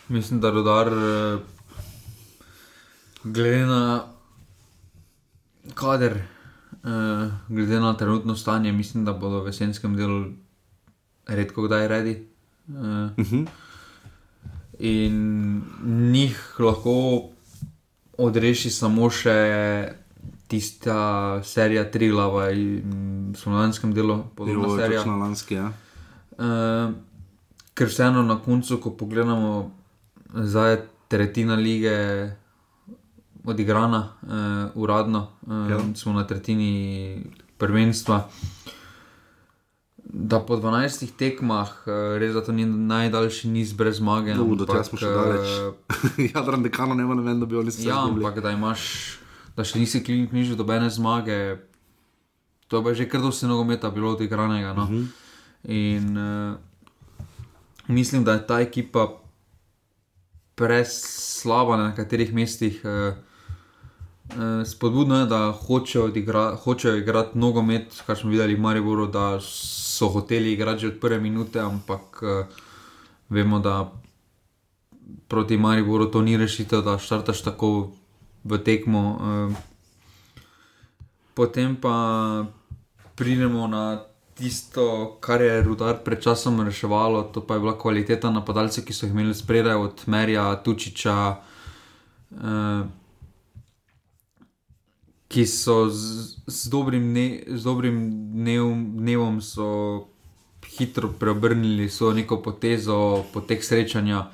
Mislim, 0.09 0.41
da 0.41 0.49
rudar. 0.49 0.89
Glede 3.23 3.65
na 3.65 4.03
kader, 5.73 6.17
uh, 6.83 7.31
glede 7.49 7.79
na 7.79 7.93
trenutno 7.97 8.35
stanje, 8.35 8.71
mislim, 8.71 9.05
da 9.05 9.13
bodo 9.13 9.43
v 9.43 9.47
jesenskem 9.53 9.95
delu 9.95 10.25
redko 11.27 11.67
kdaj 11.67 11.87
redi. 11.87 12.27
Uh, 12.67 12.75
-huh. 12.75 13.47
In 14.79 15.61
njih 16.11 16.55
lahko 16.59 17.23
odreši 18.17 18.69
samo 18.69 19.09
še 19.09 19.93
tista 20.47 21.39
serija 21.43 21.91
Trilava 21.91 22.49
v 22.49 23.35
slovenskem 23.35 23.93
delu, 23.93 24.23
podobno 24.35 24.77
serija. 24.77 25.05
Lanski, 25.05 25.53
ja. 25.55 25.71
uh, 26.37 26.93
ker 27.73 27.87
vseeno 27.87 28.23
na 28.23 28.39
koncu, 28.41 28.77
ko 28.77 28.89
pogledamo, 28.89 29.71
zdaj 30.33 30.71
je 30.71 30.87
tretjina 31.07 31.55
lige 31.55 31.95
odigrana, 33.43 34.13
uh, 34.21 34.29
uradno, 34.75 35.27
uh, 35.41 35.69
ja. 35.69 35.79
smo 35.95 36.13
na 36.13 36.27
tretjini 36.27 37.23
prvenstva. 37.57 38.29
Da 40.03 40.39
po 40.39 40.55
12 40.55 41.15
tekmah, 41.17 41.69
uh, 41.85 41.93
res 42.19 42.33
da 42.33 42.43
to 42.43 42.51
ni 42.51 42.65
najdaljši 42.65 43.47
niz 43.49 43.73
brez 43.73 43.97
zmage. 43.97 44.35
No, 44.35 44.45
do 44.55 44.65
tega 44.65 44.83
smo 44.83 44.99
še 44.99 45.09
daleč. 45.09 45.47
ja, 46.33 46.43
da 46.43 46.57
dekano 46.57 46.97
ne 46.97 47.05
vem, 47.05 47.39
da 47.39 47.45
bi 47.45 47.57
oni 47.57 47.71
se. 47.71 47.87
Ja, 47.87 48.03
ampak 48.03 48.41
da 48.43 48.51
imaš, 48.51 48.83
da 49.55 49.65
še 49.65 49.79
nisi 49.79 50.03
knjižil 50.03 50.59
dobene 50.59 50.89
zmage, 50.91 51.61
to 52.67 52.83
je 52.89 52.95
že 53.03 53.09
kar 53.09 53.23
dosti 53.23 53.49
nogometa 53.49 53.89
bilo 53.89 54.13
odigranega. 54.15 54.73
No? 54.73 54.83
Uh 54.83 54.89
mhm. 54.89 55.01
-huh. 55.01 55.17
In 55.63 56.17
uh, 56.17 56.57
mislim, 57.87 58.23
da 58.23 58.33
je 58.33 58.47
ta 58.47 58.59
ekipa 58.59 59.07
preslaba 60.55 61.77
na 61.77 61.87
nekaterih 61.87 62.33
mestih. 62.33 62.81
Uh, 62.83 63.13
Eh, 63.13 63.30
Spodbudno 64.65 65.19
je, 65.19 65.25
da 65.25 65.51
hočejo, 65.51 66.05
odigra, 66.05 66.55
hočejo 66.55 66.95
igrati 66.95 67.37
nogomet, 67.37 68.03
kar 68.05 68.17
smo 68.17 68.29
videli 68.29 68.55
v 68.55 68.59
Mariboru, 68.59 69.07
da 69.07 69.39
so 69.43 70.07
hoteli 70.07 70.53
igrati 70.53 70.81
že 70.81 70.87
od 70.87 70.99
prve 70.99 71.19
minute, 71.19 71.59
ampak 71.59 72.23
uh, 72.23 72.45
vemo, 73.29 73.59
da 73.59 73.91
proti 75.27 75.57
Mariboru 75.57 76.05
to 76.05 76.21
ni 76.21 76.37
rešitev, 76.37 76.81
da 76.81 76.97
štartaš 76.97 77.41
tako 77.41 77.91
v 78.43 78.57
tekmo. 78.57 79.03
Uh, 79.19 79.53
potem 81.33 81.75
pa 81.75 82.45
pridemo 83.15 83.67
na 83.67 83.99
tisto, 84.35 85.17
kar 85.19 85.41
je 85.41 85.61
rudar 85.63 85.99
pred 86.05 86.23
časom 86.23 86.61
reševalo, 86.61 87.23
to 87.23 87.43
pa 87.43 87.53
je 87.53 87.59
bila 87.59 87.77
kvaliteta 87.77 88.31
napadalcev, 88.31 88.85
ki 88.85 88.93
so 88.93 89.05
jih 89.05 89.13
imeli 89.13 89.35
spredaj 89.35 89.75
od 89.75 90.07
Merja, 90.07 90.55
Tučiča. 90.63 91.35
Uh, 92.31 93.00
ki 95.31 95.45
so 95.47 95.87
z, 95.89 96.35
z 96.47 96.67
dobrim, 96.67 97.13
ne, 97.15 97.43
z 97.47 97.63
dobrim 97.63 97.97
dnev, 98.35 98.67
dnevom 98.99 99.39
hitro 100.67 101.07
preobrnili 101.19 101.89
svojo 101.89 102.13
neko 102.13 102.41
potezo 102.43 103.23
po 103.33 103.41
teh 103.41 103.63
srečanjih. 103.63 104.27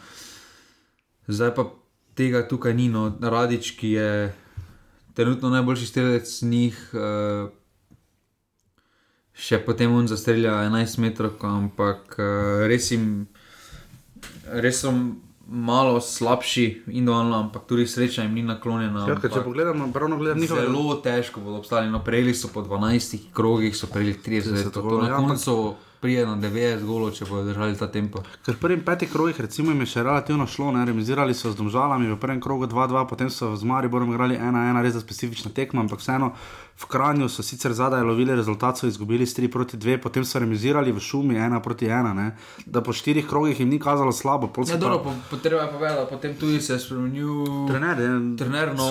Zdaj 1.28 1.54
pa 1.56 1.70
tega 2.18 2.42
tukaj 2.48 2.74
ni, 2.74 2.90
no, 2.90 3.14
Radič, 3.22 3.78
ki 3.78 3.92
je 3.92 4.34
trenutno 5.14 5.50
najboljši 5.50 5.86
strelec 5.86 6.42
njih, 6.42 6.78
uh, 6.94 7.50
še 9.38 9.62
potem 9.66 9.94
on 9.94 10.10
zastrelja 10.10 10.56
11 10.66 10.98
metrov, 11.04 11.38
ampak 11.42 12.18
uh, 12.18 12.66
res 12.70 12.90
jim, 12.92 13.28
res 14.50 14.82
so 14.82 14.94
malo 15.48 16.02
slabši, 16.02 16.84
individualno, 16.88 17.38
ampak 17.38 17.62
tudi 17.64 17.88
sreča 17.88 18.22
jim 18.22 18.34
ni 18.34 18.44
naklonjena. 18.44 19.08
Ja, 19.08 19.16
če 19.16 19.44
pogledamo, 19.44 19.92
pravno 19.94 20.18
gledam 20.18 20.40
njihove- 20.40 20.62
Zelo 20.62 20.96
težko 20.96 21.40
bodo 21.40 21.58
obstali. 21.58 21.90
No, 21.90 22.00
prejeli 22.00 22.34
so 22.34 22.48
po 22.48 22.62
12 22.62 23.20
krogih, 23.34 23.76
so 23.76 23.88
prejeli 23.88 24.14
30, 24.16 24.52
30 24.54 24.72
to 24.72 24.82
golov, 24.82 25.02
na 25.02 25.08
ja, 25.08 25.16
ampak- 25.16 25.28
koncu 25.28 25.76
prije 26.00 26.26
na 26.26 26.36
90 26.38 26.84
golov, 26.84 27.12
če 27.12 27.26
bodo 27.26 27.44
držali 27.44 27.74
ta 27.74 27.88
tempo. 27.88 28.22
Ker 28.46 28.56
v 28.56 28.60
prvih 28.60 28.84
petih 28.84 29.10
krogih 29.12 29.40
recimo, 29.40 29.72
jim 29.72 29.80
je 29.80 29.86
še 29.88 30.04
relativno 30.04 30.46
šlo, 30.48 30.72
ne? 30.72 30.86
remizirali 30.86 31.34
so 31.34 31.52
z 31.52 31.56
domžalami 31.56 32.08
v 32.08 32.18
prvem 32.18 32.38
krogu 32.38 32.68
2-2, 32.68 33.08
potem 33.08 33.30
so 33.30 33.56
z 33.56 33.64
Mariborom 33.64 34.14
igrali 34.14 34.38
1-1, 34.38 34.82
res 34.82 34.94
za 34.94 35.02
specifična 35.02 35.52
tekma, 35.52 35.82
ampak 35.82 36.00
vseeno 36.00 36.32
v 36.78 36.86
Kranju 36.86 37.26
so 37.26 37.42
sicer 37.42 37.74
zadaj 37.74 38.04
lovili 38.04 38.36
rezultat, 38.36 38.78
so 38.78 38.86
izgubili 38.86 39.26
s 39.26 39.34
3 39.34 39.50
proti 39.50 39.78
2, 39.78 39.98
potem 39.98 40.22
so 40.22 40.38
remizirali 40.38 40.92
v 40.92 41.00
šumi 41.00 41.36
1 41.36 41.62
proti 41.62 41.86
1, 41.88 42.14
ne? 42.14 42.28
da 42.66 42.82
po 42.82 42.94
štirih 42.94 43.26
krogih 43.26 43.60
jim 43.60 43.70
ni 43.70 43.80
kazalo 43.80 44.12
slabo. 44.12 44.48
so 44.56 44.70
Ja, 44.70 44.78
dobro, 44.78 45.00
po, 45.00 45.14
potreba 45.30 45.62
je 45.62 45.72
povedati, 45.72 46.00
da 46.00 46.06
potem 46.06 46.36
tudi 46.36 46.62
se 46.62 46.74
je 46.74 46.80
spremenil 46.80 47.46
Trener, 47.68 48.00
je- 48.00 48.38
trener 48.38 48.76
no, 48.76 48.84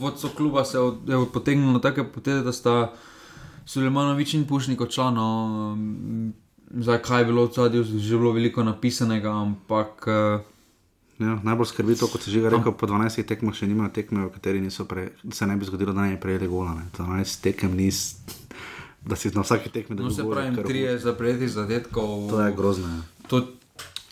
vodstvo 0.00 0.30
kluba 0.30 0.64
se 0.64 0.78
je 0.78 0.84
je 1.06 1.26
potegnilo 1.32 1.72
na 1.72 1.80
take 1.80 2.04
poteze, 2.04 2.42
da 2.42 2.52
sta 2.52 2.92
Sulemanovič 3.70 4.34
in 4.34 4.44
Pušnik 4.44 4.80
odšla. 4.80 5.10
No, 5.10 5.26
mm, 5.72 6.34
zdaj, 6.76 6.98
kaj 6.98 7.20
je 7.20 7.26
bilo 7.26 7.46
v 7.46 7.52
zadju, 7.52 7.82
že 7.84 8.18
bilo 8.18 8.32
veliko 8.32 8.62
napisanega, 8.62 9.30
ampak. 9.30 10.04
eh, 10.06 10.38
Ja, 11.20 11.36
najbolj 11.36 11.66
skrbi 11.66 11.94
to, 11.94 12.08
kot 12.08 12.24
si 12.24 12.32
že 12.32 12.40
rekel, 12.40 12.72
po 12.72 12.88
12 12.88 13.28
tekmah 13.28 13.52
še 13.52 13.68
nimajo 13.68 13.92
tekme, 13.92 14.24
v 14.24 14.32
kateri 14.32 14.64
pre, 14.88 15.12
se 15.28 15.44
ne 15.44 15.52
bi 15.52 15.68
zgodilo, 15.68 15.92
da 15.92 16.00
ne 16.00 16.16
bi 16.16 16.20
prejeli 16.20 16.48
gola. 16.48 16.72
Ne. 16.72 16.88
12 16.96 17.44
tekem 17.44 17.76
nis, 17.76 18.16
da 19.04 19.12
si 19.12 19.28
na 19.28 19.44
vsaki 19.44 19.68
tekmi 19.68 19.96
No, 19.96 20.02
dobil 20.02 20.16
se 20.16 20.22
gol, 20.22 20.32
pravi, 20.32 20.56
kar- 20.56 20.64
tri 20.64 20.80
je 20.80 20.96
zaprejetih 20.98 21.50
zadetkov. 21.50 22.24
To 22.26 22.40
je 22.40 22.48
grozno. 22.56 22.88
ja. 22.88 23.00
To, 23.28 23.44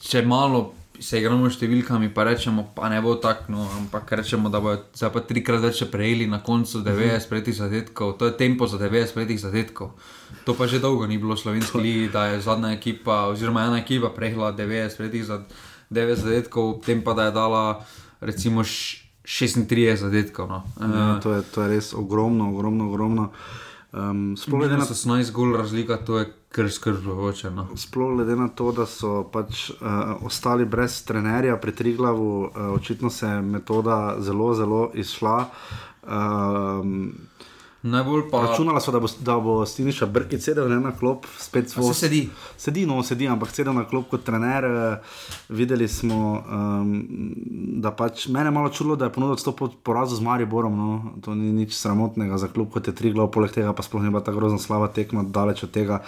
če 0.04 0.20
malo 0.20 0.76
se 1.00 1.18
igramo 1.18 1.44
s 1.44 1.54
številkami, 1.54 2.08
pa 2.08 2.24
rečemo, 2.24 2.72
pa 2.72 2.88
ne 2.88 2.98
bo 2.98 3.14
tako, 3.16 3.48
no, 3.48 3.66
ampak 3.74 4.10
rečemo, 4.12 4.48
da 4.48 4.58
bodo 4.58 4.82
zdaj 4.92 5.10
pa 5.10 5.20
trikrat 5.22 5.60
več 5.60 5.82
prejeli 5.86 6.26
na 6.26 6.40
koncu 6.40 6.80
90 6.80 7.26
prejetih 7.26 7.54
zadetkov. 7.56 8.14
To 8.14 8.26
je 8.26 8.34
tempo 8.34 8.66
za 8.66 8.76
90 8.76 9.12
prejetih 9.12 9.40
zadetkov. 9.40 9.94
To 10.44 10.52
pa 10.52 10.64
že 10.64 10.78
dolgo 10.78 11.04
ni 11.04 11.16
bilo 11.16 11.32
v 11.32 11.40
slovenski 11.40 11.78
ligi, 11.78 12.08
da 12.08 12.26
je 12.28 12.40
zadnja 12.40 12.70
ekipa, 12.70 13.26
oziroma 13.26 13.64
ena 13.64 13.78
ekipa 13.78 14.10
prejela 14.10 14.52
90 14.52 14.96
prejetih 14.96 15.24
zadetkov. 15.24 15.56
9 15.88 16.16
zadetkov, 16.18 16.64
tem 16.82 17.00
pa 17.00 17.12
da 17.12 17.24
je 17.24 17.32
dala 17.32 17.62
recimo 18.20 18.60
š- 18.60 19.06
36 19.24 19.68
zadetkov. 19.98 20.46
No. 20.46 20.58
Ja, 20.76 21.16
Eh, 21.16 21.20
to, 21.20 21.32
je, 21.32 21.42
to 21.44 21.62
je 21.62 21.68
res 21.70 21.92
ogromno, 21.92 22.48
ogromno, 22.48 22.86
ogromno. 22.86 23.24
Um, 23.90 24.36
sploh 24.36 24.60
glede 24.60 24.74
na 24.74 24.84
Minus 24.84 24.92
18 24.94 25.32
gol 25.32 25.52
razlika, 25.52 25.96
to 25.98 26.18
je 26.18 26.28
kar 26.48 26.70
skrbljujoče. 26.70 27.50
No. 27.50 27.66
Sploh 27.76 28.14
glede 28.16 28.36
na 28.36 28.48
to, 28.48 28.72
da 28.72 28.86
so 28.86 29.22
pač 29.32 29.70
uh, 29.70 29.78
ostali 30.26 30.64
brez 30.64 31.02
trenerja 31.04 31.56
pri 31.56 31.72
Triglavu, 31.72 32.30
uh, 32.44 32.50
očitno 32.74 33.10
se 33.10 33.26
je 33.26 33.42
metoda 33.42 34.16
zelo, 34.20 34.54
zelo 34.54 34.90
izšla. 34.94 35.44
Um, 36.08 37.12
Najbolj 37.82 38.22
pa. 38.30 38.40
Računala 38.42 38.80
so, 38.80 38.90
da 38.92 38.98
bo, 38.98 39.06
da 39.20 39.36
bo 39.38 39.66
Stiniša 39.66 40.06
Brkic 40.06 40.42
sedel 40.42 40.66
ne, 40.68 40.80
na 40.82 40.90
klop, 40.92 41.26
spet 41.38 41.70
se 41.70 41.82
sedi? 41.94 42.24
Sedi, 42.58 42.86
no, 42.86 43.02
sedi, 43.06 43.28
ampak 43.30 43.52
sedel 43.54 43.76
na 43.76 43.84
klop 43.86 44.08
kot 44.10 44.24
trener. 44.26 44.66
Uh, 44.66 45.20
videli 45.48 45.86
smo, 45.88 46.42
um, 46.42 46.90
da 47.78 47.92
pač 47.94 48.26
mene 48.34 48.50
malo 48.50 48.72
čudilo, 48.74 48.96
da 48.98 49.06
je 49.06 49.14
ponudil 49.14 49.38
odstop 49.38 49.60
po 49.62 49.70
porazu 49.82 50.18
z 50.18 50.26
Mariborom. 50.26 50.74
No. 50.74 51.14
To 51.22 51.38
ni 51.38 51.52
nič 51.54 51.76
sramotnega 51.78 52.38
za 52.38 52.50
klub 52.50 52.72
kot 52.74 52.90
je 52.90 52.96
Triglav, 52.98 53.30
poleg 53.30 53.54
tega 53.54 53.70
pa 53.72 53.86
sploh 53.86 54.02
ni 54.02 54.10
bila 54.10 54.24
tako 54.26 54.42
grozno 54.42 54.58
slaba 54.58 54.90
tekma, 54.90 55.22
daleč 55.22 55.62
od 55.62 55.70
tega. 55.70 56.02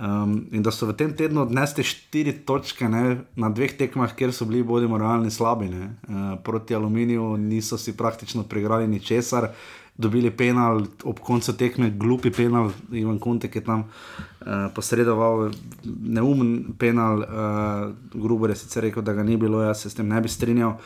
Um, 0.00 0.48
in 0.56 0.64
da 0.64 0.72
so 0.72 0.88
v 0.88 0.96
tem 0.96 1.12
tednu 1.12 1.44
odnesli 1.44 1.84
štiri 1.84 2.32
točke 2.48 2.88
ne, 2.88 3.28
na 3.36 3.52
dveh 3.52 3.76
tekmah, 3.76 4.16
kjer 4.16 4.32
so 4.32 4.48
bili 4.48 4.64
bodimo 4.64 4.96
realni 4.96 5.30
slabi. 5.30 5.68
ne. 5.68 5.92
Uh, 6.08 6.40
proti 6.40 6.74
Aluminiju 6.74 7.36
niso 7.36 7.76
si 7.76 7.92
praktično 7.92 8.48
preigrali 8.48 8.88
ničesar, 8.88 9.52
dobili 9.96 10.30
penal 10.30 10.82
ob 11.04 11.20
koncu 11.20 11.52
tekme, 11.56 11.90
glupi 11.90 12.30
penal, 12.30 12.70
Ivan 12.92 13.18
Kuntek 13.18 13.54
je 13.56 13.60
tam 13.64 13.84
uh, 13.84 14.68
posredoval, 14.74 15.50
neumen 15.84 16.74
penal, 16.78 17.18
uh, 17.22 17.92
Gruber 18.22 18.50
je 18.50 18.56
sicer 18.56 18.82
rekel, 18.82 19.02
da 19.02 19.12
ga 19.12 19.22
ni 19.22 19.36
bilo, 19.36 19.62
jaz 19.62 19.82
se 19.82 19.90
s 19.90 19.94
tem 19.94 20.08
ne 20.08 20.20
bi 20.20 20.28
strinjal. 20.28 20.78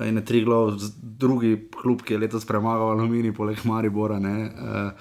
In 0.00 0.16
je 0.16 0.24
Triglav, 0.24 0.76
z- 0.78 0.92
drugi 1.18 1.68
klub, 1.82 2.02
ki 2.02 2.14
je 2.14 2.18
letos 2.18 2.44
premagal 2.46 2.90
Aluminij, 2.92 3.32
poleg 3.34 3.58
Maribora. 3.66 4.18
Uh, 4.18 4.92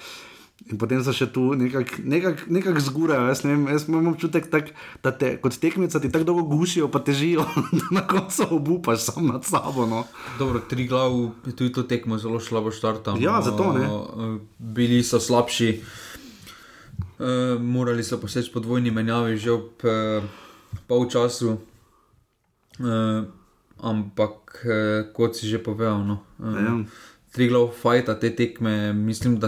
In 0.68 0.76
potem 0.76 0.99
so 0.99 1.14
še 1.15 1.30
tu 1.31 1.56
nekako 1.56 2.03
nekak, 2.03 2.41
nekak 2.52 2.80
zgurajo. 2.84 3.30
Jaz, 3.31 3.39
vem, 3.48 3.68
jaz 3.72 3.85
imam 3.88 4.10
občutek, 4.11 4.49
tak, 4.52 4.73
da 4.99 5.14
te 5.15 5.38
kot 5.39 5.56
tekmica 5.56 6.02
ti 6.03 6.11
tako 6.11 6.27
dolgo 6.27 6.44
gušijo, 6.52 6.89
pa 6.91 6.99
težijo, 6.99 7.45
da 7.80 7.88
na 7.95 8.03
koncu 8.03 8.49
obupaš 8.52 9.06
sam 9.07 9.31
nad 9.31 9.48
sabo. 9.48 9.88
No. 9.88 10.03
Dobro, 10.35 10.60
tri 10.60 10.88
glav 10.88 11.15
je 11.48 11.56
tudi 11.56 11.72
to 11.72 11.88
tekmo 11.88 12.19
zelo 12.19 12.41
slabo 12.44 12.72
štartal. 12.72 13.15
Ja, 13.23 13.39
zato 13.39 13.72
ne. 13.72 13.88
Bili 14.60 14.99
so 15.07 15.23
slabši, 15.23 15.69
uh, 17.19 17.56
morali 17.61 18.03
so 18.03 18.19
poseči 18.19 18.52
po 18.52 18.60
dvojni 18.60 18.91
menjavi 18.91 19.39
že 19.39 19.56
ob 19.56 19.88
uh, 19.88 20.19
polčasu. 20.88 21.57
Uh, 22.77 23.23
ampak, 23.80 24.68
uh, 24.68 25.07
kot 25.15 25.31
si 25.39 25.48
že 25.48 25.64
povedal, 25.64 26.03
no, 26.03 26.27
Ja. 26.44 26.76
uh, 26.76 26.84
tri 27.31 27.48
glav 27.48 27.72
fajta 27.72 28.19
te 28.19 28.35
tekme, 28.35 28.94
mislim, 28.94 29.39
da 29.39 29.48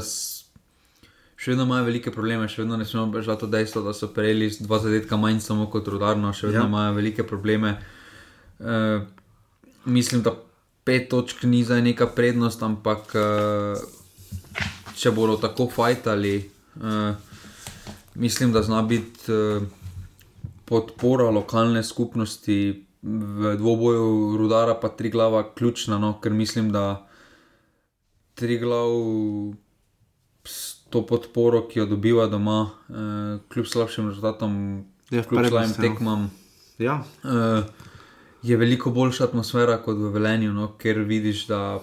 še 1.40 1.53
vedno 1.53 1.64
imajo 1.64 1.88
velike 1.88 2.11
probleme, 2.11 2.49
še 2.52 2.64
vedno 2.66 2.78
ne 2.78 2.86
smemo 2.86 3.14
bežati 3.14 3.48
od 3.48 3.53
dejstva, 3.53 3.84
da 3.88 3.94
so 3.95 4.10
prejeli 4.11 4.49
z 4.52 4.66
dva 4.66 4.82
zadetka 4.84 5.16
manj 5.16 5.40
samo 5.44 5.70
kot 5.72 5.88
rudarno, 5.88 6.34
še 6.36 6.49
vedno 6.49 6.66
Ja. 6.66 6.68
imajo 6.68 6.98
velike 6.98 7.24
probleme. 7.24 7.78
Uh, 8.60 9.07
mislim, 9.86 10.22
da 10.22 10.36
pet 10.84 11.07
točk 11.10 11.45
ni 11.48 11.64
zdaj 11.64 11.82
neka 11.86 12.10
prednost, 12.11 12.64
ampak 12.64 13.16
uh, 13.16 13.80
če 14.99 15.14
bodo 15.16 15.38
tako 15.40 15.70
fajtali, 15.72 16.36
uh, 16.84 17.16
mislim, 18.20 18.52
da 18.52 18.66
zna 18.66 18.82
biti 18.84 19.32
uh, 19.32 19.64
podpora 20.68 21.30
lokalne 21.32 21.84
skupnosti 21.88 22.84
v 23.02 23.56
dvoboju 23.56 24.36
rudara, 24.36 24.76
pa 24.76 24.91
tri 24.91 25.07
glava 25.10 25.45
ključna, 25.56 26.02
no, 26.03 26.18
ker 26.20 26.36
mislim, 26.36 26.68
da 26.76 27.07
tri 28.36 28.60
glav 28.60 28.91
to 30.90 31.02
podporo, 31.06 31.64
ki 31.68 31.80
jo 31.80 31.86
dobiva 31.86 32.28
doma, 32.28 32.61
uh, 32.90 33.40
kljub 33.52 33.68
slabšim 33.68 34.10
rezultatom, 34.10 34.56
Je 35.10 35.22
v 35.22 35.28
kljub 35.28 35.48
slabim 35.49 35.74
tekmam. 35.74 36.30
Ja. 36.80 37.02
Uh, 37.24 37.64
je 38.44 38.57
veliko 38.57 38.91
boljša 38.91 39.30
atmosfera 39.30 39.78
kot 39.84 39.98
v 39.98 40.11
Velenju, 40.14 40.53
no, 40.53 40.72
ker 40.80 41.02
vidiš, 41.03 41.48
da, 41.49 41.80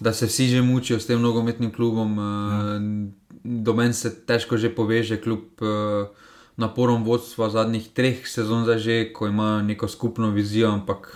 da 0.00 0.12
se 0.12 0.26
vsi 0.26 0.48
že 0.54 0.62
mučijo 0.62 1.00
s 1.00 1.06
tem 1.06 1.22
nogometnim 1.22 1.72
klubom. 1.72 2.18
Uh, 2.18 3.14
Do 3.48 3.72
meni 3.72 3.94
se 3.94 4.10
težko 4.26 4.56
že 4.58 4.68
poveže, 4.74 5.20
kljub 5.22 5.62
uh, 5.62 6.08
naporom 6.58 7.04
vodstva 7.06 7.48
zadnjih 7.54 7.86
treh 7.94 8.26
sezon, 8.26 8.66
zdaj 8.66 8.78
že, 8.78 8.96
ko 9.14 9.30
imajo 9.30 9.62
neko 9.62 9.88
skupno 9.88 10.30
vizijo, 10.34 10.72
ampak 10.74 11.06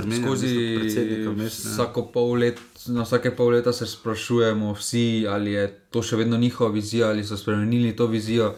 Strmenja 0.00 0.26
skozi 0.26 0.50
mesto 0.50 0.80
predsednika 0.80 1.30
vmes, 1.30 1.58
ne. 1.64 1.70
vsako 1.70 2.04
pol 2.12 2.34
let, 2.42 2.60
na 2.92 3.06
vsake 3.06 3.32
pol 3.36 3.54
leta 3.56 3.72
se 3.72 3.86
sprašujemo 3.86 4.72
vsi, 4.76 5.26
ali 5.28 5.56
je 5.56 5.64
to 5.90 6.02
še 6.02 6.20
vedno 6.20 6.36
njihova 6.36 6.70
vizija, 6.70 7.08
ali 7.08 7.24
so 7.24 7.36
spremenili 7.36 7.96
to 7.96 8.06
vizijo. 8.06 8.54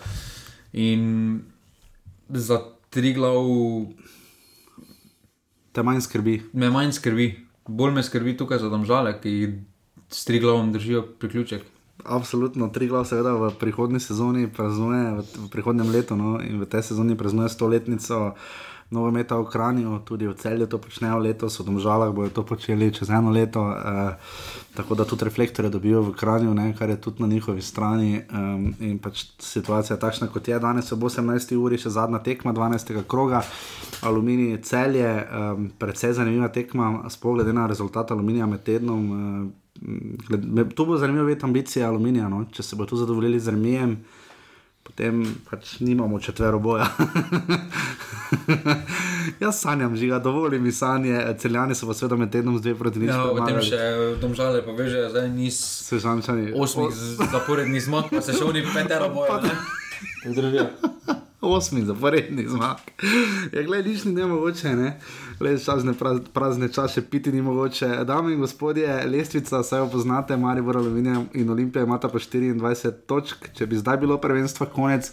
In 0.73 1.40
za 2.28 2.60
tri 2.90 3.12
glav 3.15 3.44
Te 5.73 5.82
manj 5.82 6.01
skrbi. 6.01 6.40
Me 6.52 6.70
manj 6.70 6.93
skrbi. 6.93 7.27
bolj 7.69 7.93
me 7.93 8.02
skrbi 8.02 8.36
tukaj 8.36 8.59
za 8.59 8.69
domžale, 8.69 9.12
ki 9.20 9.52
s 10.10 10.24
triglavom 10.24 10.73
držijo 10.73 11.02
priključek. 11.20 11.62
Absolutno, 12.05 12.69
tri 12.69 12.89
glav, 12.89 13.05
seveda 13.05 13.35
v 13.36 13.51
prihodnji 13.60 14.01
sezoni 14.01 14.48
praznuje, 14.48 15.20
v, 15.20 15.48
prihodnjem 15.52 15.90
letu 15.90 16.16
no, 16.16 16.39
in 16.43 16.60
v 16.62 16.66
tej 16.66 16.82
sezoni 16.82 17.16
praznuje 17.19 17.48
stoletnico 17.48 18.35
nogometa 18.90 19.36
v 19.36 19.44
Kranju, 19.44 20.01
tudi 20.05 20.27
v 20.27 20.35
celju 20.35 20.66
to 20.66 20.78
počnejo 20.81 21.19
letos, 21.20 21.60
v 21.60 21.65
Domžalah 21.69 22.09
bodo 22.09 22.32
to 22.32 22.43
počeli 22.43 22.89
čez 22.89 23.10
eno 23.10 23.31
leto. 23.31 23.60
Eh, 23.69 24.16
tako 24.74 24.94
da 24.94 25.05
tudi 25.05 25.24
reflektorje 25.24 25.70
dobijo 25.70 26.02
v 26.02 26.15
Kranju, 26.16 26.55
ne, 26.55 26.73
kar 26.78 26.89
je 26.89 27.01
tudi 27.01 27.23
na 27.23 27.28
njihovi 27.28 27.62
strani. 27.62 28.23
Um, 28.32 28.74
in 28.81 28.98
pač 28.98 29.27
situacija 29.39 29.97
je 29.97 30.01
takšna, 30.01 30.28
kot 30.32 30.48
je 30.48 30.59
danes 30.59 30.93
ob 30.93 31.02
18. 31.05 31.56
uri, 31.56 31.78
še 31.78 31.90
zadnja 31.90 32.23
tekma 32.23 32.52
12. 32.52 33.02
kroga, 33.09 33.43
aluminij 34.02 34.62
celje, 34.62 35.05
um, 35.05 35.70
predvsej 35.78 36.12
zanimiva 36.12 36.48
tekma, 36.48 37.05
sploh 37.10 37.40
glede 37.40 37.52
na 37.52 37.66
rezultat 37.66 38.10
aluminija 38.10 38.47
med 38.47 38.65
tednom. 38.65 39.10
Um, 39.10 39.48
Gled, 39.78 40.73
to 40.74 40.85
bo 40.85 40.97
zanimivo 40.98 41.28
videti 41.28 41.47
ambicije 41.47 41.85
aluminija. 41.86 42.28
No? 42.28 42.44
Če 42.51 42.62
se 42.62 42.77
bo 42.77 42.86
tu 42.86 42.97
zadovoljili 42.98 43.39
z 43.40 43.52
remijem, 43.55 43.93
potem 44.83 45.21
pač 45.45 45.81
nimamo 45.81 46.19
četvero 46.19 46.59
boja. 46.59 46.87
Jaz 49.39 49.57
sanjam, 49.57 49.95
žiga, 49.95 50.19
dovolj 50.19 50.59
mi 50.59 50.73
sanje, 50.73 51.15
celjani 51.37 51.75
so 51.75 51.87
pa 51.87 51.95
seveda 51.95 52.17
med 52.17 52.31
tednom 52.31 52.57
z 52.57 52.63
dve 52.63 52.75
proti 52.77 52.99
nič. 52.99 53.09
Ja, 53.09 53.25
potem 53.29 53.61
še 53.61 53.79
domžale 54.17 54.63
pa 54.63 54.73
veže, 54.73 55.09
zdaj 55.09 55.29
nis 55.31 55.59
Sežančani. 55.85 56.53
osmih 56.55 56.91
z- 56.91 57.29
zaporednih 57.29 57.81
zmag, 57.81 58.11
pa 58.11 58.21
se 58.21 58.33
še 58.33 58.45
oni 58.45 58.65
petero 58.65 59.09
bojo. 59.11 59.41
ne? 59.41 59.53
Osmi 61.40 61.85
zaporedni 61.85 62.48
zmag. 62.48 62.77
Ja, 63.52 63.62
gledaj, 63.62 63.93
nič 63.93 64.05
ni 64.05 64.12
nemogoče, 64.12 64.73
ne. 64.77 64.89
Le 65.40 65.52
časne 65.59 65.94
praz, 65.94 66.19
prazne 66.35 66.69
čase 66.69 67.02
piti 67.10 67.32
ni 67.32 67.43
mogoče. 67.43 67.86
Dame 68.05 68.32
in 68.32 68.40
gospodje, 68.40 69.06
lestvica, 69.06 69.62
saj 69.62 69.78
jo 69.78 69.90
poznate, 69.93 70.36
Maribor, 70.36 70.77
Aluminij 70.77 71.28
in 71.39 71.51
Olimpija 71.51 71.85
imata 71.86 72.09
po 72.09 72.19
24 72.19 72.90
točk. 73.06 73.52
Če 73.55 73.66
bi 73.66 73.78
zdaj 73.78 74.01
bilo 74.02 74.19
prvenstva 74.19 74.66
konec, 74.66 75.12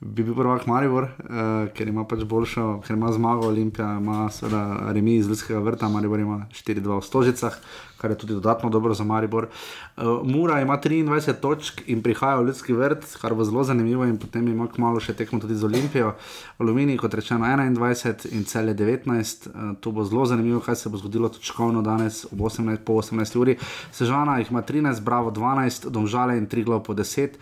bi 0.00 0.22
bil 0.24 0.34
prvak 0.34 0.64
Maribor, 0.66 1.04
uh, 1.04 1.68
ker 1.76 1.88
ima 1.88 2.06
pač 2.08 2.22
boljšo, 2.24 2.80
ker 2.86 2.96
ima 2.96 3.10
zmago, 3.12 3.50
Olimpija 3.52 3.98
ima 4.00 4.30
seveda 4.32 4.92
remi 4.96 5.18
iz 5.20 5.28
Ljudskega 5.28 5.60
vrta, 5.60 5.90
Maribor 5.92 6.20
ima 6.20 6.46
4-2 6.56 6.96
v 6.96 7.04
Stožicah, 7.04 7.58
kar 8.00 8.14
je 8.14 8.16
tudi 8.22 8.32
dodatno 8.32 8.70
dobro 8.72 8.94
za 8.96 9.04
Maribor. 9.04 9.50
Uh, 9.96 10.24
Mura 10.24 10.60
ima 10.64 10.78
23 10.80 11.36
točk 11.40 11.82
in 11.86 12.00
prihaja 12.02 12.40
v 12.40 12.46
Ljudski 12.48 12.72
vrt, 12.72 13.04
kar 13.20 13.34
bo 13.36 13.44
zelo 13.44 13.64
zanimivo 13.64 14.08
in 14.08 14.16
potem 14.16 14.48
ima 14.48 14.70
kmalo 14.72 15.04
še 15.04 15.12
tekmo 15.18 15.40
tudi 15.40 15.60
z 15.60 15.68
Olimpijo. 15.68 16.14
Aluminij, 16.56 16.96
kot 16.96 17.14
rečeno, 17.20 17.44
21 17.44 18.32
in 18.32 18.48
cel 18.48 18.72
je 18.72 18.78
19. 18.80 19.52
Uh, 19.52 19.76
to 19.84 19.92
bo 19.92 20.08
zelo 20.08 20.24
zanimivo, 20.24 20.64
kaj 20.64 20.80
se 20.80 20.88
bo 20.88 20.96
zgodilo 20.96 21.28
točkovno 21.28 21.84
danes 21.84 22.24
ob 22.32 22.40
18, 22.48 22.86
po 22.88 22.96
18 23.04 23.36
uri. 23.36 23.60
Sežana 23.92 24.40
jih 24.40 24.48
ima 24.48 24.64
13, 24.64 25.04
Bravo 25.04 25.28
12, 25.28 25.90
Domžale 25.92 26.40
in 26.40 26.48
Triglav 26.48 26.86
po 26.88 26.96
10. 26.96 27.36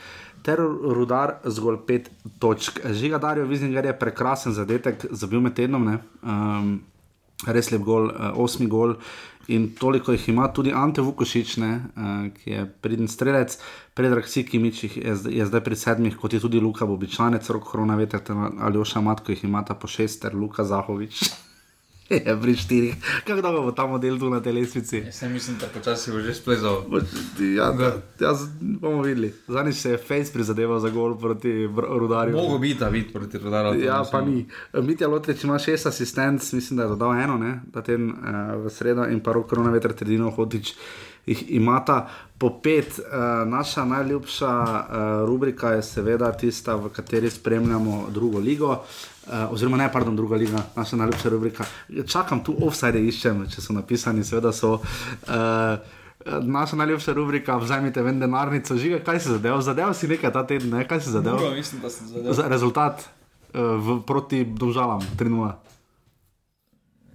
Ter 0.48 0.60
rudar 0.96 1.34
zgolj 1.44 1.82
pet 1.86 2.10
točk. 2.40 2.80
Žiga 2.96 3.18
Darijo 3.20 3.46
Vizninger 3.46 3.84
je 3.84 3.98
prekrasen 3.98 4.54
zadetek, 4.56 5.04
zabil 5.10 5.42
med 5.44 5.52
tednom, 5.58 5.90
um, 5.92 6.70
res 7.46 7.68
lep 7.74 7.84
gol, 7.84 8.08
uh, 8.08 8.30
osmi 8.40 8.66
gol. 8.66 8.96
In 9.52 9.70
toliko 9.76 10.12
jih 10.12 10.28
ima 10.28 10.46
tudi 10.52 10.72
Ante 10.76 11.04
Vukošič, 11.04 11.56
ne, 11.60 11.70
uh, 11.76 12.16
ki 12.32 12.54
je 12.54 12.64
pridn 12.84 13.08
strelec, 13.08 13.58
predrag 13.96 14.28
Sikimič 14.28 14.82
je, 14.84 15.16
je 15.36 15.48
zdaj 15.48 15.64
pri 15.64 15.76
sedmih, 15.76 16.16
kot 16.20 16.36
je 16.36 16.40
tudi 16.40 16.60
Luka 16.60 16.88
Bobičanec, 16.88 17.48
rok 17.52 17.68
Hrona, 17.72 17.96
veste, 18.00 18.20
ali 18.36 18.80
Oša 18.80 19.04
Matko 19.04 19.32
jih 19.32 19.44
imata 19.48 19.76
po 19.76 19.88
šest, 19.88 20.22
ter 20.24 20.36
Luka 20.36 20.64
Zahovič. 20.64 21.20
je 22.10 22.36
pri 22.42 22.56
štirih. 22.56 22.94
Kako 23.26 23.40
dolgo 23.40 23.62
bo 23.62 23.72
ta 23.72 23.86
model 23.86 24.18
tu 24.18 24.30
na 24.30 24.40
tej 24.40 24.52
lestvici? 24.52 24.96
Jaz 24.96 25.14
se 25.14 25.28
mislim, 25.28 25.56
da 25.60 25.66
počasi 25.66 26.12
bo 26.12 26.20
že 26.20 26.34
splezal. 26.34 26.82
Ja, 27.56 27.72
da, 27.72 27.92
jaz 28.20 28.48
bomo 28.60 29.02
videli. 29.02 29.34
Zadnjič 29.48 29.76
se 29.76 29.90
je 29.90 29.98
Face 29.98 30.32
prizadeval 30.32 30.78
za 30.78 30.88
gol 30.88 31.18
proti 31.18 31.68
rudarju. 31.76 32.36
Mogo 32.36 32.58
biti, 32.58 32.84
a 32.84 32.90
biti 32.90 33.12
proti 33.12 33.38
rudarju. 33.38 33.84
Ja, 33.84 34.04
pa 34.12 34.20
ni. 34.20 34.46
Mitja 34.72 35.08
Lotrič 35.08 35.44
ima 35.44 35.58
šest 35.58 35.86
asistentov, 35.86 36.48
mislim, 36.52 36.76
da 36.76 36.82
je 36.82 36.88
dodal 36.88 37.14
eno, 37.14 37.36
ne, 37.38 37.60
da 37.72 37.82
ten 37.82 38.10
uh, 38.10 38.64
v 38.64 38.70
sredo 38.70 39.04
in 39.04 39.20
pa 39.20 39.32
rok 39.32 39.48
korona 39.48 39.70
veter 39.70 39.92
trdino 39.92 40.30
hotič. 40.30 40.74
Jih 41.28 41.44
imata 41.48 42.08
po 42.38 42.60
pet, 42.62 42.98
uh, 42.98 43.48
naša 43.48 43.84
najljubša 43.84 44.48
uh, 44.48 45.28
rubrika 45.28 45.72
je 45.76 45.82
seveda 45.82 46.32
tista, 46.32 46.76
v 46.76 46.88
kateri 46.88 47.30
spremljamo 47.30 48.06
drugo 48.10 48.38
ligo. 48.38 48.84
Uh, 49.28 49.52
oziroma, 49.52 49.76
ne, 49.76 49.92
pardon, 49.92 50.16
druga 50.16 50.36
liga, 50.36 50.62
naša 50.76 50.96
najljubša 50.96 51.28
rubrika. 51.28 51.64
Čakam 52.08 52.40
tu 52.44 52.54
offside, 52.64 53.00
iščem, 53.10 53.42
če 53.52 53.60
so 53.60 53.76
napisani, 53.76 54.24
seveda 54.24 54.52
so. 54.56 54.78
Uh, 55.28 55.96
Naša 56.42 56.76
najljubša 56.76 57.12
rubrika, 57.14 57.56
vzemite 57.56 58.02
ven 58.02 58.18
denarnico, 58.20 58.74
žiga, 58.76 58.98
kaj 59.06 59.20
si 59.22 59.28
zadeval? 59.30 59.60
Zadeval 59.62 59.94
si 59.94 60.08
nekaj 60.10 60.32
ta 60.34 60.42
teden, 60.46 60.72
ne? 60.74 60.82
kaj 60.88 61.00
si 61.00 61.12
zadeval? 61.14 61.38
Muro, 61.40 61.54
mislim, 61.54 61.80
da 61.80 61.90
sem 61.90 62.08
zadeval. 62.10 62.34
Za 62.34 62.48
rezultat 62.50 63.04
uh, 63.54 63.60
v, 63.78 64.00
proti 64.06 64.42
Domžalam, 64.44 65.04
3-0. 65.16 65.52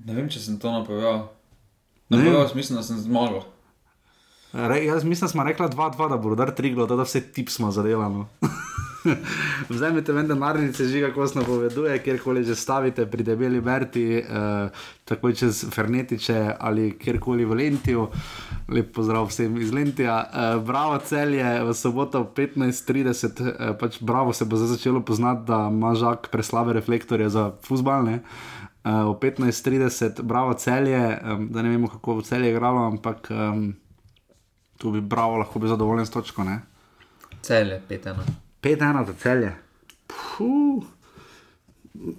Ne 0.07 0.15
vem, 0.15 0.29
če 0.31 0.39
sem 0.39 0.55
to 0.59 0.71
napovedal. 0.71 1.27
Napovedal 2.09 2.47
sem, 2.47 2.57
mislim, 2.61 2.79
da 2.79 2.85
sem 2.87 3.01
zmagal. 3.03 3.43
Re, 4.53 4.79
jaz 4.85 5.03
mislim, 5.03 5.27
da 5.27 5.31
smo 5.31 5.43
rekli 5.43 5.67
2-2, 5.67 6.09
da 6.09 6.17
bo 6.17 6.29
rodar 6.29 6.53
3 6.55 6.73
glo, 6.73 6.87
da 6.87 7.03
vse 7.03 7.21
tip 7.33 7.49
smo 7.49 7.71
zadelali. 7.71 8.25
Vzemite 9.69 10.13
ven 10.13 10.27
denarnice, 10.27 10.85
žiga, 10.87 11.11
ko 11.13 11.27
se 11.27 11.39
napoveduje, 11.39 11.99
kjerkoli 12.03 12.43
že 12.43 12.55
stavite 12.55 13.05
pri 13.05 13.23
debeli 13.23 13.61
Berti, 13.61 14.05
eh, 14.17 14.69
takoj 15.05 15.33
čez 15.35 15.65
Fernetiče 15.71 16.55
ali 16.59 16.97
kjerkoli 16.99 17.45
v 17.45 17.53
Lentiju. 17.53 18.07
Lep 18.69 18.93
pozdrav 18.95 19.27
vsem 19.27 19.57
iz 19.57 19.73
Lentija. 19.73 20.17
Eh, 20.23 20.59
bravo 20.65 20.97
celje 20.97 21.63
v 21.63 21.73
soboto 21.73 22.21
ob 22.21 22.33
15.30, 22.35 23.41
eh, 23.41 23.73
pač 23.79 23.99
bravo 24.01 24.33
se 24.33 24.45
bo 24.45 24.57
začelo 24.57 25.01
poznati, 25.01 25.47
da 25.47 25.67
ima 25.71 25.95
žak 25.95 26.29
preslabe 26.31 26.73
reflektorje 26.73 27.29
za 27.29 27.51
fusbalne. 27.63 28.21
Uh, 28.83 28.91
o 29.07 29.13
15.30, 29.15 30.21
bravo 30.21 30.53
celje, 30.53 31.19
um, 31.23 31.47
da 31.49 31.61
ne 31.61 31.69
vemo, 31.69 31.87
kako 31.87 32.15
bo 32.15 32.21
celje 32.21 32.49
igralo, 32.51 32.83
ampak 32.87 33.31
um, 33.31 33.75
tu 34.77 34.91
bi 34.91 35.01
bravo 35.01 35.37
lahko 35.37 35.59
bil 35.59 35.71
zadovoljen 35.71 36.05
s 36.05 36.11
točko. 36.11 36.43
Ne? 36.43 36.59
Celje, 37.41 37.81
pet 37.87 38.05
ena. 38.11 38.42
5-1 38.63 39.07
za 39.07 39.13
celje. 39.13 39.55
Puh. 40.07 40.83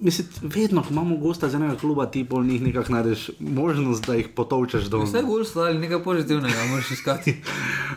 Mislim, 0.01 0.29
vedno, 0.43 0.83
ko 0.83 0.89
imamo 0.91 1.17
gosta 1.17 1.49
z 1.49 1.55
enega 1.55 1.77
kluba, 1.77 2.07
ti 2.07 2.25
bolj 2.25 2.47
njih 2.47 2.63
nekako 2.63 2.93
najdeš 2.93 3.31
možnost, 3.41 4.07
da 4.07 4.15
jih 4.15 4.29
potovčeš 4.29 4.85
do. 4.85 4.99
Vse 5.03 5.23
bolj 5.23 5.45
stvari, 5.45 5.79
nekaj 5.79 6.03
pozitivnega, 6.03 6.65
moraš 6.71 6.91
iskati. 6.91 7.43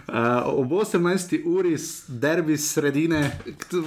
uh, 0.08 0.16
ob 0.60 0.72
18. 0.72 1.42
uri 1.46 1.76
derbi 2.08 2.58
sredine, 2.58 3.40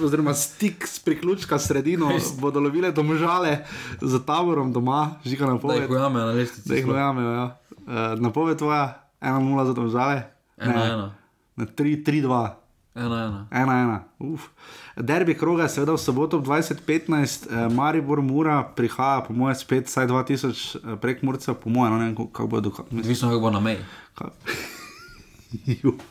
oziroma 0.03 0.33
stik 0.33 0.87
s 0.87 0.99
priključka 0.99 1.59
sredino, 1.59 2.11
bodo 2.39 2.59
lovile 2.59 2.91
domžale 2.91 3.65
za 4.01 4.19
taborom 4.25 4.73
doma, 4.73 5.15
žiga 5.25 5.45
na 5.45 5.57
pol. 5.57 5.75
Tako 5.75 5.95
jamejo, 5.95 6.25
na 6.25 6.31
lestvici. 6.31 6.69
Tako 6.69 6.95
jamejo, 6.95 7.31
ja. 7.31 7.57
Uh, 7.69 8.19
napoved 8.19 8.57
tvoja, 8.57 9.09
1-0 9.21 9.65
za 9.65 9.73
domžale. 9.73 10.23
1-1. 10.57 11.09
3-2. 11.57 12.60
Ena, 12.93 13.17
ena. 13.17 13.47
Ena, 13.53 13.75
ena. 13.75 14.03
Uf. 14.19 14.49
Derbi 14.97 15.33
kroga 15.33 15.63
je 15.63 15.71
seveda 15.71 15.91
v 15.91 15.99
soboto 15.99 16.37
ob 16.37 16.43
2015, 16.43 17.45
eh, 17.45 17.69
Maribor 17.69 18.21
Mura 18.21 18.65
prihaja, 18.65 19.21
po 19.21 19.33
mojem, 19.33 19.55
spet 19.55 19.85
vsaj 19.85 20.07
2000 20.07 20.75
eh, 20.75 20.97
prek 20.97 21.21
Murcev, 21.21 21.55
po 21.55 21.69
mojem, 21.69 21.89
no, 21.89 21.97
ne 21.97 22.05
vem, 22.05 22.13
kako- 22.13 22.29
kako 22.29 22.49
bodo. 22.49 22.71
Odvisno, 22.91 23.29
kako 23.29 23.41
bo 23.41 23.51
na 23.51 23.61
meji. 23.61 23.79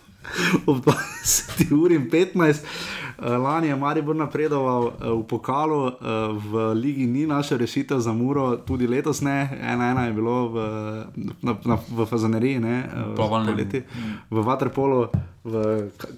Ob 0.67 0.85
20 0.85 1.73
uri 1.73 1.95
in 1.95 2.11
15, 2.11 2.65
eh, 3.19 3.37
lani 3.37 3.69
je 3.69 3.77
Maribor 3.77 4.17
napredoval 4.17 4.87
eh, 4.87 5.09
v 5.11 5.23
pokalu, 5.27 5.89
eh, 5.89 5.93
v 6.33 6.75
ligi 6.75 7.07
ni 7.07 7.27
naša 7.27 7.57
rešitev 7.57 7.99
za 7.99 8.13
Muro, 8.13 8.57
tudi 8.57 8.87
letos 8.87 9.21
ne, 9.21 9.59
ena 9.63 9.91
ena 9.91 10.07
je 10.07 10.13
bilo 10.13 10.49
v, 10.49 10.57
na, 11.43 11.57
na, 11.65 11.79
v 11.89 12.07
Fazaneriji, 12.07 12.61
ne, 12.61 12.77
eh, 12.85 13.15
Plavalnem. 13.17 13.55
poleti, 13.55 13.83
v 14.31 14.37
Waterpolu, 14.45 15.09
v 15.45 15.55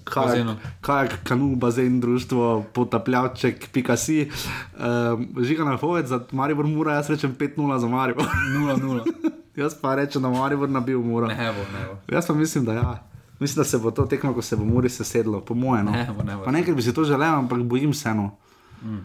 kajak, 0.03 0.47
kajak, 0.81 1.23
kanu, 1.23 1.55
bazen, 1.55 1.99
društvo, 1.99 2.65
potapljavček, 2.73 3.71
pikasi. 3.71 4.27
Um, 4.75 5.27
žiga 5.39 5.63
na 5.63 5.77
poved 5.77 6.07
za 6.07 6.19
Maribor 6.31 6.67
Mura, 6.67 6.99
jaz 6.99 7.09
rečem 7.09 7.35
5-0 7.35 7.79
za 7.79 7.87
Maribor. 7.87 8.27
0-0. 8.27 9.31
jaz 9.63 9.79
pa 9.81 9.95
rečem, 9.95 10.21
da 10.21 10.29
Maribor 10.29 10.69
nabil 10.69 10.99
Mura. 10.99 11.27
Ne 11.27 11.55
bo, 11.55 11.63
ne 11.71 11.87
bo. 11.87 12.15
Jaz 12.15 12.27
pa 12.27 12.33
mislim, 12.33 12.65
da 12.65 12.73
ja. 12.73 13.12
Mislim, 13.39 13.61
da 13.61 13.63
se 13.63 13.77
bo 13.77 13.91
to 13.91 14.05
tekmo, 14.05 14.33
ko 14.33 14.41
se 14.41 14.55
bo 14.55 14.65
Muri 14.65 14.89
sesedlo, 14.89 15.41
po 15.41 15.53
mojem. 15.53 15.85
No. 15.85 15.91
Ne 15.91 16.09
bo, 16.17 16.23
ne 16.23 16.35
bo. 16.35 16.43
Pa 16.43 16.51
nekaj 16.51 16.75
bi 16.75 16.81
si 16.81 16.93
to 16.93 17.03
želel, 17.03 17.35
ampak 17.35 17.63
bojim 17.63 17.93
se 17.93 18.13
no. 18.13 18.35
Mm. 18.83 18.99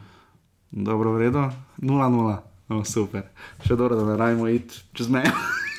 Dobro, 0.71 1.13
v 1.13 1.19
redu. 1.19 1.49
0-0. 1.79 2.37
No, 2.69 2.85
super. 2.85 3.23
Še 3.65 3.77
dobro, 3.77 3.97
da 3.97 4.05
ne 4.05 4.17
rajmo 4.17 4.49
iti 4.49 4.83
čez 4.93 5.09
mejo. 5.09 5.33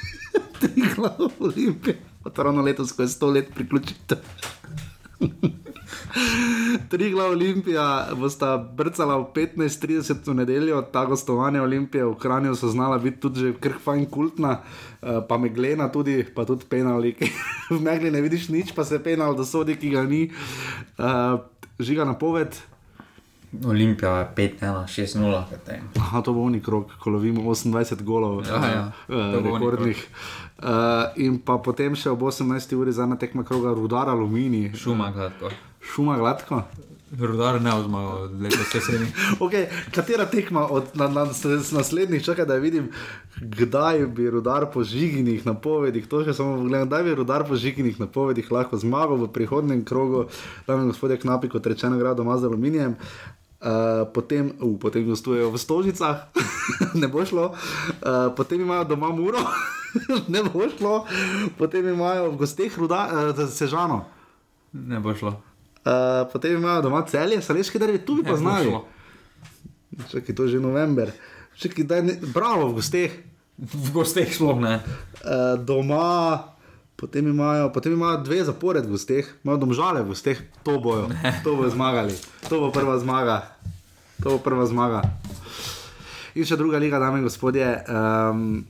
Tri 0.59 0.89
glavo 0.95 1.29
Olimpije. 1.39 1.99
Pa 2.23 2.29
to 2.29 2.43
ravno 2.43 2.61
letos, 2.61 2.91
ko 2.91 3.05
je 3.05 3.07
100 3.07 3.33
let 3.33 3.53
priključitev. 3.55 4.17
Tri 6.89 7.11
glavna 7.11 7.33
Olimpija 7.33 8.07
bosta 8.15 8.57
brcala 8.57 9.17
v 9.17 9.25
15:30 9.35 10.27
v 10.27 10.33
nedeljo, 10.33 10.81
ta 10.81 11.05
gostovanja 11.05 11.63
Olimpije 11.63 12.05
v 12.05 12.15
Kranju 12.15 12.55
so 12.55 12.67
znala 12.69 12.97
biti 12.97 13.19
tudi 13.19 13.39
že 13.39 13.53
kar 13.59 13.73
fajn 13.83 14.05
kultna, 14.05 14.59
eh, 15.01 15.21
pa 15.29 15.37
meglena 15.37 15.91
tudi, 15.91 16.25
pa 16.35 16.45
tudi 16.45 16.65
penali. 16.69 17.15
v 17.73 17.79
megli 17.81 18.11
ne 18.11 18.21
vidiš 18.21 18.49
nič, 18.49 18.71
pa 18.75 18.83
se 18.83 18.99
penal, 19.03 19.35
da 19.35 19.45
sodi, 19.45 19.75
ki 19.75 19.89
ga 19.89 20.03
ni. 20.03 20.31
Uh, 20.97 21.39
žiga 21.79 22.05
napoved. 22.05 22.55
Olimpija 23.65 24.17
je 24.17 24.27
5-1, 24.35 24.85
6-0. 24.85 25.43
Aha, 25.97 26.21
to 26.21 26.33
bo 26.33 26.41
unik 26.45 26.67
rok, 26.67 26.91
ko 27.01 27.09
lovimo 27.09 27.41
28 27.41 28.03
golov, 28.03 28.45
Ja, 28.45 28.65
ja. 28.65 28.91
uh, 29.09 29.15
unik 29.15 29.45
rekordnih. 29.45 30.07
Uh, 30.59 30.67
in 31.15 31.39
pa 31.39 31.57
potem 31.57 31.95
še 31.95 32.11
ob 32.11 32.21
18. 32.21 32.75
uri 32.77 32.91
zadnja 32.93 33.17
tekma 33.17 33.43
kroga, 33.43 33.73
rudar 33.73 34.09
aluminij. 34.09 34.73
Šuma 34.77 35.09
gladko. 35.11 35.49
Šuma 35.81 36.17
gladko. 36.17 36.63
Rudar 37.11 37.61
ne 37.61 37.71
vzmaga, 37.73 38.29
leto 38.37 38.63
se 38.63 38.81
sedi. 38.81 39.05
Okay, 39.39 39.65
katera 39.91 40.25
tekma 40.25 40.67
od 40.67 40.83
na, 40.93 41.07
na, 41.07 41.23
s- 41.25 41.71
naslednjih, 41.71 42.21
čakaj, 42.23 42.45
da 42.45 42.55
vidim, 42.55 42.91
kdaj 43.37 44.05
bi 44.05 44.29
rudar 44.29 44.67
po 44.69 44.83
žiginih 44.83 45.41
napovedih, 45.41 46.05
to 46.05 46.21
še 46.21 46.33
samo 46.33 46.59
pogledam, 46.59 46.85
kdaj 46.85 47.03
bi 47.03 47.15
rudar 47.15 47.47
po 47.47 47.57
žiginih 47.57 47.97
napovedih 47.99 48.51
lahko 48.51 48.77
zmagal 48.77 49.17
v 49.17 49.27
prihodnem 49.27 49.81
krogu, 49.81 50.27
tam 50.67 50.83
je 50.83 50.91
gospodje 50.93 51.17
Knapi, 51.17 51.49
kot 51.49 51.65
rečeno, 51.65 51.97
igra 51.97 52.13
doma 52.13 52.37
z 52.37 52.45
aluminijem. 52.45 52.93
Uh, 53.59 54.05
potem, 54.13 54.53
uh, 54.61 54.77
potem 54.79 55.03
gostujejo 55.03 55.49
v 55.49 55.57
Stožicah, 55.57 56.29
ne 57.01 57.09
bo 57.09 57.25
šlo, 57.25 57.49
uh, 57.49 58.29
potem 58.31 58.61
imajo 58.61 58.85
doma 58.85 59.09
Muro, 59.09 59.41
ne 60.31 60.45
bo 60.45 60.69
šlo, 60.69 61.03
potem 61.57 61.89
imajo 61.89 62.31
v 62.31 62.37
gosteh 62.37 62.77
ruda, 62.77 63.33
uh, 63.33 63.45
Sežano. 63.49 64.05
Ne 64.71 65.01
bo 65.01 65.11
šlo. 65.11 65.48
Uh, 65.89 66.29
potem 66.29 66.53
imajo 66.53 66.85
doma 66.85 67.01
celje, 67.09 67.41
saleške 67.41 67.79
derje, 67.81 68.05
tu 68.05 68.19
bi 68.19 68.21
Ne 68.21 68.29
pa 68.29 68.37
znali. 68.37 68.77
Čakaj, 70.11 70.35
to 70.35 70.45
je 70.45 70.49
že 70.55 70.59
november. 70.61 71.09
Čakaj, 71.57 71.83
daj, 71.83 72.01
ne, 72.05 72.13
bravo, 72.29 72.69
v 72.69 72.77
gosteh. 72.77 73.11
V 73.57 73.89
gosteh 73.89 74.29
sploh 74.29 74.61
ne. 74.61 74.75
Uh, 75.25 75.57
doma, 75.57 76.45
potem 76.93 77.25
imajo, 77.25 77.73
potem 77.73 77.97
imajo 77.97 78.21
dve 78.21 78.45
zapored 78.45 78.85
v 78.85 78.93
gosteh, 78.93 79.25
imajo 79.41 79.57
domžale 79.65 80.05
v 80.05 80.13
gosteh, 80.13 80.37
to 80.61 80.77
bojo, 80.77 81.09
to 81.43 81.57
bojo 81.57 81.73
zmagali, 81.73 82.13
to 82.45 82.59
bo 82.59 82.69
prva 82.69 82.99
zmaga, 83.01 83.49
to 84.21 84.35
bo 84.35 84.37
prva 84.37 84.69
zmaga. 84.69 85.01
In 86.37 86.45
še 86.45 86.59
druga 86.59 86.77
liga, 86.77 87.01
dame 87.01 87.19
in 87.19 87.25
gospodje. 87.25 87.65
Um, 87.89 88.67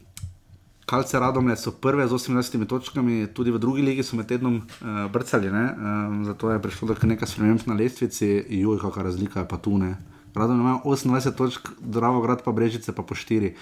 Kalce 0.90 1.20
Radomlje 1.22 1.56
so 1.62 1.72
prve 1.72 2.08
z 2.08 2.12
18 2.18 2.66
točkami, 2.66 3.28
tudi 3.30 3.54
v 3.54 3.62
drugi 3.62 3.86
ligi 3.86 4.02
so 4.04 4.18
med 4.18 4.26
tednom 4.26 4.58
uh, 4.58 5.06
brcali, 5.14 5.52
ne? 5.54 5.66
um, 5.70 6.24
zato 6.26 6.50
je 6.50 6.62
prišlo 6.62 6.90
do 6.90 6.96
nekaj 6.98 7.30
sprememb 7.30 7.62
na 7.70 7.78
lestvici, 7.78 8.42
joj, 8.50 8.82
kakšna 8.82 9.06
razlika 9.06 9.46
je 9.46 9.48
pa 9.48 9.62
tu. 9.62 9.78
Ne? 9.78 10.02
Radomlje 10.34 10.66
ima 10.66 10.82
28 10.82 11.38
točk, 11.38 11.70
Dravo 11.78 12.26
grad 12.26 12.42
pa 12.42 12.52
Brežice 12.52 12.90
pa 12.90 13.06
po 13.06 13.14
4. 13.14 13.54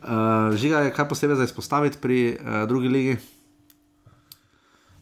Uh, 0.00 0.56
žiga 0.56 0.88
je 0.88 0.94
kaj 0.96 1.08
posebej 1.08 1.36
za 1.36 1.44
izpostaviti 1.44 2.00
pri 2.00 2.40
uh, 2.40 2.64
drugi 2.64 2.88
ligi? 2.88 3.16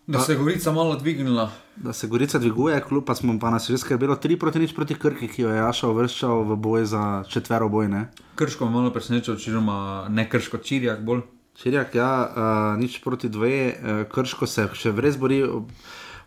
Da 0.09 0.19
se 0.19 0.33
je 0.33 0.39
Gorica 0.39 0.73
malo 0.73 0.97
dvignila. 0.97 1.51
Da 1.77 1.93
se 1.93 2.09
Gorica 2.09 2.39
dviguje, 2.39 2.83
kljub 2.89 3.05
pa 3.07 3.15
smo 3.15 3.39
pa 3.39 3.51
nas 3.51 3.71
že 3.71 3.79
skrbelo 3.79 4.17
3 4.17 4.39
proti 4.39 4.59
nič 4.59 4.75
proti 4.75 4.95
Krki, 4.95 5.29
ki 5.29 5.43
jo 5.43 5.55
je 5.55 5.63
Jaša 5.63 5.89
uvrščal 5.89 6.43
v 6.43 6.57
boj 6.57 6.85
za 6.85 7.23
četvero 7.29 7.69
boj. 7.69 7.89
Ne? 7.89 8.09
Krško 8.35 8.67
me 8.67 8.71
malo 8.71 8.91
preseneča, 8.91 9.33
oziroma 9.33 10.09
ne 10.09 10.27
krško, 10.31 10.59
čirjak 10.59 11.05
bolj. 11.05 11.23
Čirjak, 11.59 11.95
ja, 11.95 12.11
uh, 12.23 12.79
nič 12.79 13.01
proti 13.03 13.27
dve, 13.29 13.75
uh, 13.75 14.05
Krško 14.07 14.47
se 14.47 14.69
še 14.79 14.95
res 14.95 15.19
bori. 15.19 15.43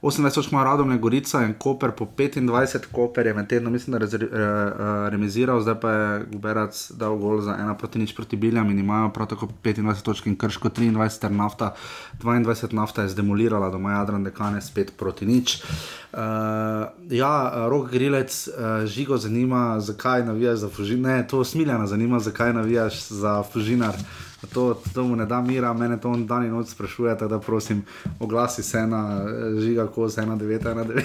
28 0.01 0.33
točk 0.33 0.51
ima 0.51 0.63
Radomlje, 0.65 0.97
Gorica 0.97 1.43
in 1.45 1.53
Koper 1.53 1.91
po 1.93 2.07
25, 2.17 2.87
Koper 2.91 3.27
je 3.27 3.33
med 3.37 3.47
tednom, 3.47 3.73
mislim, 3.73 3.93
da 3.93 3.99
rezer, 4.01 4.23
uh, 4.25 4.31
uh, 4.33 5.07
remiziral, 5.13 5.61
zdaj 5.61 5.75
pa 5.79 5.91
je 5.91 6.25
Guberac 6.31 6.79
dal 6.97 7.15
gol 7.21 7.39
za 7.45 7.53
1 7.53 7.77
proti 7.77 8.01
nič 8.01 8.15
proti 8.17 8.35
Biljam 8.35 8.71
in 8.73 8.79
imajo 8.79 9.11
prav 9.13 9.29
tako 9.29 9.47
25 9.63 10.01
točk 10.01 10.25
in 10.27 10.35
Krško 10.35 10.69
23, 10.69 11.21
ter 11.21 11.31
nafta 11.31 11.75
22, 12.23 12.73
nafta 12.73 13.05
je 13.05 13.13
zdemolirala 13.13 13.69
doma 13.69 13.93
Jadran 13.93 14.23
Dekane 14.23 14.61
spet 14.61 14.91
proti 14.97 15.25
nič. 15.29 15.61
Uh, 16.11 16.19
ja, 17.13 17.67
rok 17.69 17.91
grilec, 17.91 18.47
uh, 18.47 18.83
žigo 18.89 19.17
zanima, 19.17 19.79
zakaj 19.79 20.25
navijaš 20.25 20.65
za 20.65 20.69
Fužinar, 20.69 21.21
ne, 21.21 21.27
to 21.27 21.43
smiljana 21.43 21.87
zanima, 21.87 22.19
zakaj 22.19 22.53
navijaš 22.53 23.07
za 23.07 23.43
Fužinar. 23.43 23.95
To, 24.53 24.73
to 24.93 25.03
mu 25.03 25.15
ne 25.15 25.26
da 25.26 25.41
mira, 25.41 25.73
mene 25.73 25.99
to 26.01 26.09
on 26.09 26.26
dan 26.27 26.45
in 26.45 26.51
noč 26.51 26.73
sprašuje, 26.73 27.13
tako 27.18 27.30
da 27.30 27.39
prosim, 27.39 27.84
oglasi 28.19 28.63
se 28.63 28.88
na 28.88 29.22
eh, 29.22 29.59
žiga, 29.61 29.88
ko 29.88 30.09
se 30.09 30.22
1,919. 30.22 31.01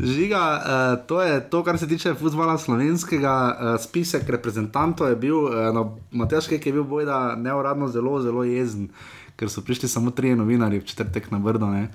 Žiga, 0.00 0.62
uh, 0.64 1.06
to 1.06 1.22
je 1.22 1.40
to, 1.50 1.64
kar 1.64 1.78
se 1.78 1.88
tiče 1.88 2.14
futbola 2.14 2.58
slovenskega. 2.58 3.58
Uh, 3.60 3.80
spisek 3.80 4.28
reprezentantov 4.28 5.08
je 5.08 5.16
bil, 5.16 5.36
uh, 5.36 5.74
no, 5.74 5.98
Matjaš 6.10 6.48
Kek 6.48 6.66
je 6.66 6.72
bil 6.72 6.84
bojda 6.84 7.34
neuradno 7.36 7.88
zelo, 7.88 8.20
zelo 8.22 8.44
jezen, 8.44 8.88
ker 9.36 9.50
so 9.50 9.60
prišli 9.60 9.88
samo 9.88 10.10
trije 10.10 10.36
novinarji 10.36 10.80
v 10.80 10.84
četrtek 10.84 11.30
na 11.30 11.38
Brdo. 11.38 11.66
ne. 11.66 11.88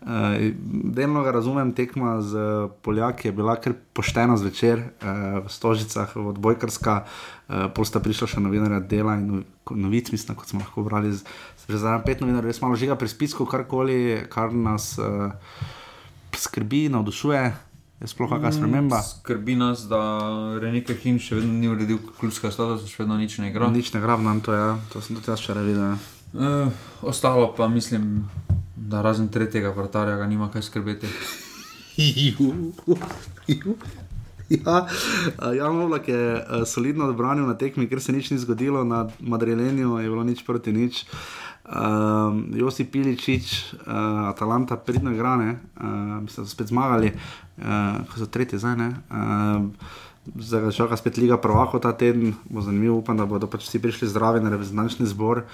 Uh, 0.00 0.52
delno 0.92 1.22
ga 1.22 1.30
razumem, 1.30 1.72
tekma 1.72 2.20
z 2.22 2.36
Poljaki 2.82 3.28
je 3.28 3.32
bila 3.32 3.56
kar 3.56 3.72
poštena 3.92 4.36
zvečer 4.36 4.78
uh, 4.78 5.46
v 5.46 5.48
Stožicah, 5.48 6.16
odbojkarska, 6.16 7.02
uh, 7.04 7.37
pol 7.48 7.82
sta 7.82 7.98
prišla 7.98 8.26
še 8.26 8.38
novinarja 8.38 8.80
dela 8.80 9.14
in 9.14 9.26
no- 9.26 9.42
novic, 9.70 10.08
mislim, 10.08 10.36
kot 10.36 10.46
smo 10.46 10.60
lahko 10.60 10.82
brali. 10.82 11.10
z- 11.10 11.24
Že 11.64 11.78
za 11.78 11.98
pet 11.98 12.18
novinarjev, 12.18 12.46
res 12.46 12.58
malo 12.58 12.74
žiga 12.74 12.94
pri 12.94 13.06
spisku, 13.06 13.44
karkoli, 13.44 14.26
kar 14.26 14.50
nas 14.50 14.96
uh, 14.96 15.30
skrbi, 16.32 16.88
navdušuje, 16.88 17.56
je 17.98 18.06
sploh 18.06 18.30
kakšna 18.30 18.52
sprememba. 18.52 19.02
Skrbi 19.02 19.54
nas, 19.54 19.82
da 19.82 20.56
Renike 20.56 20.94
Hin 20.94 21.18
še 21.18 21.34
vedno 21.34 21.52
ni 21.52 21.66
uredil 21.66 21.98
klubskega 22.14 22.48
statusa, 22.48 22.86
še 22.86 22.98
vedno 22.98 23.16
nič 23.16 23.38
ne 23.38 23.48
igra. 23.48 23.68
Nič 23.68 23.92
ne 23.92 24.00
grab 24.00 24.20
nam 24.20 24.40
to, 24.40 24.50
ja. 24.50 24.78
to 24.88 25.00
sem 25.00 25.12
tudi 25.12 25.28
jaz 25.28 25.40
včeraj 25.40 25.62
videl. 25.62 25.84
ja. 25.84 25.96
Uh, 26.30 26.68
ostalo 27.02 27.52
pa 27.52 27.68
mislim, 27.68 28.28
da 28.74 29.00
razen 29.00 29.28
tretjega 29.28 29.70
vratarja 29.70 30.16
ga 30.16 30.26
nima 30.26 30.48
kaj 30.48 30.62
skrbeti. 30.62 31.06
Ja, 34.48 34.86
uh, 34.86 35.56
Jan 35.56 35.80
Oblak 35.80 36.08
je 36.08 36.34
uh, 36.40 36.64
solidno 36.64 37.04
odbranil 37.04 37.46
na 37.46 37.54
tekmi, 37.54 37.84
ker 37.88 38.00
se 38.00 38.12
nič 38.12 38.30
ni 38.32 38.38
zgodilo, 38.40 38.84
na 38.84 39.04
Madrilenju 39.20 39.98
je 40.00 40.08
bilo 40.08 40.24
nič 40.24 40.40
proti 40.46 40.72
nič. 40.72 41.04
Um, 41.68 42.48
Josi 42.56 42.88
Piličič, 42.88 43.76
uh, 43.84 44.32
Atalanta, 44.32 44.80
pridno 44.80 45.12
igrane, 45.12 45.60
uh, 45.76 46.24
mislim, 46.24 46.44
da 46.44 46.48
so 46.48 46.54
spet 46.56 46.72
zmagali, 46.72 47.12
uh, 47.12 48.00
ko 48.08 48.24
so 48.24 48.26
tretji 48.26 48.58
zdaj. 48.58 48.76
ne. 48.76 48.88
Uh, 49.12 49.68
Zdaj 50.36 50.60
ga 50.60 50.70
čaka 50.72 50.96
spet 50.96 51.16
Liga 51.16 51.38
Prvako 51.40 51.78
ta 51.80 51.92
teden, 51.96 52.34
bo 52.50 52.60
zanimivo, 52.60 52.98
upam, 52.98 53.16
da 53.16 53.24
bodo 53.24 53.46
pač 53.48 53.64
vsi 53.64 53.78
prišli 53.80 54.08
zdravi 54.12 54.42
na 54.44 54.50
reprezentančni 54.52 55.06
zbor. 55.08 55.46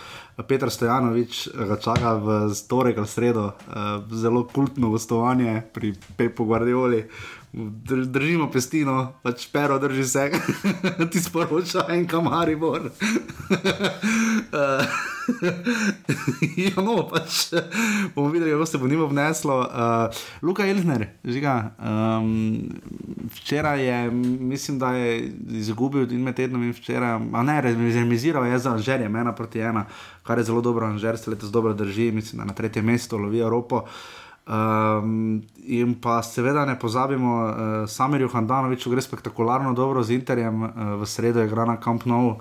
Petr 0.49 0.71
Stojanovič 0.71 1.55
ga 1.55 1.77
čaka 1.79 2.15
v 2.19 2.51
torek 2.67 2.99
ali 2.99 3.07
sredo, 3.07 3.53
uh, 3.71 4.03
zelo 4.11 4.43
kultno 4.51 4.91
gostovanje 4.91 5.63
pri 5.75 5.95
Pepu 6.19 6.45
Guardioli. 6.45 7.05
Dr- 7.55 8.07
Držimo 8.11 8.49
pestino, 8.51 9.13
pač 9.23 9.47
pero 9.53 9.79
drži 9.79 10.05
se, 10.05 10.31
ti 11.13 11.21
sporoča 11.23 11.87
en 11.95 12.07
kamaribor. 12.07 12.91
ja, 16.65 16.83
no, 16.83 16.97
pač 17.07 17.55
bomo 18.17 18.33
videli, 18.33 18.51
kako 18.51 18.67
se 18.67 18.79
bo 18.79 18.89
njima 18.91 19.05
obneslo. 19.05 19.59
Uh, 19.61 19.69
Luka 20.43 20.67
Elžner, 20.67 21.07
žiga. 21.25 21.71
Um, 21.79 22.75
včeraj 23.37 23.87
je, 23.87 24.11
mislim, 24.11 24.79
da 24.79 24.91
je 24.99 25.33
izgubil 25.63 26.11
in 26.11 26.27
med 26.27 26.35
tednom 26.35 26.63
in 26.63 26.75
včeraj, 26.75 27.21
a 27.33 27.43
ne, 27.47 27.61
remiziral 27.63 28.47
je 28.51 28.59
za 28.59 28.75
Anžerjem, 28.75 29.17
ena 29.17 29.35
proti 29.35 29.63
ena, 29.63 29.87
kar 30.27 30.39
je 30.43 30.45
zelo 30.51 30.61
dobro, 30.61 30.87
Anžer 30.91 31.19
se 31.19 31.31
letos 31.31 31.55
dobro 31.55 31.73
drži, 31.73 32.11
mislim, 32.11 32.43
da 32.43 32.51
na 32.51 32.59
tretje 32.59 32.83
mesto 32.83 33.17
lovi 33.19 33.39
Evropo. 33.39 33.85
Um, 34.45 35.41
in 35.65 35.95
pa 35.97 36.21
seveda 36.23 36.67
ne 36.69 36.79
pozabimo, 36.79 37.33
uh, 37.33 37.55
Samirju 37.89 38.29
Handanoviču 38.29 38.91
gre 38.91 39.01
spektakularno 39.01 39.73
dobro 39.73 40.03
z 40.03 40.21
Interjem, 40.21 40.63
uh, 40.63 40.71
v 41.01 41.07
sredo 41.07 41.41
je 41.41 41.49
igra 41.49 41.65
na 41.65 41.81
Camp 41.81 42.05
Nou. 42.05 42.37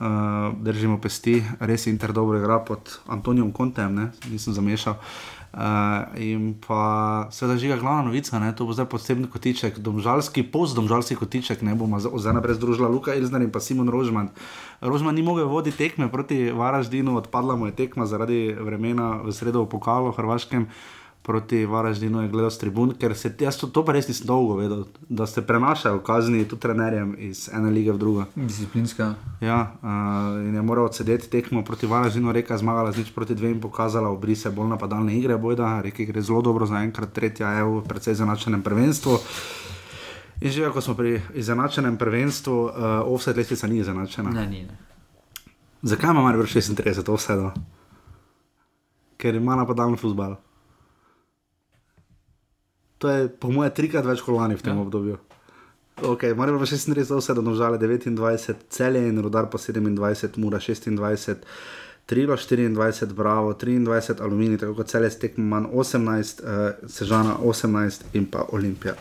Uh, 0.00 0.06
držimo 0.62 1.00
pesti, 1.02 1.42
res 1.60 1.86
Inter 1.86 2.12
dobro 2.12 2.38
igra 2.38 2.60
pod 2.62 3.00
Antonijom 3.06 3.52
Kontem, 3.52 3.94
ne? 3.94 4.12
nisem 4.30 4.54
zamešal. 4.54 4.94
Uh, 5.50 6.06
in 6.14 6.54
pa 6.54 7.26
seveda 7.34 7.58
žiga 7.58 7.76
glavna 7.76 8.06
novica, 8.06 8.38
ne? 8.38 8.54
to 8.54 8.64
bo 8.64 8.72
zdaj 8.72 8.86
posebni 8.86 9.26
kotiček, 9.26 9.82
domžalski, 9.82 10.46
postdomžalski 10.46 11.18
kotiček, 11.18 11.66
ne 11.66 11.74
bomo 11.74 11.98
zdaj 11.98 12.32
naprej 12.38 12.62
združila 12.62 12.88
Luka 12.88 13.14
Ilzner 13.18 13.42
in 13.42 13.50
pa 13.50 13.58
Simon 13.60 13.90
Rožman. 13.90 14.30
Rožman 14.80 15.18
ni 15.18 15.26
mogel 15.26 15.50
voditi 15.50 15.76
tekme 15.76 16.06
proti 16.08 16.54
Varaždinu, 16.54 17.18
odpadla 17.18 17.58
mu 17.58 17.66
je 17.66 17.74
tekma 17.74 18.06
zaradi 18.06 18.54
vremena 18.54 19.18
v 19.26 19.34
sredo 19.34 19.66
v 19.66 19.74
pokalu 19.74 20.14
Hrvaškem 20.14 20.70
proti 21.30 21.62
Varaždinu 21.66 22.24
je 22.24 22.28
gledal 22.28 22.50
s 22.50 22.58
tribun, 22.58 22.90
ker 22.98 23.14
se 23.14 23.30
jaz 23.38 23.54
to, 23.60 23.68
to 23.70 23.84
pa 23.86 23.94
res 23.94 24.08
nisem 24.10 24.26
dolgo 24.26 24.56
vedel, 24.58 24.82
da 25.06 25.28
ste 25.30 25.44
prenašali 25.46 26.02
kazni 26.02 26.42
tudi 26.42 26.64
trenerjem 26.66 27.14
iz 27.22 27.44
ene 27.54 27.70
lige 27.70 27.94
v 27.94 28.02
drugo. 28.02 28.24
Disciplinska. 28.34 29.12
Ja, 29.38 29.60
uh, 29.78 30.40
in 30.42 30.58
je 30.58 30.64
moral 30.66 30.90
odsedeti 30.90 31.30
tekmo 31.30 31.62
proti 31.62 31.86
Varaždinu, 31.86 32.34
reka 32.34 32.58
zmagala 32.58 32.90
z 32.90 33.04
nič 33.04 33.14
proti 33.14 33.38
dvem, 33.38 33.62
pokazala 33.62 34.10
obrise 34.10 34.50
bolj 34.50 34.74
napadalne 34.74 35.14
igre, 35.14 35.38
bojda, 35.38 35.78
reki 35.86 36.10
gre 36.10 36.18
zelo 36.18 36.42
dobro 36.42 36.66
za 36.66 36.82
enkrat, 36.82 37.14
tretja 37.14 37.54
je 37.60 37.64
v 37.70 37.86
precej 37.86 38.18
zanačenem 38.18 38.66
prvenstvu. 38.66 39.14
In 40.42 40.50
že 40.50 40.74
ko 40.74 40.82
smo 40.82 40.98
pri 40.98 41.22
izenačenem 41.38 41.94
prvenstvu, 41.94 42.58
uh, 42.58 42.72
offset 43.06 43.38
lestvica 43.38 43.70
ni 43.70 43.78
izenačena. 43.86 44.34
Ne, 44.34 44.46
ni. 44.50 44.66
Ne. 44.66 44.74
Zakaj 45.82 46.10
ima 46.10 46.26
Maribor 46.26 46.50
36 46.50 47.06
offsetov? 47.06 47.54
Ker 49.16 49.34
ima 49.34 49.54
napadalni 49.56 49.96
futbal. 49.96 50.40
To 53.00 53.08
je 53.08 53.28
po 53.32 53.48
mojem 53.48 53.72
trikrat 53.72 54.04
več 54.04 54.20
kot 54.24 54.36
lani 54.36 54.58
v 54.60 54.64
tem 54.64 54.76
ja. 54.76 54.84
obdobju. 54.84 55.18
Okay, 56.00 56.32
Maribor 56.36 56.64
36 56.64 57.12
offsetov, 57.12 57.44
nožale 57.44 57.76
29, 57.76 58.64
celje 58.72 59.02
in 59.08 59.20
rodar 59.20 59.50
pa 59.52 59.60
27, 59.60 60.36
mura 60.40 60.60
26. 60.60 61.44
Trilo 62.08 62.36
24, 62.36 63.12
Bravo 63.14 63.52
23, 63.54 64.20
Aluminij, 64.20 64.62
tako 64.62 64.74
kot 64.80 64.88
celje 64.88 65.10
stekmo 65.12 65.44
manj 65.44 65.68
18, 65.72 66.40
uh, 66.40 66.88
Sežana 66.88 67.36
18 67.44 68.16
in 68.16 68.26
pa 68.26 68.46
Olimpija 68.52 68.96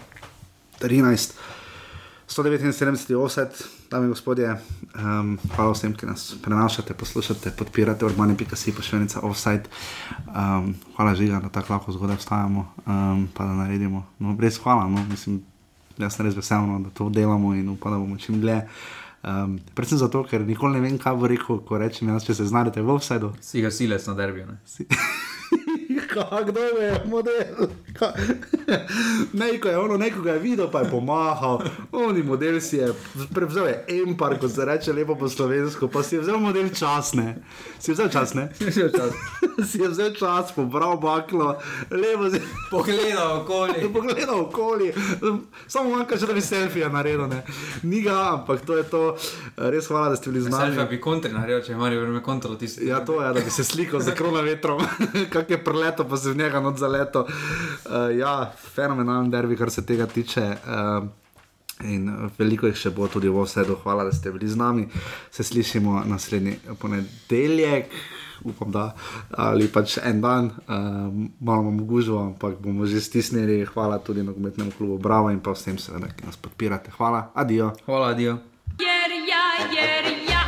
13. 0.84 1.40
179 2.30 3.16
offset, 3.18 3.68
dame 3.90 4.06
in 4.06 4.12
gospodje, 4.14 4.52
um, 4.96 5.38
hvala 5.56 5.74
vsem, 5.74 5.96
ki 5.98 6.06
nas 6.06 6.36
prenašate, 6.44 6.94
poslušate, 6.94 7.52
podpirate, 7.58 8.06
urbani.si, 8.06 8.74
pošiljnica 8.76 9.24
offside. 9.26 9.66
Um, 10.28 10.76
hvala 10.96 11.16
žiga, 11.16 11.40
da 11.42 11.50
tako 11.50 11.74
lahko 11.74 11.92
zgodaj 11.92 12.20
vstajamo, 12.22 12.66
um, 12.86 13.28
pa 13.34 13.50
da 13.50 13.58
naredimo. 13.64 14.06
No, 14.20 14.38
res 14.40 14.60
hvala, 14.62 14.86
no, 14.88 15.02
mislim, 15.10 15.42
jaz 15.98 16.16
sem 16.16 16.26
res 16.26 16.38
vesel, 16.38 16.70
no, 16.70 16.78
da 16.86 16.94
to 16.94 17.10
delamo 17.10 17.56
in 17.58 17.70
upam, 17.70 17.98
da 17.98 17.98
bomo 17.98 18.18
čim 18.18 18.38
dlje. 18.42 18.62
Um, 19.24 19.58
predvsem 19.76 19.98
zato, 19.98 20.22
ker 20.24 20.46
nikoli 20.46 20.78
ne 20.78 20.86
vem, 20.86 21.02
kaj 21.02 21.18
bo 21.18 21.28
rekel, 21.28 21.64
ko 21.66 21.82
rečem, 21.82 22.14
jaz, 22.14 22.30
če 22.30 22.38
se 22.38 22.46
znajdete 22.54 22.86
v 22.86 22.94
offsideu. 22.94 23.34
Si 23.42 23.66
ga 23.66 23.74
silec 23.74 24.06
na 24.06 24.14
derbiju. 24.22 24.54
Kdo 26.46 26.60
je 26.60 27.02
model? 27.06 27.70
Neko 29.34 29.68
je 29.68 29.78
ono, 29.78 29.98
nekoga 29.98 30.32
je 30.32 30.40
videl, 30.40 30.68
pa 30.72 30.80
je 30.80 30.90
pomahal. 30.90 31.62
Oni 31.92 32.24
model 32.24 32.62
si 32.62 32.78
je 32.78 32.94
prevzel, 33.34 33.68
je 33.68 33.86
empar, 34.02 34.40
ko 34.40 34.50
se 34.50 34.66
reče 34.66 34.94
lepo 34.94 35.16
po 35.16 35.30
slovensko, 35.30 35.88
pa 35.88 36.04
si 36.04 36.16
je 36.16 36.22
vzel 36.22 36.40
model 36.40 36.70
časne. 36.70 37.36
Si 37.80 37.92
je 37.92 37.94
vzel 37.94 38.10
časne? 38.10 38.50
si 39.66 39.82
je 39.82 39.90
vzel 39.90 40.14
čas, 40.14 40.52
pobral 40.56 40.98
baklo, 40.98 41.58
lepo 41.92 42.30
si 42.30 42.42
pogledal 42.72 43.42
okoli. 43.42 43.90
pogledal 43.94 44.40
okoli. 44.40 44.94
Samo 45.68 45.96
manjka, 45.96 46.16
da 46.16 46.34
bi 46.34 46.42
selfije 46.42 46.90
naredil. 46.90 47.28
Ne. 47.28 47.44
Ni 47.84 48.02
ga, 48.02 48.34
ampak 48.34 48.66
to 48.66 48.78
je 48.78 48.84
to. 48.84 49.18
Res 49.58 49.88
hvala, 49.88 50.10
da 50.10 50.16
ste 50.16 50.30
bili 50.30 50.42
z 50.42 50.50
nami. 50.50 50.66
Selfije 50.66 50.86
bi 50.86 51.02
kontri 51.02 51.34
naredil, 51.34 51.62
če 51.66 51.74
imajo 51.74 52.02
vreme 52.02 52.24
kontrol 52.24 52.58
tisti. 52.58 52.88
Ja, 52.88 53.06
to 53.06 53.22
je, 53.22 53.34
da 53.34 53.40
bi 53.40 53.52
se 53.52 53.64
slikal 53.64 54.00
za 54.00 54.12
krona 54.16 54.42
vetrom, 54.42 54.82
kak 55.34 55.50
je 55.50 55.64
preleto, 56.00 56.10
pa 56.10 56.18
se 56.18 56.32
v 56.32 56.38
njega 56.38 56.60
not 56.60 56.78
zaleto. 56.78 57.26
Uh, 57.86 58.18
ja, 58.18 58.52
fenomenalen 58.76 59.32
derbi, 59.32 59.58
kar 59.58 59.72
se 59.72 59.86
tega 59.86 60.06
tiče. 60.06 60.58
Uh, 60.66 61.08
In 61.80 62.10
veliko 62.36 62.68
jih 62.68 62.76
še 62.76 62.90
bo 62.92 63.08
tudi 63.08 63.30
v 63.32 63.40
vsedu. 63.40 63.78
Hvala, 63.84 64.04
da 64.04 64.12
ste 64.12 64.34
bili 64.36 64.50
z 64.52 64.58
nami. 64.60 64.90
Se 65.32 65.44
slišimo 65.48 66.04
naslednji 66.12 66.58
ponedeljek, 66.76 67.88
upam, 68.44 68.68
da 68.68 68.92
ali 69.32 69.70
pač 69.72 69.96
en 70.04 70.20
dan, 70.20 70.52
um, 70.68 71.32
malo 71.40 71.64
bomo 71.64 71.86
gužili, 71.88 72.20
ampak 72.20 72.60
bomo 72.60 72.84
že 72.84 73.00
stisnili. 73.00 73.64
Hvala 73.64 74.04
tudi 74.04 74.28
nogometnemu 74.28 74.76
klubu 74.76 74.98
Bravo 75.00 75.32
in 75.32 75.40
pa 75.40 75.56
vsem, 75.56 75.80
seveda, 75.80 76.12
ki 76.12 76.28
nas 76.28 76.36
podpirate. 76.36 76.92
Hvala, 77.00 77.32
adijo. 77.32 77.72
Hvala, 77.88 78.12
adijo. 78.12 78.36
Jer 78.76 79.16
ja, 79.32 79.46
jer 79.72 80.12
ja, 80.28 80.44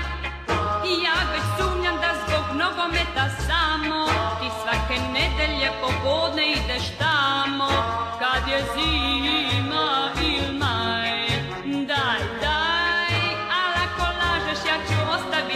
ja 0.84 1.15
već 1.32 1.48
sumnjam 1.56 1.95
da 1.95 2.11
zbog 2.28 2.60
nogometa 2.60 3.32
samo 3.40 3.51